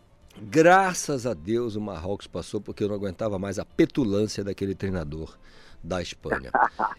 graças 0.41 1.27
a 1.27 1.35
Deus 1.35 1.77
o 1.77 1.81
Marrocos 1.81 2.27
passou, 2.27 2.61
porque 2.61 2.85
eu 2.85 2.89
não 2.89 2.95
aguentava 2.95 3.39
mais 3.39 3.59
a 3.59 3.65
petulância 3.65 4.45
daquele 4.45 4.75
treinador 4.75 5.37
da 5.83 6.03
Espanha. 6.03 6.51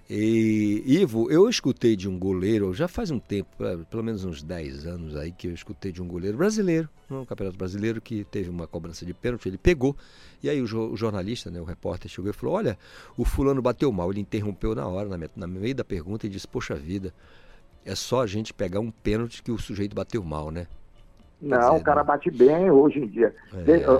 E, 0.09 0.83
Ivo, 0.85 1.29
eu 1.29 1.49
escutei 1.49 1.95
de 1.95 2.07
um 2.07 2.17
goleiro, 2.17 2.73
já 2.73 2.87
faz 2.87 3.11
um 3.11 3.19
tempo, 3.19 3.49
eh, 3.63 3.77
pelo 3.89 4.03
menos 4.03 4.23
uns 4.23 4.41
10 4.41 4.85
anos 4.85 5.15
aí, 5.15 5.31
que 5.31 5.47
eu 5.47 5.53
escutei 5.53 5.91
de 5.91 6.01
um 6.01 6.07
goleiro 6.07 6.37
brasileiro, 6.37 6.89
no 7.09 7.25
Campeonato 7.25 7.57
Brasileiro, 7.57 8.01
que 8.01 8.23
teve 8.25 8.49
uma 8.49 8.67
cobrança 8.67 9.05
de 9.05 9.13
pênalti, 9.13 9.47
ele 9.47 9.57
pegou, 9.57 9.95
e 10.41 10.49
aí 10.49 10.61
o, 10.61 10.65
o 10.65 10.95
jornalista, 10.95 11.51
né, 11.51 11.59
o 11.59 11.65
repórter, 11.65 12.09
chegou 12.09 12.29
e 12.29 12.33
falou, 12.33 12.55
olha, 12.55 12.77
o 13.17 13.25
fulano 13.25 13.61
bateu 13.61 13.91
mal, 13.91 14.11
ele 14.11 14.21
interrompeu 14.21 14.73
na 14.73 14.87
hora, 14.87 15.09
na, 15.09 15.29
na 15.35 15.47
meio 15.47 15.75
da 15.75 15.83
pergunta, 15.83 16.25
e 16.25 16.29
disse, 16.29 16.47
poxa 16.47 16.75
vida, 16.75 17.13
é 17.85 17.95
só 17.95 18.21
a 18.21 18.27
gente 18.27 18.53
pegar 18.53 18.79
um 18.79 18.91
pênalti 18.91 19.41
que 19.41 19.51
o 19.51 19.57
sujeito 19.57 19.95
bateu 19.95 20.23
mal, 20.23 20.51
né? 20.51 20.67
Não, 21.41 21.77
o 21.77 21.83
cara 21.83 22.03
bate 22.03 22.31
bem 22.31 22.71
hoje 22.71 22.99
em 22.99 23.07
dia. 23.07 23.33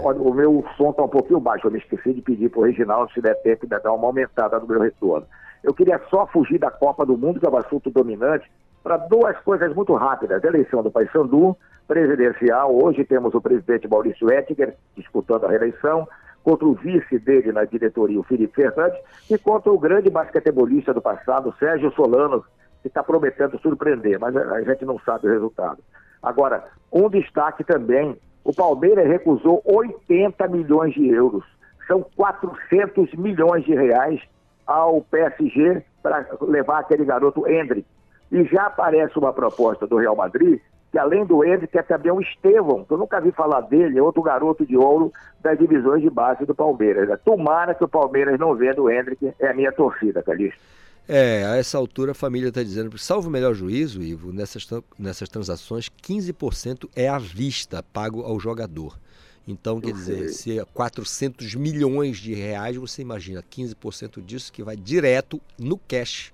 Olha, 0.04 0.20
O 0.20 0.34
meu 0.34 0.66
som 0.76 0.90
está 0.90 1.04
um 1.04 1.08
pouquinho 1.08 1.40
baixo, 1.40 1.68
eu 1.68 1.72
me 1.72 1.78
esqueci 1.78 2.14
de 2.14 2.22
pedir 2.22 2.50
para 2.50 2.60
o 2.60 2.64
Reginaldo, 2.64 3.12
se 3.12 3.22
der 3.22 3.36
tempo, 3.42 3.68
de 3.68 3.80
dar 3.80 3.94
uma 3.94 4.08
aumentada 4.08 4.60
no 4.60 4.68
meu 4.68 4.80
retorno. 4.80 5.26
Eu 5.64 5.74
queria 5.74 6.02
só 6.10 6.26
fugir 6.28 6.60
da 6.60 6.72
Copa 6.72 7.06
do 7.06 7.18
Mundo, 7.18 7.40
que 7.40 7.46
é 7.46 7.50
o 7.50 7.58
assunto 7.58 7.90
dominante, 7.92 8.50
para 8.84 8.98
duas 8.98 9.38
coisas 9.40 9.74
muito 9.76 9.94
rápidas. 9.94 10.44
Eleição 10.44 10.82
do 10.82 10.90
Paysandu, 10.90 11.56
presidencial. 11.88 12.76
Hoje 12.76 13.04
temos 13.06 13.34
o 13.34 13.42
presidente 13.42 13.88
Maurício 13.88 14.32
Ettinger 14.32 14.76
disputando 14.96 15.46
a 15.46 15.50
reeleição, 15.50 16.08
contra 16.44 16.66
o 16.66 16.74
vice 16.76 17.20
dele 17.20 17.52
na 17.52 17.66
diretoria, 17.66 18.20
o 18.20 18.24
Felipe 18.24 18.56
Fernandes, 18.56 18.98
e 19.30 19.38
contra 19.38 19.72
o 19.72 19.78
grande 19.78 20.10
basquetebolista 20.10 20.94
do 20.94 21.02
passado, 21.02 21.54
Sérgio 21.60 21.92
Solano, 21.92 22.44
que 22.82 22.88
está 22.88 23.04
prometendo 23.04 23.60
surpreender, 23.60 24.18
mas 24.18 24.36
a 24.36 24.62
gente 24.62 24.86
não 24.86 24.98
sabe 25.00 25.28
o 25.28 25.32
resultado. 25.32 25.80
Agora, 26.22 26.66
um 26.92 27.10
destaque 27.10 27.64
também, 27.64 28.18
o 28.44 28.54
Palmeiras 28.54 29.08
recusou 29.08 29.62
80 29.66 30.48
milhões 30.48 30.94
de 30.94 31.08
euros, 31.08 31.44
são 31.88 32.06
400 32.16 33.14
milhões 33.16 33.66
de 33.66 33.74
reais 33.74 34.22
ao 34.66 35.02
PSG 35.02 35.84
para 36.02 36.26
levar 36.42 36.80
aquele 36.80 37.06
garoto 37.06 37.48
Hendrick. 37.48 37.88
E 38.32 38.44
já 38.46 38.66
aparece 38.66 39.18
uma 39.18 39.32
proposta 39.32 39.88
do 39.88 39.98
Real 39.98 40.16
Madrid, 40.16 40.60
que 40.92 40.98
além 40.98 41.26
do 41.26 41.44
Hendrick 41.44 41.78
é 41.78 41.82
também 41.82 42.12
o 42.12 42.22
Estevão, 42.22 42.84
que 42.84 42.92
eu 42.92 42.98
nunca 42.98 43.22
vi 43.22 43.32
falar 43.32 43.62
dele, 43.62 43.98
é 43.98 44.02
outro 44.02 44.22
garoto 44.22 44.66
de 44.66 44.76
ouro 44.76 45.12
das 45.42 45.58
divisões 45.58 46.02
de 46.02 46.10
base 46.10 46.46
do 46.46 46.56
Palmeiras. 46.56 47.20
Tomara 47.24 47.74
que 47.74 47.84
o 47.84 47.88
Palmeiras 47.88 48.40
não 48.40 48.56
venda 48.56 48.82
o 48.82 48.90
Hendrick, 48.90 49.34
é 49.40 49.48
a 49.48 49.54
minha 49.54 49.72
torcida, 49.72 50.22
Calixto. 50.24 50.62
É, 51.08 51.46
a 51.46 51.56
essa 51.56 51.78
altura 51.78 52.12
a 52.12 52.16
família 52.16 52.50
está 52.50 52.62
dizendo, 52.62 52.98
salvo 52.98 53.30
o 53.30 53.32
melhor 53.32 53.54
juízo, 53.54 54.02
Ivo, 54.02 54.34
nessas, 54.34 54.68
nessas 55.00 55.30
transações, 55.30 55.90
15% 56.04 56.90
é 56.96 57.08
à 57.08 57.18
vista 57.18 57.82
pago 57.82 58.24
ao 58.24 58.38
jogador. 58.40 59.00
Então, 59.48 59.80
quer 59.80 59.94
dizer, 59.94 60.28
se 60.30 60.60
é 60.60 60.66
400 60.66 61.56
milhões 61.56 62.18
de 62.18 62.34
reais, 62.34 62.76
você 62.76 63.02
imagina 63.02 63.42
15% 63.42 64.22
disso 64.22 64.52
que 64.52 64.62
vai 64.62 64.76
direto 64.76 65.42
no 65.58 65.78
cash 65.78 66.34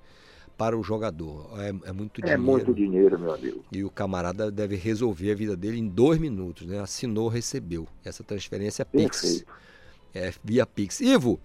para 0.57 0.75
o 0.75 0.81
jogador. 0.81 1.51
É, 1.59 1.89
é 1.89 1.91
muito 1.91 2.19
É 2.21 2.23
dinheiro. 2.23 2.41
muito 2.41 2.73
dinheiro, 2.73 3.19
meu 3.19 3.31
amigo. 3.31 3.63
E 3.71 3.83
o 3.83 3.89
camarada 3.91 4.49
deve 4.49 4.75
resolver 4.75 5.31
a 5.31 5.35
vida 5.35 5.55
dele 5.55 5.77
em 5.77 5.87
dois 5.87 6.19
minutos, 6.19 6.65
né? 6.65 6.79
Assinou, 6.79 7.27
recebeu. 7.27 7.87
Essa 8.03 8.23
transferência 8.23 8.81
é 8.81 8.85
Pix. 8.85 9.21
Perfeito. 9.21 9.53
É 10.15 10.33
via 10.43 10.65
Pix. 10.65 10.99
Ivo, 10.99 11.39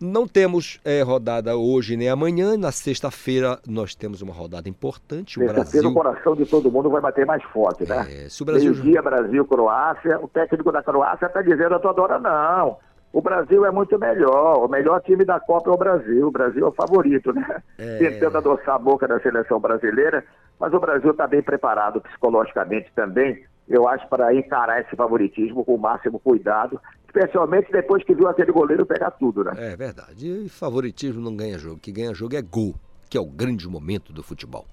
não 0.00 0.26
temos 0.26 0.80
eh, 0.84 1.02
rodada 1.02 1.56
hoje 1.56 1.96
nem 1.96 2.08
amanhã. 2.08 2.56
Na 2.56 2.72
sexta-feira 2.72 3.58
nós 3.66 3.94
temos 3.94 4.22
uma 4.22 4.32
rodada 4.32 4.68
importante. 4.68 5.40
O 5.42 5.46
Brasil. 5.46 5.88
o 5.88 5.94
coração 5.94 6.34
de 6.36 6.46
todo 6.46 6.70
mundo 6.70 6.90
vai 6.90 7.00
bater 7.00 7.24
mais 7.26 7.42
forte, 7.44 7.88
né? 7.88 8.06
É, 8.08 8.28
se 8.28 8.42
o 8.42 8.46
Brasil- 8.46 8.72
Meio-dia, 8.72 9.02
Brasil-Croácia. 9.02 10.18
O 10.20 10.28
técnico 10.28 10.70
da 10.72 10.82
Croácia 10.82 11.26
está 11.26 11.42
dizendo 11.42 11.74
a 11.74 11.78
toda 11.78 12.02
hora, 12.02 12.18
não. 12.18 12.76
O 13.12 13.20
Brasil 13.22 13.64
é 13.64 13.70
muito 13.70 13.96
melhor. 13.98 14.64
O 14.64 14.68
melhor 14.68 15.00
time 15.02 15.24
da 15.24 15.38
Copa 15.38 15.70
é 15.70 15.72
o 15.72 15.76
Brasil. 15.76 16.26
O 16.26 16.30
Brasil 16.32 16.66
é 16.66 16.68
o 16.68 16.72
favorito, 16.72 17.32
né? 17.32 17.62
É. 17.78 17.98
Tentando 17.98 18.38
adoçar 18.38 18.74
a 18.74 18.78
boca 18.78 19.06
da 19.06 19.20
seleção 19.20 19.60
brasileira. 19.60 20.24
Mas 20.58 20.72
o 20.72 20.80
Brasil 20.80 21.10
está 21.12 21.26
bem 21.26 21.42
preparado 21.42 22.00
psicologicamente 22.00 22.90
também, 22.94 23.44
eu 23.68 23.88
acho, 23.88 24.06
para 24.08 24.34
encarar 24.34 24.80
esse 24.80 24.94
favoritismo 24.96 25.64
com 25.64 25.74
o 25.74 25.78
máximo 25.78 26.18
cuidado. 26.18 26.80
Especialmente 27.14 27.70
depois 27.70 28.02
que 28.02 28.12
viu 28.12 28.26
aquele 28.26 28.50
goleiro 28.50 28.84
pegar 28.84 29.12
tudo, 29.12 29.44
né? 29.44 29.52
É 29.56 29.76
verdade. 29.76 30.28
E 30.28 30.48
favoritismo 30.48 31.20
não 31.20 31.36
ganha 31.36 31.56
jogo. 31.56 31.76
O 31.76 31.78
que 31.78 31.92
ganha 31.92 32.12
jogo 32.12 32.34
é 32.34 32.42
gol, 32.42 32.74
que 33.08 33.16
é 33.16 33.20
o 33.20 33.26
grande 33.26 33.68
momento 33.68 34.12
do 34.12 34.20
futebol. 34.20 34.66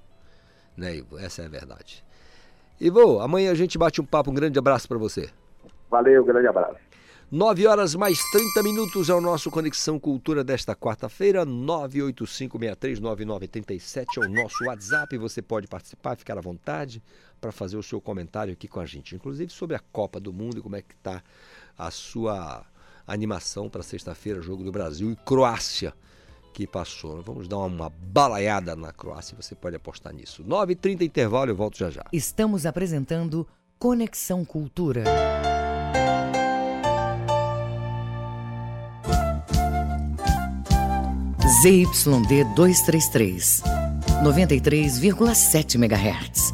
Né, 0.76 0.96
Ivo? 0.96 1.20
Essa 1.20 1.44
é 1.44 1.46
a 1.46 1.50
verdade. 1.50 2.04
Ivo, 2.80 3.20
amanhã 3.20 3.52
a 3.52 3.56
gente 3.56 3.78
bate 3.78 4.02
um 4.02 4.06
papo. 4.06 4.32
Um 4.32 4.34
grande 4.34 4.58
abraço 4.58 4.88
para 4.88 4.98
você. 4.98 5.30
Valeu, 5.88 6.26
grande 6.26 6.48
abraço. 6.48 6.80
9 7.32 7.68
horas 7.68 7.94
mais 7.96 8.20
30 8.32 8.64
minutos 8.64 9.08
é 9.08 9.14
o 9.14 9.22
nosso 9.22 9.52
Conexão 9.52 10.00
Cultura 10.00 10.44
desta 10.44 10.76
quarta-feira. 10.76 11.46
985639987 11.46 14.06
é 14.18 14.20
o 14.20 14.30
nosso 14.30 14.66
WhatsApp. 14.66 15.16
Você 15.18 15.44
pode 15.44 15.68
participar, 15.68 16.18
ficar 16.18 16.40
à 16.40 16.42
vontade 16.42 17.04
para 17.40 17.52
fazer 17.52 17.78
o 17.78 17.84
seu 17.84 18.02
comentário 18.02 18.52
aqui 18.52 18.68
com 18.68 18.80
a 18.80 18.86
gente, 18.86 19.16
inclusive 19.16 19.52
sobre 19.52 19.76
a 19.76 19.82
Copa 19.92 20.20
do 20.20 20.34
Mundo 20.34 20.58
e 20.58 20.62
como 20.62 20.76
é 20.76 20.82
que 20.82 20.94
está 20.94 21.22
a 21.78 21.92
sua 21.92 22.66
animação 23.08 23.70
para 23.70 23.84
sexta-feira, 23.84 24.42
jogo 24.42 24.64
do 24.64 24.72
Brasil 24.72 25.12
e 25.12 25.16
Croácia 25.16 25.94
que 26.54 26.68
passou. 26.68 27.22
Vamos 27.22 27.48
dar 27.48 27.58
uma 27.60 27.90
balaiada 27.90 28.76
na 28.76 28.92
Croácia, 28.92 29.36
você 29.40 29.56
pode 29.56 29.76
apostar 29.76 30.14
nisso. 30.14 30.44
9h30 30.44 31.02
intervalo, 31.02 31.52
eu 31.52 31.56
volto 31.56 31.78
já 31.78 31.90
já. 31.90 32.06
Estamos 32.12 32.66
apresentando 32.66 33.48
Conexão 33.80 34.46
Cultura. 34.46 35.04
ZYD 41.64 42.46
233, 42.56 43.62
93,7 44.24 45.76
MHz. 45.76 46.54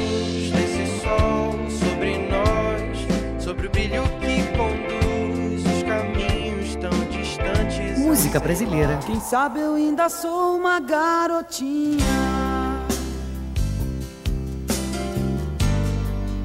Música 8.31 8.47
brasileira. 8.47 8.97
Quem 9.05 9.19
sabe 9.19 9.59
eu 9.59 9.75
ainda 9.75 10.07
sou 10.07 10.55
uma 10.55 10.79
garotinha. 10.79 11.99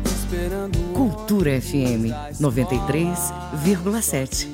Esperando 0.04 0.76
Cultura 0.92 1.60
FM 1.60 2.10
93,7. 2.40 4.48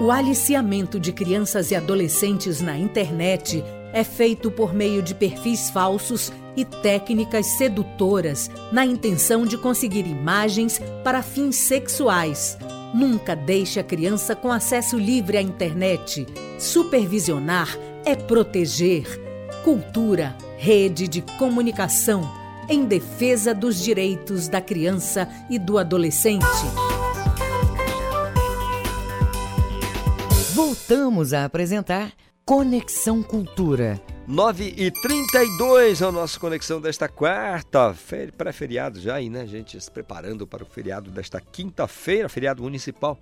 O 0.00 0.12
aliciamento 0.12 1.00
de 1.00 1.10
crianças 1.10 1.72
e 1.72 1.74
adolescentes 1.74 2.60
na 2.60 2.78
internet 2.78 3.64
é 3.92 4.04
feito 4.04 4.48
por 4.48 4.72
meio 4.72 5.02
de 5.02 5.12
perfis 5.12 5.70
falsos 5.70 6.32
e 6.56 6.64
técnicas 6.64 7.46
sedutoras 7.58 8.50
na 8.72 8.84
intenção 8.84 9.44
de 9.44 9.58
conseguir 9.58 10.06
imagens 10.06 10.80
para 11.02 11.22
fins 11.22 11.56
sexuais. 11.56 12.56
Nunca 12.94 13.34
deixe 13.34 13.80
a 13.80 13.84
criança 13.84 14.36
com 14.36 14.52
acesso 14.52 14.96
livre 14.96 15.36
à 15.36 15.42
internet. 15.42 16.26
Supervisionar 16.58 17.76
é 18.04 18.14
proteger. 18.14 19.04
Cultura, 19.64 20.36
rede 20.58 21.08
de 21.08 21.22
comunicação 21.38 22.44
em 22.68 22.84
defesa 22.84 23.54
dos 23.54 23.82
direitos 23.82 24.48
da 24.48 24.60
criança 24.60 25.28
e 25.50 25.58
do 25.58 25.78
adolescente. 25.78 26.44
Voltamos 30.54 31.32
a 31.32 31.44
apresentar 31.44 32.12
Conexão 32.46 33.22
Cultura. 33.22 33.98
9 34.28 34.74
e 34.76 34.90
32 34.90 36.02
é 36.02 36.06
o 36.06 36.12
nosso 36.12 36.38
Conexão 36.38 36.78
desta 36.78 37.08
quarta, 37.08 37.96
pré-feriado 38.36 39.00
já 39.00 39.14
aí, 39.14 39.30
né, 39.30 39.46
gente? 39.46 39.80
Se 39.80 39.90
preparando 39.90 40.46
para 40.46 40.62
o 40.62 40.66
feriado 40.66 41.10
desta 41.10 41.40
quinta-feira, 41.40 42.28
feriado 42.28 42.62
municipal 42.62 43.18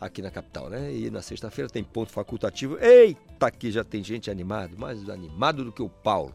aqui 0.00 0.22
na 0.22 0.30
capital, 0.30 0.70
né? 0.70 0.90
E 0.94 1.10
na 1.10 1.20
sexta-feira 1.20 1.68
tem 1.68 1.84
ponto 1.84 2.10
facultativo. 2.10 2.78
Eita, 2.80 3.48
aqui 3.48 3.70
já 3.70 3.84
tem 3.84 4.02
gente 4.02 4.30
animado, 4.30 4.78
mais 4.78 5.10
animado 5.10 5.62
do 5.62 5.70
que 5.70 5.82
o 5.82 5.88
Paulo. 5.90 6.34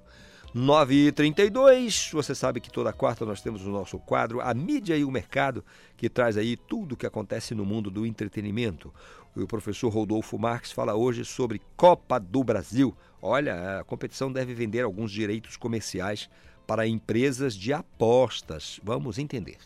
9h32, 0.55 2.11
você 2.11 2.34
sabe 2.34 2.59
que 2.59 2.71
toda 2.71 2.91
quarta 2.91 3.23
nós 3.23 3.39
temos 3.39 3.65
o 3.65 3.69
nosso 3.69 3.99
quadro 3.99 4.41
A 4.41 4.51
Mídia 4.53 4.97
e 4.97 5.03
o 5.03 5.11
Mercado, 5.11 5.63
que 5.95 6.09
traz 6.09 6.38
aí 6.38 6.57
tudo 6.57 6.93
o 6.93 6.97
que 6.97 7.05
acontece 7.05 7.53
no 7.53 7.63
mundo 7.63 7.91
do 7.91 8.03
entretenimento. 8.05 8.91
O 9.35 9.45
professor 9.45 9.89
Rodolfo 9.89 10.39
Marques 10.39 10.71
fala 10.71 10.95
hoje 10.95 11.23
sobre 11.23 11.61
Copa 11.77 12.19
do 12.19 12.43
Brasil. 12.43 12.97
Olha, 13.21 13.80
a 13.80 13.84
competição 13.84 14.31
deve 14.31 14.55
vender 14.55 14.81
alguns 14.81 15.11
direitos 15.11 15.55
comerciais 15.55 16.27
para 16.65 16.88
empresas 16.88 17.53
de 17.53 17.71
apostas. 17.71 18.80
Vamos 18.84 19.19
entender. 19.19 19.57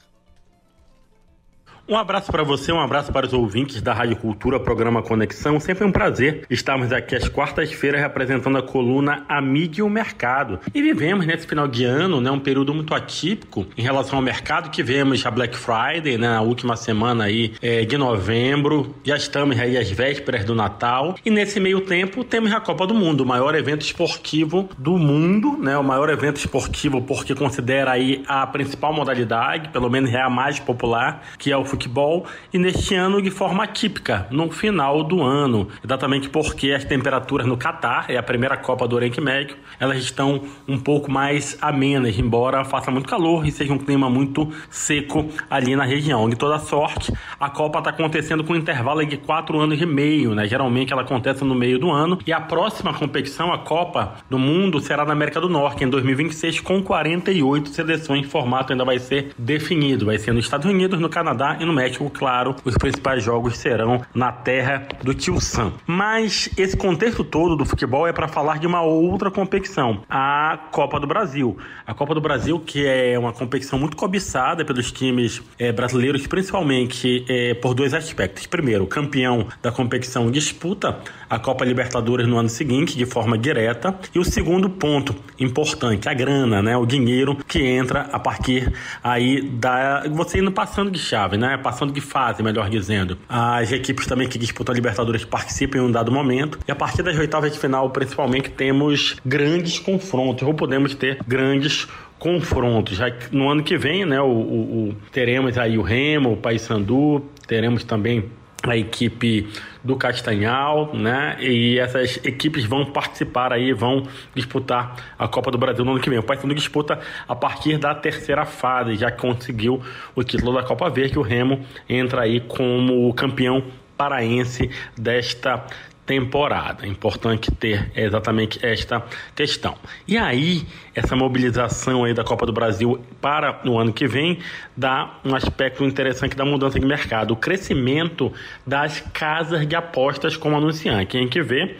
Um 1.85 1.97
abraço 1.97 2.31
para 2.31 2.43
você, 2.43 2.71
um 2.71 2.79
abraço 2.79 3.11
para 3.11 3.25
os 3.25 3.33
ouvintes 3.33 3.81
da 3.81 3.93
Rádio 3.93 4.15
Cultura, 4.15 4.57
programa 4.57 5.03
Conexão. 5.03 5.59
Sempre 5.59 5.83
um 5.83 5.91
prazer 5.91 6.45
estarmos 6.49 6.93
aqui 6.93 7.13
às 7.13 7.27
quartas-feiras 7.27 7.99
representando 7.99 8.57
a 8.57 8.63
coluna 8.63 9.25
A 9.27 9.41
Mídia 9.41 9.81
e 9.81 9.83
o 9.83 9.89
Mercado. 9.89 10.61
E 10.73 10.81
vivemos 10.81 11.25
nesse 11.25 11.45
final 11.45 11.67
de 11.67 11.83
ano, 11.83 12.21
né, 12.21 12.31
um 12.31 12.39
período 12.39 12.73
muito 12.73 12.95
atípico 12.95 13.65
em 13.77 13.81
relação 13.81 14.17
ao 14.17 14.23
mercado, 14.23 14.69
que 14.69 14.81
vemos 14.81 15.25
a 15.25 15.29
Black 15.29 15.57
Friday, 15.57 16.17
né, 16.17 16.29
na 16.29 16.41
última 16.41 16.77
semana 16.77 17.25
aí 17.25 17.53
é, 17.61 17.83
de 17.83 17.97
novembro. 17.97 18.95
Já 19.03 19.17
estamos 19.17 19.59
aí 19.59 19.77
às 19.77 19.91
vésperas 19.91 20.45
do 20.45 20.55
Natal. 20.55 21.15
E 21.25 21.29
nesse 21.29 21.59
meio 21.59 21.81
tempo 21.81 22.23
temos 22.23 22.53
a 22.53 22.61
Copa 22.61 22.87
do 22.87 22.93
Mundo, 22.93 23.25
o 23.25 23.25
maior 23.25 23.55
evento 23.55 23.81
esportivo 23.81 24.69
do 24.77 24.97
mundo, 24.97 25.57
né, 25.57 25.77
o 25.77 25.83
maior 25.83 26.09
evento 26.09 26.37
esportivo 26.37 27.01
porque 27.01 27.35
considera 27.35 27.91
aí 27.91 28.23
a 28.25 28.47
principal 28.47 28.93
modalidade, 28.93 29.67
pelo 29.67 29.89
menos 29.89 30.13
é 30.13 30.21
a 30.21 30.29
mais 30.29 30.61
popular, 30.61 31.23
que 31.37 31.51
é 31.51 31.57
o 31.57 31.72
futebol 31.73 32.25
e 32.53 32.59
neste 32.59 32.93
ano 32.93 33.19
de 33.19 33.31
forma 33.31 33.65
típica, 33.65 34.27
no 34.29 34.51
final 34.51 35.03
do 35.03 35.23
ano, 35.23 35.67
exatamente 35.83 36.29
porque 36.29 36.71
as 36.71 36.85
temperaturas 36.85 37.47
no 37.47 37.57
Catar, 37.57 38.05
é 38.09 38.17
a 38.17 38.23
primeira 38.23 38.55
Copa 38.55 38.87
do 38.87 38.95
Oriente 38.95 39.19
Médio, 39.19 39.57
elas 39.79 39.97
estão 39.97 40.43
um 40.67 40.77
pouco 40.77 41.11
mais 41.11 41.57
amenas, 41.61 42.17
embora 42.19 42.63
faça 42.63 42.91
muito 42.91 43.09
calor 43.09 43.45
e 43.47 43.51
seja 43.51 43.73
um 43.73 43.79
clima 43.79 44.07
muito 44.07 44.51
seco 44.69 45.27
ali 45.49 45.75
na 45.75 45.83
região. 45.83 46.29
De 46.29 46.35
toda 46.35 46.59
sorte, 46.59 47.11
a 47.39 47.49
Copa 47.49 47.79
está 47.79 47.89
acontecendo 47.89 48.43
com 48.43 48.53
um 48.53 48.55
intervalo 48.55 49.03
de 49.03 49.17
quatro 49.17 49.59
anos 49.59 49.81
e 49.81 49.85
meio, 49.85 50.35
né? 50.35 50.47
Geralmente 50.47 50.93
ela 50.93 51.01
acontece 51.01 51.43
no 51.43 51.55
meio 51.55 51.79
do 51.79 51.89
ano 51.89 52.19
e 52.27 52.31
a 52.31 52.39
próxima 52.39 52.93
competição, 52.93 53.51
a 53.51 53.57
Copa 53.57 54.15
do 54.29 54.37
Mundo, 54.37 54.79
será 54.79 55.03
na 55.05 55.13
América 55.13 55.41
do 55.41 55.49
Norte 55.49 55.83
em 55.83 55.89
2026 55.89 56.59
com 56.59 56.83
48 56.83 57.69
seleções. 57.69 58.27
O 58.27 58.29
formato 58.29 58.71
ainda 58.71 58.85
vai 58.85 58.99
ser 58.99 59.31
definido, 59.37 60.05
vai 60.05 60.19
ser 60.19 60.33
nos 60.33 60.45
Estados 60.45 60.69
Unidos, 60.69 60.99
no 60.99 61.09
Canadá 61.09 61.57
e 61.63 61.65
no 61.65 61.73
México, 61.73 62.09
claro, 62.09 62.55
os 62.63 62.75
principais 62.75 63.23
jogos 63.23 63.57
serão 63.57 64.01
na 64.13 64.31
terra 64.31 64.87
do 65.01 65.13
Tio 65.13 65.39
Sam. 65.39 65.73
Mas 65.87 66.49
esse 66.57 66.75
contexto 66.77 67.23
todo 67.23 67.55
do 67.55 67.65
futebol 67.65 68.07
é 68.07 68.13
para 68.13 68.27
falar 68.27 68.59
de 68.59 68.67
uma 68.67 68.81
outra 68.81 69.31
competição, 69.31 70.03
a 70.09 70.59
Copa 70.71 70.99
do 70.99 71.07
Brasil. 71.07 71.57
A 71.85 71.93
Copa 71.93 72.13
do 72.13 72.21
Brasil, 72.21 72.59
que 72.59 72.85
é 72.85 73.17
uma 73.17 73.33
competição 73.33 73.79
muito 73.79 73.97
cobiçada 73.97 74.63
pelos 74.63 74.91
times 74.91 75.41
é, 75.57 75.71
brasileiros, 75.71 76.27
principalmente 76.27 77.25
é, 77.27 77.53
por 77.53 77.73
dois 77.73 77.93
aspectos. 77.93 78.45
Primeiro, 78.45 78.85
campeão 78.85 79.47
da 79.61 79.71
competição 79.71 80.29
disputa 80.29 80.99
a 81.33 81.39
Copa 81.39 81.65
Libertadores 81.65 82.27
no 82.27 82.37
ano 82.37 82.49
seguinte, 82.49 82.95
de 82.95 83.05
forma 83.05 83.37
direta. 83.37 83.97
E 84.13 84.19
o 84.19 84.23
segundo 84.23 84.69
ponto 84.69 85.15
importante, 85.39 86.07
a 86.07 86.13
grana, 86.13 86.61
né? 86.61 86.77
O 86.77 86.85
dinheiro 86.85 87.37
que 87.47 87.59
entra 87.59 88.07
a 88.11 88.19
partir 88.19 88.71
aí 89.03 89.41
da. 89.41 90.03
Você 90.11 90.39
indo 90.39 90.51
passando 90.51 90.91
de 90.91 90.99
chave, 90.99 91.35
né? 91.35 91.57
Passando 91.57 91.91
de 91.91 92.01
fase, 92.01 92.43
melhor 92.43 92.69
dizendo. 92.69 93.17
As 93.27 93.71
equipes 93.71 94.05
também 94.05 94.27
que 94.27 94.37
disputam 94.37 94.73
a 94.73 94.75
Libertadores 94.75 95.25
participam 95.25 95.79
em 95.79 95.81
um 95.81 95.91
dado 95.91 96.11
momento. 96.11 96.59
E 96.67 96.71
a 96.71 96.75
partir 96.75 97.01
das 97.01 97.17
oitavas 97.17 97.51
de 97.51 97.57
final, 97.57 97.89
principalmente, 97.89 98.51
temos 98.51 99.15
grandes 99.25 99.79
confrontos, 99.79 100.47
ou 100.47 100.53
podemos 100.53 100.93
ter 100.93 101.17
grandes 101.27 101.87
confrontos. 102.19 102.95
Já 102.97 103.11
no 103.31 103.49
ano 103.49 103.63
que 103.63 103.75
vem, 103.75 104.05
né, 104.05 104.21
o, 104.21 104.25
o, 104.25 104.89
o 104.89 104.95
teremos 105.11 105.57
aí 105.57 105.77
o 105.77 105.81
Remo, 105.81 106.33
o 106.33 106.37
Paysandu, 106.37 107.25
teremos 107.47 107.83
também 107.83 108.29
a 108.71 108.77
equipe 108.77 109.47
do 109.83 109.95
Castanhal, 109.95 110.93
né? 110.93 111.35
E 111.39 111.77
essas 111.77 112.17
equipes 112.23 112.63
vão 112.63 112.85
participar 112.85 113.51
aí, 113.51 113.73
vão 113.73 114.07
disputar 114.33 114.95
a 115.19 115.27
Copa 115.27 115.51
do 115.51 115.57
Brasil 115.57 115.83
no 115.83 115.91
ano 115.91 115.99
que 115.99 116.09
vem. 116.09 116.19
O 116.19 116.23
Paysandu 116.23 116.55
disputa 116.55 116.99
a 117.27 117.35
partir 117.35 117.77
da 117.77 117.93
terceira 117.93 118.45
fase, 118.45 118.95
já 118.95 119.11
conseguiu 119.11 119.81
o 120.15 120.23
título 120.23 120.53
da 120.53 120.63
Copa 120.63 120.89
Verde, 120.89 121.19
o 121.19 121.21
Remo 121.21 121.65
entra 121.89 122.21
aí 122.21 122.39
como 122.39 123.13
campeão 123.13 123.63
paraense 123.97 124.69
desta 124.97 125.65
temporada. 126.05 126.85
É 126.85 126.87
importante 126.87 127.51
ter 127.51 127.91
exatamente 127.95 128.63
esta 128.65 129.03
questão. 129.35 129.75
E 130.07 130.17
aí, 130.17 130.65
essa 130.93 131.15
mobilização 131.15 132.03
aí 132.03 132.13
da 132.13 132.23
Copa 132.23 132.45
do 132.45 132.53
Brasil 132.53 132.99
para 133.21 133.61
o 133.65 133.79
ano 133.79 133.93
que 133.93 134.07
vem 134.07 134.39
dá 134.75 135.19
um 135.23 135.35
aspecto 135.35 135.83
interessante 135.83 136.35
da 136.35 136.45
mudança 136.45 136.79
de 136.79 136.85
mercado, 136.85 137.31
o 137.31 137.35
crescimento 137.35 138.31
das 138.65 139.01
casas 139.13 139.67
de 139.67 139.75
apostas 139.75 140.35
como 140.35 140.57
anunciante. 140.57 141.05
Quem 141.05 141.27
que 141.27 141.41
vê 141.41 141.75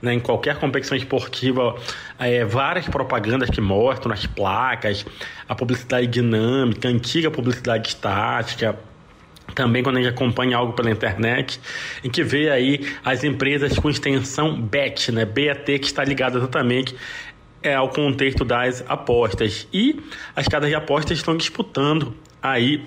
né, 0.00 0.14
em 0.14 0.20
qualquer 0.20 0.58
competição 0.58 0.96
esportiva, 0.96 1.74
é, 2.18 2.44
várias 2.44 2.86
propagandas 2.86 3.48
que 3.48 3.60
mostram 3.60 4.12
as 4.12 4.26
placas, 4.26 5.04
a 5.48 5.54
publicidade 5.54 6.06
dinâmica, 6.06 6.88
a 6.88 6.90
antiga 6.90 7.30
publicidade 7.30 7.88
estática, 7.88 8.78
também 9.54 9.82
quando 9.82 9.98
a 9.98 10.02
gente 10.02 10.12
acompanha 10.12 10.56
algo 10.56 10.72
pela 10.72 10.90
internet, 10.90 11.60
em 12.02 12.10
que 12.10 12.22
vê 12.22 12.50
aí 12.50 12.86
as 13.04 13.24
empresas 13.24 13.78
com 13.78 13.88
extensão 13.88 14.60
BET, 14.60 15.10
né, 15.12 15.24
BAT, 15.24 15.64
que 15.78 15.86
está 15.86 16.04
ligada 16.04 16.38
exatamente 16.38 16.94
é, 17.62 17.74
ao 17.74 17.88
contexto 17.88 18.44
das 18.44 18.84
apostas. 18.88 19.66
E 19.72 20.00
as 20.36 20.46
casas 20.46 20.68
de 20.68 20.74
apostas 20.74 21.18
estão 21.18 21.36
disputando 21.36 22.14
aí 22.42 22.84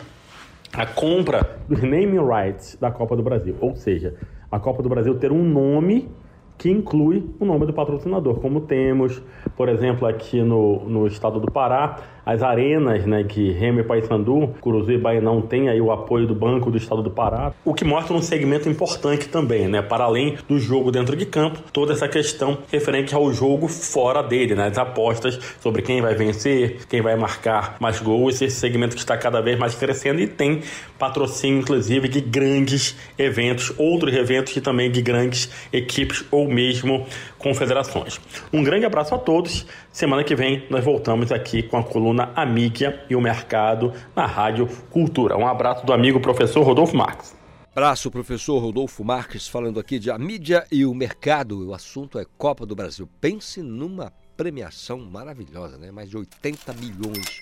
a 0.73 0.85
compra 0.85 1.57
dos 1.67 1.81
naming 1.81 2.19
rights 2.19 2.77
da 2.79 2.91
Copa 2.91 3.15
do 3.15 3.23
Brasil, 3.23 3.55
ou 3.59 3.75
seja, 3.75 4.13
a 4.51 4.59
Copa 4.59 4.83
do 4.83 4.89
Brasil 4.89 5.15
ter 5.15 5.31
um 5.31 5.43
nome 5.43 6.09
que 6.57 6.69
inclui 6.69 7.23
o 7.39 7.45
nome 7.45 7.65
do 7.65 7.73
patrocinador, 7.73 8.39
como 8.39 8.61
temos, 8.61 9.21
por 9.55 9.69
exemplo, 9.69 10.07
aqui 10.07 10.41
no, 10.41 10.87
no 10.89 11.07
estado 11.07 11.39
do 11.39 11.51
Pará, 11.51 11.99
as 12.27 12.43
arenas 12.43 13.05
né, 13.05 13.23
que 13.23 13.53
Remy 13.53 13.83
Paysandu, 13.83 14.53
Cruzeiro 14.61 14.99
e 14.99 15.01
Bainão 15.01 15.39
tem 15.41 15.69
aí 15.69 15.79
o 15.79 15.93
apoio 15.93 16.27
do 16.27 16.35
Banco 16.35 16.69
do 16.69 16.75
Estado 16.75 17.01
do 17.01 17.09
Pará, 17.09 17.53
o 17.63 17.73
que 17.73 17.85
mostra 17.85 18.13
um 18.13 18.21
segmento 18.21 18.67
importante 18.67 19.29
também, 19.29 19.69
né, 19.69 19.81
para 19.81 20.03
além 20.03 20.37
do 20.45 20.59
jogo 20.59 20.91
dentro 20.91 21.15
de 21.15 21.25
campo, 21.25 21.59
toda 21.71 21.93
essa 21.93 22.05
questão 22.05 22.57
referente 22.69 23.15
ao 23.15 23.31
jogo 23.31 23.69
fora 23.69 24.21
dele, 24.21 24.55
né, 24.55 24.67
as 24.67 24.77
apostas 24.77 25.39
sobre 25.61 25.81
quem 25.81 26.01
vai 26.01 26.15
vencer, 26.15 26.85
quem 26.89 27.01
vai 27.01 27.15
marcar 27.15 27.77
mais 27.79 28.01
gols, 28.01 28.41
esse 28.41 28.59
segmento 28.59 28.93
que 28.93 29.01
está 29.01 29.15
cada 29.15 29.39
vez 29.39 29.57
mais 29.57 29.73
crescendo 29.73 30.19
e 30.19 30.27
tem 30.27 30.61
patrocínio, 30.99 31.59
inclusive, 31.59 32.09
de 32.09 32.19
grandes 32.19 32.97
eventos, 33.17 33.71
outros 33.77 34.13
eventos 34.13 34.51
que 34.51 34.59
também 34.59 34.91
de 34.91 35.01
grandes 35.01 35.49
equipes 35.71 36.25
ou 36.29 36.45
mesmo 36.49 37.05
confederações. 37.37 38.19
Um 38.51 38.63
grande 38.63 38.85
abraço 38.85 39.15
a 39.15 39.17
todos. 39.17 39.65
Semana 39.91 40.23
que 40.23 40.35
vem 40.35 40.63
nós 40.69 40.83
voltamos 40.83 41.31
aqui 41.31 41.63
com 41.63 41.77
a 41.77 41.83
coluna 41.83 42.16
A 42.35 42.45
Mídia 42.45 43.05
e 43.09 43.15
o 43.15 43.21
Mercado 43.21 43.93
na 44.15 44.25
Rádio 44.25 44.67
Cultura. 44.89 45.37
Um 45.37 45.47
abraço 45.47 45.85
do 45.85 45.93
amigo 45.93 46.19
professor 46.19 46.63
Rodolfo 46.63 46.95
Marques. 46.95 47.35
Abraço, 47.75 48.09
professor 48.09 48.57
Rodolfo 48.57 49.03
Marques, 49.03 49.47
falando 49.47 49.79
aqui 49.79 49.99
de 49.99 50.09
A 50.09 50.17
Mídia 50.17 50.65
e 50.71 50.83
o 50.83 50.95
Mercado. 50.95 51.67
O 51.67 51.73
assunto 51.73 52.17
é 52.17 52.25
Copa 52.37 52.65
do 52.65 52.75
Brasil. 52.75 53.07
Pense 53.21 53.61
numa 53.61 54.11
premiação 54.35 54.99
maravilhosa, 54.99 55.77
né? 55.77 55.91
Mais 55.91 56.09
de 56.09 56.17
80 56.17 56.73
milhões 56.73 57.41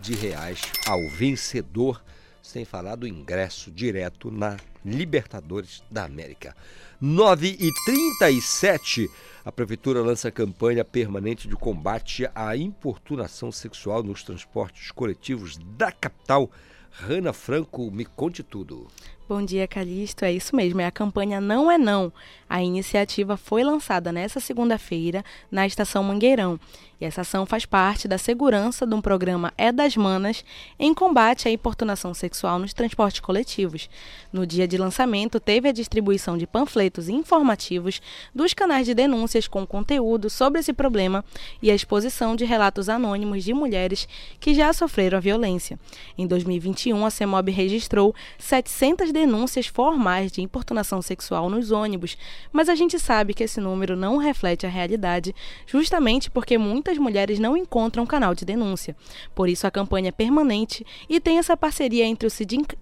de 0.00 0.14
reais 0.14 0.60
ao 0.86 1.00
vencedor, 1.10 2.02
sem 2.46 2.64
falar 2.64 2.96
do 2.96 3.06
ingresso 3.06 3.70
direto 3.70 4.30
na 4.30 4.56
Libertadores 4.84 5.82
da 5.90 6.04
América. 6.04 6.54
9 7.00 7.56
e 7.58 7.70
37 7.84 9.08
a 9.46 9.52
Prefeitura 9.52 10.00
lança 10.00 10.28
campanha 10.28 10.84
permanente 10.84 11.46
de 11.46 11.54
combate 11.54 12.28
à 12.34 12.56
importunação 12.56 13.52
sexual 13.52 14.02
nos 14.02 14.24
transportes 14.24 14.90
coletivos 14.90 15.56
da 15.76 15.92
capital. 15.92 16.50
Rana 16.90 17.32
Franco, 17.32 17.88
me 17.90 18.04
conte 18.04 18.42
tudo. 18.42 18.88
Bom 19.28 19.44
dia, 19.44 19.66
Calixto. 19.66 20.24
É 20.24 20.32
isso 20.32 20.54
mesmo, 20.54 20.80
é 20.80 20.86
a 20.86 20.90
campanha 20.92 21.40
Não 21.40 21.68
é 21.68 21.76
Não. 21.76 22.12
A 22.48 22.62
iniciativa 22.62 23.36
foi 23.36 23.64
lançada 23.64 24.12
nesta 24.12 24.38
segunda-feira 24.38 25.24
na 25.50 25.66
Estação 25.66 26.04
Mangueirão. 26.04 26.60
E 27.00 27.04
essa 27.04 27.20
ação 27.20 27.44
faz 27.44 27.66
parte 27.66 28.08
da 28.08 28.16
segurança 28.16 28.86
de 28.86 28.94
um 28.94 29.02
programa 29.02 29.52
É 29.58 29.70
das 29.70 29.96
Manas 29.96 30.42
em 30.78 30.94
combate 30.94 31.46
à 31.46 31.50
importunação 31.50 32.14
sexual 32.14 32.58
nos 32.58 32.72
transportes 32.72 33.20
coletivos. 33.20 33.90
No 34.32 34.46
dia 34.46 34.66
de 34.66 34.78
lançamento, 34.78 35.38
teve 35.38 35.68
a 35.68 35.72
distribuição 35.72 36.38
de 36.38 36.46
panfletos 36.46 37.08
informativos 37.08 38.00
dos 38.34 38.54
canais 38.54 38.86
de 38.86 38.94
denúncias 38.94 39.46
com 39.46 39.66
conteúdo 39.66 40.30
sobre 40.30 40.60
esse 40.60 40.72
problema 40.72 41.22
e 41.60 41.70
a 41.70 41.74
exposição 41.74 42.34
de 42.34 42.46
relatos 42.46 42.88
anônimos 42.88 43.44
de 43.44 43.52
mulheres 43.52 44.08
que 44.40 44.54
já 44.54 44.72
sofreram 44.72 45.18
a 45.18 45.20
violência. 45.20 45.78
Em 46.16 46.26
2021, 46.26 47.04
a 47.04 47.10
CEMOB 47.10 47.50
registrou 47.50 48.14
700 48.38 49.12
denúncias 49.16 49.66
formais 49.66 50.30
de 50.30 50.42
importunação 50.42 51.00
sexual 51.00 51.48
nos 51.48 51.70
ônibus, 51.70 52.18
mas 52.52 52.68
a 52.68 52.74
gente 52.74 52.98
sabe 52.98 53.32
que 53.32 53.44
esse 53.44 53.58
número 53.62 53.96
não 53.96 54.18
reflete 54.18 54.66
a 54.66 54.68
realidade, 54.68 55.34
justamente 55.66 56.30
porque 56.30 56.58
muitas 56.58 56.98
mulheres 56.98 57.38
não 57.38 57.56
encontram 57.56 58.04
canal 58.04 58.34
de 58.34 58.44
denúncia. 58.44 58.94
Por 59.34 59.48
isso, 59.48 59.66
a 59.66 59.70
campanha 59.70 60.10
é 60.10 60.12
permanente 60.12 60.84
e 61.08 61.18
tem 61.18 61.38
essa 61.38 61.56
parceria 61.56 62.04
entre 62.04 62.28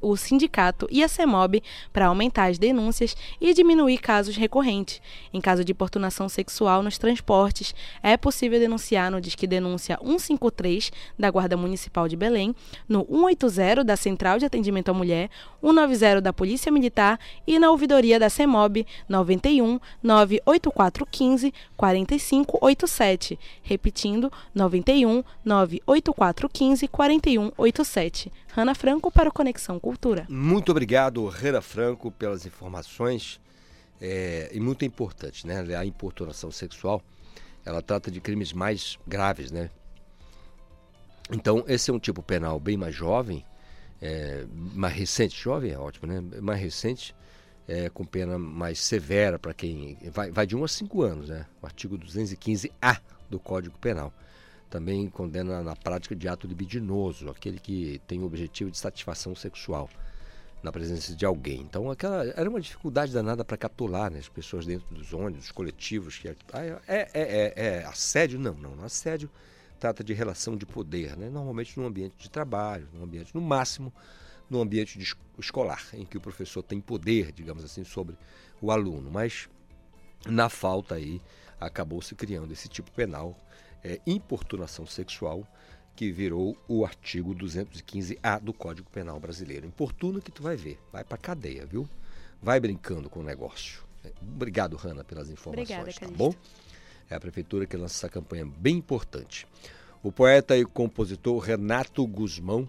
o 0.01 0.17
sindicato 0.17 0.89
e 0.91 1.05
a 1.05 1.09
CEMOB 1.09 1.63
para 1.93 2.07
aumentar 2.07 2.47
as 2.47 2.59
denúncias 2.59 3.17
e 3.41 3.55
diminuir 3.55 3.99
casos 3.99 4.37
recorrentes. 4.37 5.01
Em 5.33 5.41
caso 5.41 5.65
de 5.65 5.71
importunação 5.71 6.29
sexual 6.29 6.83
nos 6.83 6.99
transportes, 6.99 7.73
é 8.03 8.17
possível 8.17 8.59
denunciar 8.59 9.09
no 9.09 9.21
Disque 9.21 9.47
Denúncia 9.47 10.01
153 10.03 10.91
da 11.17 11.31
Guarda 11.31 11.57
Municipal 11.57 12.09
de 12.09 12.17
Belém, 12.17 12.53
no 12.89 13.07
180 13.09 13.85
da 13.85 13.95
Central 13.95 14.41
de 14.41 14.47
Atendimento 14.47 14.89
à 14.89 14.93
Mulher, 14.93 15.31
190 15.63 16.24
da 16.25 16.33
Polícia 16.33 16.73
Militar 16.73 17.21
e 17.47 17.59
na 17.59 17.71
ouvidoria 17.71 18.19
da 18.19 18.29
CEMOB 18.29 18.85
91 19.09 19.79
98415 20.03 21.55
4587. 21.77 23.39
Repetindo, 23.63 24.33
91 24.53 25.23
98415 25.45 26.89
4187. 26.89 28.33
Rana 28.49 28.75
Franco 28.75 29.13
para 29.13 29.29
o 29.29 29.33
Conexão 29.33 29.79
Cultura. 29.79 30.27
Muito 30.29 30.71
obrigado, 30.71 31.27
Rana 31.27 31.61
Franco, 31.61 32.11
pelas 32.11 32.47
informações. 32.47 33.41
É, 34.01 34.51
e 34.53 34.59
muito 34.59 34.85
importante, 34.85 35.47
né? 35.47 35.77
A 35.77 35.85
importunação 35.85 36.51
sexual, 36.51 37.01
ela 37.65 37.81
trata 37.81 38.11
de 38.11 38.21
crimes 38.21 38.53
mais 38.53 38.99
graves, 39.07 39.51
né? 39.51 39.71
Então, 41.31 41.65
esse 41.67 41.91
é 41.91 41.95
um 41.95 41.99
tipo 41.99 42.23
penal 42.23 42.61
bem 42.61 42.77
mais 42.77 42.95
jovem, 42.95 43.45
é, 44.01 44.45
mais 44.75 44.95
recente, 44.95 45.41
jovem 45.41 45.73
é 45.73 45.79
ótimo, 45.79 46.13
né? 46.13 46.21
Mais 46.41 46.61
recente, 46.61 47.15
é, 47.67 47.89
com 47.89 48.05
pena 48.05 48.39
mais 48.39 48.79
severa 48.81 49.39
para 49.39 49.55
quem. 49.55 49.99
Vai, 50.13 50.31
vai 50.31 50.47
de 50.47 50.57
1 50.57 50.65
a 50.65 50.69
5 50.69 51.03
anos, 51.03 51.29
né? 51.29 51.47
O 51.63 51.67
artigo 51.67 51.99
215A 51.99 53.01
do 53.31 53.39
Código 53.39 53.79
Penal. 53.79 54.13
Também 54.69 55.09
condena 55.09 55.63
na 55.63 55.77
prática 55.77 56.17
de 56.17 56.27
ato 56.27 56.47
libidinoso, 56.47 57.31
aquele 57.31 57.61
que 57.61 58.01
tem 58.07 58.21
o 58.21 58.27
objetivo 58.27 58.71
de 58.71 58.79
satisfação 58.79 59.35
sexual 59.35 59.89
na 60.63 60.73
presença 60.73 61.15
de 61.15 61.25
alguém. 61.25 61.61
Então, 61.61 61.91
aquela 61.91 62.25
era 62.25 62.49
uma 62.49 62.61
dificuldade 62.61 63.13
danada 63.13 63.45
para 63.45 63.57
capturar 63.57 64.11
né, 64.11 64.19
as 64.19 64.29
pessoas 64.29 64.67
dentro 64.67 64.93
dos 64.93 65.13
ônibus, 65.13 65.53
coletivos. 65.53 66.19
Que, 66.19 66.29
é, 66.29 66.37
é, 66.55 66.79
é, 66.89 67.09
é, 67.15 67.53
é 67.57 67.85
assédio? 67.85 68.41
Não, 68.41 68.55
não. 68.55 68.83
Assédio 68.83 69.31
trata 69.79 70.03
de 70.03 70.13
relação 70.13 70.57
de 70.57 70.65
poder, 70.67 71.17
né? 71.17 71.29
normalmente 71.29 71.79
no 71.79 71.87
ambiente 71.87 72.17
de 72.17 72.31
trabalho, 72.31 72.89
no 72.93 73.05
ambiente, 73.05 73.35
no 73.35 73.41
máximo, 73.41 73.93
no 74.49 74.61
ambiente 74.61 74.99
de 74.99 75.15
escolar, 75.39 75.83
em 75.93 76.05
que 76.05 76.17
o 76.17 76.21
professor 76.21 76.63
tem 76.63 76.81
poder, 76.81 77.33
digamos 77.33 77.65
assim, 77.65 77.85
sobre 77.85 78.17
o 78.61 78.71
aluno. 78.71 79.11
Mas 79.11 79.49
na 80.27 80.49
falta 80.49 80.95
aí 80.95 81.21
acabou 81.61 82.01
se 82.03 82.15
criando 82.15 82.53
esse 82.53 82.69
tipo 82.69 82.91
penal, 82.93 83.37
é, 83.83 84.01
importunação 84.07 84.87
sexual, 84.87 85.47
que 85.97 86.11
virou 86.11 86.57
o 86.67 86.85
artigo 86.85 87.35
215A 87.35 88.41
do 88.41 88.53
Código 88.53 88.91
Penal 88.91 89.19
Brasileiro. 89.21 89.67
Importuna 89.67 90.21
que 90.21 90.33
tu 90.33 90.43
vai 90.43 90.57
ver, 90.57 90.79
vai 90.93 91.05
para 91.05 91.17
cadeia, 91.17 91.65
viu? 91.65 91.89
Vai 92.43 92.59
brincando 92.59 93.09
com 93.09 93.21
o 93.21 93.23
negócio. 93.23 93.83
Obrigado, 94.21 94.77
Hanna, 94.77 95.05
pelas 95.05 95.31
informações, 95.31 95.71
Obrigada, 95.71 95.93
tá 95.93 96.17
bom? 96.17 96.35
É 97.09 97.15
a 97.15 97.21
prefeitura 97.21 97.67
que 97.67 97.77
lança 97.77 97.95
essa 97.95 98.09
campanha 98.09 98.47
bem 98.47 98.77
importante. 98.77 99.47
O 100.03 100.11
poeta 100.11 100.57
e 100.57 100.65
compositor 100.65 101.39
Renato 101.39 102.07
Guzmão, 102.07 102.69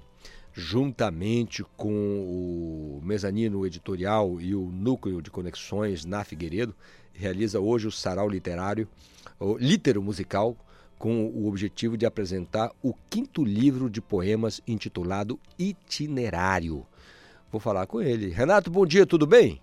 juntamente 0.53 1.63
com 1.75 1.91
o 1.91 3.01
mezanino 3.03 3.65
editorial 3.65 4.39
e 4.39 4.55
o 4.55 4.69
núcleo 4.71 5.21
de 5.21 5.29
conexões 5.29 6.05
na 6.05 6.23
Figueiredo, 6.23 6.75
realiza 7.13 7.59
hoje 7.59 7.87
o 7.87 7.91
sarau 7.91 8.29
literário, 8.29 8.87
o 9.39 9.57
litero 9.57 10.01
musical, 10.01 10.55
com 10.97 11.25
o 11.25 11.47
objetivo 11.47 11.97
de 11.97 12.05
apresentar 12.05 12.71
o 12.81 12.93
quinto 13.09 13.43
livro 13.43 13.89
de 13.89 14.01
poemas 14.01 14.61
intitulado 14.65 15.39
Itinerário. 15.59 16.85
Vou 17.51 17.59
falar 17.59 17.85
com 17.85 18.01
ele. 18.01 18.29
Renato, 18.29 18.71
bom 18.71 18.85
dia, 18.85 19.05
tudo 19.05 19.27
bem? 19.27 19.61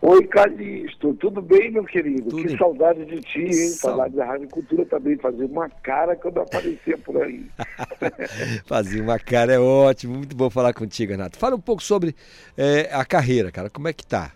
Oi, 0.00 0.26
Calixto, 0.28 1.12
tudo 1.14 1.42
bem, 1.42 1.72
meu 1.72 1.84
querido? 1.84 2.30
Tudo 2.30 2.46
que 2.46 2.56
saudade 2.56 3.04
de 3.04 3.20
ti, 3.20 3.40
hein? 3.40 3.68
Sal- 3.68 3.90
Saudade 3.90 4.14
da 4.14 4.24
Rádio 4.24 4.48
Cultura 4.48 4.84
também, 4.86 5.16
fazer 5.16 5.44
uma 5.46 5.68
cara 5.68 6.14
quando 6.14 6.40
aparecia 6.40 6.96
por 6.98 7.20
aí. 7.20 7.44
Fazia 8.64 9.02
uma 9.02 9.18
cara, 9.18 9.54
é 9.54 9.58
ótimo. 9.58 10.18
Muito 10.18 10.36
bom 10.36 10.48
falar 10.48 10.72
contigo, 10.72 11.10
Renato. 11.12 11.36
Fala 11.36 11.56
um 11.56 11.60
pouco 11.60 11.82
sobre 11.82 12.14
eh, 12.56 12.88
a 12.92 13.04
carreira, 13.04 13.50
cara. 13.50 13.68
Como 13.68 13.88
é 13.88 13.92
que 13.92 14.06
tá? 14.06 14.32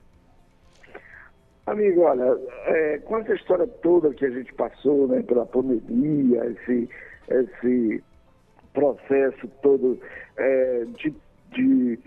Amigo, 1.65 2.01
olha, 2.03 2.37
é, 2.67 2.99
com 2.99 3.19
essa 3.19 3.33
história 3.35 3.67
toda 3.67 4.13
que 4.13 4.27
a 4.27 4.31
gente 4.31 4.53
passou, 4.55 5.07
né, 5.07 5.23
pela 5.23 5.47
pandemia, 5.47 6.45
esse, 6.47 6.89
esse 7.31 8.03
processo 8.75 9.47
todo 9.63 9.97
é, 10.37 10.85
de, 10.99 11.15
de, 11.53 11.99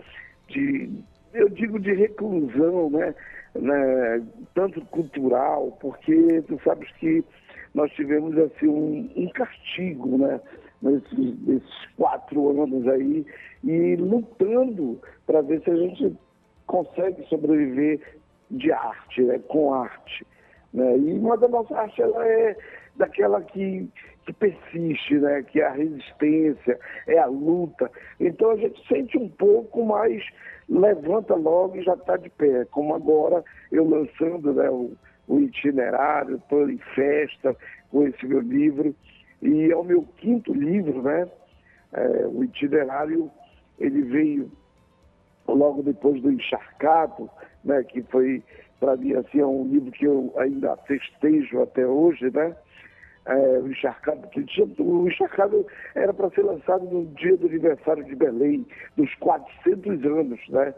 de, 0.50 0.90
eu 1.34 1.48
digo 1.48 1.80
de 1.80 1.94
reclusão, 1.94 2.90
né, 2.90 3.16
né, 3.56 4.24
tanto 4.54 4.82
cultural, 4.86 5.78
porque 5.80 6.42
tu 6.48 6.60
sabes 6.64 6.90
que 6.94 7.24
nós 7.74 7.92
tivemos 7.92 8.38
assim 8.38 8.68
um, 8.68 9.12
um 9.16 9.30
castigo, 9.30 10.18
né, 10.18 10.40
nesses, 10.82 11.46
nesses 11.46 11.86
quatro 11.98 12.62
anos 12.62 12.88
aí, 12.88 13.26
e 13.64 13.96
lutando 13.96 15.00
para 15.26 15.42
ver 15.42 15.62
se 15.62 15.72
a 15.72 15.76
gente 15.76 16.16
consegue 16.68 17.24
sobreviver 17.28 18.00
de 18.52 18.72
arte, 18.72 19.22
né, 19.24 19.40
com 19.48 19.74
arte. 19.74 20.26
Né? 20.74 20.98
E 20.98 21.14
uma 21.14 21.38
da 21.38 21.48
nossa 21.48 21.76
arte 21.78 22.02
ela 22.02 22.26
é 22.28 22.56
daquela 22.96 23.42
que, 23.42 23.90
que 24.26 24.34
persiste, 24.34 25.16
né? 25.16 25.44
que 25.44 25.62
é 25.62 25.66
a 25.66 25.72
resistência, 25.72 26.80
é 27.08 27.18
a 27.18 27.26
luta. 27.26 27.90
Então 28.20 28.52
a 28.52 28.56
gente 28.56 28.86
sente 28.88 29.18
um 29.18 29.30
pouco 29.30 29.86
mais, 29.86 30.24
levanta 30.70 31.36
logo 31.36 31.78
e 31.78 31.84
já 31.84 31.94
está 31.94 32.18
de 32.18 32.30
pé, 32.30 32.66
como 32.66 32.96
agora 32.96 33.44
eu 33.72 33.88
lançando 33.88 34.54
né, 34.54 34.70
o, 34.70 34.94
o 35.28 35.40
itinerário, 35.40 36.38
estou 36.38 36.70
em 36.70 36.78
festa 36.96 37.56
com 37.90 38.08
esse 38.08 38.26
meu 38.26 38.42
livro. 38.42 38.96
E 39.42 39.72
é 39.72 39.76
o 39.76 39.84
meu 39.84 40.04
quinto 40.18 40.54
livro, 40.54 41.02
né? 41.02 41.28
É, 41.94 42.28
o 42.28 42.44
itinerário, 42.44 43.30
ele 43.80 44.02
veio 44.02 44.52
logo 45.48 45.84
depois 45.84 46.22
do 46.22 46.32
Encharcado, 46.32 47.30
né, 47.64 47.84
que 47.84 48.02
foi, 48.04 48.44
para 48.80 48.96
mim, 48.96 49.14
assim, 49.14 49.40
é 49.40 49.46
um 49.46 49.68
livro 49.68 49.92
que 49.92 50.06
eu 50.06 50.34
ainda 50.38 50.76
festejo 50.78 51.62
até 51.62 51.86
hoje, 51.86 52.32
né? 52.32 52.56
É, 53.26 53.60
o 53.60 53.68
Encharcado, 53.68 54.28
o 54.80 55.08
Encharcado 55.08 55.66
era 55.96 56.14
para 56.14 56.30
ser 56.30 56.44
lançado 56.44 56.86
no 56.86 57.06
dia 57.16 57.36
do 57.38 57.48
aniversário 57.48 58.04
de 58.04 58.16
Belém, 58.16 58.66
dos 58.96 59.14
400 59.16 60.06
anos, 60.06 60.40
né? 60.50 60.74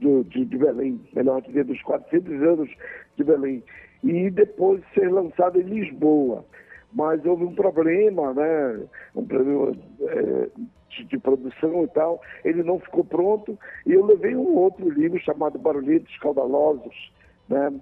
Do, 0.00 0.22
de, 0.24 0.44
de 0.44 0.58
Belém, 0.58 1.00
melhor 1.14 1.40
dizer, 1.42 1.64
dos 1.64 1.82
400 1.82 2.42
anos 2.42 2.70
de 3.16 3.24
Belém. 3.24 3.64
E 4.04 4.30
depois 4.30 4.80
ser 4.94 5.10
lançado 5.10 5.60
em 5.60 5.64
Lisboa 5.64 6.44
mas 6.92 7.24
houve 7.24 7.44
um 7.44 7.54
problema, 7.54 8.32
né? 8.32 8.86
Um 9.14 9.24
problema 9.24 9.72
é, 10.02 10.48
de, 10.88 11.04
de, 11.04 11.18
produção 11.18 11.84
e 11.84 11.88
tal. 11.88 12.20
Ele 12.44 12.62
não 12.62 12.78
ficou 12.80 13.04
pronto 13.04 13.58
e 13.86 13.92
eu 13.92 14.04
levei 14.06 14.34
um 14.34 14.56
outro 14.56 14.88
livro 14.88 15.18
chamado 15.20 15.58
Barulhetos 15.58 16.16
Caudalosos, 16.18 17.12
né? 17.48 17.72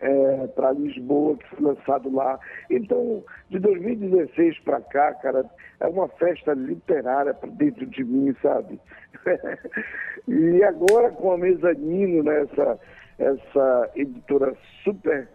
É, 0.00 0.46
para 0.54 0.72
Lisboa, 0.72 1.36
que 1.36 1.46
foi 1.50 1.60
lançado 1.60 2.10
lá. 2.14 2.38
Então, 2.70 3.22
de 3.50 3.58
2016 3.58 4.58
para 4.60 4.80
cá, 4.80 5.12
cara, 5.14 5.44
é 5.78 5.86
uma 5.86 6.08
festa 6.08 6.54
literária 6.54 7.34
para 7.34 7.50
dentro 7.50 7.84
de 7.84 8.02
mim, 8.02 8.34
sabe? 8.40 8.80
e 10.26 10.64
agora 10.64 11.10
com 11.10 11.32
a 11.32 11.38
Mezanino, 11.38 12.22
né, 12.22 12.42
essa, 12.42 12.78
essa 13.18 13.90
editora 13.94 14.56
super 14.82 15.28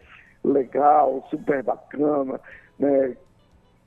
legal, 0.43 1.25
super 1.29 1.61
bacana, 1.61 2.39
né, 2.79 3.15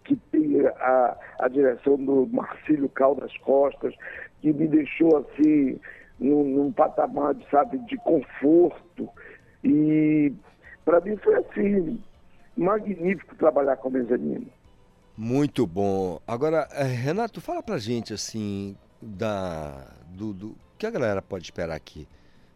que 0.04 0.16
tem 0.30 0.66
a, 0.66 1.16
a 1.40 1.48
direção 1.48 1.96
do 1.96 2.26
Marcílio 2.32 2.88
Caldas 2.88 3.36
Costas, 3.38 3.94
que 4.40 4.52
me 4.52 4.66
deixou 4.66 5.18
assim 5.18 5.78
num, 6.18 6.44
num 6.44 6.72
patamar 6.72 7.34
de, 7.34 7.48
sabe, 7.50 7.78
de 7.78 7.96
conforto. 7.98 9.08
E 9.62 10.32
para 10.88 11.02
mim 11.02 11.18
foi 11.18 11.34
assim, 11.34 12.02
magnífico 12.56 13.36
trabalhar 13.36 13.76
com 13.76 13.90
o 13.90 13.92
mezanino. 13.92 14.46
Muito 15.14 15.66
bom. 15.66 16.18
Agora, 16.26 16.66
eh, 16.72 16.84
Renato, 16.84 17.42
fala 17.42 17.62
pra 17.62 17.76
gente 17.76 18.14
assim 18.14 18.74
da 19.02 19.86
do, 20.08 20.32
do 20.32 20.56
que 20.78 20.86
a 20.86 20.90
galera 20.90 21.20
pode 21.20 21.44
esperar 21.44 21.74
aqui. 21.74 22.08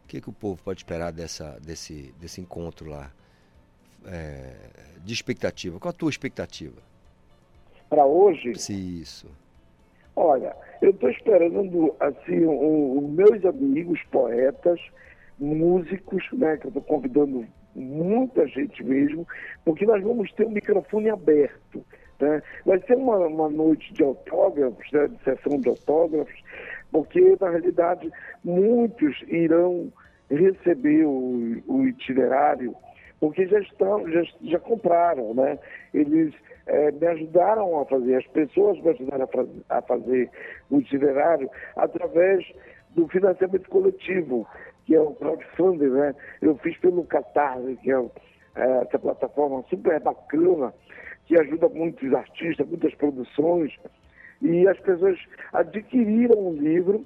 O 0.04 0.08
que, 0.08 0.18
que 0.18 0.30
o 0.30 0.32
povo 0.32 0.62
pode 0.62 0.80
esperar 0.80 1.12
dessa, 1.12 1.58
desse, 1.60 2.14
desse 2.18 2.40
encontro 2.40 2.88
lá? 2.88 3.10
É, 4.06 4.54
de 5.04 5.12
expectativa. 5.12 5.78
Qual 5.78 5.90
a 5.90 5.92
tua 5.92 6.08
expectativa? 6.08 6.80
Para 7.90 8.06
hoje? 8.06 8.52
Isso. 8.52 9.28
Olha, 10.16 10.56
eu 10.80 10.90
estou 10.90 11.10
esperando 11.10 11.94
assim 12.00 12.46
os 12.46 13.10
meus 13.10 13.44
amigos 13.44 14.00
poetas, 14.10 14.80
músicos, 15.38 16.24
né, 16.32 16.56
que 16.56 16.66
eu 16.66 16.68
estou 16.68 16.82
convidando 16.82 17.46
muita 17.74 18.46
gente 18.46 18.82
mesmo, 18.84 19.26
porque 19.64 19.86
nós 19.86 20.02
vamos 20.02 20.32
ter 20.32 20.46
um 20.46 20.50
microfone 20.50 21.10
aberto. 21.10 21.84
Né? 22.20 22.42
Vai 22.64 22.80
ser 22.82 22.96
uma, 22.96 23.16
uma 23.18 23.48
noite 23.48 23.92
de 23.92 24.02
autógrafos, 24.02 24.90
né, 24.92 25.08
de 25.08 25.18
sessão 25.24 25.60
de 25.60 25.68
autógrafos, 25.68 26.40
porque 26.90 27.36
na 27.40 27.50
realidade 27.50 28.10
muitos 28.44 29.22
irão 29.28 29.92
receber 30.30 31.04
o, 31.04 31.62
o 31.66 31.86
itinerário 31.86 32.74
porque 33.22 33.46
já 33.46 33.60
estão, 33.60 34.10
já, 34.10 34.24
já 34.42 34.58
compraram, 34.58 35.32
né? 35.32 35.56
Eles 35.94 36.34
é, 36.66 36.90
me 36.90 37.06
ajudaram 37.06 37.78
a 37.78 37.84
fazer, 37.84 38.16
as 38.16 38.26
pessoas 38.26 38.80
me 38.80 38.90
ajudaram 38.90 39.28
a, 39.68 39.78
a 39.78 39.82
fazer 39.82 40.28
o 40.68 40.80
itinerário 40.80 41.48
através 41.76 42.44
do 42.96 43.06
financiamento 43.06 43.70
coletivo, 43.70 44.44
que 44.86 44.94
é 44.94 45.00
o 45.00 45.14
crowdfunding, 45.14 45.90
né? 45.90 46.14
Eu 46.40 46.56
fiz 46.58 46.76
pelo 46.78 47.04
Catarse, 47.04 47.78
que 47.82 47.92
é, 47.92 48.04
é 48.56 48.82
essa 48.82 48.98
plataforma 48.98 49.64
super 49.68 50.00
bacana, 50.00 50.72
que 51.26 51.38
ajuda 51.38 51.68
muitos 51.68 52.12
artistas, 52.12 52.66
muitas 52.66 52.94
produções, 52.94 53.72
e 54.40 54.66
as 54.66 54.78
pessoas 54.80 55.18
adquiriram 55.52 56.38
o 56.38 56.56
livro, 56.56 57.04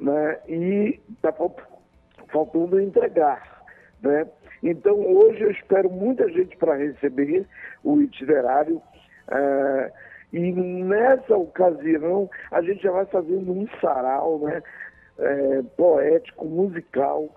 né? 0.00 0.38
E 0.48 1.00
está 1.10 1.32
faltando 2.28 2.80
entregar, 2.80 3.62
né? 4.02 4.26
Então, 4.62 4.94
hoje 4.94 5.42
eu 5.42 5.50
espero 5.50 5.90
muita 5.90 6.28
gente 6.30 6.56
para 6.56 6.76
receber 6.76 7.46
o 7.82 8.00
itinerário. 8.00 8.76
Uh, 9.28 9.90
e 10.32 10.52
nessa 10.52 11.36
ocasião, 11.36 12.30
a 12.50 12.62
gente 12.62 12.82
já 12.82 12.90
vai 12.90 13.04
fazendo 13.06 13.52
um 13.52 13.66
sarau 13.80 14.38
né, 14.38 14.62
é, 15.18 15.62
poético, 15.76 16.44
musical, 16.44 17.34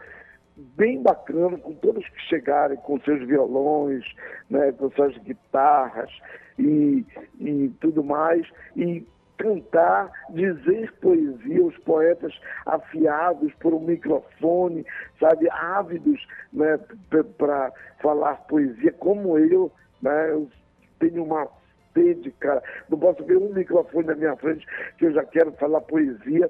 bem 0.57 1.01
bacana, 1.01 1.57
com 1.57 1.73
todos 1.75 2.07
que 2.07 2.21
chegarem 2.23 2.77
com 2.77 2.99
seus 3.01 3.25
violões, 3.27 4.03
né, 4.49 4.71
com 4.73 4.89
suas 4.91 5.17
guitarras 5.19 6.11
e, 6.57 7.05
e 7.39 7.69
tudo 7.79 8.03
mais. 8.03 8.47
E 8.75 9.05
cantar, 9.37 10.11
dizer 10.29 10.93
poesia, 11.01 11.65
os 11.65 11.77
poetas 11.79 12.33
afiados 12.65 13.53
por 13.55 13.73
um 13.73 13.81
microfone, 13.81 14.85
sabe, 15.19 15.49
ávidos 15.49 16.25
né, 16.53 16.79
para 17.37 17.71
falar 18.01 18.35
poesia, 18.47 18.93
como 18.93 19.37
eu, 19.37 19.71
né, 20.01 20.31
eu 20.31 20.49
tenho 20.99 21.23
uma 21.23 21.47
sede, 21.93 22.31
cara, 22.39 22.61
não 22.89 22.97
posso 22.97 23.23
ver 23.23 23.37
um 23.37 23.53
microfone 23.53 24.07
na 24.07 24.15
minha 24.15 24.35
frente 24.37 24.65
que 24.97 25.05
eu 25.05 25.13
já 25.13 25.23
quero 25.23 25.51
falar 25.53 25.81
poesia. 25.81 26.49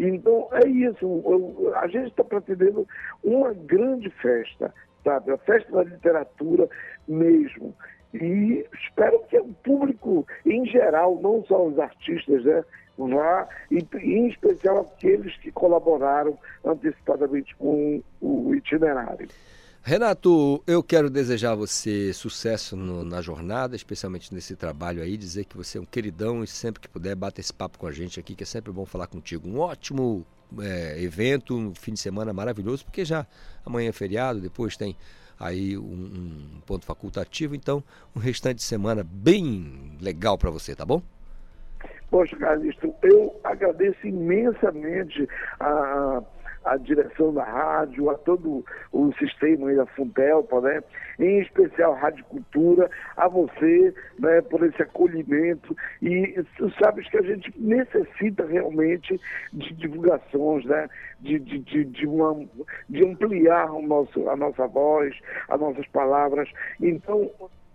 Então 0.00 0.48
é 0.52 0.66
isso, 0.66 1.04
eu, 1.04 1.72
a 1.76 1.86
gente 1.86 2.08
está 2.08 2.24
pretendendo 2.24 2.88
uma 3.22 3.52
grande 3.52 4.08
festa, 4.08 4.72
sabe, 5.04 5.30
a 5.30 5.36
festa 5.36 5.70
da 5.70 5.82
literatura 5.82 6.66
mesmo. 7.06 7.76
E 8.14 8.66
espero 8.82 9.22
que 9.28 9.38
o 9.38 9.52
público 9.62 10.26
em 10.46 10.64
geral, 10.64 11.20
não 11.20 11.44
só 11.44 11.66
os 11.66 11.78
artistas, 11.78 12.42
né, 12.44 12.64
vá, 12.96 13.46
e 13.70 13.86
em 13.98 14.28
especial 14.28 14.80
aqueles 14.80 15.36
que 15.36 15.52
colaboraram 15.52 16.38
antecipadamente 16.64 17.54
com 17.56 18.02
o 18.22 18.54
itinerário. 18.54 19.28
Renato, 19.82 20.62
eu 20.66 20.82
quero 20.82 21.08
desejar 21.08 21.52
a 21.52 21.54
você 21.54 22.12
sucesso 22.12 22.76
no, 22.76 23.02
na 23.02 23.22
jornada, 23.22 23.74
especialmente 23.74 24.32
nesse 24.32 24.54
trabalho 24.54 25.02
aí, 25.02 25.16
dizer 25.16 25.46
que 25.46 25.56
você 25.56 25.78
é 25.78 25.80
um 25.80 25.86
queridão 25.86 26.44
e 26.44 26.46
sempre 26.46 26.80
que 26.80 26.88
puder 26.88 27.16
bata 27.16 27.40
esse 27.40 27.52
papo 27.52 27.78
com 27.78 27.86
a 27.86 27.92
gente 27.92 28.20
aqui, 28.20 28.34
que 28.34 28.42
é 28.42 28.46
sempre 28.46 28.70
bom 28.70 28.84
falar 28.84 29.06
contigo. 29.06 29.48
Um 29.48 29.58
ótimo 29.58 30.26
é, 30.60 31.02
evento, 31.02 31.56
um 31.56 31.74
fim 31.74 31.94
de 31.94 32.00
semana 32.00 32.30
maravilhoso, 32.30 32.84
porque 32.84 33.06
já 33.06 33.26
amanhã 33.64 33.88
é 33.88 33.92
feriado, 33.92 34.38
depois 34.38 34.76
tem 34.76 34.94
aí 35.38 35.78
um, 35.78 35.82
um 35.82 36.60
ponto 36.66 36.84
facultativo. 36.84 37.54
Então, 37.54 37.82
um 38.14 38.20
restante 38.20 38.56
de 38.56 38.64
semana 38.64 39.02
bem 39.02 39.96
legal 39.98 40.36
para 40.36 40.50
você, 40.50 40.76
tá 40.76 40.84
bom? 40.84 41.02
Poxa, 42.10 42.36
Calixto, 42.36 42.92
eu 43.02 43.40
agradeço 43.42 44.06
imensamente 44.06 45.26
a, 45.58 46.22
a 46.64 46.76
direção 46.76 47.32
da 47.32 47.44
rádio, 47.44 48.10
a 48.10 48.14
todo 48.14 48.64
o 48.92 49.12
sistema 49.14 49.72
da 49.74 49.86
Funtelpa, 49.86 50.60
né? 50.60 50.82
Em 51.18 51.40
especial 51.40 51.92
a 51.94 51.98
Rádio 51.98 52.24
Cultura, 52.26 52.90
a 53.16 53.28
você, 53.28 53.94
né, 54.18 54.40
por 54.42 54.64
esse 54.64 54.82
acolhimento. 54.82 55.76
E 56.02 56.42
tu 56.56 56.70
sabes 56.82 57.08
que 57.08 57.18
a 57.18 57.22
gente 57.22 57.52
necessita 57.58 58.44
realmente 58.46 59.18
de 59.52 59.72
divulgações, 59.74 60.64
né? 60.64 60.88
De, 61.20 61.38
de, 61.38 61.58
de, 61.58 61.84
de, 61.84 62.06
uma, 62.06 62.46
de 62.88 63.06
ampliar 63.06 63.70
o 63.72 63.82
nosso, 63.82 64.28
a 64.28 64.36
nossa 64.36 64.66
voz, 64.66 65.14
as 65.48 65.60
nossas 65.60 65.86
palavras. 65.88 66.48
Então, 66.80 67.30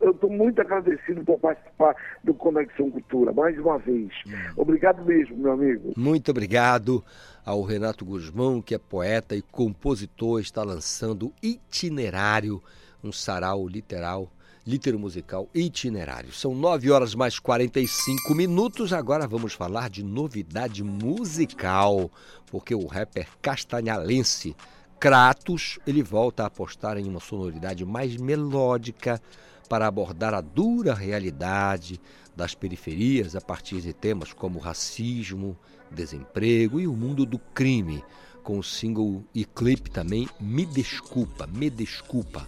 eu 0.06 0.12
estou 0.12 0.30
muito 0.30 0.62
agradecido 0.62 1.24
por 1.24 1.40
participar 1.40 1.96
do 2.24 2.34
Conexão 2.34 2.92
Cultura, 2.92 3.34
mais 3.34 3.58
uma 3.58 3.78
vez. 3.80 4.12
Obrigado 4.56 5.04
mesmo, 5.04 5.36
meu 5.38 5.54
amigo. 5.54 5.94
Muito 5.98 6.30
obrigado 6.30 7.04
ao 7.44 7.64
Renato 7.64 8.06
Guzmão, 8.06 8.62
que 8.62 8.76
é 8.76 8.78
poeta 8.78 9.36
e 9.36 9.42
compositor, 9.42 10.40
está 10.40 10.64
lançando 10.64 11.34
Itinerário, 11.42 12.62
um 13.04 13.12
sarau 13.12 13.68
literal, 13.68 14.30
litero 14.66 15.00
musical 15.00 15.48
itinerário. 15.54 16.32
São 16.32 16.54
9 16.54 16.92
horas 16.92 17.16
mais 17.16 17.40
45 17.40 18.34
minutos. 18.36 18.94
Agora 18.94 19.28
vamos 19.28 19.54
falar 19.54 19.90
de 19.90 20.04
novidade 20.04 20.84
musical, 20.84 22.12
porque 22.52 22.76
o 22.76 22.86
rapper 22.86 23.28
castanhalense 23.42 24.56
Kratos, 25.00 25.78
ele 25.86 26.02
volta 26.02 26.44
a 26.44 26.48
apostar 26.48 26.98
em 26.98 27.08
uma 27.08 27.20
sonoridade 27.20 27.86
mais 27.86 28.16
melódica 28.16 29.22
para 29.68 29.88
abordar 29.88 30.34
a 30.34 30.42
dura 30.42 30.94
realidade 30.94 32.00
das 32.36 32.54
periferias 32.54 33.36
a 33.36 33.42
partir 33.42 33.82
de 33.82 33.94
temas 33.94 34.34
como 34.34 34.60
racismo, 34.60 35.58
desemprego 35.90 36.80
e 36.80 36.88
o 36.88 36.94
mundo 36.94 37.26
do 37.26 37.40
crime, 37.40 38.04
com 38.44 38.60
o 38.60 38.64
single 38.64 39.24
e 39.34 39.46
clipe 39.46 39.90
também 39.90 40.28
Me 40.40 40.66
Desculpa, 40.66 41.48
Me 41.48 41.70
Desculpa, 41.70 42.46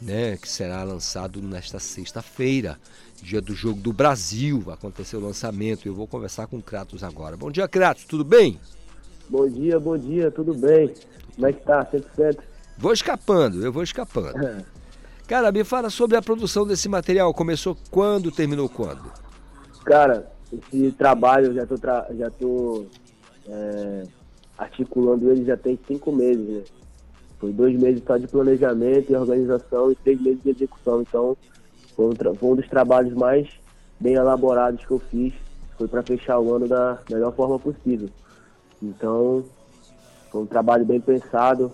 né, 0.00 0.36
que 0.36 0.48
será 0.48 0.82
lançado 0.82 1.40
nesta 1.40 1.78
sexta-feira, 1.78 2.78
dia 3.22 3.40
do 3.40 3.54
Jogo 3.54 3.80
do 3.80 3.92
Brasil, 3.92 4.60
vai 4.60 4.74
acontecer 4.74 5.16
o 5.16 5.20
lançamento. 5.20 5.86
Eu 5.86 5.94
vou 5.94 6.06
conversar 6.06 6.46
com 6.46 6.58
o 6.58 6.62
Kratos 6.62 7.02
agora. 7.02 7.36
Bom 7.36 7.50
dia, 7.50 7.66
Kratos, 7.66 8.04
tudo 8.04 8.24
bem? 8.24 8.60
Bom 9.28 9.48
dia, 9.48 9.80
bom 9.80 9.96
dia, 9.96 10.30
tudo 10.30 10.52
bem? 10.52 10.92
Como 11.34 11.46
é 11.46 11.52
que 11.52 11.64
tá? 11.64 11.84
100%? 11.86 12.38
Vou 12.76 12.92
escapando, 12.92 13.64
eu 13.64 13.72
vou 13.72 13.82
escapando. 13.82 14.34
Cara, 15.26 15.50
me 15.50 15.64
fala 15.64 15.88
sobre 15.88 16.16
a 16.16 16.22
produção 16.22 16.66
desse 16.66 16.86
material. 16.88 17.32
Começou 17.32 17.76
quando, 17.90 18.30
terminou 18.30 18.68
quando? 18.68 19.10
Cara, 19.84 20.30
esse 20.52 20.92
trabalho 20.92 21.46
eu 21.46 21.54
já 21.54 21.66
tô, 21.66 21.78
tra... 21.78 22.06
já 22.12 22.30
tô 22.30 22.84
é, 23.48 24.02
articulando 24.58 25.30
ele 25.30 25.44
já 25.44 25.56
tem 25.56 25.78
cinco 25.86 26.12
meses, 26.12 26.46
né? 26.46 26.62
Foi 27.38 27.52
dois 27.52 27.78
meses 27.78 28.02
só 28.06 28.16
de 28.18 28.26
planejamento 28.26 29.10
e 29.10 29.16
organização 29.16 29.90
e 29.90 29.94
três 29.96 30.20
meses 30.20 30.42
de 30.42 30.50
execução. 30.50 31.00
Então, 31.00 31.36
foi 31.96 32.06
um, 32.06 32.12
tra... 32.12 32.34
foi 32.34 32.50
um 32.50 32.56
dos 32.56 32.68
trabalhos 32.68 33.14
mais 33.14 33.48
bem 33.98 34.14
elaborados 34.14 34.84
que 34.84 34.90
eu 34.90 34.98
fiz. 35.10 35.32
Foi 35.78 35.88
para 35.88 36.02
fechar 36.02 36.38
o 36.38 36.54
ano 36.54 36.68
da 36.68 36.98
melhor 37.10 37.34
forma 37.34 37.58
possível. 37.58 38.10
Então, 38.82 39.42
foi 40.30 40.42
um 40.42 40.46
trabalho 40.46 40.84
bem 40.84 41.00
pensado, 41.00 41.72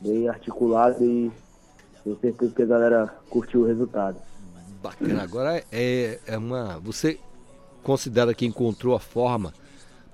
bem 0.00 0.28
articulado 0.28 1.02
e 1.02 1.32
tenho 2.14 2.20
certeza 2.20 2.54
que 2.54 2.62
a 2.62 2.66
galera 2.66 3.14
curtiu 3.28 3.62
o 3.62 3.66
resultado. 3.66 4.16
Bacana. 4.80 5.22
Agora 5.22 5.64
é, 5.72 6.20
é 6.26 6.38
uma. 6.38 6.78
Você 6.78 7.18
considera 7.82 8.32
que 8.32 8.46
encontrou 8.46 8.94
a 8.94 9.00
forma 9.00 9.52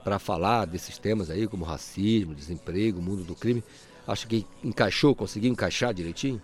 para 0.03 0.19
falar 0.19 0.67
desses 0.67 0.99
temas 0.99 1.31
aí, 1.31 1.47
como 1.47 1.65
racismo, 1.65 2.35
desemprego, 2.35 3.03
mundo 3.03 3.25
do 3.25 3.35
crime? 3.35 3.63
Acha 4.07 4.27
que 4.27 4.47
encaixou, 4.65 5.15
conseguiu 5.15 5.53
encaixar 5.53 5.93
direitinho? 5.93 6.41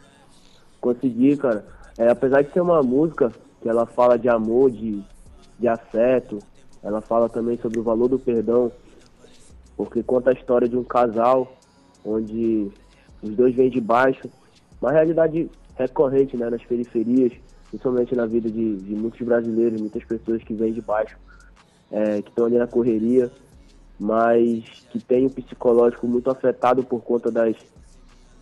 Consegui, 0.80 1.36
cara. 1.36 1.66
É, 1.96 2.08
apesar 2.08 2.42
de 2.42 2.52
ser 2.52 2.60
uma 2.60 2.82
música 2.82 3.32
que 3.60 3.68
ela 3.68 3.86
fala 3.86 4.16
de 4.18 4.28
amor, 4.28 4.70
de, 4.70 5.02
de 5.58 5.66
afeto, 5.66 6.38
ela 6.82 7.00
fala 7.00 7.28
também 7.28 7.58
sobre 7.58 7.80
o 7.80 7.82
valor 7.82 8.08
do 8.08 8.18
perdão, 8.18 8.70
porque 9.76 10.02
conta 10.02 10.30
a 10.30 10.32
história 10.32 10.68
de 10.68 10.76
um 10.76 10.84
casal 10.84 11.52
onde 12.04 12.70
os 13.20 13.30
dois 13.34 13.54
vêm 13.54 13.68
de 13.68 13.80
baixo 13.80 14.30
uma 14.80 14.92
realidade 14.92 15.50
recorrente 15.76 16.36
né, 16.36 16.50
nas 16.50 16.64
periferias, 16.64 17.32
principalmente 17.68 18.14
na 18.14 18.26
vida 18.26 18.50
de, 18.50 18.76
de 18.76 18.94
muitos 18.94 19.20
brasileiros, 19.20 19.80
muitas 19.80 20.05
pessoas 20.05 20.42
que 20.42 20.55
vêm 20.55 20.72
de 20.72 20.80
baixo, 20.80 21.16
é, 21.90 22.22
que 22.22 22.28
estão 22.28 22.46
ali 22.46 22.59
na 22.59 22.66
correria, 22.66 23.30
mas 23.98 24.64
que 24.90 24.98
tem 24.98 25.26
o 25.26 25.30
psicológico 25.30 26.06
muito 26.06 26.30
afetado 26.30 26.82
por 26.84 27.02
conta 27.02 27.30
das 27.30 27.56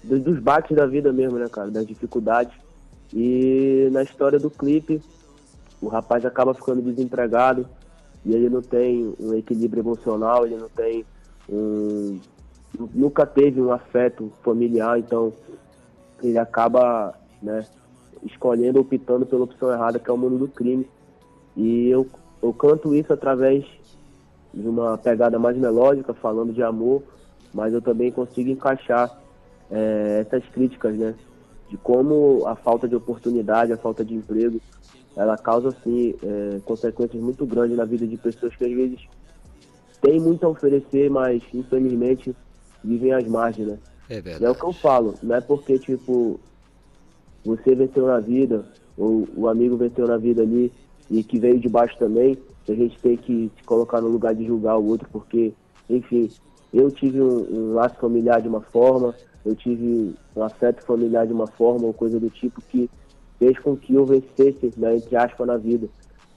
dos, 0.05 0.39
baques 0.39 0.77
da 0.77 0.87
vida 0.87 1.13
mesmo, 1.13 1.39
né, 1.39 1.49
cara, 1.49 1.71
das 1.71 1.87
dificuldades. 1.87 2.55
E 3.13 3.89
na 3.93 4.03
história 4.03 4.39
do 4.39 4.51
clipe, 4.51 5.01
o 5.81 5.89
rapaz 5.89 6.25
acaba 6.25 6.55
ficando 6.55 6.83
desempregado 6.83 7.67
e 8.25 8.35
ele 8.35 8.49
não 8.49 8.63
tem 8.63 9.15
um 9.19 9.35
equilíbrio 9.35 9.83
emocional, 9.83 10.47
ele 10.47 10.57
não 10.57 10.69
tem 10.69 11.05
um 11.49 12.19
nunca 12.95 13.25
teve 13.25 13.61
um 13.61 13.73
afeto 13.73 14.31
familiar, 14.43 14.99
então 14.99 15.33
ele 16.23 16.39
acaba 16.39 17.15
né, 17.43 17.65
escolhendo, 18.23 18.81
optando 18.81 19.27
pela 19.27 19.45
opção 19.45 19.73
errada, 19.73 19.99
que 19.99 20.11
é 20.11 20.13
o 20.13 20.17
mundo 20.17 20.39
do 20.39 20.49
crime. 20.49 20.89
E 21.57 21.89
eu, 21.89 22.07
eu 22.43 22.53
canto 22.53 22.95
isso 22.95 23.13
através 23.13 23.65
de 24.53 24.67
uma 24.67 24.97
pegada 24.97 25.39
mais 25.39 25.57
melódica, 25.57 26.15
falando 26.15 26.53
de 26.53 26.63
amor, 26.63 27.03
mas 27.53 27.73
eu 27.73 27.83
também 27.83 28.11
consigo 28.11 28.51
encaixar 28.51 29.19
é, 29.71 30.25
essas 30.27 30.45
críticas, 30.51 30.97
né? 30.97 31.15
De 31.69 31.77
como 31.77 32.47
a 32.47 32.55
falta 32.55 32.89
de 32.89 32.95
oportunidade, 32.95 33.73
a 33.73 33.77
falta 33.77 34.05
de 34.05 34.15
emprego, 34.15 34.61
ela 35.17 35.37
causa, 35.37 35.69
assim, 35.69 36.15
é, 36.23 36.61
consequências 36.65 37.21
muito 37.23 37.45
grandes 37.47 37.77
na 37.77 37.85
vida 37.85 38.07
de 38.07 38.17
pessoas 38.17 38.55
que 38.55 38.65
às 38.65 38.73
vezes 38.73 39.09
têm 40.01 40.21
muito 40.21 40.45
a 40.45 40.49
oferecer, 40.49 41.11
mas 41.11 41.43
infelizmente 41.53 42.37
vivem 42.85 43.13
às 43.13 43.27
margens, 43.27 43.69
né? 43.69 43.79
É 44.09 44.21
verdade. 44.21 44.45
E 44.45 44.47
é 44.47 44.51
o 44.51 44.55
que 44.55 44.65
eu 44.65 44.73
falo, 44.73 45.15
não 45.23 45.35
é 45.35 45.41
porque, 45.41 45.79
tipo, 45.79 46.39
você 47.45 47.75
venceu 47.75 48.07
na 48.07 48.21
vida, 48.21 48.65
ou 48.97 49.27
o 49.37 49.49
amigo 49.49 49.77
venceu 49.77 50.07
na 50.07 50.17
vida 50.17 50.43
ali, 50.43 50.73
e 51.11 51.23
que 51.23 51.39
veio 51.39 51.59
de 51.59 51.69
baixo 51.69 51.97
também, 51.99 52.37
que 52.65 52.73
a 52.73 52.75
gente 52.75 52.99
tem 52.99 53.17
que 53.17 53.51
se 53.57 53.65
colocar 53.65 54.01
no 54.01 54.09
lugar 54.09 54.35
de 54.35 54.45
julgar 54.45 54.77
o 54.77 54.87
outro, 54.87 55.09
porque, 55.13 55.53
enfim, 55.89 56.31
eu 56.73 56.91
tive 56.91 57.21
um, 57.21 57.47
um 57.51 57.75
laço 57.75 57.97
familiar 57.97 58.41
de 58.43 58.49
uma 58.49 58.61
forma, 58.61 59.15
eu 59.45 59.55
tive 59.55 60.15
um 60.35 60.43
afeto 60.43 60.85
familiar 60.85 61.27
de 61.27 61.33
uma 61.33 61.47
forma, 61.47 61.87
ou 61.87 61.95
coisa 61.95 62.19
do 62.19 62.29
tipo, 62.29 62.61
que 62.63 62.91
fez 63.39 63.59
com 63.59 63.77
que 63.77 63.95
eu 63.95 64.05
vencesse, 64.05 64.73
né, 64.77 64.97
entre 64.97 65.17
aspas, 65.17 65.47
na 65.47 65.57
vida. 65.57 65.89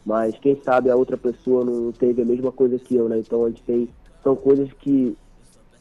Mas 0.05 0.37
quem 0.39 0.59
sabe 0.63 0.89
a 0.89 0.95
outra 0.95 1.17
pessoa 1.17 1.65
não 1.65 1.91
teve 1.91 2.21
a 2.21 2.25
mesma 2.25 2.51
coisa 2.51 2.79
que 2.79 2.95
eu, 2.95 3.09
né? 3.09 3.19
Então 3.19 3.45
a 3.45 3.49
gente 3.49 3.61
tem. 3.63 3.89
São 4.23 4.35
coisas 4.35 4.71
que 4.73 5.15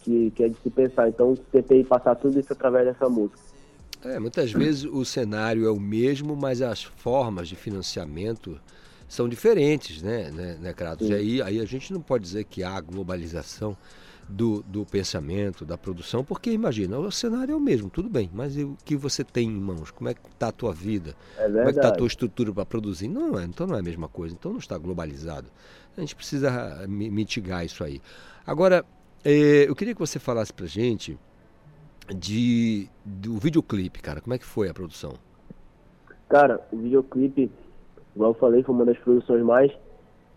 que, 0.02 0.30
que 0.30 0.44
é 0.44 0.48
de 0.48 0.56
se 0.62 0.70
pensar. 0.70 1.08
Então 1.08 1.34
tentei 1.50 1.84
passar 1.84 2.14
tudo 2.16 2.38
isso 2.38 2.52
através 2.52 2.86
dessa 2.86 3.08
música. 3.08 3.38
É, 4.04 4.18
muitas 4.18 4.52
vezes 4.52 4.84
o 4.84 5.04
cenário 5.04 5.66
é 5.66 5.70
o 5.70 5.80
mesmo, 5.80 6.36
mas 6.36 6.62
as 6.62 6.84
formas 6.84 7.48
de 7.48 7.56
financiamento 7.56 8.60
são 9.08 9.28
diferentes, 9.28 10.02
né, 10.02 10.30
né, 10.30 10.56
né 10.60 10.72
Kratos? 10.72 11.08
E 11.08 11.14
aí, 11.14 11.42
aí 11.42 11.60
a 11.60 11.64
gente 11.64 11.92
não 11.92 12.00
pode 12.00 12.22
dizer 12.24 12.44
que 12.44 12.62
há 12.62 12.80
globalização 12.80 13.76
do, 14.28 14.62
do 14.62 14.84
pensamento, 14.84 15.64
da 15.64 15.78
produção, 15.78 16.22
porque 16.22 16.50
imagina, 16.50 16.98
o 16.98 17.10
cenário 17.10 17.52
é 17.52 17.56
o 17.56 17.60
mesmo, 17.60 17.88
tudo 17.88 18.10
bem, 18.10 18.30
mas 18.32 18.56
o 18.56 18.76
que 18.84 18.94
você 18.94 19.24
tem 19.24 19.48
em 19.48 19.58
mãos? 19.58 19.90
Como 19.90 20.10
é 20.10 20.14
que 20.14 20.20
está 20.28 20.48
a 20.48 20.52
tua 20.52 20.72
vida? 20.72 21.16
É 21.38 21.46
Como 21.46 21.60
é 21.60 21.64
que 21.64 21.70
está 21.70 21.88
a 21.88 21.92
tua 21.92 22.06
estrutura 22.06 22.52
para 22.52 22.66
produzir? 22.66 23.08
Não 23.08 23.38
é, 23.38 23.44
então 23.44 23.66
não 23.66 23.74
é 23.74 23.78
a 23.78 23.82
mesma 23.82 24.06
coisa, 24.06 24.34
então 24.34 24.52
não 24.52 24.58
está 24.58 24.76
globalizado. 24.76 25.48
A 25.96 26.00
gente 26.00 26.14
precisa 26.14 26.86
mitigar 26.86 27.64
isso 27.64 27.82
aí. 27.82 28.00
Agora, 28.46 28.84
eu 29.24 29.74
queria 29.74 29.94
que 29.94 30.00
você 30.00 30.18
falasse 30.18 30.52
pra 30.52 30.66
gente 30.66 31.18
de, 32.14 32.88
do 33.04 33.36
videoclipe, 33.38 34.00
cara. 34.00 34.20
Como 34.20 34.34
é 34.34 34.38
que 34.38 34.44
foi 34.44 34.68
a 34.68 34.74
produção? 34.74 35.12
Cara, 36.28 36.60
o 36.72 36.76
videoclipe, 36.76 37.50
igual 38.14 38.30
eu 38.30 38.34
falei, 38.34 38.62
foi 38.62 38.74
uma 38.74 38.84
das 38.84 38.98
produções 38.98 39.42
mais, 39.42 39.72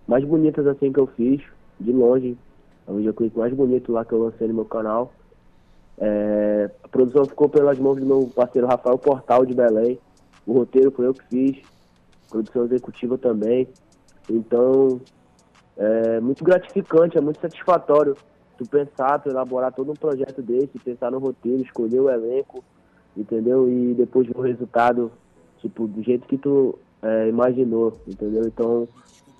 mais 0.08 0.24
bonitas 0.24 0.66
assim 0.68 0.92
que 0.92 1.00
eu 1.00 1.08
fiz, 1.08 1.42
de 1.80 1.92
longe. 1.92 2.38
É 2.88 2.92
o 2.92 2.96
videoclipe 2.96 3.38
mais 3.38 3.54
bonito 3.54 3.92
lá 3.92 4.04
que 4.04 4.14
eu 4.14 4.24
lancei 4.24 4.48
no 4.48 4.54
meu 4.54 4.66
canal. 4.66 5.14
É, 5.98 6.70
a 6.84 6.88
produção 6.88 7.26
ficou 7.26 7.48
pelas 7.48 7.78
mãos 7.78 8.00
do 8.00 8.06
meu 8.06 8.32
parceiro 8.34 8.68
Rafael 8.68 8.98
Portal 8.98 9.46
de 9.46 9.54
Belém. 9.54 10.00
O 10.46 10.54
roteiro 10.54 10.92
foi 10.92 11.06
eu 11.06 11.14
que 11.14 11.24
fiz, 11.28 11.58
produção 12.30 12.66
executiva 12.66 13.18
também. 13.18 13.68
Então, 14.30 15.00
é 15.78 16.20
muito 16.20 16.44
gratificante, 16.44 17.18
é 17.18 17.22
muito 17.22 17.40
satisfatório 17.40 18.16
tu 18.62 18.70
pensar, 18.70 19.20
tu 19.20 19.30
elaborar 19.30 19.74
todo 19.74 19.92
um 19.92 19.96
projeto 19.96 20.42
desse, 20.42 20.78
pensar 20.78 21.10
no 21.10 21.18
roteiro, 21.18 21.64
escolher 21.64 22.00
o 22.00 22.10
elenco, 22.10 22.64
entendeu? 23.18 23.68
E 23.68 23.96
depois 23.96 24.28
ver 24.28 24.38
o 24.38 24.42
resultado, 24.42 25.12
tipo, 25.58 25.88
do 25.88 26.04
jeito 26.04 26.28
que 26.28 26.38
tu 26.38 26.78
é, 27.02 27.28
imaginou, 27.28 28.00
entendeu? 28.08 28.44
Então, 28.46 28.88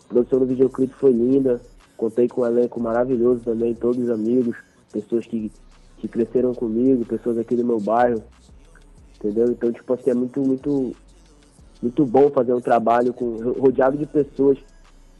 a 0.06 0.08
produção 0.08 0.40
do 0.40 0.48
videoclipe 0.48 0.94
foi 0.96 1.12
linda, 1.12 1.62
contei 1.96 2.28
com 2.28 2.42
um 2.42 2.46
elenco 2.48 2.82
maravilhoso 2.82 3.42
também, 3.42 3.76
todos 3.76 4.10
amigos, 4.10 4.58
pessoas 4.92 5.28
que, 5.28 5.52
que 6.00 6.08
cresceram 6.08 6.56
comigo, 6.56 7.06
pessoas 7.06 7.38
aqui 7.38 7.56
do 7.56 7.64
meu 7.64 7.80
bairro, 7.80 8.24
entendeu? 9.18 9.52
Então, 9.52 9.72
tipo 9.72 9.94
assim, 9.94 10.10
é 10.10 10.16
muito, 10.16 10.42
muito, 10.42 10.96
muito 11.80 12.06
bom 12.08 12.32
fazer 12.32 12.56
um 12.56 12.62
trabalho 12.62 13.14
com 13.14 13.38
rodeado 13.60 13.98
de 13.98 14.08
pessoas 14.08 14.58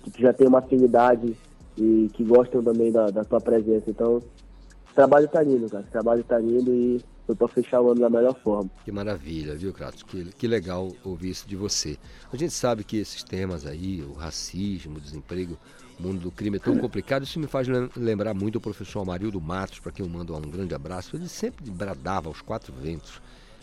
que, 0.02 0.10
que 0.10 0.22
já 0.24 0.34
têm 0.34 0.48
uma 0.48 0.60
afinidade 0.60 1.38
e 1.78 2.10
que 2.14 2.24
gostam 2.24 2.64
também 2.64 2.92
da, 2.92 3.08
da 3.10 3.24
tua 3.24 3.40
presença. 3.42 3.90
Então, 3.90 4.18
o 4.18 4.94
trabalho 4.94 5.28
tá 5.28 5.42
lindo, 5.42 5.70
cara. 5.70 5.84
O 5.88 5.92
trabalho 5.92 6.24
tá 6.24 6.38
lindo 6.38 6.74
e 6.74 7.02
foi 7.26 7.36
pra 7.36 7.48
fechar 7.48 7.82
o 7.82 7.92
ano 7.92 8.02
da 8.02 8.10
melhor 8.10 8.36
forma. 8.44 8.70
Que 8.84 8.92
maravilha, 8.92 9.56
viu, 9.56 9.72
Kratos? 9.72 10.04
Que, 10.04 10.26
que 10.26 10.48
legal 10.48 10.92
ouvir 11.04 11.30
isso 11.30 11.48
de 11.48 11.56
você. 11.56 11.98
A 12.32 12.36
gente 12.36 12.54
sabe 12.54 12.84
que 12.84 12.98
esses 12.98 13.24
temas 13.24 13.66
aí, 13.66 14.02
o 14.02 14.14
racismo, 14.14 14.98
o 14.98 15.02
desemprego, 15.02 15.58
o 16.00 16.04
mundo 16.04 16.20
do 16.20 16.32
crime 16.32 16.58
é 16.58 16.60
tão 16.60 16.78
complicado. 16.78 17.24
Isso 17.24 17.40
me 17.40 17.48
faz 17.48 17.68
lem- 17.68 17.90
lembrar 17.96 18.34
muito 18.34 18.58
o 18.58 18.62
professor 18.62 19.02
Amarildo 19.02 19.40
Matos, 19.40 19.80
para 19.80 19.92
quem 19.92 20.06
eu 20.06 20.12
mando 20.12 20.36
um 20.36 20.42
grande 20.42 20.74
abraço. 20.76 21.16
Ele 21.16 21.28
sempre 21.28 21.70
bradava 21.72 22.28
aos 22.28 22.42
quatro 22.42 22.74
ventos. 22.74 23.22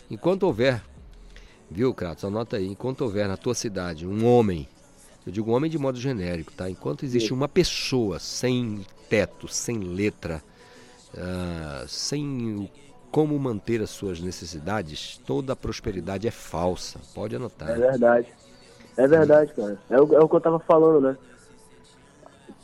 Enquanto 0.09 0.43
houver, 0.43 0.81
viu, 1.69 1.93
Kratos? 1.93 2.23
Anota 2.25 2.57
aí. 2.57 2.65
Enquanto 2.65 3.01
houver 3.01 3.27
na 3.27 3.37
tua 3.37 3.53
cidade 3.53 4.07
um 4.07 4.25
homem, 4.25 4.67
eu 5.25 5.31
digo 5.31 5.51
homem 5.51 5.69
de 5.69 5.77
modo 5.77 5.99
genérico, 5.99 6.51
tá? 6.53 6.69
Enquanto 6.69 7.03
existe 7.03 7.33
uma 7.33 7.47
pessoa 7.47 8.19
sem 8.19 8.85
teto, 9.09 9.47
sem 9.47 9.77
letra, 9.77 10.41
ah, 11.17 11.85
sem 11.87 12.69
como 13.11 13.37
manter 13.39 13.81
as 13.81 13.89
suas 13.89 14.19
necessidades, 14.19 15.19
toda 15.25 15.53
a 15.53 15.55
prosperidade 15.55 16.27
é 16.27 16.31
falsa. 16.31 16.99
Pode 17.13 17.35
anotar. 17.35 17.69
É 17.69 17.75
verdade. 17.75 18.27
É 18.97 19.07
verdade, 19.07 19.53
cara. 19.53 19.77
É 19.89 19.99
o, 19.99 20.13
é 20.13 20.19
o 20.19 20.29
que 20.29 20.35
eu 20.35 20.41
tava 20.41 20.59
falando, 20.59 21.01
né? 21.01 21.17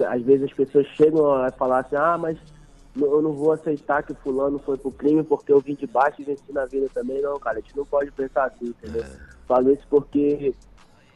Às 0.07 0.21
vezes 0.21 0.45
as 0.45 0.53
pessoas 0.53 0.85
chegam 0.87 1.33
a 1.33 1.51
falar 1.51 1.79
assim, 1.79 1.95
ah, 1.95 2.17
mas 2.17 2.37
eu 2.95 3.21
não 3.21 3.33
vou 3.33 3.51
aceitar 3.53 4.03
que 4.03 4.13
fulano 4.15 4.59
foi 4.59 4.77
pro 4.77 4.91
crime 4.91 5.23
porque 5.23 5.51
eu 5.51 5.59
vim 5.59 5.75
de 5.75 5.87
baixo 5.87 6.21
e 6.21 6.25
venci 6.25 6.51
na 6.51 6.65
vida 6.65 6.87
também. 6.93 7.21
Não, 7.21 7.39
cara, 7.39 7.57
a 7.57 7.61
gente 7.61 7.75
não 7.75 7.85
pode 7.85 8.11
pensar 8.11 8.45
assim, 8.45 8.67
entendeu? 8.67 9.03
Falo 9.47 9.71
isso 9.71 9.83
porque 9.89 10.53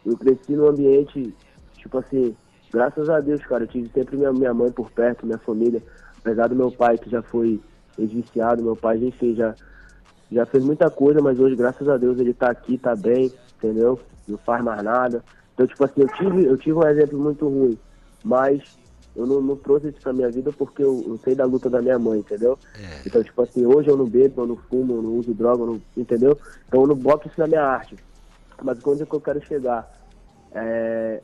eu 0.05 0.17
cresci 0.17 0.53
num 0.53 0.67
ambiente, 0.67 1.33
tipo 1.75 1.97
assim, 1.97 2.35
graças 2.71 3.09
a 3.09 3.19
Deus, 3.19 3.41
cara, 3.45 3.63
eu 3.63 3.67
tive 3.67 3.89
sempre 3.89 4.17
minha, 4.17 4.31
minha 4.31 4.53
mãe 4.53 4.71
por 4.71 4.89
perto, 4.91 5.25
minha 5.25 5.37
família. 5.39 5.81
Apesar 6.19 6.47
do 6.47 6.55
meu 6.55 6.71
pai 6.71 6.97
que 6.97 7.09
já 7.09 7.21
foi 7.21 7.59
ex-viciado, 7.97 8.63
meu 8.63 8.75
pai, 8.75 8.97
enfim, 8.97 9.35
já, 9.35 9.55
já 10.31 10.45
fez 10.45 10.63
muita 10.63 10.89
coisa, 10.89 11.21
mas 11.21 11.39
hoje, 11.39 11.55
graças 11.55 11.87
a 11.87 11.97
Deus, 11.97 12.19
ele 12.19 12.33
tá 12.33 12.49
aqui, 12.49 12.77
tá 12.77 12.95
bem, 12.95 13.31
entendeu? 13.57 13.99
Não 14.27 14.37
faz 14.37 14.63
mais 14.63 14.81
nada. 14.83 15.23
Então, 15.53 15.67
tipo 15.67 15.83
assim, 15.83 16.01
eu 16.01 16.07
tive, 16.07 16.45
eu 16.45 16.57
tive 16.57 16.77
um 16.77 16.87
exemplo 16.87 17.19
muito 17.19 17.47
ruim, 17.47 17.77
mas 18.23 18.61
eu 19.15 19.25
não, 19.25 19.41
não 19.41 19.55
trouxe 19.55 19.89
isso 19.89 19.99
pra 20.01 20.13
minha 20.13 20.29
vida 20.29 20.51
porque 20.53 20.83
eu, 20.83 21.03
eu 21.05 21.19
sei 21.23 21.35
da 21.35 21.45
luta 21.45 21.69
da 21.69 21.81
minha 21.81 21.99
mãe, 21.99 22.19
entendeu? 22.19 22.57
Então, 23.05 23.23
tipo 23.23 23.41
assim, 23.41 23.65
hoje 23.65 23.89
eu 23.89 23.97
não 23.97 24.05
bebo, 24.05 24.41
eu 24.41 24.47
não 24.47 24.55
fumo, 24.55 24.95
eu 24.95 25.01
não 25.01 25.11
uso 25.15 25.33
droga, 25.33 25.63
eu 25.63 25.67
não, 25.67 25.81
entendeu? 25.97 26.37
Então 26.67 26.81
eu 26.81 26.87
não 26.87 26.95
boto 26.95 27.27
isso 27.27 27.39
na 27.39 27.47
minha 27.47 27.63
arte. 27.63 27.95
Mas 28.63 28.77
onde 28.85 29.03
é 29.03 29.05
que 29.05 29.13
eu 29.13 29.21
quero 29.21 29.43
chegar? 29.45 29.91
É, 30.51 31.21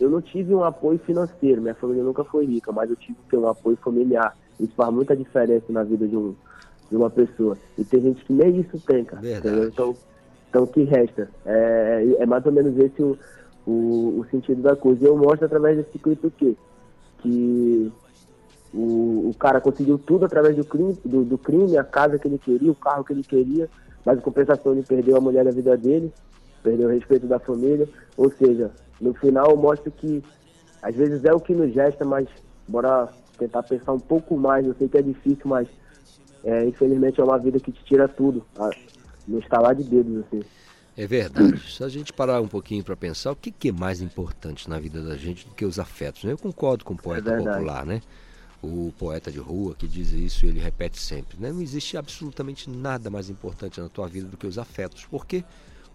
eu 0.00 0.08
não 0.08 0.20
tive 0.20 0.54
um 0.54 0.64
apoio 0.64 0.98
financeiro, 0.98 1.60
minha 1.60 1.74
família 1.74 2.02
nunca 2.02 2.24
foi 2.24 2.46
rica, 2.46 2.72
mas 2.72 2.88
eu 2.88 2.96
tive 2.96 3.14
que 3.14 3.30
ter 3.30 3.36
um 3.36 3.48
apoio 3.48 3.76
familiar. 3.76 4.36
Isso 4.58 4.72
faz 4.74 4.92
muita 4.92 5.14
diferença 5.14 5.66
na 5.68 5.82
vida 5.82 6.06
de, 6.06 6.16
um, 6.16 6.34
de 6.90 6.96
uma 6.96 7.10
pessoa. 7.10 7.56
E 7.78 7.84
tem 7.84 8.00
gente 8.00 8.24
que 8.24 8.32
nem 8.32 8.60
isso 8.60 8.80
tem, 8.86 9.04
cara. 9.04 9.20
Então, 9.66 9.96
então 10.48 10.62
o 10.64 10.66
que 10.66 10.82
resta? 10.84 11.28
É, 11.44 12.16
é 12.18 12.26
mais 12.26 12.44
ou 12.46 12.52
menos 12.52 12.76
esse 12.78 13.02
o, 13.02 13.16
o, 13.66 14.20
o 14.20 14.26
sentido 14.30 14.62
da 14.62 14.74
coisa. 14.74 15.04
E 15.04 15.06
eu 15.06 15.16
mostro 15.16 15.46
através 15.46 15.76
desse 15.76 15.98
clipe 15.98 16.26
o 16.26 16.30
quê? 16.30 16.56
Que 17.18 17.92
o, 18.72 19.30
o 19.30 19.34
cara 19.38 19.60
conseguiu 19.60 19.98
tudo 19.98 20.24
através 20.24 20.56
do 20.56 20.64
crime, 20.64 20.96
do, 21.04 21.24
do 21.24 21.36
crime, 21.38 21.76
a 21.76 21.84
casa 21.84 22.18
que 22.18 22.26
ele 22.26 22.38
queria, 22.38 22.70
o 22.70 22.74
carro 22.74 23.04
que 23.04 23.12
ele 23.12 23.22
queria, 23.22 23.68
mas 24.04 24.18
em 24.18 24.22
compensação 24.22 24.72
ele 24.72 24.82
perdeu 24.82 25.16
a 25.16 25.20
mulher 25.20 25.44
da 25.44 25.50
vida 25.50 25.76
dele, 25.76 26.12
perdeu 26.62 26.88
o 26.88 26.92
respeito 26.92 27.26
da 27.26 27.38
família. 27.38 27.88
Ou 28.16 28.30
seja, 28.30 28.70
no 29.00 29.14
final 29.14 29.50
eu 29.50 29.56
mostro 29.56 29.90
que 29.90 30.22
às 30.82 30.94
vezes 30.94 31.24
é 31.24 31.32
o 31.32 31.40
que 31.40 31.54
nos 31.54 31.72
gesta, 31.72 32.04
mas 32.04 32.28
bora 32.66 33.08
tentar 33.38 33.62
pensar 33.62 33.92
um 33.92 34.00
pouco 34.00 34.36
mais. 34.36 34.66
Eu 34.66 34.74
sei 34.74 34.88
que 34.88 34.98
é 34.98 35.02
difícil, 35.02 35.44
mas 35.44 35.68
é, 36.44 36.64
infelizmente 36.64 37.20
é 37.20 37.24
uma 37.24 37.38
vida 37.38 37.58
que 37.60 37.72
te 37.72 37.84
tira 37.84 38.08
tudo, 38.08 38.44
ah, 38.58 38.70
no 39.26 39.38
estalar 39.38 39.74
de 39.74 39.84
dedos, 39.84 40.24
assim. 40.26 40.42
É 40.96 41.06
verdade. 41.06 41.60
Se 41.72 41.82
a 41.82 41.88
gente 41.88 42.12
parar 42.12 42.40
um 42.40 42.48
pouquinho 42.48 42.84
para 42.84 42.96
pensar, 42.96 43.32
o 43.32 43.36
que, 43.36 43.50
que 43.50 43.68
é 43.68 43.72
mais 43.72 44.02
importante 44.02 44.68
na 44.68 44.78
vida 44.78 45.02
da 45.02 45.16
gente 45.16 45.46
do 45.46 45.54
que 45.54 45.64
os 45.64 45.78
afetos? 45.78 46.24
Né? 46.24 46.32
Eu 46.32 46.38
concordo 46.38 46.84
com 46.84 46.94
o 46.94 46.96
poeta 46.96 47.32
É 47.32 47.38
popular, 47.38 47.86
né? 47.86 48.02
O 48.62 48.92
poeta 48.98 49.30
de 49.30 49.38
rua 49.38 49.74
que 49.74 49.88
diz 49.88 50.12
isso, 50.12 50.44
ele 50.44 50.60
repete 50.60 51.00
sempre. 51.00 51.38
Né? 51.40 51.50
Não 51.50 51.62
existe 51.62 51.96
absolutamente 51.96 52.68
nada 52.68 53.08
mais 53.08 53.30
importante 53.30 53.80
na 53.80 53.88
tua 53.88 54.06
vida 54.06 54.28
do 54.28 54.36
que 54.36 54.46
os 54.46 54.58
afetos, 54.58 55.06
porque 55.10 55.42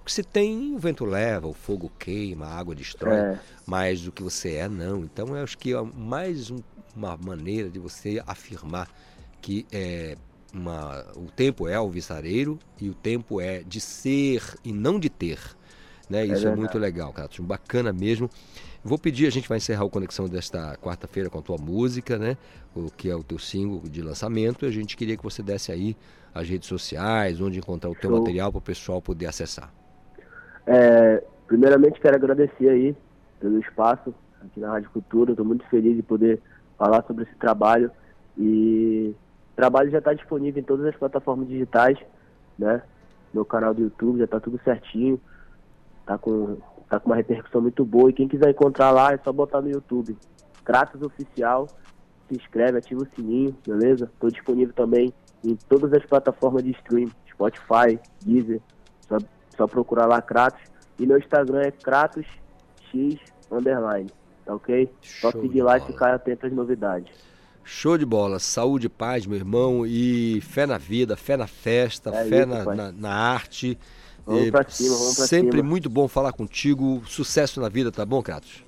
que 0.06 0.11
se 0.14 0.23
tem, 0.23 0.73
o 0.76 0.77
vento 0.80 1.03
leva, 1.03 1.48
o 1.48 1.53
fogo 1.53 1.91
queima, 1.99 2.45
a 2.45 2.57
água 2.57 2.76
destrói, 2.76 3.15
É. 3.18 3.40
mas 3.65 4.07
o 4.07 4.11
que 4.11 4.22
você 4.23 4.53
é, 4.53 4.69
não. 4.69 5.03
Então, 5.03 5.27
eu 5.36 5.44
acho 5.44 5.57
que 5.57 5.73
é 5.73 5.82
mais 5.82 6.49
um- 6.52 6.60
uma 6.95 7.18
maneira 7.18 7.69
de 7.69 7.80
você 7.80 8.22
afirmar 8.26 8.88
que 9.41 9.65
é 9.72 10.15
uma, 10.53 11.06
o 11.18 11.30
tempo 11.36 11.68
é 11.68 11.76
alvissareiro 11.76 12.57
e 12.80 12.90
o 12.90 12.94
tempo 12.94 13.41
é 13.41 13.61
de 13.64 13.82
ser 13.82 14.41
e 14.64 14.72
não 14.72 14.98
de 14.99 15.10
ter. 15.10 15.40
Né? 16.10 16.22
É 16.22 16.26
Isso 16.27 16.48
é, 16.48 16.56
muito 16.56 16.77
legal, 16.77 17.11
cara. 17.11 17.30
Bacana 17.41 17.91
mesmo. 17.91 18.30
Vou 18.84 18.98
pedir, 18.99 19.26
a 19.26 19.32
gente 19.32 19.49
vai 19.49 19.57
encerrar 19.57 19.84
o 19.84 19.90
Conexão 19.90 20.27
desta 20.30 20.77
quarta-feira 20.77 21.30
com 21.30 21.40
a 21.40 21.41
tua 21.41 21.57
música, 21.57 22.18
né? 22.19 22.38
O 22.76 22.91
que 22.91 23.10
é 23.10 23.15
o 23.15 23.23
teu 23.23 23.40
single 23.40 23.82
de 23.90 24.02
lançamento. 24.03 24.64
E 24.65 24.68
a 24.68 24.72
gente 24.72 24.95
queria 24.95 25.18
que 25.18 25.23
você 25.23 25.41
desse 25.41 25.72
aí 25.72 25.98
as 26.34 26.48
redes 26.48 26.69
sociais, 26.69 27.41
onde 27.41 27.57
encontrar 27.57 27.90
o 27.90 27.95
teu 27.95 28.11
Show. 28.11 28.19
material 28.19 28.52
para 28.52 28.60
o 28.60 28.61
pessoal 28.61 29.02
poder 29.02 29.26
acessar. 29.26 29.73
É, 30.66 31.24
primeiramente 31.48 32.00
quero 32.00 32.16
agradecer 32.16 32.70
aí 32.70 32.96
pelo 33.40 33.60
espaço 33.60 34.14
aqui 34.42 34.60
na 34.60 34.72
Rádio 34.72 34.90
Cultura. 34.92 35.32
Estou 35.32 35.46
muito 35.46 35.66
feliz 35.68 35.96
de 35.96 36.04
poder 36.04 36.42
falar 36.78 37.04
sobre 37.06 37.24
esse 37.24 37.36
trabalho. 37.36 37.92
E 38.38 39.14
o 39.54 39.56
trabalho 39.56 39.92
já 39.92 40.00
está 40.00 40.14
disponível 40.14 40.62
em 40.62 40.66
todas 40.66 40.86
as 40.86 40.96
plataformas 40.96 41.48
digitais, 41.48 41.98
né? 42.58 42.82
Meu 43.34 43.46
canal 43.46 43.74
do 43.74 43.82
YouTube 43.84 44.18
já 44.18 44.26
está 44.26 44.40
tudo 44.40 44.60
certinho. 44.64 45.20
Tá 46.06 46.18
com, 46.18 46.58
tá 46.90 47.00
com 47.00 47.10
uma 47.10 47.16
repercussão 47.16 47.62
muito 47.62 47.84
boa. 47.86 48.10
E 48.10 48.14
quem 48.14 48.28
quiser 48.28 48.50
encontrar 48.50 48.92
lá 48.92 49.14
é 49.14 49.18
só 49.18 49.32
botar 49.32 49.62
no 49.62 49.70
YouTube. 49.70 50.18
Kratos 50.64 51.02
Oficial. 51.02 51.68
Se 52.28 52.36
inscreve, 52.36 52.80
ativa 52.80 53.04
o 53.04 53.08
sininho, 53.16 53.56
beleza? 53.68 54.06
Estou 54.06 54.32
disponível 54.32 54.74
também 54.74 55.14
em 55.44 55.56
todas 55.70 55.94
as 55.94 56.04
plataformas 56.06 56.64
de 56.64 56.72
stream, 56.72 57.08
Spotify, 57.30 58.00
Deezer, 58.26 58.60
só, 59.56 59.64
só 59.64 59.68
procurar 59.68 60.06
lá 60.06 60.22
Kratos. 60.22 60.61
E 60.99 61.06
meu 61.06 61.18
Instagram 61.18 61.61
é 61.61 61.72
KratosX 61.72 63.19
underline, 63.52 64.10
tá 64.45 64.56
ok? 64.56 64.90
Só 65.02 65.32
Show 65.32 65.41
seguir 65.41 65.53
de 65.56 65.61
lá 65.61 65.77
e 65.77 65.82
ficar 65.82 66.14
atento 66.14 66.45
às 66.45 66.53
novidades. 66.53 67.11
Show 67.64 67.98
de 67.98 68.06
bola, 68.06 68.40
saúde, 68.40 68.88
paz, 68.88 69.26
meu 69.26 69.38
irmão, 69.38 69.86
e 69.86 70.40
fé 70.41 70.65
na 70.65 70.77
vida, 70.77 71.18
fé 71.18 71.36
na 71.36 71.48
festa, 71.48 72.11
É 72.11 72.26
fé 72.26 72.40
isso, 72.41 72.48
na, 72.48 72.76
na- 72.76 72.91
na 72.91 73.11
arte. 73.14 73.77
Vamos 74.26 74.48
E 74.48 74.52
pra 74.52 74.64
cima, 74.69 74.95
vamos 74.95 75.15
pra 75.15 75.27
Sempre 75.27 75.57
cima. 75.57 75.69
muito 75.69 75.90
bom 75.90 76.07
falar 76.07 76.32
contigo. 76.32 77.02
Sucesso 77.06 77.60
na 77.60 77.69
vida, 77.69 77.91
tá 77.91 78.06
bom, 78.06 78.22
Kratos? 78.22 78.64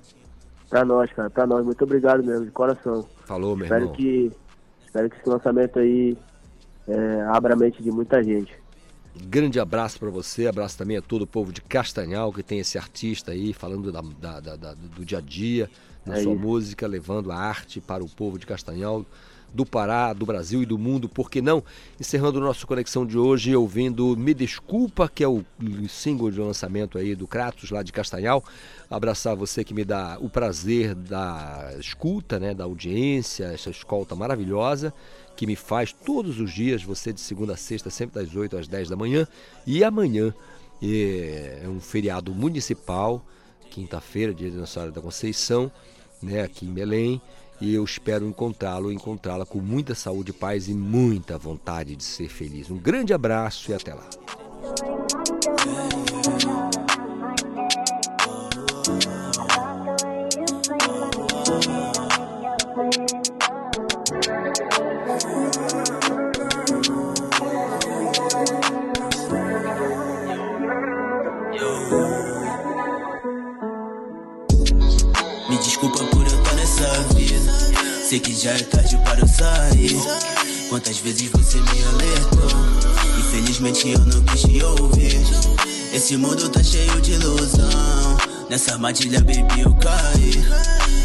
Pra 0.68 0.84
nós, 0.84 1.10
cara, 1.12 1.30
pra 1.30 1.46
nós. 1.46 1.64
Muito 1.64 1.82
obrigado 1.82 2.22
mesmo, 2.24 2.44
de 2.44 2.50
coração. 2.50 3.06
Falou, 3.24 3.56
meu 3.56 3.64
espero 3.64 3.82
irmão. 3.84 3.96
que 3.96 4.32
Espero 4.84 5.10
que 5.10 5.16
esse 5.16 5.28
lançamento 5.28 5.78
aí 5.78 6.16
é, 6.88 7.22
abra 7.32 7.54
a 7.54 7.56
mente 7.56 7.82
de 7.82 7.90
muita 7.90 8.22
gente. 8.22 8.52
Grande 9.26 9.58
abraço 9.60 9.98
para 9.98 10.10
você, 10.10 10.46
abraço 10.46 10.76
também 10.78 10.96
a 10.96 11.02
todo 11.02 11.22
o 11.22 11.26
povo 11.26 11.52
de 11.52 11.60
Castanhal, 11.60 12.32
que 12.32 12.42
tem 12.42 12.60
esse 12.60 12.78
artista 12.78 13.32
aí 13.32 13.52
falando 13.52 13.90
da, 13.92 14.00
da- 14.00 14.56
da- 14.56 14.74
do 14.74 15.04
dia 15.04 15.18
a 15.18 15.20
dia, 15.20 15.70
na 16.06 16.16
É 16.16 16.22
sua 16.22 16.32
isso. 16.32 16.40
música, 16.40 16.86
levando 16.86 17.30
a 17.30 17.36
arte 17.36 17.80
para 17.80 18.02
o 18.02 18.08
povo 18.08 18.38
de 18.38 18.46
Castanhal, 18.46 19.04
do 19.52 19.64
Pará, 19.64 20.12
do 20.12 20.26
Brasil 20.26 20.62
e 20.62 20.66
do 20.66 20.76
mundo, 20.78 21.08
por 21.08 21.30
que 21.30 21.40
não? 21.40 21.64
Encerrando 21.98 22.38
nossa 22.38 22.66
conexão 22.66 23.06
de 23.06 23.16
hoje, 23.16 23.54
ouvindo 23.56 24.14
Me 24.16 24.34
Desculpa, 24.34 25.10
que 25.12 25.24
é 25.24 25.28
o 25.28 25.42
single 25.88 26.30
de 26.30 26.38
lançamento 26.38 26.98
aí 26.98 27.14
do 27.14 27.26
Kratos, 27.26 27.70
lá 27.70 27.82
de 27.82 27.90
Castanhal. 27.90 28.44
Abraçar 28.90 29.34
você 29.34 29.64
que 29.64 29.72
me 29.72 29.84
dá 29.86 30.18
o 30.20 30.28
prazer 30.28 30.94
da 30.94 31.74
escuta, 31.80 32.38
né, 32.38 32.52
da 32.54 32.64
audiência, 32.64 33.44
essa 33.46 33.70
escolta 33.70 34.14
maravilhosa 34.14 34.92
que 35.38 35.46
me 35.46 35.54
faz 35.54 35.92
todos 35.92 36.40
os 36.40 36.52
dias, 36.52 36.82
você 36.82 37.12
de 37.12 37.20
segunda 37.20 37.52
a 37.52 37.56
sexta, 37.56 37.90
sempre 37.90 38.20
das 38.20 38.34
8 38.34 38.56
às 38.56 38.66
10 38.66 38.88
da 38.88 38.96
manhã. 38.96 39.24
E 39.64 39.84
amanhã 39.84 40.34
é 40.82 41.64
um 41.68 41.78
feriado 41.78 42.34
municipal, 42.34 43.24
quinta-feira, 43.70 44.34
dia 44.34 44.50
de 44.50 44.56
Nossa 44.56 44.72
Senhora 44.72 44.90
da 44.90 45.00
Conceição, 45.00 45.70
né, 46.20 46.42
aqui 46.42 46.66
em 46.66 46.72
Belém. 46.74 47.22
E 47.60 47.72
eu 47.72 47.84
espero 47.84 48.26
encontrá-lo, 48.26 48.90
encontrá-la 48.90 49.46
com 49.46 49.60
muita 49.60 49.94
saúde, 49.94 50.32
paz 50.32 50.66
e 50.66 50.74
muita 50.74 51.38
vontade 51.38 51.94
de 51.94 52.02
ser 52.02 52.28
feliz. 52.28 52.68
Um 52.68 52.76
grande 52.76 53.14
abraço 53.14 53.70
e 53.70 53.74
até 53.74 53.94
lá. 53.94 54.10
Por 76.10 76.26
eu 76.26 76.38
estar 76.38 76.54
nessa 76.54 76.88
vida. 77.14 78.04
Sei 78.08 78.20
que 78.20 78.34
já 78.34 78.52
é 78.52 78.62
tarde 78.62 78.96
para 79.04 79.20
eu 79.20 79.28
sair. 79.28 79.96
Quantas 80.68 80.98
vezes 80.98 81.30
você 81.30 81.58
me 81.58 81.84
alertou? 81.84 82.50
Infelizmente 83.18 83.88
eu 83.90 83.98
não 84.00 84.22
quis 84.24 84.42
te 84.42 84.62
ouvir. 84.62 85.20
Esse 85.92 86.16
mundo 86.16 86.48
tá 86.48 86.62
cheio 86.62 87.00
de 87.00 87.12
ilusão. 87.12 88.18
Nessa 88.50 88.72
armadilha, 88.72 89.20
baby, 89.20 89.60
eu 89.60 89.74
caí. 89.74 90.44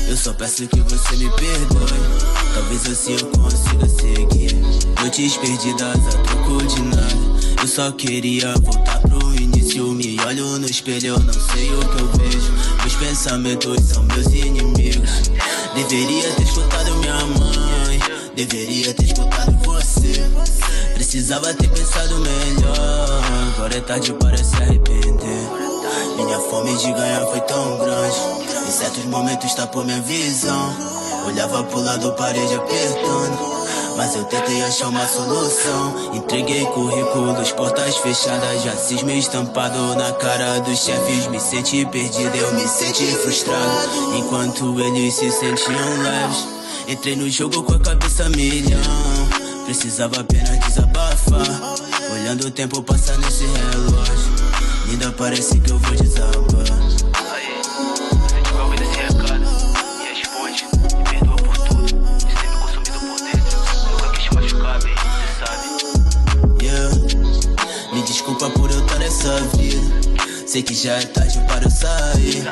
Eu 0.07 0.17
só 0.17 0.33
peço 0.33 0.67
que 0.67 0.79
você 0.81 1.15
me 1.15 1.29
perdoe. 1.31 2.33
Talvez 2.53 2.85
assim 2.87 3.13
eu 3.13 3.25
consiga 3.27 3.89
seguir. 3.89 4.55
Noites 4.99 5.37
perdidas 5.37 5.97
a 5.97 6.17
troco 6.19 6.65
de 6.65 6.81
nada. 6.83 7.33
Eu 7.61 7.67
só 7.67 7.91
queria 7.91 8.53
voltar 8.59 8.99
pro 8.99 9.22
início. 9.73 9.93
Me 9.93 10.19
olho 10.25 10.59
no 10.59 10.65
espelho, 10.65 11.07
eu 11.07 11.19
não 11.19 11.33
sei 11.33 11.73
o 11.73 11.79
que 11.79 12.01
eu 12.01 12.07
vejo. 12.17 12.51
Meus 12.79 12.95
pensamentos 12.95 13.83
são 13.83 14.03
meus 14.03 14.27
inimigos. 14.27 15.31
Deveria 15.73 16.31
ter 16.33 16.43
escutado 16.43 16.95
minha 16.97 17.25
mãe. 17.25 17.99
Deveria 18.35 18.93
ter 18.93 19.05
escutado 19.05 19.57
você. 19.65 20.23
Precisava 20.93 21.53
ter 21.53 21.69
pensado 21.69 22.15
melhor. 22.19 23.23
Agora 23.55 23.75
é 23.75 23.81
tarde 23.81 24.13
para 24.13 24.37
se 24.37 24.55
arrepender. 24.55 25.49
Minha 26.15 26.39
fome 26.39 26.75
de 26.77 26.91
ganhar 26.93 27.25
foi 27.27 27.41
tão 27.41 27.77
grande. 27.77 28.17
Em 28.67 28.71
certos 28.71 29.05
momentos 29.05 29.53
tapou 29.55 29.83
minha 29.83 30.01
visão. 30.01 30.75
Olhava 31.27 31.63
pro 31.63 31.81
lado, 31.81 32.11
parede 32.13 32.55
apertando. 32.55 33.62
Mas 33.95 34.15
eu 34.15 34.23
tentei 34.25 34.63
achar 34.63 34.87
uma 34.87 35.07
solução. 35.07 36.13
Entreguei 36.13 36.65
currículos, 36.65 37.51
portas 37.51 37.97
fechadas, 37.97 38.65
racismo 38.65 39.11
estampado 39.11 39.95
na 39.95 40.11
cara 40.13 40.59
dos 40.59 40.79
chefes. 40.79 41.27
Me 41.27 41.39
senti 41.39 41.85
perdido, 41.85 42.35
eu 42.35 42.53
me 42.53 42.67
senti 42.67 43.05
frustrado. 43.05 44.15
Enquanto 44.17 44.79
eles 44.79 45.13
se 45.13 45.31
sentiam 45.31 46.01
leves. 46.01 46.47
Entrei 46.87 47.15
no 47.15 47.29
jogo 47.29 47.63
com 47.63 47.73
a 47.73 47.79
cabeça 47.79 48.29
milhão. 48.29 48.79
Precisava 49.65 50.19
apenas 50.19 50.59
desabafar. 50.65 51.75
Olhando 52.11 52.47
o 52.47 52.51
tempo 52.51 52.81
passar 52.83 53.17
nesse 53.19 53.45
relógio. 53.45 54.33
Ainda 54.89 55.11
parece 55.13 55.59
que 55.59 55.71
eu 55.71 55.79
vou 55.79 55.95
desabar. 55.95 56.82
Sei 70.53 70.61
que 70.61 70.75
já 70.75 70.91
é 70.91 71.05
tarde 71.07 71.39
para 71.47 71.63
eu 71.63 71.71
sair. 71.71 72.43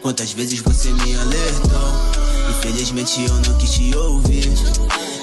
Quantas 0.00 0.30
vezes 0.30 0.60
você 0.60 0.90
me 0.90 1.16
alertou? 1.16 1.92
Infelizmente 2.50 3.20
eu 3.24 3.34
não 3.34 3.58
quis 3.58 3.70
te 3.70 3.96
ouvir. 3.96 4.48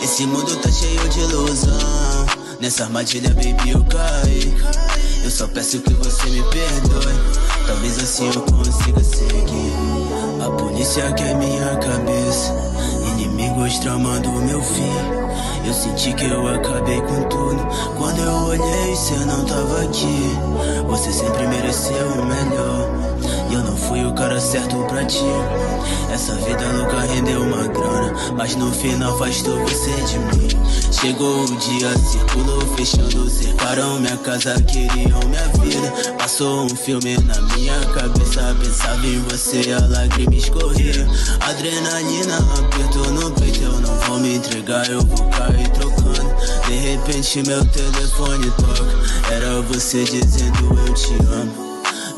Esse 0.03 0.25
mundo 0.25 0.53
tá 0.57 0.69
cheio 0.69 1.07
de 1.07 1.17
ilusão. 1.21 2.25
Nessa 2.59 2.83
armadilha, 2.83 3.29
baby, 3.29 3.69
eu 3.69 3.85
caí. 3.85 4.53
Eu 5.23 5.31
só 5.31 5.47
peço 5.47 5.79
que 5.79 5.93
você 5.93 6.29
me 6.29 6.43
perdoe. 6.43 7.15
Talvez 7.65 7.97
assim 7.99 8.25
eu 8.25 8.41
consiga 8.41 9.01
seguir. 9.01 10.43
A 10.45 10.51
polícia 10.57 11.13
quer 11.13 11.33
minha 11.37 11.77
cabeça. 11.77 12.53
Inimigos 13.13 13.79
tramando 13.79 14.29
o 14.29 14.45
meu 14.45 14.61
fim. 14.61 15.18
Eu 15.69 15.73
senti 15.75 16.11
que 16.13 16.25
eu 16.25 16.47
acabei 16.47 16.99
com 16.99 17.21
tudo. 17.29 17.67
Quando 17.95 18.19
eu 18.19 18.33
olhei, 18.47 18.95
cê 18.95 19.13
não 19.17 19.45
tava 19.45 19.83
aqui. 19.83 20.35
Você 20.87 21.11
sempre 21.13 21.45
mereceu 21.45 22.07
o 22.07 22.25
melhor. 22.25 22.98
Fui 23.89 24.05
o 24.05 24.13
cara 24.13 24.39
certo 24.39 24.75
pra 24.87 25.03
ti. 25.03 25.25
Essa 26.13 26.35
vida 26.35 26.63
louca 26.73 26.99
rendeu 27.11 27.41
uma 27.41 27.67
grana. 27.67 28.13
Mas 28.37 28.55
no 28.55 28.71
final 28.71 29.15
afastou 29.15 29.57
você 29.65 29.89
de 30.03 30.19
mim. 30.19 30.47
Chegou 30.91 31.43
o 31.43 31.57
dia, 31.57 31.97
circulou 31.97 32.61
fechando. 32.77 33.27
Cercaram 33.27 33.99
minha 33.99 34.15
casa, 34.17 34.61
queriam 34.61 35.19
minha 35.27 35.47
vida. 35.57 36.13
Passou 36.19 36.65
um 36.65 36.69
filme 36.69 37.17
na 37.17 37.41
minha 37.55 37.79
cabeça. 37.87 38.55
Pensava 38.61 39.07
em 39.07 39.21
você, 39.21 39.71
a 39.71 39.83
lágrima 39.87 40.35
escorria. 40.35 41.07
Adrenalina 41.39 42.37
apertou 42.59 43.11
no 43.11 43.31
peito. 43.31 43.63
Eu 43.63 43.81
não 43.81 43.95
vou 44.01 44.19
me 44.19 44.35
entregar, 44.35 44.87
eu 44.87 45.01
vou 45.01 45.27
cair 45.29 45.67
trocando. 45.69 46.29
De 46.67 46.75
repente 46.75 47.41
meu 47.47 47.65
telefone 47.65 48.51
toca. 48.51 49.33
Era 49.33 49.63
você 49.63 50.03
dizendo 50.03 50.79
eu 50.85 50.93
te 50.93 51.13
amo. 51.33 51.68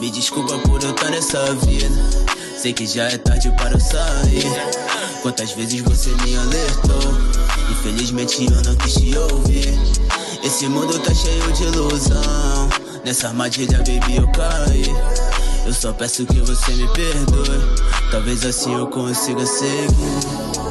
Me 0.01 0.09
desculpa 0.09 0.57
por 0.67 0.81
eu 0.81 0.89
estar 0.89 1.11
nessa 1.11 1.53
vida. 1.53 1.87
Sei 2.57 2.73
que 2.73 2.87
já 2.87 3.03
é 3.03 3.19
tarde 3.19 3.51
para 3.55 3.73
eu 3.73 3.79
sair. 3.79 4.51
Quantas 5.21 5.51
vezes 5.51 5.79
você 5.81 6.09
me 6.23 6.35
alertou? 6.35 7.13
Infelizmente 7.69 8.45
eu 8.45 8.61
não 8.63 8.75
quis 8.77 8.95
te 8.95 9.15
ouvir. 9.15 9.79
Esse 10.43 10.67
mundo 10.67 10.97
tá 10.97 11.13
cheio 11.13 11.51
de 11.53 11.65
ilusão. 11.65 12.69
Nessa 13.05 13.27
armadilha, 13.27 13.77
baby, 13.77 14.17
eu 14.17 14.27
caí. 14.31 14.85
Eu 15.67 15.73
só 15.73 15.93
peço 15.93 16.25
que 16.25 16.39
você 16.39 16.71
me 16.71 16.87
perdoe. 16.87 17.61
Talvez 18.09 18.43
assim 18.43 18.73
eu 18.73 18.87
consiga 18.87 19.45
seguir. 19.45 20.70